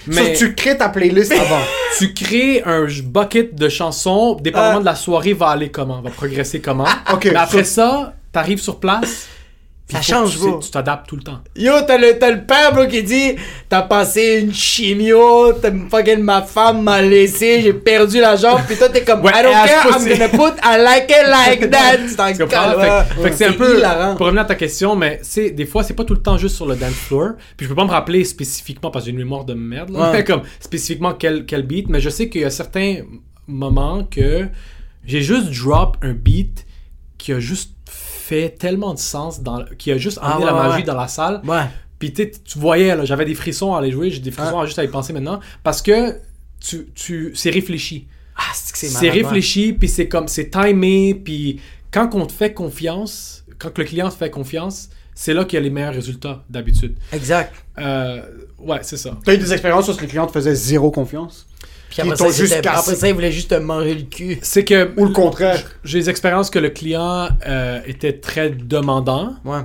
Mais 0.07 0.33
que 0.33 0.37
tu 0.37 0.53
crées 0.53 0.77
ta 0.77 0.89
playlist 0.89 1.31
avant. 1.39 1.61
tu 1.97 2.13
crées 2.13 2.61
un 2.65 2.85
bucket 3.05 3.55
de 3.55 3.69
chansons, 3.69 4.35
dépendamment 4.35 4.77
Ah. 4.77 4.81
de 4.81 4.85
la 4.85 4.95
soirée, 4.95 5.33
va 5.33 5.47
aller 5.47 5.69
comment, 5.69 6.01
va 6.01 6.09
progresser 6.09 6.59
comment. 6.59 6.85
Mais 7.23 7.35
après 7.35 7.63
ça, 7.63 8.13
t'arrives 8.31 8.59
sur 8.61 8.79
place, 8.79 9.27
Ça 9.93 10.01
change, 10.01 10.37
bro. 10.39 10.59
tu 10.59 10.69
t'adaptes 10.71 11.07
tout 11.07 11.15
le 11.15 11.23
temps. 11.23 11.39
Yo, 11.55 11.73
t'as 11.87 11.97
le, 11.97 12.07
le 12.13 12.45
père, 12.45 12.73
bro, 12.73 12.85
qui 12.87 13.03
dit 13.03 13.35
T'as 13.69 13.83
passé 13.83 14.39
une 14.43 14.53
chimio, 14.53 15.53
t'as 15.53 15.71
fucking 15.89 16.19
ma 16.19 16.41
femme 16.41 16.83
m'a 16.83 17.01
laissé, 17.01 17.61
j'ai 17.61 17.73
perdu 17.73 18.19
la 18.19 18.35
jambe, 18.35 18.61
pis 18.67 18.75
toi 18.77 18.89
t'es 18.89 19.03
comme 19.03 19.21
Ouais, 19.23 19.31
I 19.33 19.43
don't 19.43 19.53
care, 19.65 19.87
I'm 19.97 20.07
gonna 20.07 20.29
put 20.29 20.57
I 20.63 20.77
like 20.83 21.09
it 21.09 21.27
like 21.29 21.69
that. 21.71 21.97
C'est 22.07 22.19
un 22.19 22.31
Tu 22.33 22.39
comprends? 22.39 22.49
cal- 22.49 22.79
Fait, 22.79 22.87
que- 23.15 23.17
ouais. 23.19 23.23
fait 23.23 23.29
que 23.29 23.35
c'est 23.35 23.45
un 23.45 23.53
peu. 23.53 23.77
hilarant. 23.77 24.15
Pour 24.15 24.25
revenir 24.25 24.41
à 24.43 24.45
ta 24.45 24.55
question, 24.55 24.95
mais 24.95 25.19
c'est 25.23 25.51
des 25.51 25.65
fois, 25.65 25.83
c'est 25.83 25.93
pas 25.93 26.03
tout 26.03 26.13
le 26.13 26.21
temps 26.21 26.37
juste 26.37 26.55
sur 26.55 26.65
le 26.65 26.75
dance 26.75 26.93
floor. 26.93 27.31
Puis 27.57 27.65
je 27.65 27.69
peux 27.69 27.75
pas 27.75 27.85
me 27.85 27.91
rappeler 27.91 28.23
spécifiquement 28.23 28.91
parce 28.91 29.05
que 29.05 29.07
j'ai 29.07 29.11
une 29.13 29.17
mémoire 29.19 29.45
de 29.45 29.53
merde, 29.53 29.89
là, 29.91 29.99
Ouais. 30.11 30.17
mais 30.17 30.23
comme 30.25 30.41
spécifiquement 30.59 31.13
quel, 31.13 31.45
quel 31.45 31.63
beat. 31.63 31.87
Mais 31.89 31.99
je 31.99 32.09
sais 32.09 32.29
qu'il 32.29 32.41
y 32.41 32.45
a 32.45 32.49
certains 32.49 32.97
moments 33.47 34.03
que 34.03 34.47
j'ai 35.05 35.21
juste 35.21 35.51
drop 35.51 35.97
un 36.01 36.13
beat 36.13 36.65
qui 37.17 37.33
a 37.33 37.39
juste 37.39 37.71
fait 38.23 38.49
tellement 38.57 38.93
de 38.93 38.99
sens, 38.99 39.41
dans, 39.41 39.65
qui 39.77 39.91
a 39.91 39.97
juste 39.97 40.19
Ah, 40.21 40.33
amené 40.35 40.45
ouais, 40.45 40.51
la 40.51 40.63
magie 40.63 40.77
ouais. 40.77 40.83
dans 40.83 40.95
la 40.95 41.07
salle. 41.07 41.41
Ouais. 41.45 41.63
Puis 41.99 42.13
tu 42.13 42.31
tu 42.31 42.59
voyais, 42.59 42.95
là, 42.95 43.05
j'avais 43.05 43.25
des 43.25 43.35
frissons 43.35 43.73
à 43.75 43.79
aller 43.79 43.91
jouer, 43.91 44.09
j'ai 44.11 44.19
des 44.19 44.31
frissons 44.31 44.59
à 44.59 44.65
juste 44.65 44.79
à 44.79 44.83
y 44.83 44.87
penser 44.87 45.13
maintenant. 45.13 45.39
Parce 45.63 45.81
que 45.81 46.15
tu, 46.59 46.87
tu, 46.95 47.31
c'est 47.35 47.49
réfléchi. 47.49 48.07
Ah, 48.35 48.41
c'est 48.53 48.73
que 48.73 48.77
c'est 48.93 49.09
réfléchi, 49.09 49.73
puis 49.73 49.87
c'est 49.87 50.07
comme, 50.07 50.27
c'est 50.27 50.49
timé, 50.49 51.13
puis 51.13 51.59
quand 51.91 52.09
on 52.15 52.25
te 52.25 52.31
fait 52.31 52.53
confiance, 52.53 53.43
quand 53.59 53.77
le 53.77 53.83
client 53.83 54.09
te 54.09 54.15
fait 54.15 54.29
confiance, 54.31 54.89
c'est 55.13 55.33
là 55.33 55.45
qu'il 55.45 55.57
y 55.57 55.61
a 55.61 55.63
les 55.63 55.69
meilleurs 55.69 55.93
résultats 55.93 56.43
d'habitude. 56.49 56.95
Exact. 57.11 57.53
Euh, 57.77 58.21
ouais, 58.57 58.79
c'est 58.81 58.97
ça. 58.97 59.17
T'as 59.23 59.35
eu 59.35 59.37
des 59.37 59.53
expériences 59.53 59.87
où 59.87 59.99
les 60.01 60.07
clients 60.07 60.25
te 60.25 60.31
faisaient 60.31 60.55
zéro 60.55 60.89
confiance? 60.89 61.45
Puis 61.93 62.01
après 62.01 62.27
Ils 62.29 62.47
ça, 62.47 62.57
après 62.57 62.95
ça, 62.95 63.07
il 63.07 63.13
voulait 63.13 63.31
juste 63.31 63.51
te 63.51 63.55
manger 63.55 63.93
le 63.93 64.01
cul. 64.03 64.39
C'est 64.41 64.65
que 64.65 64.91
Ou 64.99 65.05
le 65.05 65.11
contraire 65.13 65.63
j'ai 65.83 65.99
des 65.99 66.09
expériences 66.09 66.49
que 66.49 66.59
le 66.59 66.69
client 66.69 67.29
euh, 67.47 67.79
était 67.85 68.13
très 68.19 68.49
demandant, 68.49 69.35
Ouais. 69.45 69.61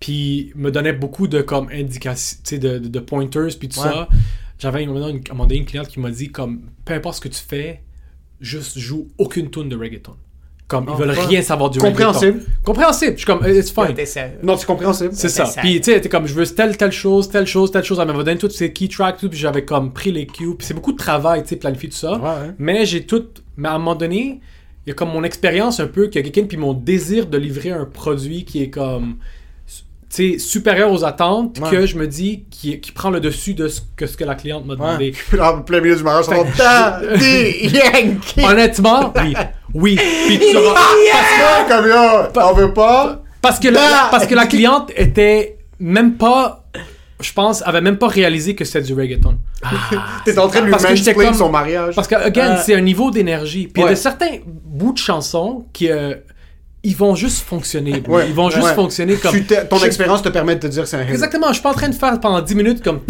puis 0.00 0.52
me 0.56 0.70
donnait 0.70 0.92
beaucoup 0.94 1.28
de 1.28 1.42
comme 1.42 1.68
indications, 1.72 2.38
tu 2.44 2.50
sais, 2.54 2.58
de, 2.58 2.78
de, 2.78 2.88
de 2.88 3.00
pointers, 3.00 3.48
puis 3.58 3.68
tout 3.68 3.80
Ouais. 3.80 3.88
ça. 3.90 4.08
J'avais 4.58 4.82
une, 4.84 4.90
une, 4.96 5.02
à 5.02 5.06
un 5.06 5.34
moment 5.34 5.44
donné 5.46 5.56
une 5.60 5.66
cliente 5.66 5.88
qui 5.88 6.00
m'a 6.00 6.10
dit 6.10 6.30
comme, 6.30 6.62
peu 6.84 6.94
importe 6.94 7.16
ce 7.16 7.20
que 7.20 7.28
tu 7.28 7.40
fais, 7.46 7.82
juste 8.40 8.78
joue 8.78 9.08
aucune 9.18 9.50
tune 9.50 9.68
de 9.68 9.76
reggaeton. 9.76 10.16
Comme, 10.68 10.86
ils 10.88 10.92
Oh, 10.92 10.96
veulent 10.96 11.10
rien 11.10 11.42
savoir 11.42 11.70
du 11.70 11.78
Compréhensible. 11.78 12.32
reggaeton. 12.40 12.50
Compréhensible. 12.64 13.12
Je 13.12 13.16
suis 13.18 13.26
comme, 13.26 13.46
it's 13.46 13.70
fine. 13.70 13.94
Non, 14.42 14.56
c'est 14.56 14.66
compréhensible. 14.66 15.10
C'est 15.12 15.28
ça. 15.28 15.46
ça. 15.46 15.60
Puis 15.60 15.80
tu 15.80 15.92
sais, 15.92 16.00
t'es 16.00 16.08
comme 16.08 16.26
je 16.26 16.34
veux 16.34 16.44
telle 16.44 16.76
telle 16.76 16.90
chose, 16.90 17.28
telle 17.28 17.46
chose, 17.46 17.70
telle 17.70 17.84
chose. 17.84 17.98
Elle 18.00 18.08
m'avait 18.08 18.24
donné 18.24 18.36
toutes 18.38 18.50
ces 18.52 18.72
key 18.72 18.88
tracks, 18.88 19.18
tout, 19.18 19.28
puis 19.28 19.38
j'avais 19.38 19.64
comme 19.64 19.92
pris 19.92 20.10
les 20.10 20.26
cues. 20.26 20.54
Puis 20.58 20.66
c'est 20.66 20.74
beaucoup 20.74 20.92
de 20.92 20.96
travail, 20.98 21.42
tu 21.44 21.50
sais, 21.50 21.56
planifier 21.56 21.88
tout 21.90 21.96
ça. 21.96 22.14
Ouais. 22.18 22.50
Mais 22.58 22.84
j'ai 22.84 23.06
tout. 23.06 23.24
Mais 23.56 23.68
à 23.68 23.74
un 23.74 23.78
moment 23.78 23.94
donné, 23.94 24.40
il 24.84 24.88
y 24.88 24.90
a 24.90 24.94
comme 24.94 25.10
mon 25.10 25.22
expérience 25.22 25.78
un 25.78 25.86
peu, 25.86 26.08
qu'il 26.08 26.16
y 26.16 26.18
a 26.18 26.28
quelqu'un, 26.28 26.48
puis 26.48 26.56
mon 26.56 26.74
désir 26.74 27.26
de 27.26 27.38
livrer 27.38 27.70
un 27.70 27.84
produit 27.84 28.44
qui 28.44 28.60
est 28.62 28.70
comme. 28.70 29.18
Sais, 30.08 30.38
supérieur 30.38 30.92
aux 30.92 31.04
attentes 31.04 31.58
Ouais. 31.60 31.68
que 31.68 31.84
je 31.84 31.98
me 31.98 32.06
dis 32.06 32.44
qui, 32.48 32.80
qui 32.80 32.92
prend 32.92 33.10
le 33.10 33.18
dessus 33.18 33.54
de 33.54 33.66
ce 33.66 33.80
que, 33.96 34.06
ce 34.06 34.16
que 34.16 34.22
la 34.24 34.36
cliente 34.36 34.64
m'a 34.64 34.74
demandé. 34.76 35.12
En 35.40 35.62
plein 35.62 35.80
milieu 35.80 35.96
du 35.96 36.04
mariage, 36.04 36.26
on 36.28 36.44
Yankee. 37.16 38.40
Honnêtement, 38.44 39.12
oui. 39.16 39.34
Oui. 39.76 39.96
Puis 40.26 40.38
tu 40.38 40.56
auras- 40.56 40.74
Ah, 40.78 41.64
Comme 41.68 41.86
yo, 41.88 42.30
t'en 42.32 42.52
veux 42.54 42.72
pas? 42.72 43.22
Parce 43.42 43.58
que, 43.60 43.68
la, 43.68 44.08
parce 44.10 44.26
que 44.26 44.34
la 44.34 44.46
cliente 44.46 44.90
était 44.96 45.58
même 45.78 46.14
pas, 46.14 46.64
je 47.20 47.32
pense, 47.32 47.62
avait 47.66 47.80
même 47.80 47.98
pas 47.98 48.08
réalisé 48.08 48.54
que 48.54 48.64
c'était 48.64 48.82
du 48.82 48.94
reggaeton. 48.94 49.36
T'es 50.24 50.38
en 50.38 50.48
train 50.48 50.60
de 50.60 50.64
lui 50.66 50.70
Parce 50.72 50.84
que 50.84 50.94
j'étais 50.94 51.12
mansplain 51.12 51.28
comme- 51.30 51.38
son 51.38 51.48
mariage. 51.50 51.94
Parce 51.94 52.08
que, 52.08 52.14
again, 52.14 52.56
Euh, 52.56 52.62
c'est 52.64 52.74
un 52.74 52.80
niveau 52.80 53.10
d'énergie. 53.10 53.64
Puis 53.72 53.74
il 53.76 53.80
y 53.80 53.82
a 53.82 53.86
ouais. 53.86 53.94
de 53.94 53.98
certains 53.98 54.38
bouts 54.44 54.92
de 54.92 54.98
chansons 54.98 55.66
qui, 55.72 55.90
euh, 55.90 56.14
ils 56.86 56.94
vont 56.94 57.16
juste 57.16 57.44
fonctionner. 57.44 58.00
Ouais, 58.06 58.28
Ils 58.28 58.34
vont 58.34 58.48
juste 58.48 58.64
ouais. 58.64 58.74
fonctionner 58.74 59.16
comme. 59.16 59.34
Ton 59.68 59.78
expérience 59.80 60.22
te 60.22 60.28
permet 60.28 60.54
de 60.54 60.60
te 60.60 60.66
dire 60.68 60.84
que 60.84 60.88
c'est 60.88 60.96
un 60.96 61.02
hit. 61.02 61.10
Exactement, 61.10 61.48
je 61.48 61.54
suis 61.54 61.62
pas 61.62 61.70
en 61.70 61.74
train 61.74 61.88
de 61.88 61.94
faire 61.94 62.20
pendant 62.20 62.40
10 62.40 62.54
minutes 62.54 62.82
comme 62.82 63.00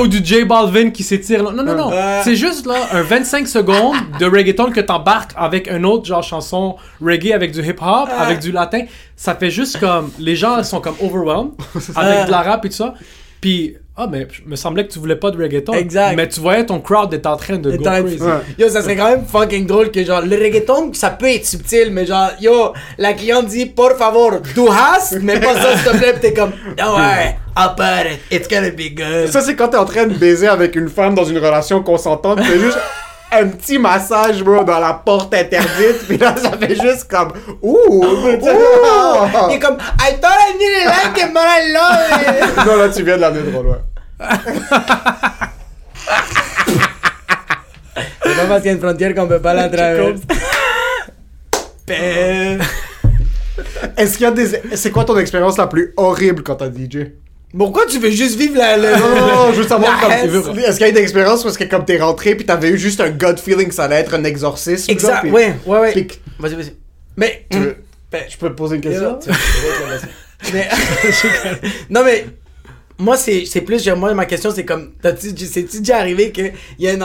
ou 0.00 0.08
du 0.08 0.24
J 0.24 0.44
Balvin 0.44 0.90
qui 0.90 1.02
s'étire. 1.02 1.42
Non, 1.42 1.52
non, 1.62 1.76
non. 1.76 1.90
C'est 2.24 2.36
juste 2.36 2.66
là 2.66 2.76
un 2.92 3.02
25 3.02 3.46
secondes 3.46 3.96
de 4.18 4.24
reggaeton 4.24 4.70
que 4.70 4.80
t'embarques 4.80 5.32
avec 5.36 5.68
un 5.68 5.84
autre 5.84 6.06
genre 6.06 6.22
chanson 6.22 6.76
reggae 7.02 7.32
avec 7.32 7.52
du 7.52 7.60
hip 7.60 7.76
hop, 7.82 8.08
avec 8.18 8.40
du 8.40 8.50
latin. 8.50 8.84
Ça 9.14 9.34
fait 9.34 9.50
juste 9.50 9.78
comme 9.78 10.10
les 10.18 10.36
gens 10.36 10.62
sont 10.62 10.80
comme 10.80 10.96
overwhelmed 11.02 11.52
avec 11.96 12.26
de 12.26 12.30
la 12.30 12.40
rap 12.40 12.64
et 12.64 12.70
tout 12.70 12.76
ça. 12.76 12.94
Puis 13.42 13.76
ah 14.02 14.06
mais 14.10 14.26
je- 14.30 14.42
me 14.48 14.56
semblait 14.56 14.86
que 14.86 14.92
tu 14.92 14.98
voulais 14.98 15.16
pas 15.16 15.30
de 15.30 15.36
reggaeton. 15.42 15.72
Exact. 15.74 16.14
Mais 16.16 16.28
tu 16.28 16.40
voyais 16.40 16.64
ton 16.64 16.80
crowd 16.80 17.12
est 17.12 17.26
en 17.26 17.36
train 17.36 17.58
de 17.58 17.70
go 17.76 17.84
crazy. 17.84 18.20
Ouais. 18.22 18.30
Yo, 18.58 18.68
ça 18.68 18.82
serait 18.82 18.96
quand 18.96 19.10
même 19.10 19.24
fucking 19.24 19.66
drôle 19.66 19.90
que 19.90 20.02
genre 20.04 20.22
le 20.22 20.36
reggaeton, 20.36 20.92
ça 20.94 21.10
peut 21.10 21.28
être 21.28 21.44
subtil, 21.46 21.90
mais 21.92 22.06
genre, 22.06 22.30
yo, 22.40 22.72
la 22.98 23.12
cliente 23.12 23.46
dit, 23.46 23.66
por 23.66 23.92
favor, 23.96 24.40
du 24.40 24.68
has, 24.68 25.14
mais 25.20 25.38
pas 25.38 25.54
ça 25.54 25.76
s'il 25.76 25.84
te 25.92 25.96
plaît, 25.98 26.12
pis 26.14 26.20
t'es 26.20 26.32
comme, 26.34 26.52
don't 26.76 26.92
worry, 26.92 27.34
I'll 27.56 27.74
put 27.76 28.10
it, 28.10 28.20
it's 28.30 28.48
gonna 28.48 28.70
be 28.70 28.94
good. 28.94 29.28
Ça, 29.30 29.40
c'est 29.42 29.54
quand 29.54 29.68
t'es 29.68 29.76
en 29.76 29.84
train 29.84 30.06
de 30.06 30.14
baiser 30.14 30.48
avec 30.48 30.74
une 30.76 30.88
femme 30.88 31.14
dans 31.14 31.24
une 31.24 31.38
relation 31.38 31.82
consentante, 31.82 32.40
c'est 32.46 32.58
juste 32.58 32.78
un 33.32 33.46
petit 33.46 33.78
massage, 33.78 34.42
bro, 34.42 34.64
dans 34.64 34.80
la 34.80 34.92
porte 34.94 35.32
interdite, 35.34 35.98
puis 36.08 36.16
là, 36.18 36.34
ça 36.36 36.50
fait 36.58 36.74
juste 36.74 37.08
comme, 37.08 37.32
ouh, 37.62 38.04
Il 39.50 39.54
est 39.54 39.58
comme, 39.60 39.76
I 40.00 40.14
thought 40.20 40.36
I 40.48 40.58
didn't 40.58 40.86
like 40.86 41.16
it, 41.28 41.32
but 41.32 41.42
I 41.44 41.72
love 41.72 42.20
it. 42.58 42.66
Non, 42.66 42.76
là, 42.76 42.88
tu 42.88 43.02
viens 43.04 43.16
de 43.16 43.20
l'amener 43.20 43.52
trop 43.52 43.62
loin. 43.62 43.78
Pas 48.24 48.46
parce 48.48 48.62
qu'il 48.62 48.66
y 48.70 48.74
a 48.74 48.74
une 48.74 48.80
frontière 48.80 49.14
qu'on 49.14 49.26
peut 49.26 49.40
pas 49.40 49.54
la 49.54 49.68
traverser. 49.68 50.14
Est-ce 53.96 54.12
qu'il 54.16 54.22
y 54.22 54.26
a 54.26 54.30
des... 54.30 54.46
C'est 54.74 54.90
quoi 54.90 55.04
ton 55.04 55.18
expérience 55.18 55.56
la 55.58 55.66
plus 55.66 55.92
horrible 55.96 56.42
quand 56.42 56.56
t'as 56.56 56.68
DJ? 56.70 57.08
Pourquoi 57.56 57.84
tu 57.86 57.98
veux 57.98 58.10
juste 58.10 58.36
vivre 58.38 58.56
la. 58.56 58.76
la- 58.76 58.96
Non, 58.96 59.08
non, 59.08 59.26
non, 59.26 59.52
je 59.52 59.62
veux 59.62 59.66
savoir 59.68 60.00
La 60.08 60.18
comme... 60.20 60.56
Est-ce 60.58 60.76
qu'il 60.76 60.80
y 60.82 60.84
a 60.84 60.88
une 60.88 60.96
expérience 60.98 61.44
est-ce 61.44 61.58
que 61.58 61.64
comme 61.64 61.84
t'es 61.84 61.98
rentré 61.98 62.36
puis 62.36 62.46
t'avais 62.46 62.68
eu 62.70 62.78
juste 62.78 63.00
un 63.00 63.10
gut 63.10 63.36
feeling 63.44 63.68
que 63.68 63.74
ça 63.74 63.84
allait 63.84 63.96
être 63.96 64.14
un 64.14 64.22
exorcisme? 64.22 64.84
genre, 64.86 64.92
Exact, 64.94 65.20
puis- 65.22 65.30
ouais, 65.32 65.54
ouais, 65.66 65.78
ouais. 65.80 65.92
puis 65.92 66.08
Vas-y, 66.38 66.54
vas-y. 66.54 66.74
Mais. 67.16 67.46
Tu 67.50 67.58
veux- 67.58 67.76
Ben, 68.12 68.22
Je 68.28 68.36
peux 68.36 68.48
te 68.50 68.54
poser 68.54 68.76
une 68.76 68.82
question? 68.82 69.18
mais 70.52 70.68
non 71.90 72.04
mais 72.04 72.26
moi 73.00 73.16
c'est 73.16 73.60
plus 73.62 73.82
genre, 73.82 73.96
moi 73.96 74.12
ma 74.14 74.26
question 74.26 74.50
c'est 74.54 74.64
comme 74.64 74.92
c'est-tu 75.02 75.78
déjà 75.80 75.98
arrivé 75.98 76.30
que 76.30 76.42
il 76.78 76.84
y 76.84 76.88
a 76.88 76.92
une 76.92 77.04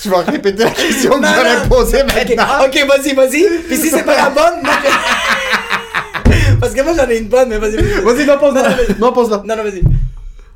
Tu 0.00 0.08
vas 0.08 0.18
répéter 0.22 0.62
la 0.64 0.70
question 0.70 1.10
que 1.10 1.16
Non, 1.20 1.28
j'allais 1.34 1.62
non. 1.62 1.68
poser 1.68 2.02
Ok, 2.02 2.14
maintenant? 2.14 2.64
ok 2.64 2.86
vas-y 2.88 3.14
vas-y 3.14 3.48
puis 3.66 3.76
si 3.76 3.90
c'est 3.90 4.04
pas 4.04 4.16
la 4.16 4.30
bonne 4.30 4.62
moi, 4.62 4.72
je- 4.84 6.54
parce 6.60 6.72
que 6.72 6.82
moi 6.82 6.92
j'en 6.96 7.08
ai 7.08 7.18
une 7.18 7.28
bonne 7.28 7.48
mais 7.48 7.58
vas-y 7.58 7.76
vas-y 7.76 8.24
non, 8.26 8.38
pose-la. 8.38 8.76
Non, 8.98 9.12
pose-la. 9.12 9.42
non 9.44 9.56
non 9.56 9.62
vas-y 9.64 9.82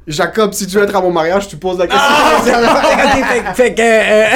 Jacob, 0.07 0.53
si 0.53 0.67
tu 0.67 0.77
veux 0.77 0.83
être 0.83 0.97
à 0.97 1.01
mon 1.01 1.13
mariage, 1.13 1.47
tu 1.47 1.57
poses 1.57 1.79
la 1.79 1.87
question. 1.87 2.05
Ah! 2.05 2.41
ok 2.41 3.55
fait, 3.55 3.55
fait 3.55 3.75
que 3.75 3.83
euh, 3.83 4.27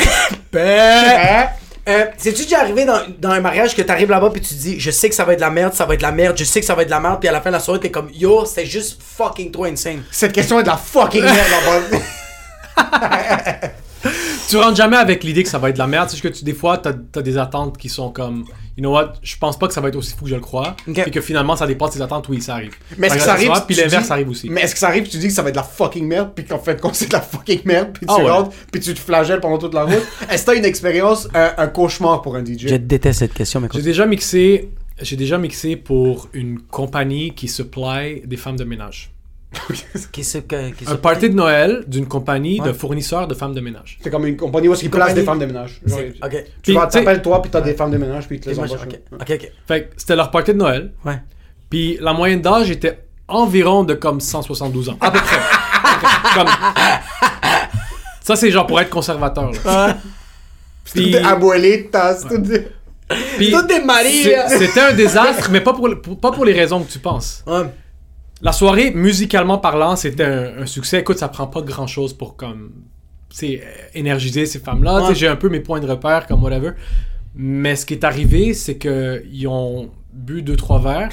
Hein? 0.58 1.46
Euh, 1.88 2.06
c'est-tu 2.16 2.42
déjà 2.44 2.60
arrivé 2.60 2.84
dans, 2.84 3.00
dans 3.18 3.30
un 3.30 3.40
mariage 3.40 3.76
que 3.76 3.82
t'arrives 3.82 4.10
là-bas 4.10 4.30
puis 4.30 4.40
tu 4.40 4.54
te 4.54 4.60
dis 4.60 4.80
je 4.80 4.90
sais 4.90 5.08
que 5.08 5.14
ça 5.14 5.24
va 5.24 5.32
être 5.34 5.38
de 5.38 5.44
la 5.44 5.50
merde 5.50 5.72
ça 5.74 5.84
va 5.84 5.94
être 5.94 6.00
de 6.00 6.06
la 6.06 6.12
merde 6.12 6.36
je 6.36 6.44
sais 6.44 6.60
que 6.60 6.66
ça 6.66 6.74
va 6.74 6.82
être 6.82 6.88
de 6.88 6.92
la 6.92 7.00
merde 7.00 7.20
puis 7.20 7.28
à 7.28 7.32
la 7.32 7.40
fin 7.40 7.50
de 7.50 7.54
la 7.54 7.60
soirée 7.60 7.80
t'es 7.80 7.90
comme 7.90 8.10
yo 8.12 8.44
c'est 8.44 8.66
juste 8.66 9.00
fucking 9.00 9.50
trop 9.50 9.64
insane 9.64 10.02
Cette 10.10 10.32
question 10.32 10.58
est 10.58 10.64
de 10.64 10.68
la 10.68 10.76
fucking 10.76 11.22
merde, 11.22 11.36
là-bas. 11.50 11.98
Tu 14.48 14.56
rentres 14.56 14.76
jamais 14.76 14.96
avec 14.96 15.24
l'idée 15.24 15.42
que 15.42 15.48
ça 15.48 15.58
va 15.58 15.70
être 15.70 15.74
de 15.74 15.80
la 15.80 15.86
merde. 15.88 16.08
C'est 16.08 16.16
juste 16.16 16.32
que 16.32 16.38
tu, 16.38 16.44
des 16.44 16.54
fois, 16.54 16.78
t'as 16.78 16.92
as 17.16 17.22
des 17.22 17.36
attentes 17.36 17.76
qui 17.76 17.88
sont 17.88 18.10
comme, 18.10 18.44
you 18.76 18.82
know 18.82 18.92
what, 18.92 19.14
je 19.22 19.36
pense 19.38 19.58
pas 19.58 19.66
que 19.68 19.74
ça 19.74 19.80
va 19.80 19.88
être 19.88 19.96
aussi 19.96 20.14
fou 20.14 20.24
que 20.24 20.30
je 20.30 20.34
le 20.34 20.40
crois. 20.40 20.76
Et 20.86 21.10
que 21.10 21.20
finalement, 21.20 21.56
ça 21.56 21.66
dépend 21.66 21.88
de 21.88 21.92
tes 21.94 22.00
attentes. 22.00 22.28
Oui, 22.28 22.40
ça 22.42 22.54
arrive. 22.54 22.72
Mais 22.98 23.06
est-ce 23.06 23.16
que 23.16 23.22
ça 23.22 23.32
arrive? 23.32 23.50
Puis 23.66 23.74
tu 23.76 23.82
l'inverse 23.82 24.06
dis- 24.06 24.12
arrive 24.12 24.28
aussi. 24.28 24.50
Mais 24.50 24.60
est-ce 24.62 24.74
que 24.74 24.78
ça 24.80 24.88
arrive, 24.88 25.08
tu 25.08 25.18
dis 25.18 25.28
que 25.28 25.32
ça 25.32 25.42
va 25.42 25.48
être 25.48 25.54
de 25.54 25.60
la 25.60 25.64
fucking 25.64 26.06
merde, 26.06 26.30
puis 26.34 26.44
qu'en 26.44 26.58
fait, 26.58 26.80
quand 26.80 26.94
c'est 26.94 27.08
de 27.08 27.12
la 27.14 27.20
fucking 27.22 27.60
merde, 27.64 27.90
puis 27.94 28.06
tu 28.06 28.12
Ah 28.16 28.18
ouais. 28.22 28.30
rentres, 28.30 28.50
puis 28.70 28.80
tu 28.80 28.92
te 28.94 28.98
flagelles 29.00 29.40
pendant 29.40 29.58
toute 29.58 29.74
la 29.74 29.84
route? 29.84 30.06
Est-ce 30.30 30.42
que 30.44 30.50
t'as 30.52 30.56
une 30.58 30.64
expérience, 30.64 31.28
un, 31.34 31.52
un 31.56 31.66
cauchemar 31.68 32.22
pour 32.22 32.36
un 32.36 32.44
DJ? 32.44 32.66
déteste 32.78 33.20
cette 33.20 33.34
question 33.34 33.60
mais 33.60 33.68
J'ai 33.72 33.82
déjà 33.82 34.06
mixé, 34.06 34.68
j'ai 35.00 35.16
déjà 35.16 35.38
mixé 35.38 35.76
pour 35.76 36.28
une 36.32 36.60
compagnie 36.60 37.34
qui 37.34 37.48
supply 37.48 38.22
des 38.24 38.36
femmes 38.36 38.56
de 38.56 38.64
ménage. 38.64 39.10
Qu'est-ce 40.12 40.38
que. 40.38 40.70
qu'est-ce 40.70 40.90
Un 40.90 40.96
party 40.96 41.30
de 41.30 41.34
Noël 41.34 41.84
d'une 41.86 42.06
compagnie 42.06 42.60
Ouais. 42.60 42.68
de 42.68 42.72
fournisseurs 42.72 43.26
de 43.28 43.34
femmes 43.34 43.54
de 43.54 43.60
ménage. 43.60 43.98
C'est 44.02 44.10
comme 44.10 44.26
une 44.26 44.36
compagnie 44.36 44.68
où 44.68 44.74
ils 44.74 44.90
placent 44.90 45.08
compagnie- 45.08 45.14
des 45.14 45.24
femmes 45.24 45.38
de 45.38 45.46
ménage. 45.46 45.80
Genre, 45.84 45.98
C'est- 45.98 46.24
Ok. 46.24 46.44
Tu 46.62 46.72
Puis, 46.72 46.74
t'appelles 46.90 47.22
toi, 47.22 47.42
puis 47.42 47.50
t'as 47.50 47.60
des 47.60 47.74
femmes 47.74 47.90
de 47.90 47.98
ménage, 47.98 48.26
puis 48.26 48.36
ils 48.36 48.40
te 48.40 48.48
les 48.50 48.58
embauchent. 48.58 48.82
ok. 48.82 48.98
Ok, 49.20 49.30
ok. 49.30 49.52
Fait 49.68 49.82
que 49.84 49.94
c'était 49.96 50.16
leur 50.16 50.30
party 50.30 50.52
de 50.52 50.58
Noël. 50.58 50.92
Ouais. 51.04 51.18
Puis 51.70 51.98
la 52.00 52.12
moyenne 52.12 52.40
d'âge 52.40 52.70
était 52.70 53.00
environ 53.28 53.82
de 53.84 53.94
comme 53.94 54.20
172 54.20 54.88
ans. 54.88 54.96
À 55.00 55.10
peu 55.10 55.18
près. 55.18 55.36
comme... 56.34 56.48
Ça, 58.20 58.36
c'est 58.36 58.50
genre 58.50 58.66
pour 58.66 58.80
être 58.80 58.90
conservateur. 58.90 59.50
Là. 59.64 59.96
Toutes 60.84 61.02
des 61.02 61.16
abuelitas, 61.16 62.16
toutes 62.28 62.42
des- 62.42 62.66
Puis 63.36 63.50
des 63.50 64.36
C'était 64.48 64.80
un 64.80 64.92
désastre, 64.92 65.48
mais 65.50 65.60
pas 65.60 65.72
pour, 65.72 65.88
pour- 66.02 66.18
pas 66.20 66.32
pour 66.32 66.44
les 66.44 66.52
raisons 66.52 66.82
que 66.82 66.90
tu 66.90 66.98
penses. 66.98 67.42
Ouais. 67.46 67.62
La 68.42 68.52
soirée, 68.52 68.90
musicalement 68.90 69.58
parlant, 69.58 69.96
c'était 69.96 70.24
un, 70.24 70.62
un 70.62 70.66
succès. 70.66 71.00
Écoute, 71.00 71.18
ça 71.18 71.28
prend 71.28 71.46
pas 71.46 71.62
grand 71.62 71.86
chose 71.86 72.12
pour 72.12 72.36
comme 72.36 72.72
c'est 73.30 73.62
énergiser 73.94 74.46
ces 74.46 74.58
femmes-là. 74.58 75.12
J'ai 75.14 75.28
un 75.28 75.36
peu 75.36 75.48
mes 75.48 75.60
points 75.60 75.80
de 75.80 75.86
repère, 75.86 76.26
comme 76.26 76.42
whatever. 76.42 76.70
Mais 77.34 77.76
ce 77.76 77.84
qui 77.84 77.94
est 77.94 78.04
arrivé, 78.04 78.54
c'est 78.54 78.76
que 78.76 79.22
ils 79.30 79.46
ont 79.46 79.90
bu 80.12 80.40
deux 80.40 80.56
trois 80.56 80.80
verres, 80.80 81.10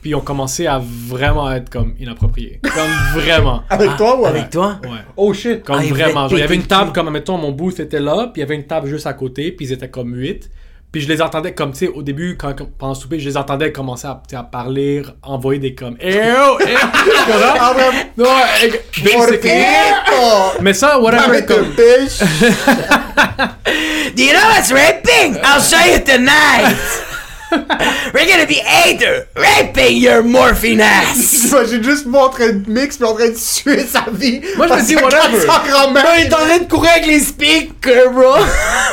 puis 0.00 0.10
ils 0.10 0.14
ont 0.14 0.22
commencé 0.22 0.66
à 0.66 0.78
vraiment 0.80 1.52
être 1.52 1.68
comme 1.68 1.94
inappropriés. 2.00 2.60
Comme 2.62 2.90
vraiment. 3.20 3.62
Avec 3.68 3.96
toi 3.96 4.18
ou 4.18 4.24
avec... 4.24 4.40
Avec 4.40 4.50
toi? 4.52 4.80
Ouais. 4.84 4.98
Oh 5.16 5.34
shit. 5.34 5.62
Comme 5.62 5.80
Ah, 5.80 5.84
vraiment. 5.84 6.28
Genre, 6.28 6.38
il 6.38 6.40
y 6.40 6.42
avait 6.42 6.54
une 6.54 6.62
le 6.62 6.66
table, 6.66 6.92
comme, 6.92 7.10
mettons, 7.10 7.36
mon 7.36 7.52
booth 7.52 7.80
était 7.80 8.00
là, 8.00 8.30
puis 8.32 8.40
il 8.40 8.40
y 8.40 8.42
avait 8.44 8.54
une 8.54 8.66
table 8.66 8.88
juste 8.88 9.06
à 9.06 9.12
côté, 9.12 9.52
puis 9.52 9.66
ils 9.66 9.72
étaient 9.72 9.90
comme 9.90 10.14
huit. 10.14 10.50
Puis 10.90 11.02
je 11.02 11.08
les 11.08 11.20
entendais, 11.20 11.52
comme, 11.52 11.72
tu 11.72 11.80
sais, 11.80 11.88
au 11.88 12.02
début, 12.02 12.38
quand, 12.38 12.54
pendant 12.78 12.94
le 12.94 12.98
souper, 12.98 13.20
je 13.20 13.28
les 13.28 13.36
entendais 13.36 13.72
commencer 13.72 14.06
à, 14.06 14.42
parler, 14.42 15.02
envoyer 15.22 15.60
des 15.60 15.74
comme, 15.74 15.98
eh 16.00 16.18
oh, 16.38 16.58
eh. 16.60 16.76
Portito! 19.12 19.50
Mais 20.62 20.72
ça, 20.72 20.98
whatever, 20.98 21.44
comme! 21.44 21.74
Do 24.16 24.22
you 24.22 24.32
know 24.32 24.48
what's 24.48 24.72
raping? 24.72 25.36
I'll 25.44 25.60
show 25.60 25.76
you 25.84 26.00
tonight. 26.02 27.04
We're 28.14 28.26
gonna 28.26 28.46
be 28.46 28.60
either 28.86 29.26
raping 29.36 29.96
your 29.98 30.22
morphine 30.22 30.80
ass. 30.80 31.42
J'imagine 31.48 31.82
juste 31.82 32.06
moi 32.06 32.26
en 32.26 32.30
train 32.30 32.52
de 32.52 32.70
mix, 32.70 32.96
puis 32.96 33.06
en 33.06 33.14
train 33.14 33.28
de 33.30 33.34
suer 33.36 33.80
sa 33.80 34.04
vie. 34.12 34.40
Moi, 34.56 34.66
je 34.68 34.72
me 34.74 34.86
dis, 34.86 34.96
whatever. 34.96 35.46
grand-mère- 35.68 36.04
Il 36.18 36.26
est 36.26 36.34
en 36.34 36.38
train 36.38 36.58
de 36.58 36.68
courir 36.68 36.90
avec 36.92 37.06
les 37.06 37.20
speakers, 37.20 38.10
bro. 38.12 38.34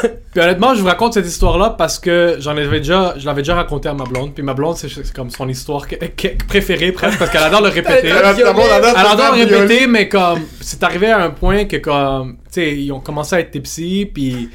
Puis 0.36 0.44
honnêtement, 0.44 0.76
je 0.76 0.82
vous 0.82 0.88
raconte 0.88 1.14
cette 1.14 1.26
histoire-là 1.28 1.76
parce 1.78 1.98
que 1.98 2.36
j'en 2.40 2.58
avais 2.58 2.80
déjà, 2.80 3.14
je 3.18 3.26
l'avais 3.26 3.42
déjà 3.42 3.56
raconté 3.56 3.88
à 3.88 3.94
ma 3.94 4.04
blonde. 4.04 4.34
Puis 4.34 4.44
ma 4.44 4.54
blonde, 4.54 4.76
c'est 4.76 4.90
comme 5.14 5.30
son 5.30 5.48
histoire 5.48 5.88
que- 5.88 5.96
que- 5.96 6.44
préférée 6.46 6.92
presque 6.92 7.18
parce 7.20 7.32
qu'elle 7.32 7.44
adore 7.44 7.62
le 7.62 7.70
répéter. 7.70 8.08
Elle 8.10 8.16
adore 8.18 9.34
violer. 9.36 9.56
répéter, 9.56 9.88
mais 9.88 10.10
comme 10.10 10.42
c'est 10.60 10.84
arrivé 10.84 11.10
à 11.10 11.24
un 11.24 11.30
point 11.30 11.64
que 11.64 11.78
comme 11.78 12.34
tu 12.52 12.60
sais 12.62 12.76
ils 12.76 12.92
ont 12.92 13.00
commencé 13.00 13.36
à 13.36 13.40
être 13.40 13.52
tipsy, 13.52 14.10
puis 14.14 14.50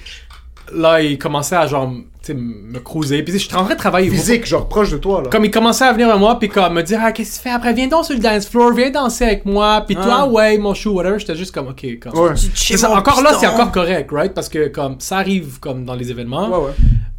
là 0.74 1.00
ils 1.02 1.18
commençaient 1.18 1.56
à 1.56 1.66
genre 1.66 1.92
tu 2.22 2.34
me 2.34 2.78
cruiser, 2.80 3.22
puis 3.22 3.32
sais, 3.32 3.38
j'étais 3.38 3.54
en 3.54 3.64
train 3.64 3.72
de 3.74 3.78
travailler 3.78 4.10
Physique, 4.10 4.44
genre 4.44 4.68
proche 4.68 4.90
de 4.90 4.98
toi, 4.98 5.22
là. 5.22 5.30
Comme 5.30 5.46
ils 5.46 5.50
commençaient 5.50 5.86
à 5.86 5.92
venir 5.92 6.06
vers 6.06 6.18
moi, 6.18 6.38
puis 6.38 6.50
comme 6.50 6.74
me 6.74 6.82
dire 6.82 7.00
ah 7.02 7.12
qu'est-ce 7.12 7.30
que 7.30 7.36
tu 7.36 7.42
fais? 7.42 7.50
Après 7.50 7.72
viens 7.72 7.88
donc 7.88 8.04
sur 8.04 8.14
le 8.14 8.20
dance 8.20 8.46
floor, 8.46 8.72
viens 8.74 8.90
danser 8.90 9.24
avec 9.24 9.46
moi, 9.46 9.82
puis 9.86 9.96
toi 9.96 10.18
Ah. 10.20 10.26
ouais 10.26 10.58
mon 10.58 10.74
chou 10.74 10.90
whatever, 10.90 11.18
j'étais 11.18 11.34
juste 11.34 11.52
comme 11.52 11.68
ok 11.68 11.98
comme 12.00 12.18
Ouais. 12.18 12.32
C'est 12.54 12.76
ça, 12.76 12.90
encore 12.90 13.22
là 13.22 13.34
c'est 13.40 13.46
encore 13.46 13.72
correct 13.72 14.10
right? 14.12 14.34
Parce 14.34 14.48
que 14.48 14.68
comme 14.68 14.96
ça 14.98 15.18
arrive 15.18 15.58
comme 15.60 15.84
dans 15.84 15.94
les 15.94 16.10
événements. 16.10 16.48
Ouais, 16.48 16.66
ouais. 16.66 16.72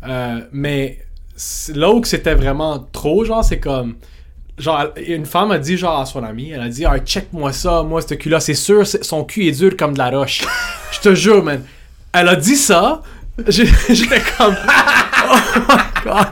Euh, 0.08 0.42
mais 0.52 1.00
là 1.74 1.92
où 1.92 2.04
c'était 2.04 2.36
vraiment 2.36 2.88
trop, 2.92 3.24
genre, 3.26 3.44
c'est 3.44 3.60
comme. 3.60 3.96
Genre, 4.58 4.90
une 5.08 5.26
femme 5.26 5.52
a 5.52 5.58
dit, 5.58 5.78
genre, 5.78 6.00
à 6.00 6.06
son 6.06 6.24
ami, 6.24 6.52
elle 6.52 6.62
a 6.62 6.70
dit, 6.70 6.86
ah, 6.86 7.00
check-moi 7.00 7.52
ça, 7.52 7.82
moi, 7.84 8.02
ce 8.02 8.14
cul-là, 8.14 8.40
c'est 8.40 8.54
sûr, 8.54 8.86
son 8.86 9.24
cul 9.24 9.48
est 9.48 9.60
dur 9.60 9.76
comme 9.76 9.94
de 9.94 9.98
la 9.98 10.12
roche. 10.12 10.42
Je 10.92 11.00
te 11.00 11.16
jure, 11.16 11.44
man. 11.44 11.64
Elle 12.14 12.28
a 12.28 12.36
dit 12.36 12.58
ça, 12.58 13.02
j'étais 13.48 14.22
comme. 14.38 14.56
Oh 15.24 15.36
my 15.70 16.04
god. 16.04 16.28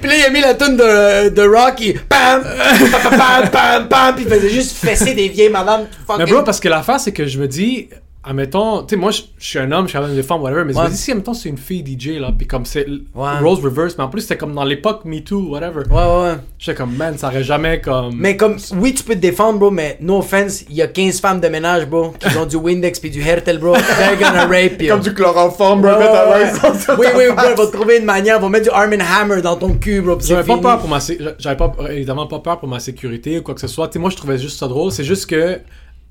Puis 0.00 0.10
là, 0.10 0.16
il 0.16 0.24
a 0.24 0.30
mis 0.30 0.40
la 0.40 0.54
tune 0.54 0.76
de, 0.76 1.28
de 1.28 1.42
Rocky. 1.42 1.92
Pa, 2.08 2.40
pam, 2.40 2.42
pam, 2.90 3.18
pam, 3.18 3.50
pam, 3.50 3.88
pam, 3.88 4.14
puis 4.14 4.24
il 4.24 4.30
faisait 4.30 4.48
juste 4.48 4.76
fesser 4.76 5.14
des 5.14 5.28
vieilles 5.28 5.50
madames. 5.50 5.86
Mais 6.18 6.24
bro, 6.24 6.42
parce 6.42 6.58
que 6.58 6.68
l'affaire, 6.68 6.98
c'est 6.98 7.12
que 7.12 7.26
je 7.26 7.38
me 7.38 7.46
dis, 7.46 7.88
admettons, 8.22 8.82
tu 8.82 8.94
sais, 8.94 8.96
moi, 9.00 9.10
je 9.12 9.22
suis 9.38 9.58
un 9.58 9.72
homme, 9.72 9.86
je 9.86 9.90
suis 9.90 9.98
capable 9.98 10.14
de 10.16 10.22
femme, 10.22 10.42
whatever, 10.42 10.64
mais 10.64 10.76
Ouais. 10.76 10.90
si, 10.90 11.10
admettons, 11.10 11.32
c'est 11.34 11.48
une 11.48 11.56
fille 11.58 11.82
DJ, 11.82 12.18
là, 12.20 12.30
puis 12.36 12.46
comme 12.46 12.64
c'est 12.66 12.86
Ouais. 13.14 13.38
Rose 13.42 13.60
Reverse, 13.64 13.94
mais 13.96 14.04
en 14.04 14.08
plus, 14.08 14.20
c'était 14.20 14.36
comme 14.36 14.54
dans 14.54 14.64
l'époque 14.64 15.04
Me 15.04 15.20
Too, 15.20 15.48
whatever. 15.50 15.82
Ouais, 15.90 15.96
ouais, 15.96 16.22
ouais. 16.30 16.34
J'étais 16.58 16.76
comme, 16.76 16.94
man, 16.96 17.16
ça 17.16 17.28
aurait 17.28 17.42
jamais 17.42 17.80
comme. 17.80 18.14
Mais 18.16 18.36
comme, 18.36 18.56
oui, 18.76 18.92
tu 18.94 19.02
peux 19.04 19.14
te 19.14 19.20
défendre, 19.20 19.58
bro, 19.58 19.70
mais 19.70 19.96
no 20.00 20.18
offense, 20.18 20.64
il 20.68 20.76
y 20.76 20.82
a 20.82 20.86
15 20.88 21.20
femmes 21.20 21.40
de 21.40 21.48
ménage, 21.48 21.86
bro, 21.86 22.12
qui 22.20 22.36
ont 22.36 22.46
du 22.46 22.56
Windex 22.56 23.00
puis 23.00 23.10
du 23.10 23.22
Hertel, 23.26 23.58
bro. 23.58 23.74
They're 23.74 24.18
gonna 24.18 24.46
rape 24.46 24.80
you. 24.82 24.88
Comme 24.88 25.00
du 25.00 25.14
chloroforme, 25.14 25.80
bro. 25.82 25.90
Ouais, 25.92 25.98
ouais, 25.98 26.50
Oui, 26.98 27.06
oui, 27.16 27.24
bro, 27.34 27.46
ils 27.50 27.56
vont 27.56 27.70
trouver 27.70 27.98
une 27.98 28.04
manière, 28.04 28.36
ils 28.36 28.42
vont 28.42 28.48
mettre 28.50 28.64
du 28.64 28.70
Arm 28.70 28.92
Hammer 28.92 29.40
dans 29.40 29.56
ton 29.56 29.72
cul, 29.74 30.02
bro, 30.02 30.18
J'avais 30.20 30.44
pas 30.46 30.58
peur 30.58 30.78
pour 30.78 30.88
ma 30.88 30.98
j'avais 31.38 31.56
pas 31.56 31.72
évidemment 31.90 32.26
pas 32.26 32.40
peur 32.40 32.58
pour 32.60 32.68
ma 32.68 32.80
sécurité 32.80 33.38
ou 33.38 33.42
quoi 33.42 33.54
que 33.54 33.60
ce 33.60 33.66
soit. 33.68 33.88
Tu 33.88 33.94
sais, 33.94 33.98
moi 33.98 34.10
je 34.10 34.16
trouvais 34.16 34.36
juste 34.38 34.58
ça 34.58 34.68
drôle. 34.68 34.92
C'est 34.92 35.04
juste 35.04 35.26
que 35.26 35.58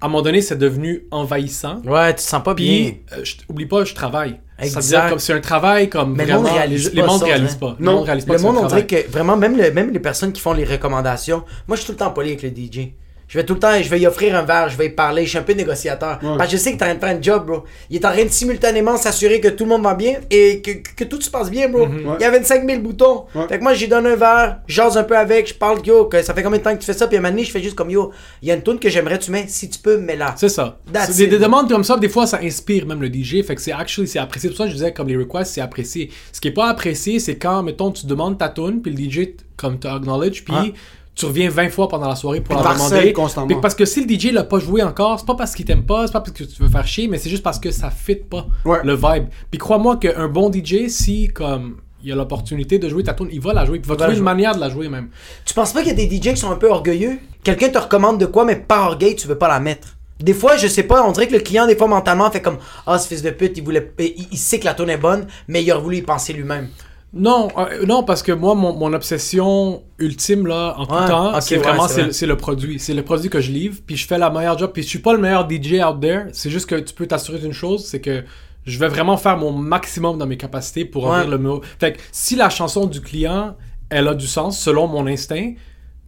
à 0.02 0.06
un 0.06 0.10
moment 0.10 0.22
donné, 0.22 0.42
c'est 0.42 0.58
devenu 0.58 1.04
envahissant. 1.12 1.82
Ouais, 1.86 2.10
tu 2.12 2.16
te 2.18 2.22
sens 2.22 2.42
pas 2.44 2.54
bien. 2.54 2.66
Puis, 2.66 3.02
euh, 3.14 3.24
je- 3.24 3.36
oublie 3.50 3.66
pas, 3.66 3.84
je 3.84 3.94
travaille. 3.94 4.40
Exact. 4.62 5.18
C'est 5.20 5.34
un 5.34 5.40
travail 5.40 5.90
comme 5.90 6.16
Mais 6.16 6.26
le 6.26 6.34
monde 6.36 6.48
réalise 6.48 6.86
les, 6.86 6.90
pas 6.90 7.02
les 7.02 7.08
mondes 7.08 7.20
ça, 7.20 7.26
réalisent 7.26 7.54
hein. 7.54 7.58
pas. 7.60 7.76
Non. 7.80 7.92
Le 7.92 7.98
monde 7.98 8.06
réalise 8.06 8.26
pas 8.26 8.34
Le 8.34 8.40
monde, 8.40 8.58
on 8.58 8.66
dirait 8.68 8.86
que 8.88 9.10
vraiment, 9.10 9.38
même, 9.38 9.58
le- 9.58 9.72
même 9.72 9.92
les 9.92 10.00
personnes 10.00 10.34
qui 10.34 10.42
font 10.42 10.54
les 10.54 10.66
recommandations, 10.66 11.44
moi 11.68 11.76
je 11.78 11.82
suis 11.82 11.86
tout 11.88 11.92
le 11.94 11.98
temps 11.98 12.12
poli 12.12 12.30
avec 12.30 12.42
le 12.44 12.50
DJ. 12.50 12.90
Je 13.30 13.38
vais 13.38 13.46
tout 13.46 13.54
le 13.54 13.60
temps, 13.60 13.80
je 13.80 13.88
vais 13.88 14.00
y 14.00 14.08
offrir 14.08 14.36
un 14.36 14.42
verre, 14.42 14.70
je 14.70 14.76
vais 14.76 14.88
y 14.88 14.90
parler, 14.90 15.24
je 15.24 15.30
suis 15.30 15.38
un 15.38 15.44
peu 15.44 15.54
négociateur. 15.54 16.18
Parce 16.20 16.50
que 16.50 16.58
je 16.58 16.58
sais 16.58 16.74
que 16.74 16.80
t'es 16.80 16.86
en 16.86 16.88
train 16.88 16.96
de 16.96 17.00
faire 17.00 17.16
un 17.16 17.22
job, 17.22 17.46
bro. 17.46 17.64
Il 17.92 17.98
est 17.98 18.06
en 18.06 18.12
train 18.12 18.24
de 18.24 18.30
simultanément 18.30 18.98
s'assurer 18.98 19.40
que 19.40 19.50
tout 19.50 19.66
le 19.66 19.70
monde 19.70 19.84
va 19.84 19.94
bien 19.94 20.16
et 20.32 20.62
que, 20.62 20.72
que 20.96 21.04
tout 21.04 21.22
se 21.22 21.30
passe 21.30 21.52
bien, 21.52 21.70
bro. 21.70 21.88
Il 22.20 22.24
y 22.24 22.26
a 22.26 22.32
25 22.32 22.68
000 22.68 22.82
boutons. 22.82 23.26
Ouais. 23.36 23.48
Fait 23.48 23.60
que 23.60 23.64
moi, 23.64 23.76
j'ai 23.76 23.86
donné 23.86 24.10
un 24.10 24.16
verre, 24.16 24.62
j'ose 24.68 24.98
un 24.98 25.04
peu 25.04 25.16
avec, 25.16 25.48
je 25.48 25.54
parle, 25.54 25.78
yo, 25.86 26.06
que 26.06 26.24
ça 26.24 26.34
fait 26.34 26.42
combien 26.42 26.58
de 26.58 26.64
temps 26.64 26.74
que 26.74 26.80
tu 26.80 26.88
fais 26.88 26.94
ça, 26.94 27.06
puis 27.06 27.18
à 27.18 27.20
un 27.20 27.22
moment 27.22 27.34
donné, 27.34 27.44
je 27.44 27.52
fais 27.52 27.62
juste 27.62 27.76
comme, 27.76 27.92
yo, 27.92 28.12
il 28.42 28.48
y 28.48 28.52
a 28.52 28.56
une 28.56 28.64
tune 28.64 28.80
que 28.80 28.90
j'aimerais, 28.90 29.20
tu 29.20 29.30
mets, 29.30 29.46
si 29.48 29.70
tu 29.70 29.78
peux, 29.78 29.98
mets-la. 29.98 30.34
C'est 30.36 30.50
ça. 30.50 30.80
That's 30.92 31.16
des, 31.16 31.26
it, 31.26 31.30
des 31.30 31.38
bro. 31.38 31.46
demandes 31.46 31.70
comme 31.70 31.84
ça, 31.84 31.98
des 31.98 32.10
fois, 32.10 32.26
ça 32.26 32.40
inspire 32.42 32.88
même 32.88 33.00
le 33.00 33.14
DJ. 33.14 33.44
Fait 33.44 33.54
que 33.54 33.62
c'est 33.62 33.74
actually, 33.74 34.08
c'est 34.08 34.18
apprécié. 34.18 34.50
Tout 34.50 34.56
ça, 34.56 34.66
je 34.66 34.74
disais, 34.74 34.92
comme 34.92 35.08
les 35.08 35.18
requests, 35.18 35.54
c'est 35.54 35.62
apprécié. 35.62 36.10
Ce 36.32 36.42
qui 36.42 36.48
est 36.48 36.54
pas 36.54 36.68
apprécié, 36.68 37.20
c'est 37.20 37.38
quand, 37.38 37.62
mettons, 37.62 37.92
tu 37.92 38.08
demandes 38.08 38.40
ta 38.40 38.50
tune, 38.50 38.82
puis 38.82 38.92
le 38.92 38.98
DJ, 38.98 39.36
comme 39.56 39.80
tu 39.80 39.86
acknowledge, 39.86 40.44
puis. 40.44 40.74
Tu 41.20 41.26
reviens 41.26 41.50
20 41.50 41.70
fois 41.70 41.88
pendant 41.88 42.08
la 42.08 42.16
soirée 42.16 42.42
pour 42.42 42.58
harcèle 42.58 42.90
demander. 42.92 43.14
constamment. 43.14 43.60
Parce 43.62 43.76
que 43.76 43.86
si 43.86 44.06
le 44.06 44.10
DJ 44.14 44.32
l'a 44.32 44.44
pas 44.44 44.60
joué 44.60 44.82
encore, 44.84 45.20
c'est 45.20 45.26
pas 45.26 45.36
parce 45.36 45.54
qu'il 45.54 45.66
t'aime 45.66 45.84
pas, 45.86 46.08
c'est 46.08 46.14
pas 46.14 46.22
parce 46.22 46.32
que 46.32 46.44
tu 46.44 46.62
veux 46.64 46.70
faire 46.70 46.88
chier, 46.88 47.08
mais 47.08 47.18
c'est 47.18 47.30
juste 47.30 47.44
parce 47.44 47.60
que 47.60 47.72
ça 47.72 47.90
fit 47.90 48.16
pas 48.16 48.48
Ouais. 48.66 48.80
le 48.84 48.96
vibe. 48.96 49.26
Puis 49.52 49.58
crois-moi 49.58 49.98
qu'un 49.98 50.28
bon 50.28 50.52
DJ, 50.52 50.88
si, 50.88 51.28
comme, 51.28 51.78
il 52.04 52.12
a 52.12 52.16
l'opportunité 52.16 52.80
de 52.80 52.88
jouer 52.88 53.04
ta 53.04 53.14
tune, 53.14 53.28
il 53.32 53.42
va 53.42 53.54
la 53.54 53.66
jouer, 53.66 53.80
il 53.84 53.86
va 53.86 53.96
va 53.96 54.04
trouver 54.06 54.18
une 54.18 54.24
manière 54.24 54.56
de 54.56 54.60
la 54.62 54.70
jouer 54.70 54.88
même. 54.88 55.10
Tu 55.46 55.54
penses 55.54 55.74
pas 55.74 55.82
qu'il 55.82 55.90
y 55.90 55.92
a 56.04 56.08
des 56.08 56.10
DJ 56.10 56.34
qui 56.34 56.38
sont 56.38 56.52
un 56.52 56.56
peu 56.56 56.70
orgueilleux? 56.70 57.20
Quelqu'un 57.44 57.70
te 57.70 57.78
recommande 57.78 58.18
de 58.20 58.26
quoi, 58.26 58.46
mais 58.46 58.56
par 58.56 58.88
orgueil, 58.88 59.16
tu 59.16 59.28
veux 59.28 59.38
pas 59.38 59.48
la 59.50 59.60
mettre. 59.60 59.90
Des 60.22 60.34
fois, 60.34 60.58
je 60.58 60.68
sais 60.68 60.84
pas, 60.84 61.06
on 61.08 61.12
dirait 61.14 61.28
que 61.28 61.34
le 61.34 61.40
client, 61.40 61.66
des 61.66 61.78
fois, 61.78 61.88
mentalement, 61.88 62.30
fait 62.30 62.42
comme 62.42 62.58
Ah, 62.88 62.98
ce 63.00 63.08
fils 63.08 63.22
de 63.22 63.30
pute, 63.30 63.58
il 63.58 63.64
voulait. 63.64 63.94
Il, 64.00 64.28
il 64.32 64.38
sait 64.38 64.60
que 64.60 64.66
la 64.66 64.74
tune 64.74 64.90
est 64.90 64.98
bonne, 64.98 65.28
mais 65.48 65.64
il 65.64 65.72
aurait 65.72 65.82
voulu 65.82 65.98
y 65.98 66.02
penser 66.02 66.34
lui-même. 66.34 66.68
Non, 67.12 67.48
euh, 67.58 67.86
non, 67.88 68.04
parce 68.04 68.22
que 68.22 68.32
moi, 68.32 68.54
mon, 68.54 68.74
mon 68.74 68.94
obsession 68.94 69.82
ultime, 69.98 70.46
là, 70.46 70.76
en 70.78 70.86
tout 70.86 70.94
Ouais, 70.94 71.08
temps, 71.08 71.42
c'est 71.42 71.58
ouais, 71.58 71.64
vraiment, 71.64 71.88
c'est 71.88 72.04
vrai. 72.12 72.28
le- 72.28 72.38
produit. 72.38 72.80
C'est 72.80 72.94
le 72.94 73.04
produit 73.04 73.30
que 73.32 73.42
je 73.42 73.52
livre, 73.52 73.80
puis 73.86 73.98
je 73.98 74.06
fais 74.06 74.20
la 74.20 74.30
meilleure 74.30 74.58
job. 74.60 74.72
Puis 74.74 74.84
je 74.84 74.88
suis 74.88 75.00
pas 75.00 75.14
le 75.14 75.20
meilleur 75.20 75.48
DJ 75.50 75.82
out 75.84 76.00
there. 76.00 76.26
C'est 76.34 76.52
juste 76.52 76.68
que 76.70 76.76
tu 76.76 76.94
peux 76.94 77.08
t'assurer 77.08 77.40
d'une 77.40 77.52
chose, 77.54 77.86
c'est 77.86 78.00
que 78.00 78.24
je 78.66 78.78
vais 78.78 78.88
vraiment 78.90 79.18
faire 79.18 79.38
mon 79.38 79.52
maximum 79.52 80.20
dans 80.20 80.28
mes 80.28 80.38
capacités 80.38 80.86
pour 80.86 81.06
Ouais. 81.06 81.10
ouvrir 81.10 81.30
le 81.30 81.38
mot. 81.40 81.62
Fait 81.80 81.94
que 81.94 82.00
si 82.12 82.36
la 82.36 82.50
chanson 82.52 82.86
du 82.86 83.02
client, 83.02 83.56
elle 83.90 84.08
a 84.08 84.14
du 84.14 84.28
sens, 84.28 84.60
selon 84.60 84.86
mon 84.88 85.08
instinct, 85.08 85.54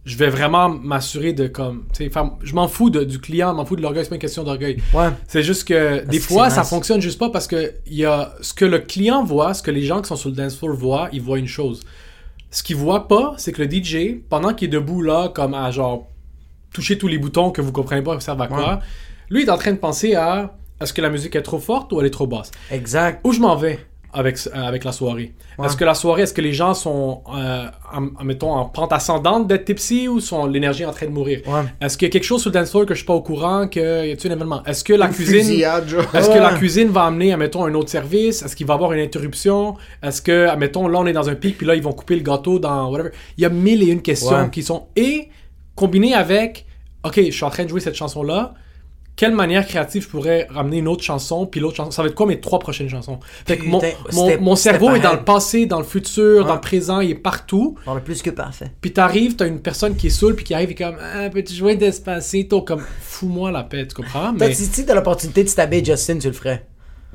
je 0.04 0.16
vais 0.16 0.28
vraiment 0.30 0.68
m'assurer 0.68 1.32
de 1.32 1.46
comme 1.46 1.84
je 1.96 2.54
m'en 2.54 2.66
fous 2.68 2.90
de- 2.90 3.04
du 3.04 3.20
client 3.20 3.50
je 3.52 3.54
m'en 3.56 3.64
fous 3.64 3.76
de 3.76 3.82
l'orgueil 3.82 4.02
c'est 4.04 4.08
pas 4.10 4.16
une 4.16 4.20
question 4.20 4.42
d'orgueil 4.42 4.78
Ouais. 4.92 5.10
c'est 5.28 5.42
juste 5.44 5.64
que 5.68 6.04
des 6.06 6.18
que 6.18 6.24
fois 6.24 6.50
ça 6.50 6.62
nice. 6.62 6.70
fonctionne 6.70 7.00
juste 7.00 7.18
pas 7.20 7.30
parce 7.30 7.46
que 7.46 7.72
il 7.86 7.94
y 7.94 8.04
a 8.04 8.34
ce 8.40 8.52
que 8.52 8.64
le 8.64 8.80
client 8.80 9.22
voit 9.22 9.54
ce 9.54 9.62
que 9.62 9.70
les 9.70 9.82
gens 9.82 10.02
qui 10.02 10.08
sont 10.08 10.16
sur 10.16 10.30
le 10.30 10.34
dance 10.34 10.56
floor 10.56 10.74
voient 10.74 11.08
ils 11.12 11.22
voient 11.22 11.38
une 11.38 11.46
chose 11.46 11.80
ce 12.50 12.62
qu'ils 12.64 12.76
voient 12.76 13.06
pas 13.06 13.34
c'est 13.38 13.52
que 13.52 13.62
le 13.62 13.70
DJ 13.70 14.22
pendant 14.28 14.52
qu'il 14.54 14.68
est 14.68 14.72
debout 14.72 15.02
là 15.02 15.28
comme 15.28 15.54
à 15.54 15.70
genre 15.70 16.08
toucher 16.74 16.98
tous 16.98 17.06
les 17.08 17.18
boutons 17.18 17.50
que 17.52 17.60
vous 17.60 17.70
comprenez 17.72 18.02
pas 18.02 18.18
servent 18.18 18.42
à 18.42 18.48
quoi 18.48 18.80
lui 19.30 19.42
il 19.42 19.46
est 19.48 19.52
en 19.52 19.56
train 19.58 19.72
de 19.72 19.78
penser 19.78 20.14
à 20.16 20.56
est-ce 20.80 20.92
que 20.92 21.00
la 21.00 21.10
musique 21.10 21.36
est 21.36 21.42
trop 21.42 21.60
forte 21.60 21.92
ou 21.92 22.00
elle 22.00 22.06
est 22.08 22.10
trop 22.10 22.26
basse? 22.26 22.50
Exact. 22.72 23.20
où 23.22 23.32
je 23.32 23.38
m'en 23.38 23.54
vais? 23.54 23.78
Avec, 24.12 24.38
euh, 24.46 24.50
avec 24.62 24.84
la 24.84 24.92
soirée. 24.92 25.34
Est-ce 25.62 25.76
que 25.76 25.84
la 25.84 25.94
soirée, 25.94 26.22
est-ce 26.22 26.34
que 26.34 26.40
les 26.40 26.52
gens 26.52 26.74
sont, 26.74 27.22
euh, 27.34 27.66
en, 27.92 28.24
mettons, 28.24 28.52
en 28.52 28.66
pente 28.66 28.92
ascendante 28.92 29.46
d'être 29.46 29.64
tipsy 29.64 30.08
ou 30.08 30.20
sont 30.20 30.46
l'énergie 30.46 30.84
en 30.84 30.92
train 30.92 31.06
de 31.06 31.12
mourir? 31.12 31.40
Ouais. 31.46 31.62
Est-ce 31.80 31.96
qu'il 31.96 32.06
y 32.06 32.10
a 32.10 32.12
quelque 32.12 32.24
chose 32.24 32.40
sur 32.42 32.50
le 32.50 32.54
dance 32.54 32.70
floor 32.70 32.86
que 32.86 32.94
je 32.94 32.98
suis 32.98 33.06
pas 33.06 33.14
au 33.14 33.22
courant, 33.22 33.68
que 33.68 33.80
y 34.06 34.12
a-t-il 34.12 34.30
un 34.30 34.36
événement? 34.36 34.62
Est-ce 34.64 34.84
que 34.84 34.92
la 34.92 35.06
Une 35.06 35.12
cuisine... 35.12 35.60
Est-ce 35.60 36.28
que 36.28 36.38
la 36.38 36.54
cuisine 36.54 36.88
va 36.88 37.04
amener, 37.04 37.32
admettons, 37.32 37.64
un 37.64 37.74
autre 37.74 37.90
service? 37.90 38.42
Est-ce 38.42 38.54
qu'il 38.56 38.66
va 38.66 38.74
y 38.74 38.76
avoir 38.76 38.92
une 38.92 39.00
interruption? 39.00 39.76
Est-ce 40.02 40.20
que, 40.22 40.48
admettons, 40.48 40.88
là, 40.88 40.98
on 41.00 41.06
est 41.06 41.12
dans 41.12 41.28
un 41.28 41.34
pic, 41.34 41.56
puis 41.58 41.66
là, 41.66 41.74
ils 41.74 41.82
vont 41.82 41.92
couper 41.92 42.16
le 42.16 42.22
gâteau 42.22 42.58
dans 42.58 42.90
whatever? 42.90 43.10
Il 43.38 43.42
y 43.42 43.46
a 43.46 43.50
mille 43.50 43.82
et 43.82 43.92
une 43.92 44.02
questions 44.02 44.30
Ouais. 44.36 44.50
qui 44.50 44.62
sont... 44.62 44.86
Et, 44.96 45.28
combinées 45.74 46.14
avec, 46.14 46.66
OK, 47.04 47.14
je 47.16 47.30
suis 47.30 47.44
en 47.44 47.50
train 47.50 47.64
de 47.64 47.68
jouer 47.68 47.80
cette 47.80 47.94
chanson-là, 47.94 48.54
quelle 49.14 49.34
manière 49.34 49.66
créative 49.66 50.02
je 50.02 50.08
pourrais 50.08 50.46
ramener 50.50 50.78
une 50.78 50.88
autre 50.88 51.02
chanson, 51.02 51.46
puis 51.46 51.60
l'autre 51.60 51.76
chanson, 51.76 51.90
ça 51.90 52.02
va 52.02 52.08
être 52.08 52.14
quoi 52.14 52.26
mes 52.26 52.40
trois 52.40 52.58
prochaines 52.58 52.88
chansons? 52.88 53.20
Fait 53.46 53.58
que 53.58 53.64
mon, 53.64 53.80
mon, 54.12 54.40
mon 54.40 54.56
cerveau 54.56 54.94
est 54.94 55.00
dans 55.00 55.12
le 55.12 55.22
passé, 55.24 55.66
dans 55.66 55.78
le 55.78 55.84
futur, 55.84 56.46
dans 56.46 56.54
le 56.54 56.60
présent, 56.60 57.00
il 57.00 57.10
est 57.10 57.14
partout. 57.14 57.76
On 57.86 57.96
est 57.96 58.00
plus 58.00 58.22
que 58.22 58.30
parfait. 58.30 58.72
Puis 58.80 58.92
t'arrives, 58.92 59.36
t'as 59.36 59.46
une 59.46 59.60
personne 59.60 59.96
qui 59.96 60.06
est 60.08 60.10
saoule, 60.10 60.34
puis 60.34 60.44
qui 60.44 60.54
arrive 60.54 60.70
et 60.70 60.74
comme, 60.74 60.96
ah, 61.00 61.28
peux-tu 61.30 61.54
jouer 61.54 61.76
Despacito? 61.76 62.62
Comme, 62.62 62.82
fous-moi 63.00 63.50
la 63.50 63.62
paix, 63.62 63.86
tu 63.86 63.94
comprends? 63.94 64.32
Mais 64.32 64.54
si 64.54 64.86
t'as 64.86 64.94
l'opportunité 64.94 65.44
de 65.44 65.48
se 65.48 65.56
taber 65.56 65.84
Justin, 65.84 66.18
tu 66.18 66.28
le 66.28 66.32
ferais. 66.32 66.66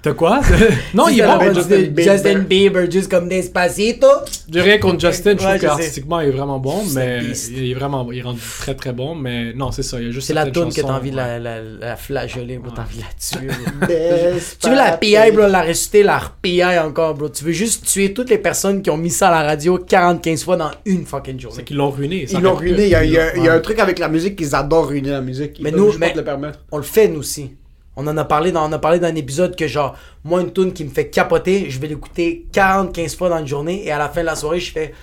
T'as 0.02 0.14
quoi? 0.14 0.42
non, 0.94 1.08
il 1.10 1.20
est 1.20 1.26
bon. 1.26 1.54
Justin 1.54 1.78
de- 1.78 1.82
Bieber. 1.88 2.04
Justin 2.14 2.40
Bieber, 2.40 2.92
juste 2.92 3.10
comme 3.12 3.28
Despacito. 3.28 4.08
Je 4.48 4.52
dirais 4.54 4.80
contre 4.80 5.00
Justin, 5.00 5.36
je 5.38 5.44
Ouais, 5.46 5.58
trouve 5.58 5.70
qu'artistiquement, 5.70 6.20
il 6.22 6.30
est 6.30 6.32
vraiment 6.32 6.60
bon, 6.60 6.84
mais 6.94 7.22
il 7.52 7.72
est 7.72 7.74
vraiment, 7.74 8.10
il 8.12 8.20
est 8.20 8.22
rendu 8.22 8.40
très 8.60 8.76
très 8.76 8.94
bon, 8.94 9.16
mais 9.16 9.54
non, 9.54 9.72
c'est 9.72 9.84
ça, 9.84 10.00
il 10.00 10.06
y 10.08 10.10
a 10.10 10.12
juste 10.12 10.28
C'est 10.28 10.34
la 10.34 10.46
toune 10.50 10.72
que 10.74 10.82
t'as 10.82 10.88
envie 10.94 11.12
de 11.12 11.16
ouais. 11.18 11.40
la, 11.40 11.60
la, 11.60 11.62
la 11.62 11.96
flageoler, 11.98 12.58
bro. 12.58 12.72
T'as 12.76 12.84
envie 12.84 12.98
de 12.98 13.02
la 13.02 13.08
tuer, 13.20 13.48
bro. 13.48 13.88
Tu 14.62 14.70
veux 14.70 14.76
la. 14.76 14.98
PI, 14.98 15.32
bro, 15.34 15.48
la 15.48 15.62
réciter, 15.62 16.04
la 16.04 16.22
PI 16.42 16.64
encore, 16.80 17.14
bro. 17.16 17.30
Tu 17.30 17.44
veux 17.44 17.52
juste 17.52 17.86
tuer 17.86 18.14
toutes 18.14 18.30
les 18.30 18.38
personnes 18.38 18.82
qui 18.82 18.90
ont 18.90 18.98
mis 18.98 19.10
ça 19.10 19.30
à 19.30 19.42
la 19.44 19.48
radio 19.50 19.78
45 19.78 20.38
fois 20.40 20.58
dans 20.58 20.72
une 20.86 21.06
fucking 21.06 21.40
journée. 21.40 21.58
C'est 21.58 21.64
qu'ils 21.64 21.78
l'ont 21.78 21.90
ruiné. 21.92 22.28
ça 22.28 22.38
Ils 22.38 22.44
l'ont 22.44 22.56
ruiné. 22.56 22.84
Il 22.86 22.90
y 22.90 22.96
a, 22.96 23.04
il 23.04 23.12
y 23.12 23.18
a- 23.18 23.36
il 23.36 23.44
y 23.44 23.48
a 23.48 23.52
Ouais. 23.52 23.58
un 23.58 23.62
truc 23.62 23.80
avec 23.80 24.00
la 24.00 24.08
musique 24.10 24.36
qu'ils 24.36 24.56
adorent 24.56 24.88
ruiner 24.88 25.10
la 25.12 25.22
musique. 25.22 25.58
Ils 25.60 25.64
Mais 25.64 25.72
peuvent 25.72 25.80
nous- 25.80 25.98
mais- 25.98 26.12
te 26.14 26.18
le 26.18 26.24
permettre. 26.24 26.60
On 26.72 26.78
le 26.78 26.84
fait, 26.84 27.08
nous 27.08 27.20
aussi. 27.20 27.52
On 28.00 28.06
en 28.08 28.16
a 28.16 28.24
parlé 28.26 28.52
dans, 28.52 28.70
on 28.70 28.72
a 28.72 28.78
parlé 28.78 29.00
dans 29.00 29.08
un 29.08 29.16
épisode 29.16 29.56
que 29.56 29.68
genre, 29.68 29.96
moi, 30.24 30.40
une 30.42 30.54
tune 30.54 30.72
qui 30.72 30.86
me 30.86 30.90
fait 30.92 31.10
capoter, 31.10 31.70
je 31.70 31.80
vais 31.80 31.88
l'écouter 31.88 32.46
40-15 32.54 33.18
fois 33.18 33.28
dans 33.30 33.40
une 33.40 33.48
journée 33.48 33.86
et 33.86 33.92
à 33.92 33.98
la 33.98 34.08
fin 34.08 34.22
de 34.22 34.28
la 34.28 34.36
soirée, 34.36 34.60
je 34.60 34.72
fais, 34.72 34.94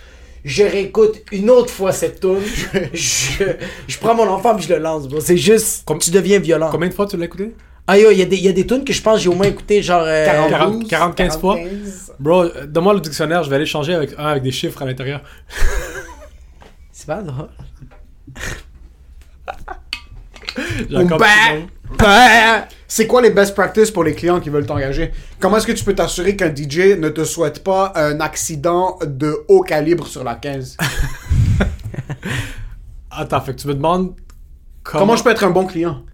je 0.44 0.62
réécoute 0.62 1.16
une 1.32 1.50
autre 1.50 1.70
fois 1.70 1.90
cette 1.92 2.20
tune. 2.20 2.38
je, 2.94 3.44
je 3.88 3.98
prends 3.98 4.14
mon 4.14 4.28
enfant 4.28 4.54
puis 4.54 4.64
je 4.68 4.72
le 4.74 4.78
lance, 4.80 5.08
bro. 5.08 5.18
C'est 5.20 5.36
juste, 5.36 5.84
Comme- 5.84 5.98
tu 5.98 6.10
deviens 6.12 6.38
violent. 6.38 6.68
Combien 6.70 6.88
de 6.88 6.94
fois 6.94 7.06
tu 7.06 7.16
l'as 7.16 7.24
écouté? 7.24 7.54
Ah 7.86 7.98
yo, 7.98 8.10
il 8.12 8.16
y, 8.18 8.22
a 8.22 8.24
des- 8.24 8.36
il 8.36 8.44
y 8.44 8.48
a 8.48 8.52
des 8.52 8.66
tunes 8.66 8.82
que 8.84 8.92
je 8.94 9.02
pense 9.02 9.16
que 9.16 9.22
j'ai 9.24 9.28
au 9.28 9.34
moins 9.34 9.46
écouté 9.46 9.82
genre. 9.82 10.04
euh, 10.06 10.24
40, 10.24 10.88
40, 10.88 11.14
15 11.16 11.38
fois. 11.38 11.58
Bro, 12.18 12.44
euh, 12.44 12.66
donne-moi 12.66 12.94
le 12.94 13.00
dictionnaire, 13.00 13.42
je 13.42 13.50
vais 13.50 13.56
aller 13.56 13.66
changer 13.66 13.92
avec 13.92 14.12
un 14.16 14.24
avec 14.26 14.42
des 14.42 14.52
chiffres 14.52 14.80
à 14.80 14.86
l'intérieur. 14.86 15.20
C'est 16.92 17.06
pas 17.06 17.20
drôle. 17.20 17.48
Jacob, 20.88 21.18
Bah! 21.98 22.68
C'est 22.96 23.08
quoi 23.08 23.20
les 23.20 23.30
best 23.30 23.56
practices 23.56 23.90
pour 23.90 24.04
les 24.04 24.14
clients 24.14 24.38
qui 24.38 24.50
veulent 24.50 24.66
t'engager? 24.66 25.10
Comment 25.40 25.56
est-ce 25.56 25.66
que 25.66 25.72
tu 25.72 25.82
peux 25.82 25.96
t'assurer 25.96 26.36
qu'un 26.36 26.54
DJ 26.54 26.96
ne 26.96 27.08
te 27.08 27.24
souhaite 27.24 27.64
pas 27.64 27.92
un 27.96 28.20
accident 28.20 29.00
de 29.04 29.36
haut 29.48 29.62
calibre 29.62 30.06
sur 30.06 30.22
la 30.22 30.36
15? 30.36 30.76
Attends, 33.10 33.40
fait 33.40 33.56
que 33.56 33.60
tu 33.62 33.66
me 33.66 33.74
demandes 33.74 34.14
Comment, 34.84 35.16
je 35.16 35.24
peux 35.24 35.30
être 35.30 35.42
un 35.42 35.50
bon 35.50 35.66
client? 35.66 36.04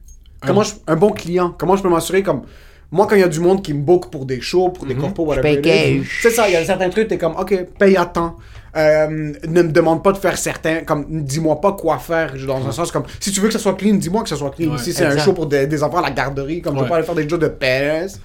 Comment 0.41 0.63
je, 0.63 0.73
un 0.87 0.97
bon 0.97 1.11
client? 1.11 1.55
Comment 1.59 1.77
je 1.77 1.83
peux 1.83 1.91
m'assurer 1.91 2.23
comme... 2.23 2.45
Moi, 2.93 3.07
quand 3.07 3.15
il 3.15 3.21
y 3.21 3.25
a 3.25 3.29
du 3.29 3.41
monde 3.41 3.63
qui 3.63 3.73
me 3.73 3.83
book 3.83 4.11
pour 4.11 4.27
des 4.27 4.41
shows, 4.41 4.71
pour 4.71 4.85
des 4.87 4.95
corpos, 4.97 5.25
whatever 5.25 5.61
paye 5.61 5.99
it 6.01 6.05
is, 6.05 6.09
C'est 6.23 6.31
ça, 6.31 6.49
il 6.49 6.53
y 6.55 6.57
a 6.57 6.65
certains 6.65 6.91
trucs, 6.91 7.07
t'es 7.09 7.19
comme, 7.19 7.37
OK, 7.39 7.55
paye 7.79 7.97
à 7.97 8.05
temps. 8.07 8.37
Euh, 8.77 9.33
ne 9.49 9.63
me 9.63 9.71
demande 9.73 10.03
pas 10.03 10.13
de 10.13 10.19
faire 10.19 10.37
certains... 10.39 10.81
Comme, 10.85 11.05
dis-moi 11.09 11.61
pas 11.61 11.73
quoi 11.73 11.99
faire. 11.99 12.35
Dans 12.47 12.67
un 12.67 12.73
sens 12.73 12.91
comme, 12.93 13.03
si 13.19 13.31
tu 13.33 13.41
veux 13.41 13.47
que 13.49 13.53
ça 13.53 13.59
soit 13.59 13.75
clean, 13.75 13.95
dis-moi 13.95 14.23
que 14.23 14.29
ça 14.29 14.37
soit 14.37 14.51
clean. 14.51 14.73
Ouais, 14.73 14.79
si 14.79 14.93
c'est 14.93 15.05
un 15.07 15.19
show 15.19 15.33
pour 15.33 15.47
des, 15.47 15.67
des 15.67 15.83
enfants 15.83 15.99
à 15.99 16.03
la 16.03 16.11
garderie, 16.11 16.63
comme 16.63 16.77
je 16.77 16.83
Ouais. 16.83 16.89
pas 16.89 16.97
aller 16.97 17.05
faire 17.05 17.15
des 17.15 17.29
jeux 17.29 17.39
de 17.39 17.49
PS. 17.49 18.21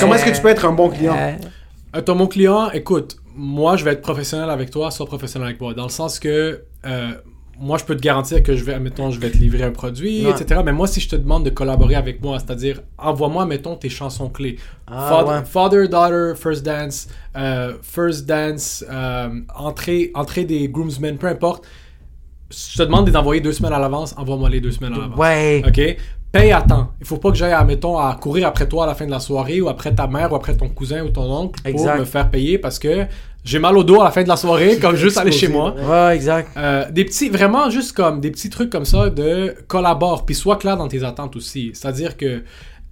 Comment 0.00 0.14
est-ce 0.14 0.24
que 0.26 0.34
tu 0.36 0.40
peux 0.42 0.48
être 0.48 0.64
un 0.66 0.72
bon 0.72 0.88
client? 0.90 1.16
Attends, 1.94 2.14
mon 2.14 2.26
client, 2.26 2.70
écoute, 2.70 3.16
moi, 3.34 3.76
je 3.76 3.84
vais 3.84 3.92
être 3.92 4.02
professionnel 4.02 4.48
avec 4.50 4.70
toi, 4.70 4.90
sois 4.90 5.06
professionnel 5.06 5.48
avec 5.48 5.60
moi. 5.60 5.74
Dans 5.74 5.84
le 5.84 5.90
sens 5.90 6.18
que, 6.18 6.62
euh, 6.86 7.10
moi, 7.60 7.78
je 7.78 7.84
peux 7.84 7.94
te 7.96 8.00
garantir 8.02 8.42
que 8.42 8.56
je 8.56 8.64
vais, 8.64 8.78
mettons, 8.80 9.10
je 9.10 9.20
vais 9.20 9.30
te 9.30 9.36
livrer 9.36 9.62
un 9.62 9.70
produit, 9.70 10.24
Ouais. 10.26 10.32
etc. 10.32 10.60
Mais 10.64 10.72
moi, 10.72 10.86
si 10.86 11.00
je 11.00 11.08
te 11.08 11.16
demande 11.16 11.44
de 11.44 11.50
collaborer 11.50 11.94
avec 11.94 12.22
moi, 12.22 12.38
c'est-à-dire, 12.38 12.80
envoie-moi, 12.98 13.46
mettons, 13.46 13.76
tes 13.76 13.88
chansons 13.88 14.28
clés. 14.28 14.56
Ah, 14.86 15.06
Father, 15.08 15.30
ouais. 15.30 15.44
Father, 15.44 15.88
Daughter, 15.88 16.32
First 16.36 16.64
Dance, 16.64 17.08
euh, 17.36 17.74
First 17.82 18.26
Dance, 18.26 18.84
euh, 18.90 19.28
entrée, 19.56 20.10
entrée 20.14 20.44
des 20.44 20.68
groomsmen, 20.68 21.18
peu 21.18 21.28
importe. 21.28 21.64
je 22.50 22.76
te 22.78 22.82
demande 22.82 23.06
de 23.06 23.10
les 23.10 23.16
envoyer 23.16 23.40
deux 23.40 23.52
semaines 23.52 23.72
à 23.72 23.78
l'avance, 23.78 24.14
envoie-moi 24.18 24.50
les 24.50 24.60
deux 24.60 24.72
semaines 24.72 24.92
à 24.92 24.98
l'avance. 24.98 25.18
Ouais. 25.18 25.62
OK? 25.66 25.96
Paye 26.32 26.52
à 26.52 26.60
temps. 26.62 26.90
Il 27.00 27.06
faut 27.06 27.16
pas 27.18 27.30
que 27.30 27.36
j'aille, 27.36 27.52
admettons, 27.52 27.96
à 27.98 28.14
courir 28.20 28.46
après 28.48 28.66
toi 28.68 28.84
à 28.84 28.86
la 28.86 28.94
fin 28.94 29.06
de 29.06 29.10
la 29.10 29.20
soirée 29.20 29.60
ou 29.60 29.68
après 29.68 29.94
ta 29.94 30.06
mère 30.06 30.32
ou 30.32 30.34
après 30.36 30.54
ton 30.56 30.68
cousin 30.68 31.02
ou 31.02 31.08
ton 31.10 31.30
oncle 31.30 31.60
pour 31.62 31.70
Exact. 31.70 31.98
me 32.00 32.04
faire 32.04 32.30
payer 32.30 32.58
parce 32.58 32.78
que 32.78 33.06
j'ai 33.44 33.58
mal 33.58 33.76
au 33.76 33.84
dos 33.84 34.00
à 34.00 34.04
la 34.04 34.10
fin 34.10 34.22
de 34.22 34.28
la 34.28 34.36
soirée, 34.36 34.78
comme 34.80 34.96
juste 34.96 35.18
aller 35.18 35.32
chez 35.32 35.48
moi. 35.48 35.74
Ouais, 35.74 36.14
exact. 36.14 36.50
Euh, 36.56 36.90
des 36.90 37.04
petits, 37.04 37.28
vraiment 37.28 37.70
juste 37.70 37.92
comme 37.92 38.20
des 38.20 38.30
petits 38.30 38.50
trucs 38.50 38.70
comme 38.70 38.84
ça 38.84 39.10
de 39.10 39.54
collabore, 39.66 40.24
puis 40.24 40.34
sois 40.34 40.56
clair 40.56 40.76
dans 40.76 40.88
tes 40.88 41.02
attentes 41.04 41.36
aussi. 41.36 41.70
C'est-à-dire 41.74 42.16
que, 42.16 42.42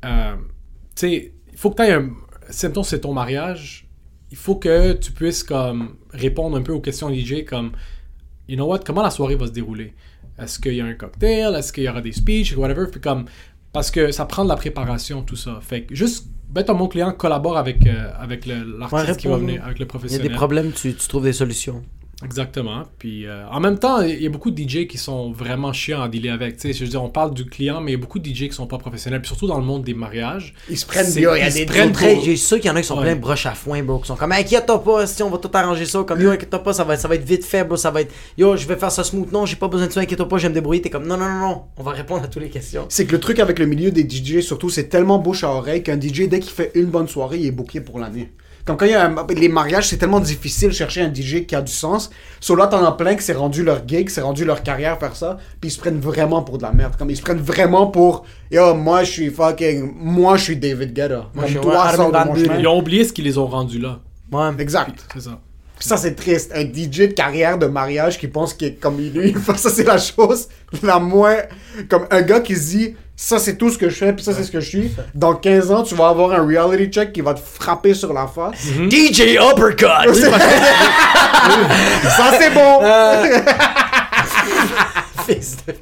euh, 0.05 0.35
tu 0.35 0.41
sais, 0.95 1.33
il 1.53 1.59
faut 1.59 1.71
que 1.71 1.77
tu 1.77 1.89
aies 1.89 1.93
un. 1.93 2.11
Mettons, 2.65 2.83
c'est 2.83 3.01
ton 3.01 3.13
mariage, 3.13 3.89
il 4.31 4.37
faut 4.37 4.57
que 4.57 4.93
tu 4.95 5.13
puisses 5.13 5.45
comme 5.45 5.97
répondre 6.13 6.57
un 6.57 6.63
peu 6.63 6.73
aux 6.73 6.81
questions 6.81 7.13
DJ 7.13 7.45
comme, 7.45 7.73
you 8.49 8.57
know 8.57 8.67
what, 8.67 8.81
comment 8.81 9.03
la 9.03 9.11
soirée 9.11 9.37
va 9.37 9.47
se 9.47 9.53
dérouler? 9.53 9.95
Est-ce 10.39 10.59
qu'il 10.59 10.75
y 10.75 10.81
a 10.81 10.85
un 10.85 10.95
cocktail? 10.95 11.55
Est-ce 11.55 11.73
qu'il 11.73 11.85
y 11.85 11.89
aura 11.89 12.01
des 12.01 12.13
speeches? 12.13 12.57
Whatever. 12.57 12.87
Puis 12.91 13.01
comme, 13.01 13.27
parce 13.73 13.91
que 13.91 14.11
ça 14.11 14.25
prend 14.25 14.45
de 14.45 14.49
la 14.49 14.57
préparation, 14.57 15.23
tout 15.23 15.37
ça. 15.37 15.59
Fait 15.61 15.83
que 15.83 15.95
juste, 15.95 16.29
bête 16.51 16.69
mon 16.75 16.89
client 16.89 17.13
collabore 17.13 17.57
avec, 17.57 17.87
euh, 17.87 18.11
avec 18.19 18.47
le- 18.47 18.79
l'artiste 18.79 19.09
Ouais, 19.11 19.17
qui 19.17 19.29
va 19.29 19.37
venir, 19.37 19.65
avec 19.65 19.79
le 19.79 19.85
Il 19.85 19.85
y 19.85 19.85
a 19.85 19.87
professionnel. 19.89 20.29
des 20.29 20.35
problèmes, 20.35 20.73
tu, 20.73 20.95
tu 20.95 21.09
trouves 21.09 21.25
des 21.25 21.33
solutions. 21.33 21.83
Exactement. 22.25 22.83
Puis 22.99 23.27
euh, 23.27 23.47
en 23.51 23.61
même 23.61 23.79
temps, 23.79 24.03
il 24.03 24.23
y 24.23 24.27
a 24.27 24.31
beaucoup 24.31 24.51
de 24.51 24.61
DJ 24.63 24.87
qui 24.87 24.99
sont 24.99 25.33
vraiment 25.33 25.73
chiants 25.73 26.03
à 26.03 26.09
dealer 26.09 26.31
avec. 26.31 26.57
Tu 26.57 26.69
sais, 26.69 26.73
je 26.73 26.85
veux 26.85 26.91
dire, 26.91 27.03
on 27.03 27.09
parle 27.09 27.33
du 27.35 27.47
client, 27.47 27.81
mais 27.81 27.93
il 27.93 27.95
y 27.95 27.99
a 27.99 28.01
beaucoup 28.01 28.19
de 28.19 28.29
DJ 28.29 28.49
qui 28.49 28.53
sont 28.53 28.67
pas 28.67 28.79
professionnels, 28.79 29.21
puis 29.21 29.29
surtout 29.29 29.47
dans 29.47 29.59
le 29.59 29.65
monde 29.65 29.85
des 29.85 29.95
mariages. 29.95 30.55
Ils 30.69 30.77
se 30.79 30.85
prennent 30.87 31.13
bien, 31.15 31.35
il 31.37 31.41
y 31.41 31.43
a 31.43 31.47
ils 31.49 31.53
se 31.53 31.59
des 31.59 31.67
prennent 31.67 31.93
trucs 31.93 31.95
Très, 31.95 32.15
pour- 32.15 32.25
j'ai 32.25 32.37
sûr 32.37 32.59
qu'il 32.59 32.67
y 32.67 32.71
en 32.71 32.77
a 32.77 32.81
qui 32.83 32.87
sont 32.87 32.97
Ouais. 32.97 33.03
plein 33.05 33.17
de 33.17 33.21
broches 33.21 33.47
à 33.47 33.55
foin, 33.55 33.83
bro. 33.83 33.99
Qui 33.99 34.07
sont 34.09 34.17
comme, 34.17 34.33
inquiète-toi 34.33 34.85
pas, 34.85 35.07
si 35.07 35.23
on 35.23 35.31
va 35.31 35.39
tout 35.39 35.51
arranger 35.55 35.87
ça. 35.87 36.05
Comme, 36.07 36.21
yo, 36.21 36.31
inquiète-toi 36.31 36.63
pas, 36.63 36.73
ça 36.73 36.85
va, 36.85 36.97
ça 36.97 37.09
va 37.09 37.15
être 37.15 37.25
vite 37.25 37.45
fait, 37.45 37.65
bro. 37.65 37.77
Ça 37.77 37.91
va 37.91 38.03
être, 38.03 38.13
yo, 38.37 38.57
je 38.57 38.67
vais 38.67 38.77
faire 38.77 38.93
ça 38.93 39.03
smooth. 39.05 39.33
Non, 39.33 39.47
j'ai 39.47 39.57
pas 39.57 39.69
besoin 39.69 39.87
de 39.87 39.93
ça, 39.93 40.01
inquiète-toi 40.01 40.29
pas, 40.29 40.37
je 40.39 40.43
vais 40.43 40.49
me 40.51 40.55
débrouiller. 40.55 40.83
T'es 40.83 40.91
comme, 40.91 41.07
non, 41.07 41.17
non, 41.17 41.29
non, 41.29 41.41
non, 41.41 41.63
on 41.77 41.83
va 41.83 41.93
répondre 41.93 42.23
à 42.23 42.29
toutes 42.29 42.43
les 42.43 42.51
questions. 42.51 42.87
C'est 42.91 43.07
que 43.07 43.13
le 43.13 43.21
truc 43.21 43.39
avec 43.39 43.59
le 43.59 43.67
milieu 43.67 43.91
des 43.91 44.07
DJ, 44.09 44.41
surtout, 44.41 44.69
c'est 44.71 44.89
tellement 44.89 45.19
bouche 45.19 45.43
à 45.45 45.51
oreille 45.51 45.83
qu'un 45.83 45.99
DJ, 45.99 46.29
dès 46.29 46.41
qu'il 46.41 46.53
fait 46.53 46.71
une 46.75 46.87
bonne 46.87 47.09
soirée, 47.09 47.39
il 47.39 47.47
est 47.47 47.51
booké 47.51 47.81
pour 47.81 47.99
l'année. 47.99 48.31
Comme 48.65 48.77
quand 48.77 48.85
il 48.87 48.93
y 48.93 48.95
a 48.95 49.07
un- 49.07 49.27
les 49.35 49.49
mariages, 49.49 49.89
c'est 49.89 49.97
tellement 49.97 50.21
difficile 50.21 50.69
de 50.69 50.75
chercher 50.75 51.01
un 51.03 51.13
DJ 51.13 51.47
qui 51.47 51.55
a 51.57 51.63
du 51.63 51.73
sens. 51.73 52.11
Sur 52.41 52.57
là, 52.57 52.67
t'en 52.67 52.85
as 52.85 52.93
plein 52.93 53.15
que 53.15 53.23
c'est 53.23 53.33
rendu 53.33 53.63
leur 53.65 53.87
gig, 53.87 54.09
c'est 54.11 54.21
rendu 54.21 54.45
leur 54.45 54.63
carrière 54.63 54.99
faire 54.99 55.17
ça, 55.17 55.39
puis 55.61 55.69
ils 55.69 55.73
se 55.73 55.79
prennent 55.81 55.99
vraiment 56.01 56.43
pour 56.43 56.59
de 56.59 56.63
la 56.63 56.73
merde. 56.73 56.95
Comme 56.97 57.11
ils 57.11 57.17
se 57.17 57.23
prennent 57.23 57.41
vraiment 57.41 57.87
pour, 57.89 58.25
yo, 58.51 58.75
moi 58.75 59.03
je 59.05 59.11
suis 59.11 59.31
fucking, 59.31 59.93
moi 59.97 60.37
je 60.37 60.43
suis 60.45 60.57
David 60.57 60.93
Guetta. 60.93 61.15
Moi, 61.17 61.29
Comme 61.35 61.43
je 61.47 61.51
suis 61.53 61.61
toi, 61.61 61.83
Armin 61.85 61.97
sors 61.97 62.13
de 62.13 62.17
Van 62.19 62.25
mon 62.27 62.33
Buren. 62.35 62.47
chemin. 62.49 62.59
Ils 62.61 62.67
ont 62.69 62.79
oublié 62.79 63.05
ce 63.05 63.13
qu'ils 63.13 63.25
les 63.25 63.39
ont 63.39 63.47
rendus 63.47 63.79
là. 63.79 63.99
Ouais. 64.33 64.51
Exact. 64.59 65.07
C'est 65.15 65.21
ça. 65.23 65.39
Puis 65.81 65.89
ça, 65.89 65.97
c'est 65.97 66.15
triste. 66.15 66.53
Un 66.55 66.65
DJ 66.65 67.09
de 67.09 67.15
carrière 67.15 67.57
de 67.57 67.65
mariage 67.65 68.19
qui 68.19 68.29
pense 68.29 68.53
qu'il 68.53 68.69
est 68.69 68.75
comme 68.75 68.99
lui. 68.99 69.35
ça, 69.57 69.71
c'est 69.71 69.85
la 69.85 69.97
chose 69.97 70.49
la 70.83 70.99
moins. 70.99 71.39
Comme 71.89 72.07
un 72.11 72.21
gars 72.21 72.41
qui 72.41 72.55
se 72.55 72.69
dit 72.69 72.95
ça, 73.17 73.39
c'est 73.39 73.57
tout 73.57 73.71
ce 73.71 73.79
que 73.79 73.89
je 73.89 73.95
fais, 73.95 74.13
puis 74.13 74.23
ça, 74.23 74.35
c'est 74.35 74.45
ce 74.45 74.51
que 74.51 74.61
je 74.61 74.69
suis. 74.69 74.95
Dans 75.15 75.35
15 75.35 75.71
ans, 75.71 75.83
tu 75.83 75.95
vas 75.95 76.09
avoir 76.09 76.33
un 76.33 76.47
reality 76.47 76.91
check 76.91 77.15
qui 77.15 77.23
va 77.23 77.33
te 77.33 77.41
frapper 77.41 77.95
sur 77.95 78.13
la 78.13 78.27
face. 78.27 78.67
DJ 78.91 79.39
Uppercut! 79.41 80.15
ça, 80.21 80.39
c'est 82.39 82.51
bon. 82.51 82.83
Fils 85.27 85.57
de 85.67 85.75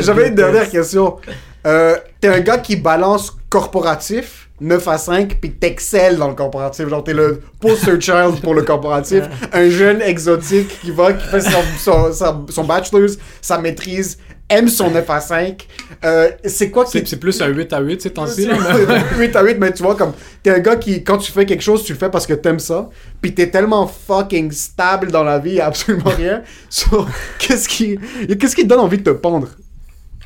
J'avais 0.00 0.26
une 0.28 0.34
dernière 0.34 0.68
question. 0.68 1.18
Euh, 1.68 1.96
T'es 2.20 2.28
un 2.28 2.40
gars 2.40 2.58
qui 2.58 2.74
balance 2.74 3.36
corporatif. 3.50 4.46
9 4.62 4.88
à 4.88 4.98
5, 4.98 5.38
puis 5.40 5.52
t'excelles 5.52 6.18
dans 6.18 6.28
le 6.28 6.34
corporatif. 6.34 6.86
Genre, 6.86 7.02
t'es 7.02 7.14
le 7.14 7.40
poster 7.60 7.98
child 7.98 8.42
pour 8.42 8.52
le 8.54 8.60
corporatif. 8.62 9.22
Un 9.54 9.70
jeune 9.70 10.02
exotique 10.02 10.78
qui 10.82 10.90
va, 10.90 11.14
qui 11.14 11.26
fait 11.26 11.40
son, 11.40 12.12
son, 12.12 12.46
son, 12.46 12.64
bachelor's, 12.64 13.16
sa 13.40 13.56
maîtrise, 13.56 14.18
aime 14.50 14.68
son 14.68 14.90
9 14.90 15.08
à 15.08 15.20
5. 15.20 15.66
Euh, 16.04 16.28
c'est 16.44 16.70
quoi 16.70 16.84
qui... 16.84 16.90
C'est 16.90 17.08
c'est 17.08 17.16
plus 17.16 17.40
un 17.40 17.46
8 17.46 17.72
à 17.72 17.80
8 17.80 18.02
ces 18.02 18.10
temps-ci. 18.10 18.44
là, 18.44 18.58
mais- 19.18 19.26
8 19.28 19.34
à 19.36 19.42
8, 19.42 19.56
mais 19.58 19.72
tu 19.72 19.82
vois, 19.82 19.94
comme, 19.96 20.12
t'es 20.42 20.50
un 20.50 20.58
gars 20.58 20.76
qui, 20.76 21.02
quand 21.02 21.16
tu 21.16 21.32
fais 21.32 21.46
quelque 21.46 21.62
chose, 21.62 21.82
tu 21.82 21.94
le 21.94 21.98
fais 21.98 22.10
parce 22.10 22.26
que 22.26 22.34
t'aimes 22.34 22.58
ça, 22.60 22.90
puis 23.22 23.32
t'es 23.34 23.48
tellement 23.48 23.86
fucking 23.86 24.52
stable 24.52 25.10
dans 25.10 25.24
la 25.24 25.38
vie, 25.38 25.58
absolument 25.58 26.10
rien. 26.10 26.42
So, 26.68 27.06
qu'est-ce 27.38 27.66
qui, 27.66 27.98
qu'est-ce 28.38 28.54
qui 28.54 28.64
te 28.64 28.68
donne 28.68 28.80
envie 28.80 28.98
de 28.98 29.04
te 29.04 29.10
pendre? 29.16 29.48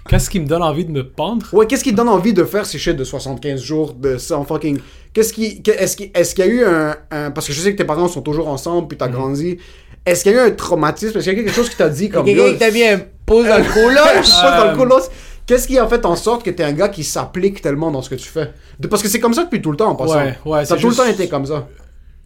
Qu'est-ce 0.08 0.28
qui 0.28 0.38
me 0.40 0.46
donne 0.46 0.62
envie 0.62 0.84
de 0.84 0.90
me 0.90 1.08
pendre? 1.08 1.46
Ouais, 1.52 1.66
qu'est-ce 1.66 1.82
qui 1.82 1.92
te 1.92 1.96
donne 1.96 2.08
envie 2.10 2.34
de 2.34 2.44
faire 2.44 2.66
ces 2.66 2.78
shit 2.78 2.94
de 2.96 3.04
75 3.04 3.60
jours, 3.62 3.94
de 3.94 4.18
100 4.18 4.44
fucking... 4.44 4.78
Qu'est-ce 5.12 5.32
qui... 5.32 5.62
Est-ce 5.66 5.96
qu'il 5.96 6.10
est-ce 6.14 6.34
qu'il 6.34 6.44
y 6.44 6.48
a 6.48 6.50
eu 6.50 6.64
un, 6.64 6.96
un- 7.10 7.30
Parce 7.30 7.46
que 7.46 7.52
je 7.52 7.60
sais 7.60 7.72
que 7.72 7.78
tes 7.78 7.84
parents 7.84 8.08
sont 8.08 8.20
toujours 8.22 8.48
ensemble, 8.48 8.88
puis 8.88 8.98
t'as 8.98 9.08
grandi. 9.08 9.56
Est-ce 10.04 10.22
qu'il 10.22 10.32
y 10.32 10.34
a 10.38 10.44
eu 10.44 10.48
un 10.48 10.50
traumatisme? 10.50 11.16
Est-ce 11.16 11.30
qu'il 11.30 11.38
y 11.38 11.40
a 11.40 11.44
quelque 11.44 11.54
chose 11.54 11.70
qui 11.70 11.76
t'a 11.76 11.88
dit 11.88 12.10
comme... 12.10 12.26
Quelqu'un 12.26 12.52
qui 12.52 12.58
t'a 12.58 12.70
mis 12.70 12.84
un 12.84 13.00
pouce 13.24 13.46
dans 13.46 13.56
le 13.58 13.64
dans 14.72 14.76
colosse. 14.76 15.10
Qu'est-ce 15.46 15.66
qui 15.68 15.78
a 15.78 15.86
fait 15.86 16.04
en 16.04 16.16
sorte 16.16 16.42
que 16.42 16.50
t'es 16.50 16.64
un 16.64 16.72
gars 16.72 16.88
qui 16.88 17.04
s'applique 17.04 17.62
tellement 17.62 17.90
dans 17.90 18.02
ce 18.02 18.10
que 18.10 18.14
tu 18.16 18.28
fais? 18.28 18.52
De- 18.78 18.88
parce 18.88 19.02
que 19.02 19.08
c'est 19.08 19.20
comme 19.20 19.34
ça 19.34 19.44
depuis 19.44 19.62
tout 19.62 19.70
le 19.70 19.76
temps, 19.78 19.90
en 19.90 19.94
passant. 19.94 20.16
Ouais, 20.16 20.38
ouais, 20.44 20.64
Ça 20.66 20.74
a 20.74 20.76
c'est 20.76 20.82
tout 20.82 20.88
juste- 20.90 21.00
le 21.00 21.06
temps 21.06 21.10
été 21.12 21.28
comme 21.28 21.46
ça. 21.46 21.66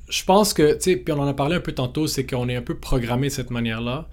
Je 0.09 0.25
pense 0.25 0.55
que, 0.55 0.73
tu 0.73 0.79
sais, 0.93 0.97
puis 0.97 1.13
on 1.13 1.21
en 1.21 1.27
a 1.29 1.35
parlé 1.35 1.57
un 1.57 1.61
peu 1.61 1.73
tantôt, 1.73 2.07
c'est 2.07 2.25
qu'on 2.25 2.49
est 2.49 2.57
un 2.57 2.63
peu 2.63 2.75
programmé 2.75 3.29
de 3.29 3.33
cette 3.33 3.51
manière-là. 3.51 4.07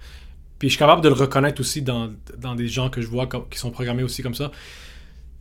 Puis 0.58 0.68
je 0.68 0.72
suis 0.74 0.78
capable 0.78 1.02
de 1.02 1.08
le 1.08 1.14
reconnaître 1.14 1.60
aussi 1.60 1.82
dans, 1.82 2.10
dans 2.38 2.54
des 2.54 2.68
gens 2.68 2.88
que 2.90 3.00
je 3.00 3.06
vois 3.08 3.26
comme- 3.26 3.48
qui 3.50 3.58
sont 3.58 3.70
programmés 3.70 4.02
aussi 4.02 4.22
comme 4.22 4.34
ça. 4.34 4.50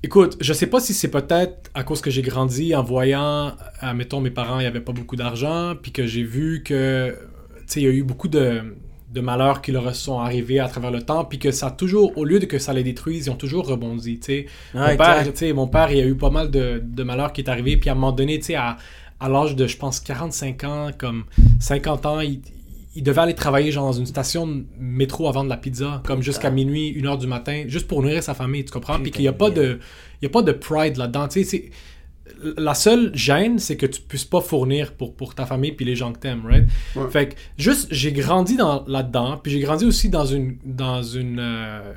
Écoute, 0.03 0.37
je 0.39 0.53
sais 0.53 0.67
pas 0.67 0.79
si 0.79 0.93
c'est 0.93 1.09
peut-être 1.09 1.71
à 1.73 1.83
cause 1.83 2.01
que 2.01 2.11
j'ai 2.11 2.21
grandi 2.21 2.75
en 2.75 2.83
voyant, 2.83 3.53
admettons, 3.79 4.21
mes 4.21 4.29
parents, 4.29 4.59
il 4.59 4.63
n'y 4.63 4.67
avait 4.67 4.81
pas 4.81 4.91
beaucoup 4.91 5.15
d'argent, 5.15 5.73
puis 5.81 5.91
que 5.91 6.05
j'ai 6.05 6.21
vu 6.23 6.61
que, 6.63 7.15
tu 7.59 7.63
sais, 7.65 7.81
il 7.81 7.83
y 7.85 7.87
a 7.87 7.91
eu 7.91 8.03
beaucoup 8.03 8.27
de, 8.27 8.75
de 9.11 9.21
malheurs 9.21 9.61
qui 9.63 9.71
leur 9.71 9.95
sont 9.95 10.19
arrivés 10.19 10.59
à 10.59 10.67
travers 10.67 10.91
le 10.91 11.01
temps, 11.01 11.25
puis 11.25 11.39
que 11.39 11.49
ça 11.49 11.67
a 11.67 11.71
toujours, 11.71 12.15
au 12.19 12.23
lieu 12.25 12.37
de 12.39 12.45
que 12.45 12.59
ça 12.59 12.71
les 12.73 12.83
détruise, 12.83 13.25
ils 13.25 13.29
ont 13.31 13.35
toujours 13.35 13.65
rebondi, 13.67 14.19
tu 14.19 14.25
sais. 14.25 14.45
Mon, 14.75 14.97
père, 14.97 15.23
mon 15.55 15.67
père, 15.67 15.91
il 15.91 15.97
y 15.97 16.01
a 16.01 16.05
eu 16.05 16.15
pas 16.15 16.29
mal 16.29 16.51
de, 16.51 16.83
de 16.85 17.03
malheurs 17.03 17.33
qui 17.33 17.41
est 17.41 17.49
arrivé, 17.49 17.77
puis 17.77 17.89
à 17.89 17.93
un 17.93 17.95
moment 17.95 18.11
donné, 18.11 18.37
tu 18.37 18.47
sais, 18.47 18.55
à, 18.55 18.77
à 19.19 19.27
l'âge 19.29 19.55
de, 19.55 19.65
je 19.65 19.77
pense, 19.77 19.99
45 20.01 20.63
ans, 20.65 20.89
comme 20.95 21.23
50 21.59 22.05
ans, 22.05 22.19
il, 22.19 22.41
il 22.95 23.03
devait 23.03 23.21
aller 23.21 23.35
travailler 23.35 23.71
genre 23.71 23.85
dans 23.85 23.93
une 23.99 24.05
station 24.05 24.47
de 24.47 24.63
métro 24.79 25.27
à 25.27 25.31
vendre 25.31 25.45
de 25.45 25.49
la 25.49 25.57
pizza, 25.57 26.01
comme 26.05 26.21
jusqu'à 26.21 26.49
minuit, 26.49 26.87
une 26.89 27.05
heure 27.07 27.17
du 27.17 27.27
matin, 27.27 27.65
juste 27.67 27.87
pour 27.87 28.01
nourrir 28.01 28.23
sa 28.23 28.33
famille, 28.33 28.63
tu 28.65 28.71
comprends? 28.71 28.99
Puis 28.99 29.11
qu'il 29.11 29.21
n'y 29.21 29.27
a 29.27 29.33
pas 29.33 29.49
de, 29.49 29.79
il 30.21 30.25
y 30.25 30.27
a 30.27 30.29
pas 30.29 30.41
de 30.41 30.51
pride 30.53 30.97
là-dedans, 30.97 31.27
tu 31.27 31.43
sais, 31.43 31.69
la 32.57 32.73
seule 32.73 33.11
gêne, 33.15 33.59
c'est 33.59 33.77
que 33.77 33.85
tu 33.85 34.01
puisses 34.01 34.25
pas 34.25 34.41
fournir 34.41 34.93
pour, 34.93 35.13
pour 35.15 35.35
ta 35.35 35.45
famille 35.45 35.73
puis 35.73 35.85
les 35.85 35.95
gens 35.95 36.11
que 36.11 36.19
t'aimes, 36.19 36.45
right? 36.45 36.65
Ouais. 36.95 37.09
Fait 37.11 37.29
que 37.29 37.35
juste, 37.57 37.87
j'ai 37.91 38.11
grandi 38.11 38.57
dans, 38.57 38.83
là-dedans, 38.87 39.37
puis 39.41 39.51
j'ai 39.51 39.59
grandi 39.59 39.85
aussi 39.85 40.09
dans 40.09 40.25
une, 40.25 40.57
dans 40.65 41.03
une, 41.03 41.37
euh, 41.39 41.93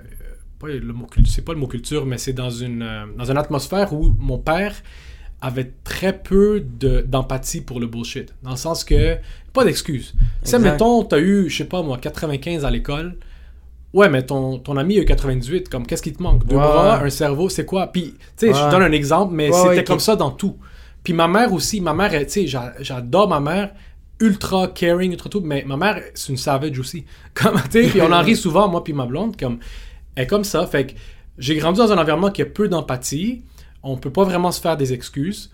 pas 0.58 0.68
le 0.68 0.92
mot 0.92 1.06
cul- 1.06 1.24
c'est 1.26 1.44
pas 1.44 1.52
le 1.54 1.58
mot 1.60 1.66
culture, 1.66 2.04
mais 2.06 2.18
c'est 2.18 2.32
dans 2.34 2.50
une, 2.50 2.82
euh, 2.82 3.06
dans 3.16 3.30
une 3.30 3.38
atmosphère 3.38 3.92
où 3.92 4.12
mon 4.18 4.38
père 4.38 4.74
avait 5.40 5.72
très 5.84 6.12
peu 6.18 6.60
de- 6.60 7.00
d'empathie 7.02 7.60
pour 7.60 7.78
le 7.80 7.86
bullshit. 7.86 8.34
Dans 8.42 8.50
le 8.50 8.56
sens 8.56 8.82
que, 8.84 9.16
pas 9.52 9.64
d'excuses. 9.64 10.14
Si, 10.42 10.54
Exact. 10.56 10.58
mettons, 10.72 11.04
t'as 11.04 11.18
eu, 11.20 11.48
je 11.48 11.56
sais 11.58 11.64
pas 11.64 11.82
moi, 11.82 11.96
95 11.98 12.64
à 12.64 12.70
l'école, 12.70 13.16
ouais, 13.94 14.08
mais 14.08 14.22
ton, 14.24 14.58
ton 14.58 14.76
ami 14.76 14.98
a 14.98 15.02
eu 15.02 15.04
98, 15.04 15.68
comme, 15.68 15.86
qu'est-ce 15.86 16.02
qui 16.02 16.12
te 16.12 16.22
manque? 16.22 16.44
Deux 16.46 16.56
Ouais, 16.56 16.62
bras, 16.62 17.02
un 17.02 17.10
cerveau, 17.10 17.48
c'est 17.48 17.64
quoi? 17.64 17.86
Puis, 17.88 18.14
tu 18.36 18.46
sais, 18.48 18.52
je 18.52 18.64
Ouais. 18.64 18.70
donne 18.70 18.82
un 18.82 18.92
exemple, 18.92 19.32
mais 19.34 19.50
Ouais, 19.50 19.70
c'était 19.70 19.84
comme 19.84 20.00
ça 20.00 20.16
dans 20.16 20.30
tout. 20.30 20.56
Puis 21.04 21.12
ma 21.12 21.28
mère 21.28 21.52
aussi, 21.52 21.80
ma 21.80 21.94
mère, 21.94 22.10
tu 22.10 22.28
sais, 22.28 22.46
j'a- 22.46 22.74
j'adore 22.80 23.28
ma 23.28 23.38
mère, 23.40 23.70
ultra 24.20 24.66
caring, 24.66 25.12
ultra 25.12 25.30
tout, 25.30 25.40
mais 25.40 25.62
ma 25.64 25.76
mère, 25.76 26.02
c'est 26.14 26.30
une 26.32 26.36
savage 26.36 26.76
aussi. 26.80 27.04
Comme, 27.34 27.54
tu 27.70 27.84
sais, 27.84 27.88
puis 27.88 28.02
on 28.02 28.10
en 28.12 28.20
rit 28.22 28.34
souvent, 28.36 28.68
moi 28.68 28.82
puis 28.82 28.92
ma 28.92 29.06
blonde, 29.06 29.36
comme, 29.38 29.58
elle 30.16 30.24
est 30.24 30.26
comme 30.26 30.42
ça. 30.42 30.66
Fait 30.66 30.86
que 30.88 30.92
j'ai 31.38 31.54
grandi 31.54 31.78
dans 31.78 31.92
un 31.92 31.98
environnement 31.98 32.30
qui 32.32 32.42
a 32.42 32.46
peu 32.46 32.66
d'empathie. 32.68 33.42
On 33.82 33.96
peut 33.96 34.10
pas 34.12 34.24
vraiment 34.24 34.50
se 34.52 34.60
faire 34.60 34.76
des 34.76 34.92
excuses. 34.92 35.50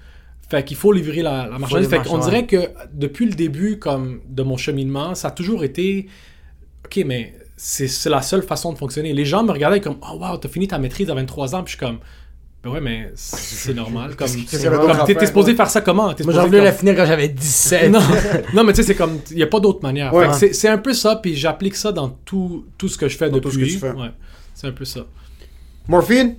Fait 0.49 0.63
qu'il 0.65 0.77
faut 0.77 0.93
livrer 0.93 1.23
la, 1.23 1.47
la 1.49 1.59
marchandise. 1.59 1.89
Fait 1.89 2.03
qu'on 2.03 2.19
dirait 2.19 2.47
que 2.47 2.69
depuis 2.93 3.27
le 3.27 3.35
début, 3.35 3.79
comme, 3.79 4.21
de 4.29 4.43
mon 4.43 4.57
cheminement, 4.57 5.15
ça 5.15 5.29
a 5.29 5.31
toujours 5.31 5.65
été, 5.65 6.07
ok, 6.85 7.03
mais 7.07 7.35
c'est 7.57 7.87
c'est 7.89 8.11
la 8.11 8.21
seule 8.21 8.43
façon 8.43 8.73
de 8.73 8.79
fonctionner. 8.79 9.13
Les 9.15 9.25
gens 9.25 9.43
me 9.43 9.53
regardaient 9.53 9.81
comme, 9.81 9.97
oh 10.03 10.19
wow, 10.19 10.37
t'as 10.37 10.49
fini 10.49 10.69
ta 10.69 10.79
maîtrise 10.79 11.09
à 11.11 11.15
23 11.15 11.55
ans, 11.55 11.63
puis 11.63 11.73
je 11.73 11.79
suis 11.79 11.87
comme, 11.87 11.99
ben 12.63 12.71
ouais, 12.71 12.81
mais 12.81 13.11
c'est 13.15 13.75
normal. 13.75 14.17
Comme, 14.17 14.27
t'es 14.29 15.27
supposé 15.27 15.55
faire 15.55 15.69
ça 15.69 15.83
comment? 15.83 16.05
Moi, 16.07 16.15
j'ai 16.19 16.25
voulu 16.41 16.51
comme- 16.51 16.65
la 16.65 16.73
finir 16.73 16.97
quand 16.97 17.05
j'avais 17.05 17.29
17. 17.29 17.91
non, 17.91 18.01
non, 18.55 18.65
mais 18.65 18.73
tu 18.73 18.77
sais, 18.79 18.83
c'est 18.85 18.95
comme. 18.95 19.19
Il 19.31 19.37
n'y 19.37 19.43
a 19.43 19.47
pas 19.47 19.61
d'autre 19.61 19.83
manière. 19.83 20.15
Ouais. 20.15 20.33
C'est- 20.33 20.55
C'est 20.55 20.69
un 20.69 20.79
peu 20.79 20.95
ça, 20.95 21.17
puis 21.17 21.35
j'applique 21.37 21.77
ça 21.77 21.93
dans 21.93 22.09
tout, 22.09 22.65
tout 22.79 22.89
ce 22.89 22.97
que 22.97 23.07
je 23.09 23.17
fais 23.19 23.29
Dans 23.29 23.37
depuis. 23.37 23.51
tout 23.51 23.55
ce 23.57 23.59
que 23.65 23.71
tu 23.71 23.79
fais. 23.79 23.91
Ouais, 23.93 24.11
c'est 24.55 24.67
un 24.67 24.73
peu 24.73 24.87
ça. 24.87 25.01
Morphine, 25.89 26.37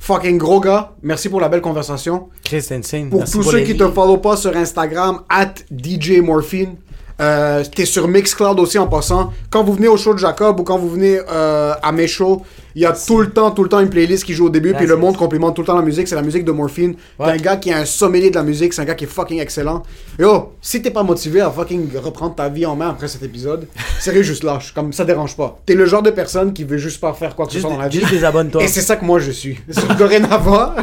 fucking 0.00 0.38
gros 0.38 0.60
gars, 0.60 0.92
merci 1.02 1.28
pour 1.28 1.40
la 1.40 1.48
belle 1.48 1.60
conversation. 1.60 2.28
Chris, 2.42 2.66
insane. 2.72 3.10
Pour 3.10 3.20
Merci 3.20 3.32
tous 3.34 3.42
ceux 3.44 3.58
les 3.58 3.64
qui 3.64 3.76
te 3.76 3.84
livres. 3.84 3.94
follow 3.94 4.16
pas 4.16 4.36
sur 4.36 4.56
Instagram, 4.56 5.20
at 5.28 5.54
DJ 5.70 6.18
Morphine. 6.20 6.74
Euh, 7.20 7.62
T'es 7.76 7.84
sur 7.84 8.08
Mixcloud 8.08 8.58
aussi 8.58 8.78
en 8.78 8.86
passant. 8.86 9.30
Quand 9.50 9.62
vous 9.62 9.74
venez 9.74 9.88
au 9.88 9.98
show 9.98 10.14
de 10.14 10.18
Jacob 10.18 10.58
ou 10.58 10.64
quand 10.64 10.78
vous 10.78 10.88
venez 10.88 11.20
euh, 11.30 11.74
à 11.82 11.92
mes 11.92 12.06
shows, 12.08 12.42
il 12.74 12.82
y 12.82 12.86
a 12.86 12.92
tout 12.92 13.20
le 13.20 13.30
temps, 13.30 13.50
tout 13.50 13.62
le 13.62 13.68
temps 13.68 13.80
une 13.80 13.90
playlist 13.90 14.24
qui 14.24 14.34
joue 14.34 14.46
au 14.46 14.50
début, 14.50 14.74
puis 14.74 14.86
le 14.86 14.96
monde 14.96 15.16
complimente 15.16 15.56
tout 15.56 15.62
le 15.62 15.66
temps 15.66 15.76
la 15.76 15.82
musique. 15.82 16.08
C'est 16.08 16.14
la 16.14 16.22
musique 16.22 16.44
de 16.44 16.52
Morphine. 16.52 16.94
T'es 17.18 17.24
un 17.24 17.36
gars 17.36 17.56
qui 17.56 17.70
est 17.70 17.74
un 17.74 17.84
sommelier 17.84 18.30
de 18.30 18.36
la 18.36 18.42
musique, 18.42 18.72
c'est 18.72 18.82
un 18.82 18.84
gars 18.84 18.94
qui 18.94 19.04
est 19.04 19.08
fucking 19.08 19.40
excellent. 19.40 19.82
Yo, 20.18 20.52
si 20.60 20.82
t'es 20.82 20.90
pas 20.90 21.02
motivé 21.02 21.40
à 21.40 21.50
fucking 21.50 21.88
reprendre 21.96 22.34
ta 22.34 22.48
vie 22.48 22.66
en 22.66 22.76
main 22.76 22.90
après 22.90 23.08
cet 23.08 23.22
épisode, 23.22 23.66
sérieux, 23.98 24.22
juste 24.22 24.44
lâche. 24.44 24.72
Comme 24.72 24.92
ça 24.92 25.04
dérange 25.04 25.36
pas. 25.36 25.60
T'es 25.66 25.74
le 25.74 25.86
genre 25.86 26.02
de 26.02 26.10
personne 26.10 26.52
qui 26.52 26.64
veut 26.64 26.78
juste 26.78 27.00
pas 27.00 27.12
faire 27.12 27.34
quoi 27.34 27.46
que 27.46 27.52
ce 27.52 27.60
soit 27.60 27.70
dans 27.70 27.78
la 27.78 27.88
vie. 27.88 28.00
juste 28.00 28.12
désabonne-toi. 28.12 28.62
Et 28.62 28.68
c'est 28.68 28.82
ça 28.82 28.96
que 28.96 29.04
moi 29.04 29.18
je 29.18 29.30
suis. 29.30 29.58
Dorénavant, 29.98 30.74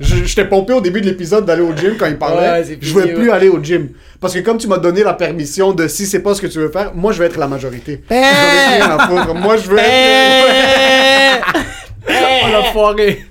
je, 0.00 0.24
je 0.24 0.34
t'ai 0.34 0.44
pompé 0.44 0.72
au 0.72 0.80
début 0.80 1.00
de 1.00 1.06
l'épisode 1.06 1.44
d'aller 1.44 1.62
au 1.62 1.74
gym 1.74 1.94
quand 1.98 2.06
il 2.06 2.18
parlait. 2.18 2.62
Ouais, 2.62 2.78
je 2.80 2.94
veux 2.94 3.02
fini, 3.02 3.14
plus 3.14 3.28
ouais. 3.28 3.34
aller 3.34 3.48
au 3.48 3.62
gym. 3.62 3.90
Parce 4.20 4.34
que 4.34 4.40
comme 4.40 4.58
tu 4.58 4.66
m'as 4.68 4.78
donné 4.78 5.02
la 5.02 5.14
permission 5.14 5.72
de 5.72 5.88
si 5.88 6.06
c'est 6.06 6.20
pas 6.20 6.34
ce 6.34 6.40
que 6.40 6.46
tu 6.46 6.58
veux 6.58 6.70
faire, 6.70 6.94
moi 6.94 7.12
je 7.12 7.18
vais 7.18 7.26
être 7.26 7.38
la 7.38 7.48
majorité. 7.48 8.02
Foutre. 8.08 9.34
Moi 9.34 9.56
je 9.56 9.68
veux 9.68 9.78
être. 9.78 11.35
Oh, 12.08 12.48
la 12.52 12.62
foiré. 12.72 13.24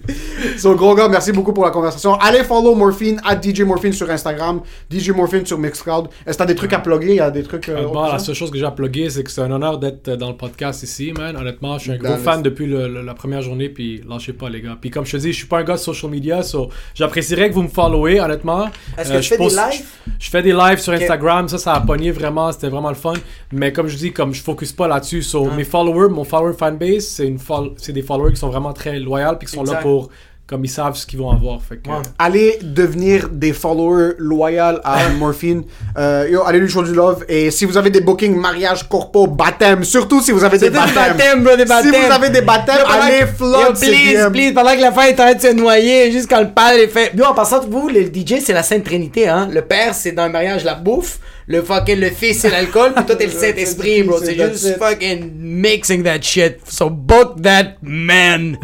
So, 0.58 0.76
gros 0.76 0.96
gars, 0.96 1.08
merci 1.10 1.32
beaucoup 1.32 1.54
pour 1.54 1.66
la 1.66 1.72
conversation. 1.72 2.16
Allez 2.16 2.44
follow 2.44 2.76
Morphine, 2.76 3.20
at 3.26 3.42
DJ 3.42 3.62
Morphine 3.62 3.94
sur 3.94 4.10
Instagram, 4.10 4.62
DJ 4.92 5.10
Morphine 5.12 5.46
sur 5.46 5.58
Mixcloud. 5.58 6.08
Est-ce 6.26 6.38
que 6.38 6.44
t'as 6.44 6.46
des 6.46 6.56
trucs 6.56 6.74
à 6.74 6.80
plugger? 6.80 7.10
Il 7.10 7.16
y 7.16 7.20
a 7.20 7.32
des 7.32 7.44
trucs. 7.44 7.70
euh, 7.70 7.78
Euh, 7.78 7.84
bon, 7.88 8.02
autres 8.02 8.14
la 8.14 8.20
seule 8.20 8.36
chose 8.36 8.52
que 8.52 8.58
j'ai 8.58 8.66
à 8.66 8.72
plugger, 8.72 9.10
c'est 9.10 9.24
que 9.24 9.32
c'est 9.32 9.42
un 9.42 9.52
honneur 9.52 9.78
d'être 9.78 10.08
euh, 10.10 10.16
dans 10.16 10.30
le 10.30 10.38
podcast 10.38 10.84
ici, 10.84 11.12
man. 11.18 11.36
Honnêtement, 11.36 11.78
je 11.78 11.84
suis 11.84 11.92
un 11.92 11.98
gros 11.98 12.10
Dans 12.10 12.18
fan 12.18 12.42
depuis 12.42 12.66
le- 12.66 12.88
le- 12.88 13.02
la 13.02 13.14
première 13.14 13.42
journée, 13.42 13.70
puis 13.70 14.02
lâchez 14.08 14.34
pas, 14.34 14.50
les 14.50 14.62
gars. 14.62 14.78
Puis 14.80 14.90
comme 14.90 15.06
je 15.06 15.12
te 15.14 15.18
dis, 15.18 15.32
je 15.32 15.38
suis 15.38 15.48
pas 15.48 15.60
un 15.60 15.64
gars 15.64 15.74
de 15.76 15.80
social 15.80 16.12
media, 16.12 16.44
so 16.44 16.70
j'apprécierais 16.94 17.50
que 17.50 17.56
vous 17.56 17.64
me 17.64 17.68
followez, 17.68 18.20
honnêtement. 18.20 18.68
Est-ce 18.98 19.12
Euh, 19.12 19.16
que 19.18 19.22
tu 19.22 19.30
fais 19.30 19.38
des 19.38 19.44
lives? 19.50 19.86
Je, 20.20 20.26
je 20.26 20.30
fais 20.30 20.42
des 20.42 20.54
lives 20.54 20.80
sur 20.80 20.94
Instagram, 20.94 21.48
ça, 21.50 21.58
ça 21.58 21.74
a 21.74 21.82
pogné 21.82 22.12
vraiment, 22.12 22.52
c'était 22.52 22.70
vraiment 22.70 22.90
le 22.90 22.96
fun. 22.96 23.14
Mais 23.52 23.72
comme 23.74 23.88
je 23.88 23.98
dis, 23.98 24.12
comme 24.14 24.34
je 24.34 24.42
focus 24.42 24.72
pas 24.74 24.88
là-dessus, 24.88 25.22
so 25.24 25.48
Ah. 25.52 25.56
mes 25.56 25.64
followers, 25.64 26.10
mon 26.10 26.24
follower 26.24 26.54
fanbase, 26.58 27.06
c'est 27.08 27.28
une 27.28 27.38
fol- 27.40 27.74
c'est 27.78 27.94
des 27.94 28.02
followers 28.02 28.34
qui 28.34 28.40
sont 28.40 28.50
vraiment 28.50 28.74
très 28.74 29.00
loyaux, 29.00 29.36
puis 29.40 29.48
qui 29.48 29.54
sont 29.56 29.64
là 29.64 29.76
pour, 29.76 30.10
comme 30.48 30.64
ils 30.64 30.70
savent 30.70 30.96
ce 30.96 31.06
qu'ils 31.08 31.18
vont 31.20 31.32
avoir. 31.32 31.60
Fait 31.62 31.78
que, 31.78 31.90
Ouais. 31.90 31.96
Allez 32.20 32.60
devenir 32.62 33.30
des 33.30 33.52
followers 33.52 34.14
loyaux 34.20 34.80
à 34.84 35.10
Morphine. 35.18 35.64
Euh, 35.98 36.28
yo, 36.30 36.44
allez 36.46 36.60
lui 36.60 36.70
show 36.70 36.84
du 36.84 36.94
love. 36.94 37.26
Et 37.28 37.50
si 37.50 37.66
vous 37.66 37.78
avez 37.78 37.90
des 37.90 38.02
bookings, 38.02 38.36
mariage, 38.36 38.88
corpo, 38.88 39.26
baptême, 39.26 39.84
surtout 39.84 40.22
si 40.22 40.32
vous 40.32 40.44
avez 40.44 40.58
des 40.60 40.70
baptêmes. 40.70 41.44
bro, 41.44 41.56
des 41.56 41.66
Si 41.66 41.90
vous 41.90 42.12
avez 42.12 42.30
des 42.30 42.42
baptêmes, 42.42 42.78
Yo, 42.80 42.86
allez 43.02 43.20
que- 43.22 43.26
flood 43.26 43.60
Yo, 43.62 43.74
please, 43.74 44.30
please, 44.32 44.54
pendant 44.54 44.76
que 44.76 44.82
la 44.82 44.92
femme 44.92 45.06
est 45.08 45.14
en 45.14 45.16
train 45.26 45.34
de 45.34 45.42
se 45.42 45.54
noyer, 45.54 46.12
juste 46.12 46.30
quand 46.30 46.42
le 46.42 46.50
père 46.52 46.74
est 46.74 46.88
fait. 46.90 47.12
Yo, 47.16 47.26
en 47.26 47.34
passant, 47.34 47.62
vous, 47.68 47.88
le 47.90 48.02
DJ, 48.06 48.40
c'est 48.44 48.54
la 48.54 48.62
Sainte 48.64 48.84
Trinité, 48.84 49.28
hein. 49.28 49.50
Le 49.52 49.64
père, 49.64 49.96
c'est 49.96 50.12
dans 50.12 50.28
le 50.28 50.32
mariage 50.32 50.64
la 50.64 50.76
bouffe. 50.76 51.20
Le 51.48 51.62
fucking, 51.64 52.00
le 52.00 52.10
fils, 52.10 52.40
c'est 52.42 52.50
l'alcool. 52.50 52.94
Puis 52.96 53.06
toi, 53.06 53.16
t'es 53.16 53.26
le 53.26 53.32
Saint-Esprit, 53.40 54.04
bro. 54.04 54.18
C'est 54.24 54.36
juste 54.36 54.66
it. 54.66 54.78
fucking 54.78 55.32
mixing 55.40 56.04
that 56.04 56.22
shit. 56.22 56.58
So 56.68 56.90
book 56.90 57.42
that 57.42 57.78
man. 57.82 58.58